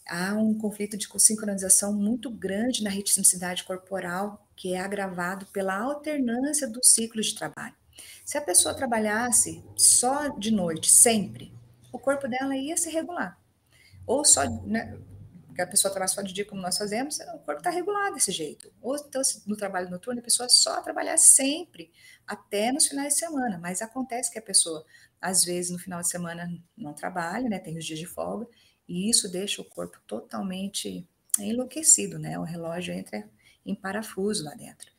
há 0.08 0.34
um 0.34 0.56
conflito 0.56 0.96
de 0.96 1.08
sincronização 1.18 1.92
muito 1.92 2.30
grande 2.30 2.82
na 2.82 2.90
ritmicidade 2.90 3.64
corporal, 3.64 4.46
que 4.54 4.74
é 4.74 4.80
agravado 4.80 5.46
pela 5.46 5.78
alternância 5.78 6.68
dos 6.68 6.88
ciclos 6.92 7.26
de 7.26 7.34
trabalho. 7.34 7.74
Se 8.24 8.36
a 8.38 8.40
pessoa 8.40 8.74
trabalhasse 8.74 9.64
só 9.76 10.28
de 10.28 10.50
noite, 10.50 10.90
sempre, 10.90 11.52
o 11.92 11.98
corpo 11.98 12.28
dela 12.28 12.56
ia 12.56 12.76
se 12.76 12.90
regular. 12.90 13.38
Ou 14.06 14.24
só, 14.24 14.44
né, 14.64 14.98
que 15.54 15.62
a 15.62 15.66
pessoa 15.66 15.90
trabalha 15.90 16.12
só 16.12 16.22
de 16.22 16.32
dia, 16.32 16.44
como 16.44 16.60
nós 16.60 16.76
fazemos, 16.76 17.18
o 17.18 17.38
corpo 17.38 17.60
está 17.60 17.70
regulado 17.70 18.14
desse 18.14 18.30
jeito. 18.30 18.70
Ou 18.80 18.96
então, 18.96 19.22
no 19.46 19.56
trabalho 19.56 19.90
noturno, 19.90 20.20
a 20.20 20.22
pessoa 20.22 20.48
só 20.48 20.80
trabalhar 20.82 21.16
sempre, 21.16 21.90
até 22.26 22.70
nos 22.70 22.86
finais 22.86 23.14
de 23.14 23.20
semana. 23.20 23.58
Mas 23.58 23.80
acontece 23.80 24.30
que 24.30 24.38
a 24.38 24.42
pessoa, 24.42 24.84
às 25.20 25.44
vezes, 25.44 25.70
no 25.70 25.78
final 25.78 26.00
de 26.00 26.08
semana 26.08 26.48
não 26.76 26.92
trabalha, 26.92 27.48
né, 27.48 27.58
tem 27.58 27.78
os 27.78 27.84
dias 27.84 27.98
de 27.98 28.06
folga, 28.06 28.46
e 28.88 29.10
isso 29.10 29.30
deixa 29.30 29.60
o 29.60 29.64
corpo 29.64 29.98
totalmente 30.06 31.06
enlouquecido, 31.38 32.18
né? 32.18 32.38
O 32.38 32.44
relógio 32.44 32.94
entra 32.94 33.28
em 33.64 33.74
parafuso 33.74 34.44
lá 34.44 34.54
dentro. 34.54 34.90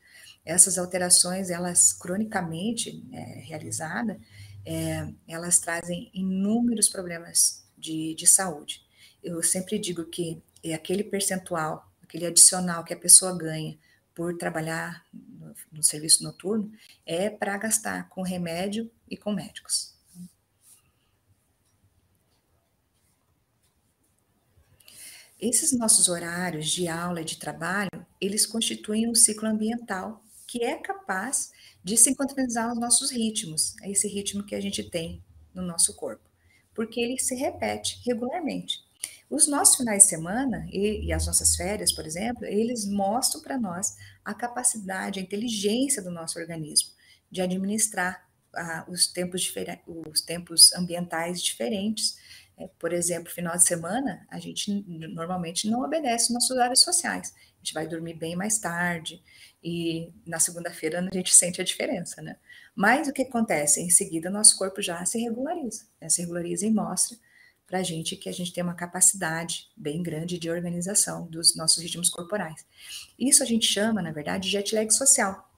Essas 0.44 0.78
alterações, 0.78 1.50
elas 1.50 1.92
cronicamente 1.92 3.04
é, 3.12 3.20
realizadas, 3.40 4.18
é, 4.64 5.08
elas 5.26 5.58
trazem 5.58 6.10
inúmeros 6.12 6.88
problemas 6.88 7.64
de, 7.76 8.14
de 8.14 8.26
saúde. 8.26 8.82
Eu 9.22 9.42
sempre 9.42 9.78
digo 9.78 10.04
que 10.04 10.42
é 10.62 10.74
aquele 10.74 11.04
percentual, 11.04 11.90
aquele 12.02 12.26
adicional 12.26 12.84
que 12.84 12.94
a 12.94 12.98
pessoa 12.98 13.36
ganha 13.36 13.78
por 14.14 14.36
trabalhar 14.36 15.04
no, 15.12 15.54
no 15.72 15.82
serviço 15.82 16.22
noturno 16.22 16.72
é 17.06 17.30
para 17.30 17.56
gastar 17.56 18.08
com 18.08 18.22
remédio 18.22 18.90
e 19.08 19.16
com 19.16 19.32
médicos. 19.32 19.97
Esses 25.40 25.72
nossos 25.72 26.08
horários 26.08 26.68
de 26.68 26.88
aula 26.88 27.20
e 27.20 27.24
de 27.24 27.36
trabalho, 27.36 27.90
eles 28.20 28.44
constituem 28.44 29.08
um 29.08 29.14
ciclo 29.14 29.48
ambiental 29.48 30.24
que 30.46 30.64
é 30.64 30.76
capaz 30.76 31.52
de 31.84 31.96
sincronizar 31.96 32.72
os 32.72 32.78
nossos 32.78 33.10
ritmos, 33.10 33.76
é 33.82 33.90
esse 33.90 34.08
ritmo 34.08 34.44
que 34.44 34.54
a 34.54 34.60
gente 34.60 34.82
tem 34.82 35.22
no 35.54 35.62
nosso 35.62 35.94
corpo, 35.94 36.28
porque 36.74 37.00
ele 37.00 37.18
se 37.18 37.34
repete 37.34 38.00
regularmente. 38.04 38.80
Os 39.30 39.46
nossos 39.46 39.76
finais 39.76 40.04
de 40.04 40.08
semana 40.08 40.66
e, 40.70 41.06
e 41.06 41.12
as 41.12 41.26
nossas 41.26 41.54
férias, 41.54 41.92
por 41.92 42.06
exemplo, 42.06 42.44
eles 42.44 42.86
mostram 42.86 43.42
para 43.42 43.58
nós 43.58 43.96
a 44.24 44.34
capacidade, 44.34 45.20
a 45.20 45.22
inteligência 45.22 46.02
do 46.02 46.10
nosso 46.10 46.38
organismo 46.38 46.90
de 47.30 47.42
administrar 47.42 48.26
ah, 48.54 48.84
os, 48.88 49.06
tempos 49.06 49.52
os 50.10 50.20
tempos 50.22 50.72
ambientais 50.72 51.42
diferentes. 51.42 52.16
É, 52.58 52.68
por 52.78 52.92
exemplo, 52.92 53.32
final 53.32 53.56
de 53.56 53.64
semana, 53.64 54.26
a 54.28 54.38
gente 54.40 54.84
normalmente 54.88 55.70
não 55.70 55.82
obedece 55.82 56.32
nossos 56.32 56.50
horários 56.50 56.80
sociais. 56.80 57.32
A 57.32 57.58
gente 57.58 57.72
vai 57.72 57.86
dormir 57.86 58.14
bem 58.14 58.34
mais 58.34 58.58
tarde 58.58 59.22
e 59.62 60.12
na 60.26 60.40
segunda-feira 60.40 61.00
a 61.00 61.14
gente 61.14 61.34
sente 61.34 61.60
a 61.60 61.64
diferença, 61.64 62.20
né? 62.20 62.36
Mas 62.74 63.08
o 63.08 63.12
que 63.12 63.22
acontece? 63.22 63.80
Em 63.80 63.90
seguida, 63.90 64.30
nosso 64.30 64.56
corpo 64.56 64.80
já 64.80 65.04
se 65.04 65.18
regulariza, 65.18 65.84
né? 66.00 66.08
se 66.08 66.20
regulariza 66.20 66.66
e 66.66 66.70
mostra 66.70 67.16
para 67.66 67.80
a 67.80 67.82
gente 67.82 68.16
que 68.16 68.28
a 68.28 68.32
gente 68.32 68.52
tem 68.52 68.64
uma 68.64 68.74
capacidade 68.74 69.68
bem 69.76 70.02
grande 70.02 70.38
de 70.38 70.50
organização 70.50 71.26
dos 71.26 71.54
nossos 71.54 71.82
ritmos 71.82 72.08
corporais. 72.08 72.64
Isso 73.18 73.42
a 73.42 73.46
gente 73.46 73.66
chama, 73.66 74.00
na 74.00 74.10
verdade, 74.10 74.44
de 74.44 74.50
jet 74.50 74.74
lag 74.74 74.90
social. 74.92 75.48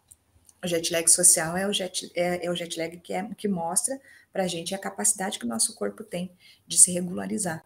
O 0.63 0.67
jet 0.67 0.93
lag 0.93 1.09
social 1.09 1.57
é 1.57 1.67
o 1.67 1.73
jet, 1.73 2.11
é, 2.15 2.47
é 2.47 2.51
o 2.51 2.55
jet 2.55 2.79
lag 2.79 2.97
que, 2.99 3.13
é, 3.13 3.29
que 3.37 3.49
mostra 3.49 3.99
para 4.33 4.45
a 4.45 4.49
gente 4.49 4.75
a 4.75 4.79
capacidade 4.79 5.39
que 5.39 5.45
o 5.45 5.49
nosso 5.49 5.75
corpo 5.75 6.05
tem 6.05 6.31
de 6.67 6.79
se 6.79 6.93
regularizar 6.93 7.65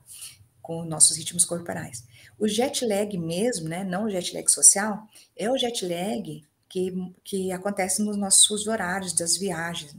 com 0.63 0.85
nossos 0.85 1.17
ritmos 1.17 1.45
corporais. 1.45 2.05
O 2.39 2.49
jet 2.49 2.85
lag 2.87 3.17
mesmo, 3.19 3.69
né, 3.69 3.85
não 3.85 4.05
o 4.05 4.11
jet 4.11 4.35
lag 4.35 4.49
social, 4.51 5.07
é 5.37 5.51
o 5.51 5.59
jet 5.59 5.87
lag 5.87 6.43
que, 6.69 7.15
que 7.23 7.53
acontece 7.53 8.03
nos 8.03 8.17
nossos 8.17 8.67
horários 8.67 9.13
das 9.13 9.37
viagens. 9.37 9.95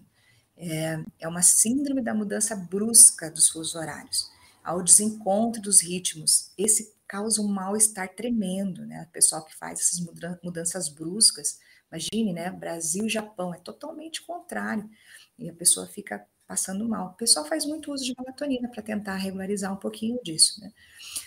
É, 0.57 0.99
é 1.19 1.27
uma 1.27 1.41
síndrome 1.41 2.01
da 2.01 2.13
mudança 2.13 2.55
brusca 2.55 3.29
dos 3.29 3.49
fusos 3.49 3.75
horários, 3.75 4.29
ao 4.63 4.81
desencontro 4.81 5.61
dos 5.61 5.81
ritmos. 5.81 6.51
Esse 6.57 6.95
causa 7.07 7.41
um 7.41 7.47
mal-estar 7.47 8.09
tremendo, 8.15 8.85
né? 8.85 9.05
O 9.07 9.11
pessoal 9.11 9.45
que 9.45 9.55
faz 9.55 9.79
essas 9.79 9.99
mudanças 10.41 10.89
bruscas 10.89 11.59
Imagine, 11.91 12.33
né? 12.33 12.49
Brasil 12.51 13.05
e 13.05 13.09
Japão 13.09 13.53
é 13.53 13.57
totalmente 13.57 14.21
contrário. 14.23 14.89
E 15.37 15.49
a 15.49 15.53
pessoa 15.53 15.87
fica 15.87 16.25
passando 16.47 16.87
mal. 16.87 17.09
O 17.09 17.13
pessoal 17.13 17.45
faz 17.45 17.65
muito 17.65 17.91
uso 17.91 18.03
de 18.03 18.13
melatonina 18.17 18.69
para 18.69 18.81
tentar 18.81 19.15
regularizar 19.15 19.73
um 19.73 19.77
pouquinho 19.77 20.19
disso, 20.23 20.59
né? 20.61 20.71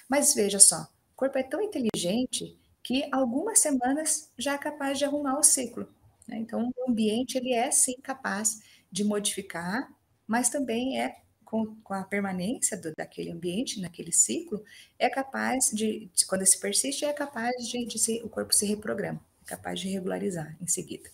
Mas 0.08 0.34
veja 0.34 0.58
só, 0.58 0.82
o 0.82 1.16
corpo 1.16 1.38
é 1.38 1.42
tão 1.42 1.60
inteligente 1.60 2.56
que 2.82 3.08
algumas 3.12 3.58
semanas 3.58 4.30
já 4.38 4.54
é 4.54 4.58
capaz 4.58 4.98
de 4.98 5.04
arrumar 5.04 5.38
o 5.38 5.42
ciclo. 5.42 5.88
Né? 6.26 6.38
Então, 6.38 6.72
o 6.76 6.90
ambiente 6.90 7.36
ele 7.36 7.52
é 7.52 7.70
sim 7.70 7.96
capaz 8.02 8.62
de 8.90 9.04
modificar, 9.04 9.92
mas 10.26 10.48
também 10.48 11.00
é 11.00 11.20
com, 11.44 11.74
com 11.82 11.94
a 11.94 12.04
permanência 12.04 12.76
do, 12.76 12.92
daquele 12.96 13.30
ambiente, 13.30 13.80
naquele 13.80 14.12
ciclo, 14.12 14.62
é 14.98 15.08
capaz 15.08 15.70
de, 15.72 16.10
quando 16.28 16.44
se 16.44 16.60
persiste, 16.60 17.04
é 17.04 17.12
capaz 17.12 17.66
de, 17.66 17.86
de 17.86 17.98
se, 17.98 18.20
o 18.22 18.28
corpo 18.28 18.54
se 18.54 18.66
reprograma 18.66 19.20
capaz 19.46 19.80
de 19.80 19.88
regularizar 19.88 20.54
em 20.60 20.66
seguida. 20.66 21.10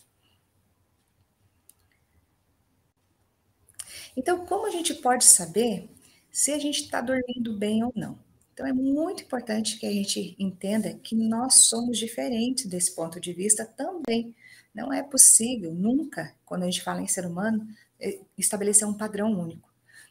Então, 4.16 4.46
como 4.46 4.66
a 4.66 4.70
gente 4.70 4.94
pode 4.94 5.24
saber 5.24 5.88
se 6.30 6.52
a 6.52 6.58
gente 6.58 6.82
está 6.82 7.00
dormindo 7.00 7.56
bem 7.56 7.82
ou 7.84 7.92
não? 7.94 8.18
Então, 8.52 8.66
é 8.66 8.72
muito 8.72 9.24
importante 9.24 9.78
que 9.78 9.86
a 9.86 9.90
gente 9.90 10.36
entenda 10.38 10.94
que 10.94 11.16
nós 11.16 11.66
somos 11.66 11.98
diferentes 11.98 12.66
desse 12.66 12.94
ponto 12.94 13.20
de 13.20 13.32
vista 13.32 13.64
também. 13.64 14.34
Não 14.72 14.92
é 14.92 15.02
possível, 15.02 15.72
nunca, 15.74 16.32
quando 16.46 16.62
a 16.62 16.66
gente 16.66 16.82
fala 16.82 17.02
em 17.02 17.08
ser 17.08 17.26
humano, 17.26 17.66
é, 18.00 18.20
estabelecer 18.38 18.86
um 18.86 18.94
padrão 18.94 19.32
único. 19.32 19.68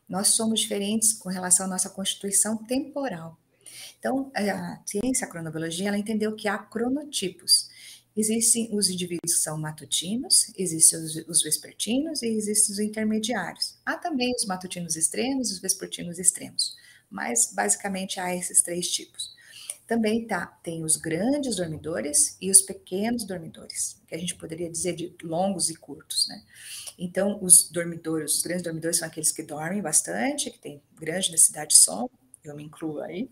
Nós 0.07 0.29
somos 0.29 0.59
diferentes 0.59 1.13
com 1.13 1.29
relação 1.29 1.65
à 1.65 1.69
nossa 1.69 1.89
constituição 1.89 2.57
temporal. 2.57 3.37
Então, 3.97 4.29
a 4.35 4.79
ciência, 4.85 5.25
a 5.25 5.29
cronobiologia, 5.29 5.87
ela 5.87 5.97
entendeu 5.97 6.35
que 6.35 6.47
há 6.47 6.57
cronotipos. 6.57 7.69
Existem 8.15 8.69
os 8.71 8.89
indivíduos 8.89 9.33
que 9.33 9.39
são 9.39 9.57
matutinos, 9.57 10.51
existem 10.55 10.99
os, 10.99 11.15
os, 11.27 11.41
vespertinos 11.41 12.21
e 12.21 12.27
existem 12.27 12.73
os 12.73 12.79
intermediários. 12.79 13.75
Há 13.83 13.97
também 13.97 14.31
os 14.35 14.45
matutinos 14.45 14.95
extremos 14.95 15.49
e 15.49 15.53
os 15.53 15.59
vespertinos 15.59 16.19
extremos, 16.19 16.75
mas 17.09 17.51
basicamente 17.51 18.19
há 18.19 18.35
esses 18.35 18.61
três 18.61 18.87
tipos. 18.87 19.33
Também 19.87 20.25
tá, 20.25 20.45
tem 20.63 20.83
os 20.83 20.95
grandes 20.95 21.55
dormidores 21.55 22.37
e 22.39 22.49
os 22.51 22.61
pequenos 22.61 23.25
dormidores, 23.25 23.99
que 24.07 24.15
a 24.15 24.17
gente 24.17 24.35
poderia 24.35 24.69
dizer 24.69 24.95
de 24.95 25.13
longos 25.23 25.69
e 25.69 25.75
curtos, 25.75 26.27
né? 26.27 26.41
Então, 26.97 27.43
os 27.43 27.69
dormidores, 27.69 28.35
os 28.35 28.41
grandes 28.43 28.63
dormidores 28.63 28.97
são 28.97 29.07
aqueles 29.07 29.31
que 29.31 29.43
dormem 29.43 29.81
bastante, 29.81 30.51
que 30.51 30.59
têm 30.59 30.81
grande 30.95 31.31
necessidade 31.31 31.71
de 31.71 31.77
sono, 31.77 32.09
eu 32.43 32.55
me 32.55 32.63
incluo 32.63 33.01
aí, 33.01 33.29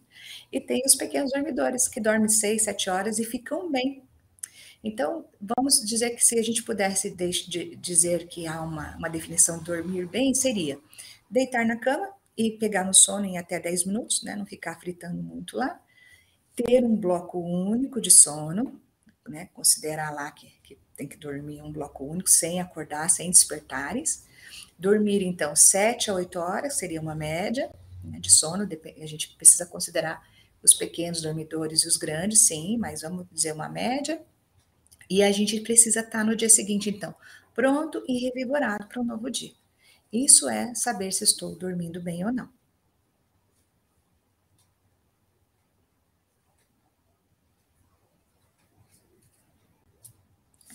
e 0.51 0.59
tem 0.59 0.81
os 0.85 0.95
pequenos 0.95 1.31
dormidores, 1.31 1.87
que 1.87 2.01
dormem 2.01 2.29
seis, 2.29 2.63
sete 2.63 2.89
horas 2.89 3.19
e 3.19 3.23
ficam 3.23 3.71
bem, 3.71 4.03
então, 4.83 5.25
vamos 5.39 5.79
dizer 5.85 6.11
que 6.11 6.25
se 6.25 6.39
a 6.39 6.43
gente 6.43 6.63
pudesse 6.63 7.11
de 7.11 7.75
dizer 7.75 8.27
que 8.27 8.47
há 8.47 8.61
uma, 8.61 8.97
uma 8.97 9.09
definição 9.09 9.59
de 9.59 9.65
dormir 9.65 10.07
bem, 10.07 10.33
seria 10.33 10.79
deitar 11.29 11.65
na 11.65 11.77
cama 11.77 12.09
e 12.35 12.51
pegar 12.51 12.83
no 12.83 12.93
sono 12.93 13.25
em 13.25 13.37
até 13.37 13.59
10 13.59 13.85
minutos, 13.85 14.23
né? 14.23 14.35
Não 14.35 14.45
ficar 14.45 14.79
fritando 14.79 15.21
muito 15.21 15.55
lá. 15.55 15.79
Ter 16.55 16.83
um 16.83 16.95
bloco 16.95 17.39
único 17.39 18.01
de 18.01 18.09
sono, 18.09 18.81
né? 19.27 19.49
Considerar 19.53 20.11
lá 20.11 20.31
que, 20.31 20.51
que 20.63 20.77
tem 20.97 21.07
que 21.07 21.17
dormir 21.17 21.61
um 21.61 21.71
bloco 21.71 22.03
único, 22.03 22.29
sem 22.29 22.59
acordar, 22.59 23.09
sem 23.09 23.29
despertares. 23.29 24.25
Dormir, 24.79 25.21
então, 25.23 25.55
7 25.55 26.09
a 26.09 26.15
8 26.15 26.39
horas 26.39 26.77
seria 26.77 26.99
uma 26.99 27.13
média 27.13 27.71
né, 28.03 28.19
de 28.19 28.31
sono. 28.31 28.67
A 28.99 29.05
gente 29.05 29.29
precisa 29.35 29.65
considerar 29.67 30.27
os 30.63 30.73
pequenos 30.73 31.21
dormidores 31.21 31.83
e 31.83 31.87
os 31.87 31.97
grandes, 31.97 32.47
sim, 32.47 32.77
mas 32.77 33.01
vamos 33.01 33.27
dizer 33.31 33.53
uma 33.53 33.69
média. 33.69 34.21
E 35.11 35.21
a 35.21 35.29
gente 35.29 35.59
precisa 35.59 35.99
estar 35.99 36.19
tá 36.19 36.23
no 36.23 36.37
dia 36.37 36.47
seguinte, 36.49 36.89
então, 36.89 37.13
pronto 37.53 38.01
e 38.07 38.17
revigorado 38.23 38.87
para 38.87 39.01
um 39.01 39.03
novo 39.03 39.29
dia. 39.29 39.51
Isso 40.11 40.47
é 40.47 40.73
saber 40.73 41.11
se 41.11 41.25
estou 41.25 41.53
dormindo 41.53 42.01
bem 42.01 42.25
ou 42.25 42.31
não. 42.31 42.49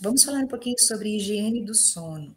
Vamos 0.03 0.23
falar 0.23 0.41
um 0.41 0.47
pouquinho 0.47 0.79
sobre 0.79 1.17
higiene 1.17 1.65
do 1.65 1.75
sono. 1.75 2.37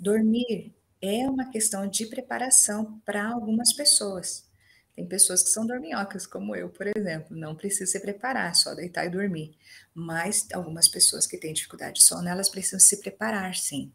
Dormir 0.00 0.74
é 1.00 1.28
uma 1.28 1.50
questão 1.50 1.86
de 1.86 2.06
preparação 2.06 3.00
para 3.04 3.28
algumas 3.28 3.72
pessoas. 3.72 4.44
Tem 4.94 5.06
pessoas 5.06 5.42
que 5.42 5.50
são 5.50 5.66
dorminhocas, 5.66 6.26
como 6.26 6.54
eu, 6.54 6.68
por 6.68 6.86
exemplo, 6.86 7.36
não 7.36 7.56
precisa 7.56 7.90
se 7.90 8.00
preparar, 8.00 8.54
só 8.54 8.74
deitar 8.74 9.04
e 9.06 9.10
dormir. 9.10 9.56
Mas 9.92 10.46
algumas 10.52 10.86
pessoas 10.88 11.26
que 11.26 11.36
têm 11.36 11.52
dificuldade 11.52 11.94
de 11.94 12.04
sono, 12.04 12.28
elas 12.28 12.48
precisam 12.48 12.78
se 12.78 13.00
preparar, 13.00 13.54
sim. 13.56 13.92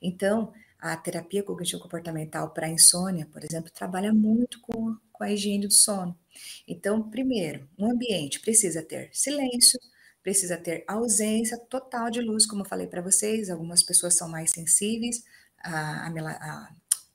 Então, 0.00 0.52
a 0.78 0.96
terapia 0.96 1.42
cognitivo-comportamental 1.42 2.50
para 2.50 2.68
insônia, 2.68 3.26
por 3.26 3.44
exemplo, 3.44 3.70
trabalha 3.70 4.12
muito 4.12 4.60
com, 4.62 4.96
com 5.12 5.24
a 5.24 5.30
higiene 5.30 5.66
do 5.66 5.72
sono. 5.74 6.18
Então, 6.66 7.10
primeiro, 7.10 7.68
um 7.78 7.90
ambiente 7.90 8.40
precisa 8.40 8.82
ter 8.82 9.10
silêncio, 9.12 9.78
precisa 10.22 10.56
ter 10.56 10.84
ausência 10.86 11.58
total 11.58 12.10
de 12.10 12.20
luz, 12.22 12.46
como 12.46 12.62
eu 12.62 12.68
falei 12.68 12.86
para 12.86 13.02
vocês, 13.02 13.50
algumas 13.50 13.82
pessoas 13.82 14.16
são 14.16 14.28
mais 14.28 14.50
sensíveis 14.50 15.22
à, 15.58 16.06
à, 16.08 16.70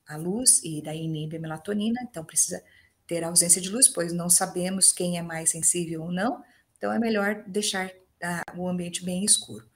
à 0.07 0.17
luz 0.17 0.61
e 0.63 0.81
daí 0.83 1.03
inibe 1.03 1.37
a 1.37 1.39
melatonina, 1.39 1.99
então 2.03 2.23
precisa 2.23 2.63
ter 3.07 3.23
ausência 3.23 3.61
de 3.61 3.69
luz, 3.69 3.87
pois 3.87 4.11
não 4.11 4.29
sabemos 4.29 4.91
quem 4.91 5.17
é 5.17 5.21
mais 5.21 5.51
sensível 5.51 6.03
ou 6.03 6.11
não, 6.11 6.43
então 6.77 6.91
é 6.91 6.99
melhor 6.99 7.43
deixar 7.47 7.87
uh, 7.87 8.59
o 8.59 8.67
ambiente 8.67 9.03
bem 9.03 9.23
escuro. 9.23 9.67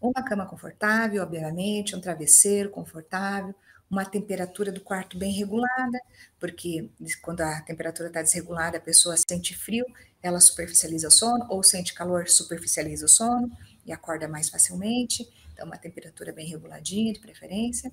Uma 0.00 0.22
cama 0.22 0.46
confortável, 0.46 1.22
obviamente, 1.22 1.96
um 1.96 2.00
travesseiro 2.00 2.70
confortável, 2.70 3.54
uma 3.90 4.04
temperatura 4.04 4.72
do 4.72 4.80
quarto 4.80 5.16
bem 5.16 5.32
regulada, 5.32 5.98
porque 6.38 6.90
quando 7.22 7.40
a 7.40 7.60
temperatura 7.62 8.08
está 8.08 8.20
desregulada, 8.20 8.78
a 8.78 8.80
pessoa 8.80 9.14
sente 9.16 9.56
frio, 9.56 9.86
ela 10.22 10.40
superficializa 10.40 11.08
o 11.08 11.10
sono, 11.10 11.46
ou 11.48 11.62
sente 11.62 11.94
calor, 11.94 12.28
superficializa 12.28 13.06
o 13.06 13.08
sono 13.08 13.50
e 13.86 13.92
acorda 13.92 14.26
mais 14.26 14.48
facilmente. 14.48 15.26
Então, 15.52 15.66
uma 15.66 15.78
temperatura 15.78 16.32
bem 16.32 16.48
reguladinha, 16.48 17.12
de 17.12 17.20
preferência 17.20 17.92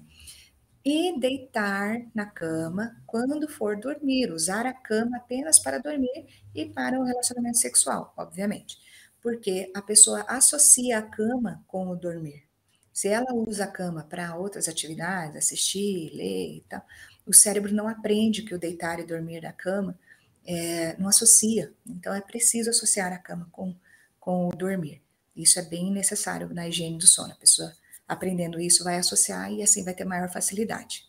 e 0.84 1.20
deitar 1.20 2.02
na 2.14 2.26
cama 2.26 2.96
quando 3.06 3.48
for 3.48 3.78
dormir, 3.78 4.32
usar 4.32 4.66
a 4.66 4.74
cama 4.74 5.18
apenas 5.18 5.60
para 5.60 5.78
dormir 5.78 6.26
e 6.56 6.66
para 6.66 7.00
o 7.00 7.04
relacionamento 7.04 7.58
sexual, 7.58 8.14
obviamente, 8.18 8.78
porque 9.22 9.72
a 9.76 9.82
pessoa 9.82 10.22
associa 10.28 10.98
a 10.98 11.02
cama 11.02 11.64
com 11.68 11.88
o 11.90 11.96
dormir. 11.96 12.44
Se 12.92 13.08
ela 13.08 13.34
usa 13.34 13.66
a 13.66 13.72
cama 13.72 14.04
para 14.04 14.36
outras 14.36 14.68
atividades, 14.68 15.38
assistir, 15.38 16.12
ler 16.14 16.58
e 16.58 16.66
tal, 16.68 16.86
o 17.26 17.34
cérebro 17.34 17.74
não 17.74 17.88
aprende 17.88 18.42
que 18.42 18.54
o 18.54 18.60
deitar 18.60 19.00
e 19.00 19.06
dormir 19.06 19.42
na 19.42 19.54
cama 19.54 19.98
é, 20.46 20.98
não 20.98 21.08
associa. 21.08 21.72
Então 21.88 22.14
é 22.14 22.22
preciso 22.22 22.70
associar 22.70 23.14
a 23.14 23.18
cama 23.18 23.48
com, 23.52 23.76
com 24.20 24.50
o 24.50 24.56
dormir. 24.56 25.02
Isso 25.36 25.60
é 25.60 25.64
bem 25.64 25.92
necessário 25.92 26.54
na 26.54 26.68
higiene 26.68 26.98
do 26.98 27.08
sono. 27.08 27.32
A 27.32 27.36
pessoa 27.36 27.72
aprendendo 28.12 28.60
isso 28.60 28.84
vai 28.84 28.98
associar 28.98 29.52
e 29.52 29.64
assim 29.64 29.84
vai 29.84 29.94
ter 29.94 30.06
maior 30.06 30.30
facilidade. 30.30 31.06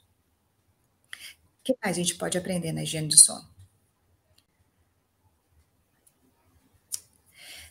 O 1.61 1.65
que 1.65 1.77
mais 1.83 1.97
a 1.97 2.01
gente 2.01 2.15
pode 2.15 2.39
aprender 2.39 2.73
na 2.73 2.83
higiene 2.85 3.09
do 3.09 3.19
sono? 3.19 3.49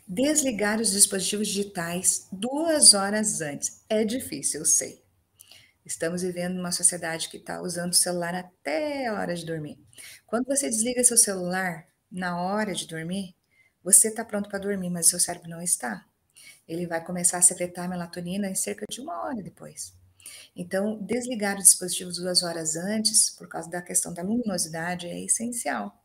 Desligar 0.08 0.82
os 0.82 0.92
dispositivos 0.92 1.48
digitais 1.48 2.28
duas 2.32 2.94
horas 2.94 3.40
antes. 3.42 3.84
É 3.90 4.04
difícil, 4.04 4.60
eu 4.62 4.66
sei. 4.66 5.02
Estamos 5.86 6.22
vivendo 6.22 6.60
uma 6.60 6.72
sociedade 6.72 7.30
que 7.30 7.38
está 7.38 7.62
usando 7.62 7.92
o 7.94 7.96
celular 7.96 8.36
até 8.36 9.08
a 9.08 9.14
hora 9.14 9.36
de 9.36 9.46
dormir. 9.46 9.80
Quando 10.28 10.46
você 10.46 10.70
desliga 10.70 11.04
seu 11.04 11.18
celular 11.18 11.88
na 12.12 12.42
hora 12.42 12.74
de 12.74 12.88
dormir, 12.88 13.36
você 13.84 14.10
está 14.10 14.26
pronto 14.26 14.50
para 14.50 14.60
dormir, 14.60 14.90
mas 14.90 15.08
seu 15.08 15.20
cérebro 15.20 15.50
não 15.50 15.62
está. 15.62 16.06
Ele 16.72 16.88
vai 16.88 17.04
começar 17.04 17.38
a 17.38 17.42
secretar 17.42 17.90
melatonina 17.90 18.48
em 18.48 18.56
cerca 18.56 18.86
de 18.90 19.02
uma 19.02 19.26
hora 19.26 19.44
depois. 19.44 19.94
Então, 20.56 20.98
desligar 21.02 21.58
o 21.58 21.62
dispositivo 21.62 22.14
duas 22.14 22.44
horas 22.44 22.78
antes, 22.78 23.30
por 23.30 23.46
causa 23.50 23.70
da 23.70 23.82
questão 23.82 24.14
da 24.14 24.24
luminosidade, 24.24 25.06
é 25.06 25.20
essencial. 25.20 26.02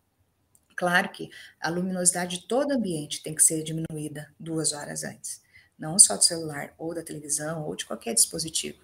Claro 0.75 1.11
que 1.11 1.31
a 1.61 1.69
luminosidade 1.69 2.41
de 2.41 2.49
todo 2.49 2.73
ambiente 2.73 3.23
tem 3.23 3.33
que 3.33 3.45
ser 3.45 3.63
diminuída 3.63 4.35
duas 4.41 4.73
horas 4.73 5.05
antes, 5.05 5.41
não 5.79 6.01
só 6.01 6.17
do 6.17 6.25
celular, 6.25 6.75
ou 6.77 6.93
da 6.93 7.03
televisão, 7.03 7.65
ou 7.65 7.77
de 7.77 7.87
qualquer 7.87 8.15
dispositivo. 8.15 8.83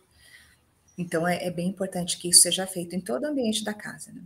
Então, 0.97 1.27
é, 1.27 1.45
é 1.45 1.51
bem 1.51 1.71
importante 1.71 2.17
que 2.17 2.29
isso 2.29 2.43
seja 2.43 2.65
feito 2.65 2.95
em 2.95 3.01
todo 3.01 3.25
o 3.25 3.27
ambiente 3.27 3.65
da 3.65 3.75
casa. 3.75 4.13
Né? 4.13 4.23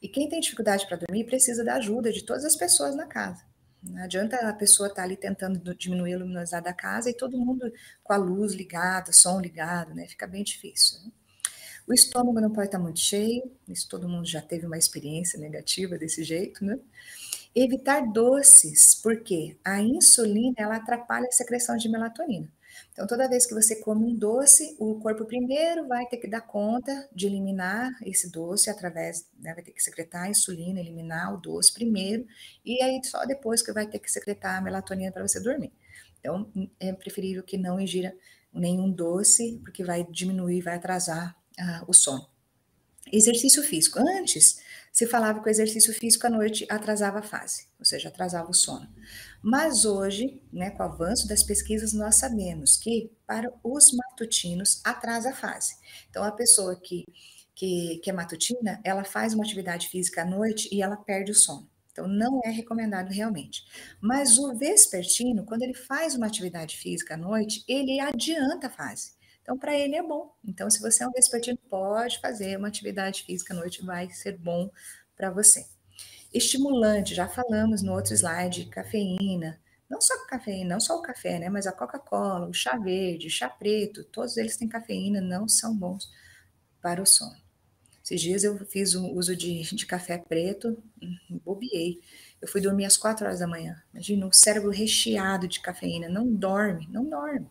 E 0.00 0.08
quem 0.08 0.28
tem 0.28 0.38
dificuldade 0.38 0.86
para 0.86 0.96
dormir 0.96 1.24
precisa 1.24 1.64
da 1.64 1.74
ajuda 1.74 2.12
de 2.12 2.22
todas 2.22 2.44
as 2.44 2.54
pessoas 2.54 2.94
na 2.94 3.06
casa. 3.06 3.47
Não 3.82 4.02
adianta 4.02 4.36
a 4.36 4.52
pessoa 4.52 4.88
estar 4.88 5.02
tá 5.02 5.06
ali 5.06 5.16
tentando 5.16 5.74
diminuir 5.74 6.14
a 6.14 6.18
luminosidade 6.18 6.64
da 6.64 6.72
casa 6.72 7.10
e 7.10 7.14
todo 7.14 7.38
mundo 7.38 7.72
com 8.02 8.12
a 8.12 8.16
luz 8.16 8.52
ligada, 8.52 9.12
som 9.12 9.40
ligado, 9.40 9.94
né? 9.94 10.06
Fica 10.06 10.26
bem 10.26 10.42
difícil. 10.42 11.00
Né? 11.04 11.12
O 11.86 11.94
estômago 11.94 12.40
não 12.40 12.52
pode 12.52 12.66
estar 12.66 12.78
muito 12.78 13.00
cheio, 13.00 13.50
isso 13.66 13.88
todo 13.88 14.08
mundo 14.08 14.26
já 14.26 14.42
teve 14.42 14.66
uma 14.66 14.76
experiência 14.76 15.38
negativa 15.38 15.96
desse 15.96 16.22
jeito, 16.22 16.64
né? 16.64 16.78
Evitar 17.54 18.12
doces, 18.12 18.94
porque 19.02 19.56
a 19.64 19.80
insulina 19.80 20.54
ela 20.58 20.76
atrapalha 20.76 21.26
a 21.26 21.32
secreção 21.32 21.76
de 21.76 21.88
melatonina. 21.88 22.48
Então, 22.92 23.06
toda 23.06 23.28
vez 23.28 23.46
que 23.46 23.54
você 23.54 23.76
come 23.76 24.04
um 24.04 24.14
doce, 24.14 24.76
o 24.78 24.98
corpo 25.00 25.24
primeiro 25.24 25.86
vai 25.86 26.06
ter 26.06 26.16
que 26.16 26.28
dar 26.28 26.40
conta 26.40 27.08
de 27.12 27.26
eliminar 27.26 27.90
esse 28.04 28.30
doce 28.30 28.70
através, 28.70 29.28
né, 29.38 29.54
vai 29.54 29.62
ter 29.62 29.72
que 29.72 29.82
secretar 29.82 30.24
a 30.24 30.30
insulina, 30.30 30.80
eliminar 30.80 31.34
o 31.34 31.40
doce 31.40 31.72
primeiro, 31.72 32.26
e 32.64 32.82
aí 32.82 33.00
só 33.04 33.24
depois 33.24 33.62
que 33.62 33.72
vai 33.72 33.86
ter 33.86 33.98
que 33.98 34.10
secretar 34.10 34.58
a 34.58 34.60
melatonina 34.60 35.12
para 35.12 35.26
você 35.26 35.40
dormir. 35.40 35.72
Então, 36.20 36.50
é 36.80 36.92
preferível 36.92 37.42
que 37.42 37.56
não 37.56 37.80
ingira 37.80 38.14
nenhum 38.52 38.90
doce, 38.90 39.60
porque 39.62 39.84
vai 39.84 40.04
diminuir, 40.10 40.60
vai 40.62 40.76
atrasar 40.76 41.36
uh, 41.58 41.84
o 41.86 41.92
sono. 41.92 42.28
Exercício 43.12 43.62
físico. 43.62 43.98
Antes, 44.00 44.58
se 44.92 45.06
falava 45.06 45.40
que 45.40 45.48
o 45.48 45.50
exercício 45.50 45.92
físico 45.92 46.26
à 46.26 46.30
noite 46.30 46.66
atrasava 46.68 47.20
a 47.20 47.22
fase, 47.22 47.68
ou 47.78 47.84
seja, 47.84 48.08
atrasava 48.08 48.50
o 48.50 48.54
sono. 48.54 48.88
Mas 49.42 49.84
hoje, 49.84 50.42
né, 50.52 50.70
com 50.70 50.82
o 50.82 50.86
avanço 50.86 51.28
das 51.28 51.42
pesquisas, 51.42 51.92
nós 51.92 52.16
sabemos 52.16 52.76
que 52.76 53.10
para 53.26 53.52
os 53.62 53.92
matutinos 53.92 54.80
atrasa 54.84 55.30
a 55.30 55.34
fase. 55.34 55.76
Então, 56.10 56.24
a 56.24 56.32
pessoa 56.32 56.74
que, 56.80 57.04
que, 57.54 58.00
que 58.02 58.10
é 58.10 58.12
matutina, 58.12 58.80
ela 58.82 59.04
faz 59.04 59.34
uma 59.34 59.44
atividade 59.44 59.88
física 59.88 60.22
à 60.22 60.24
noite 60.24 60.68
e 60.72 60.82
ela 60.82 60.96
perde 60.96 61.32
o 61.32 61.34
sono. 61.34 61.68
Então, 61.92 62.06
não 62.06 62.40
é 62.44 62.50
recomendado 62.50 63.08
realmente. 63.08 63.64
Mas 64.00 64.38
o 64.38 64.54
vespertino, 64.54 65.44
quando 65.44 65.62
ele 65.62 65.74
faz 65.74 66.14
uma 66.14 66.26
atividade 66.26 66.76
física 66.76 67.14
à 67.14 67.16
noite, 67.16 67.64
ele 67.66 67.98
adianta 67.98 68.68
a 68.68 68.70
fase. 68.70 69.17
Então, 69.48 69.56
para 69.56 69.74
ele 69.74 69.96
é 69.96 70.02
bom. 70.02 70.30
Então, 70.44 70.68
se 70.68 70.78
você 70.78 71.02
é 71.02 71.08
um 71.08 71.10
vespertino, 71.10 71.56
pode 71.70 72.20
fazer 72.20 72.58
uma 72.58 72.68
atividade 72.68 73.22
física 73.22 73.54
à 73.54 73.56
noite, 73.56 73.82
vai 73.82 74.10
ser 74.10 74.36
bom 74.36 74.70
para 75.16 75.30
você. 75.30 75.64
Estimulante, 76.34 77.14
já 77.14 77.26
falamos 77.26 77.80
no 77.80 77.94
outro 77.94 78.12
slide, 78.12 78.66
cafeína. 78.66 79.58
Não 79.88 80.02
só 80.02 80.12
cafeína, 80.26 80.74
não 80.74 80.80
só 80.80 80.98
o 80.98 81.00
café, 81.00 81.38
né? 81.38 81.48
Mas 81.48 81.66
a 81.66 81.72
Coca-Cola, 81.72 82.46
o 82.46 82.52
chá 82.52 82.76
verde, 82.76 83.28
o 83.28 83.30
chá 83.30 83.48
preto, 83.48 84.04
todos 84.04 84.36
eles 84.36 84.58
têm 84.58 84.68
cafeína, 84.68 85.18
não 85.22 85.48
são 85.48 85.74
bons 85.74 86.12
para 86.82 87.00
o 87.00 87.06
sono. 87.06 87.40
Esses 88.04 88.20
dias 88.20 88.44
eu 88.44 88.54
fiz 88.66 88.94
o 88.94 89.06
uso 89.14 89.34
de, 89.34 89.62
de 89.62 89.86
café 89.86 90.18
preto, 90.18 90.76
hum, 91.02 91.40
bobiei. 91.42 92.02
Eu 92.38 92.48
fui 92.48 92.60
dormir 92.60 92.84
às 92.84 92.98
quatro 92.98 93.24
horas 93.24 93.38
da 93.40 93.46
manhã. 93.46 93.82
Imagina, 93.94 94.26
o 94.26 94.32
cérebro 94.32 94.70
recheado 94.70 95.48
de 95.48 95.58
cafeína. 95.60 96.06
Não 96.06 96.30
dorme, 96.30 96.86
não 96.90 97.08
dorme. 97.08 97.48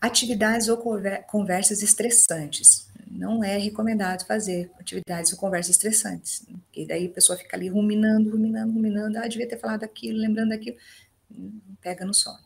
Atividades 0.00 0.68
ou 0.68 0.78
conversas 1.26 1.82
estressantes. 1.82 2.88
Não 3.10 3.42
é 3.42 3.56
recomendado 3.56 4.24
fazer 4.26 4.70
atividades 4.78 5.32
ou 5.32 5.38
conversas 5.38 5.70
estressantes. 5.70 6.46
E 6.74 6.86
daí 6.86 7.06
a 7.06 7.10
pessoa 7.10 7.36
fica 7.36 7.56
ali 7.56 7.68
ruminando, 7.68 8.30
ruminando, 8.30 8.72
ruminando. 8.72 9.18
Ah, 9.18 9.26
devia 9.26 9.48
ter 9.48 9.58
falado 9.58 9.82
aquilo, 9.82 10.18
lembrando 10.18 10.52
aquilo. 10.52 10.76
Pega 11.80 12.04
no 12.04 12.14
sono. 12.14 12.38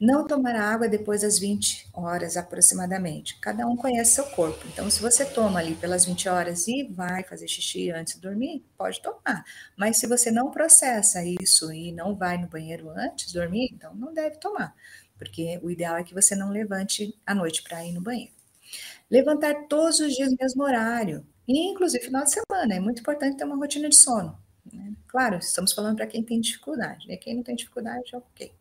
Não 0.00 0.24
tomar 0.24 0.54
água 0.54 0.88
depois 0.88 1.22
das 1.22 1.40
20 1.40 1.88
horas 1.92 2.36
aproximadamente. 2.36 3.36
Cada 3.40 3.66
um 3.66 3.76
conhece 3.76 4.12
seu 4.12 4.24
corpo. 4.26 4.64
Então, 4.72 4.88
se 4.88 5.02
você 5.02 5.24
toma 5.24 5.58
ali 5.58 5.74
pelas 5.74 6.04
20 6.04 6.28
horas 6.28 6.68
e 6.68 6.84
vai 6.84 7.24
fazer 7.24 7.48
xixi 7.48 7.90
antes 7.90 8.14
de 8.14 8.20
dormir, 8.20 8.64
pode 8.78 9.02
tomar. 9.02 9.44
Mas 9.76 9.96
se 9.96 10.06
você 10.06 10.30
não 10.30 10.52
processa 10.52 11.24
isso 11.24 11.72
e 11.72 11.90
não 11.90 12.14
vai 12.14 12.38
no 12.38 12.46
banheiro 12.46 12.88
antes 12.90 13.26
de 13.26 13.34
dormir, 13.34 13.70
então 13.72 13.92
não 13.96 14.14
deve 14.14 14.36
tomar 14.36 14.72
porque 15.18 15.58
o 15.62 15.70
ideal 15.70 15.96
é 15.96 16.04
que 16.04 16.14
você 16.14 16.34
não 16.34 16.50
levante 16.50 17.14
à 17.26 17.34
noite 17.34 17.62
para 17.62 17.84
ir 17.84 17.92
no 17.92 18.00
banheiro. 18.00 18.32
Levantar 19.10 19.66
todos 19.68 20.00
os 20.00 20.14
dias 20.14 20.30
no 20.30 20.36
mesmo 20.40 20.62
horário, 20.62 21.26
inclusive 21.46 22.04
final 22.04 22.24
de 22.24 22.32
semana, 22.32 22.74
é 22.74 22.80
muito 22.80 23.00
importante 23.00 23.36
ter 23.36 23.44
uma 23.44 23.56
rotina 23.56 23.88
de 23.88 23.96
sono. 23.96 24.38
Né? 24.72 24.92
Claro, 25.06 25.38
estamos 25.38 25.72
falando 25.72 25.96
para 25.96 26.06
quem 26.06 26.22
tem 26.22 26.40
dificuldade, 26.40 27.08
né? 27.08 27.16
quem 27.16 27.34
não 27.34 27.42
tem 27.42 27.56
dificuldade, 27.56 28.14
ok. 28.14 28.52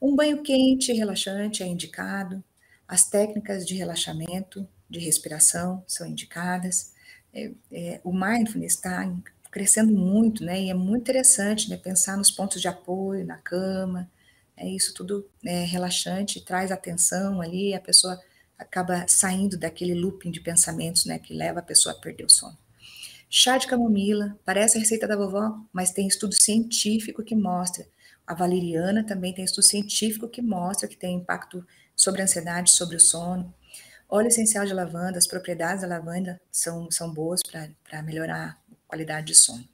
Um 0.00 0.14
banho 0.14 0.42
quente 0.42 0.92
e 0.92 0.94
relaxante 0.94 1.62
é 1.62 1.66
indicado, 1.66 2.42
as 2.86 3.08
técnicas 3.08 3.66
de 3.66 3.74
relaxamento, 3.74 4.66
de 4.88 4.98
respiração 4.98 5.84
são 5.86 6.06
indicadas. 6.06 6.92
É, 7.32 7.52
é, 7.70 8.00
o 8.02 8.12
mindfulness 8.12 8.74
está 8.74 9.08
crescendo 9.50 9.92
muito, 9.92 10.44
né? 10.44 10.60
E 10.60 10.70
é 10.70 10.74
muito 10.74 11.02
interessante 11.02 11.70
né? 11.70 11.76
pensar 11.76 12.16
nos 12.16 12.30
pontos 12.30 12.60
de 12.60 12.68
apoio 12.68 13.24
na 13.24 13.36
cama, 13.36 14.10
isso 14.68 14.92
tudo 14.94 15.28
é 15.44 15.64
relaxante, 15.64 16.44
traz 16.44 16.70
atenção 16.70 17.40
ali, 17.40 17.74
a 17.74 17.80
pessoa 17.80 18.20
acaba 18.58 19.06
saindo 19.08 19.56
daquele 19.56 19.94
looping 19.94 20.30
de 20.30 20.40
pensamentos, 20.40 21.06
né, 21.06 21.18
que 21.18 21.32
leva 21.32 21.60
a 21.60 21.62
pessoa 21.62 21.94
a 21.94 21.98
perder 21.98 22.24
o 22.24 22.30
sono. 22.30 22.58
Chá 23.28 23.56
de 23.56 23.66
camomila, 23.66 24.36
parece 24.44 24.76
a 24.76 24.80
receita 24.80 25.06
da 25.06 25.16
vovó, 25.16 25.58
mas 25.72 25.92
tem 25.92 26.06
estudo 26.06 26.34
científico 26.34 27.22
que 27.22 27.34
mostra. 27.34 27.86
A 28.26 28.34
valeriana 28.34 29.04
também 29.04 29.32
tem 29.32 29.44
estudo 29.44 29.62
científico 29.62 30.28
que 30.28 30.42
mostra 30.42 30.88
que 30.88 30.96
tem 30.96 31.16
impacto 31.16 31.64
sobre 31.96 32.20
a 32.20 32.24
ansiedade, 32.24 32.72
sobre 32.72 32.96
o 32.96 33.00
sono. 33.00 33.54
Óleo 34.08 34.28
essencial 34.28 34.66
de 34.66 34.74
lavanda, 34.74 35.16
as 35.16 35.26
propriedades 35.26 35.82
da 35.82 35.88
lavanda 35.88 36.40
são, 36.50 36.90
são 36.90 37.12
boas 37.14 37.40
para 37.42 38.02
melhorar 38.02 38.60
a 38.70 38.74
qualidade 38.88 39.28
de 39.28 39.34
sono. 39.36 39.64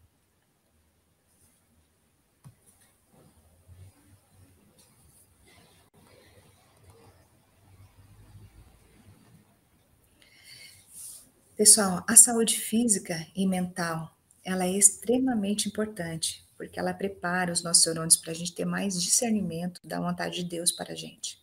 Pessoal, 11.57 12.05
a 12.07 12.15
saúde 12.15 12.61
física 12.61 13.27
e 13.35 13.47
mental, 13.47 14.15
ela 14.45 14.67
é 14.67 14.73
extremamente 14.73 15.69
importante, 15.69 16.47
porque 16.55 16.79
ela 16.79 16.93
prepara 16.93 17.51
os 17.51 17.63
nossos 17.63 17.87
neurônios 17.87 18.19
para 18.19 18.33
a 18.33 18.35
gente 18.35 18.55
ter 18.55 18.67
mais 18.67 19.01
discernimento 19.01 19.81
da 19.83 19.99
vontade 19.99 20.45
de 20.45 20.51
Deus 20.51 20.71
para 20.71 20.93
a 20.93 20.95
gente. 20.95 21.43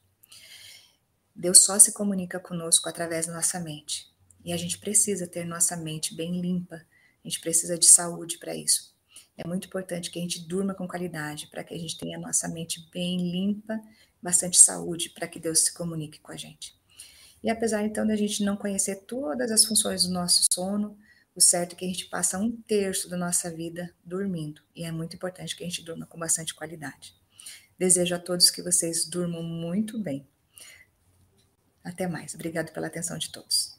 Deus 1.35 1.63
só 1.63 1.79
se 1.79 1.91
comunica 1.93 2.39
conosco 2.39 2.87
através 2.87 3.25
da 3.25 3.33
nossa 3.33 3.59
mente. 3.59 4.07
E 4.45 4.53
a 4.53 4.57
gente 4.57 4.77
precisa 4.77 5.25
ter 5.25 5.47
nossa 5.47 5.75
mente 5.75 6.13
bem 6.13 6.39
limpa. 6.39 6.75
A 6.75 7.27
gente 7.27 7.41
precisa 7.41 7.75
de 7.75 7.87
saúde 7.87 8.37
para 8.37 8.55
isso. 8.55 8.93
É 9.35 9.47
muito 9.47 9.65
importante 9.65 10.11
que 10.11 10.19
a 10.19 10.21
gente 10.21 10.47
durma 10.47 10.75
com 10.75 10.87
qualidade, 10.87 11.47
para 11.47 11.63
que 11.63 11.73
a 11.73 11.79
gente 11.79 11.97
tenha 11.97 12.19
a 12.19 12.21
nossa 12.21 12.47
mente 12.47 12.87
bem 12.93 13.31
limpa, 13.31 13.81
bastante 14.21 14.61
saúde, 14.61 15.09
para 15.09 15.27
que 15.27 15.39
Deus 15.39 15.61
se 15.61 15.73
comunique 15.73 16.19
com 16.19 16.31
a 16.31 16.37
gente. 16.37 16.82
E 17.43 17.49
apesar 17.49 17.83
então 17.83 18.07
da 18.07 18.15
gente 18.15 18.43
não 18.43 18.55
conhecer 18.55 19.03
todas 19.05 19.51
as 19.51 19.65
funções 19.65 20.05
do 20.05 20.13
nosso 20.13 20.43
sono, 20.51 20.97
o 21.35 21.41
certo 21.41 21.73
é 21.73 21.75
que 21.75 21.85
a 21.85 21.87
gente 21.87 22.05
passa 22.05 22.37
um 22.37 22.51
terço 22.51 23.09
da 23.09 23.17
nossa 23.17 23.51
vida 23.51 23.93
dormindo. 24.03 24.61
E 24.75 24.83
é 24.83 24.91
muito 24.91 25.15
importante 25.15 25.55
que 25.55 25.63
a 25.63 25.67
gente 25.67 25.83
durma 25.83 26.05
com 26.05 26.17
bastante 26.17 26.53
qualidade. 26.53 27.13
Desejo 27.77 28.15
a 28.15 28.19
todos 28.19 28.51
que 28.51 28.61
vocês 28.61 29.05
durmam 29.05 29.43
muito 29.43 29.97
bem. 29.97 30.25
Até 31.83 32.07
mais. 32.07 32.33
Obrigado 32.33 32.71
pela 32.71 32.87
atenção 32.87 33.17
de 33.17 33.31
todos. 33.31 33.72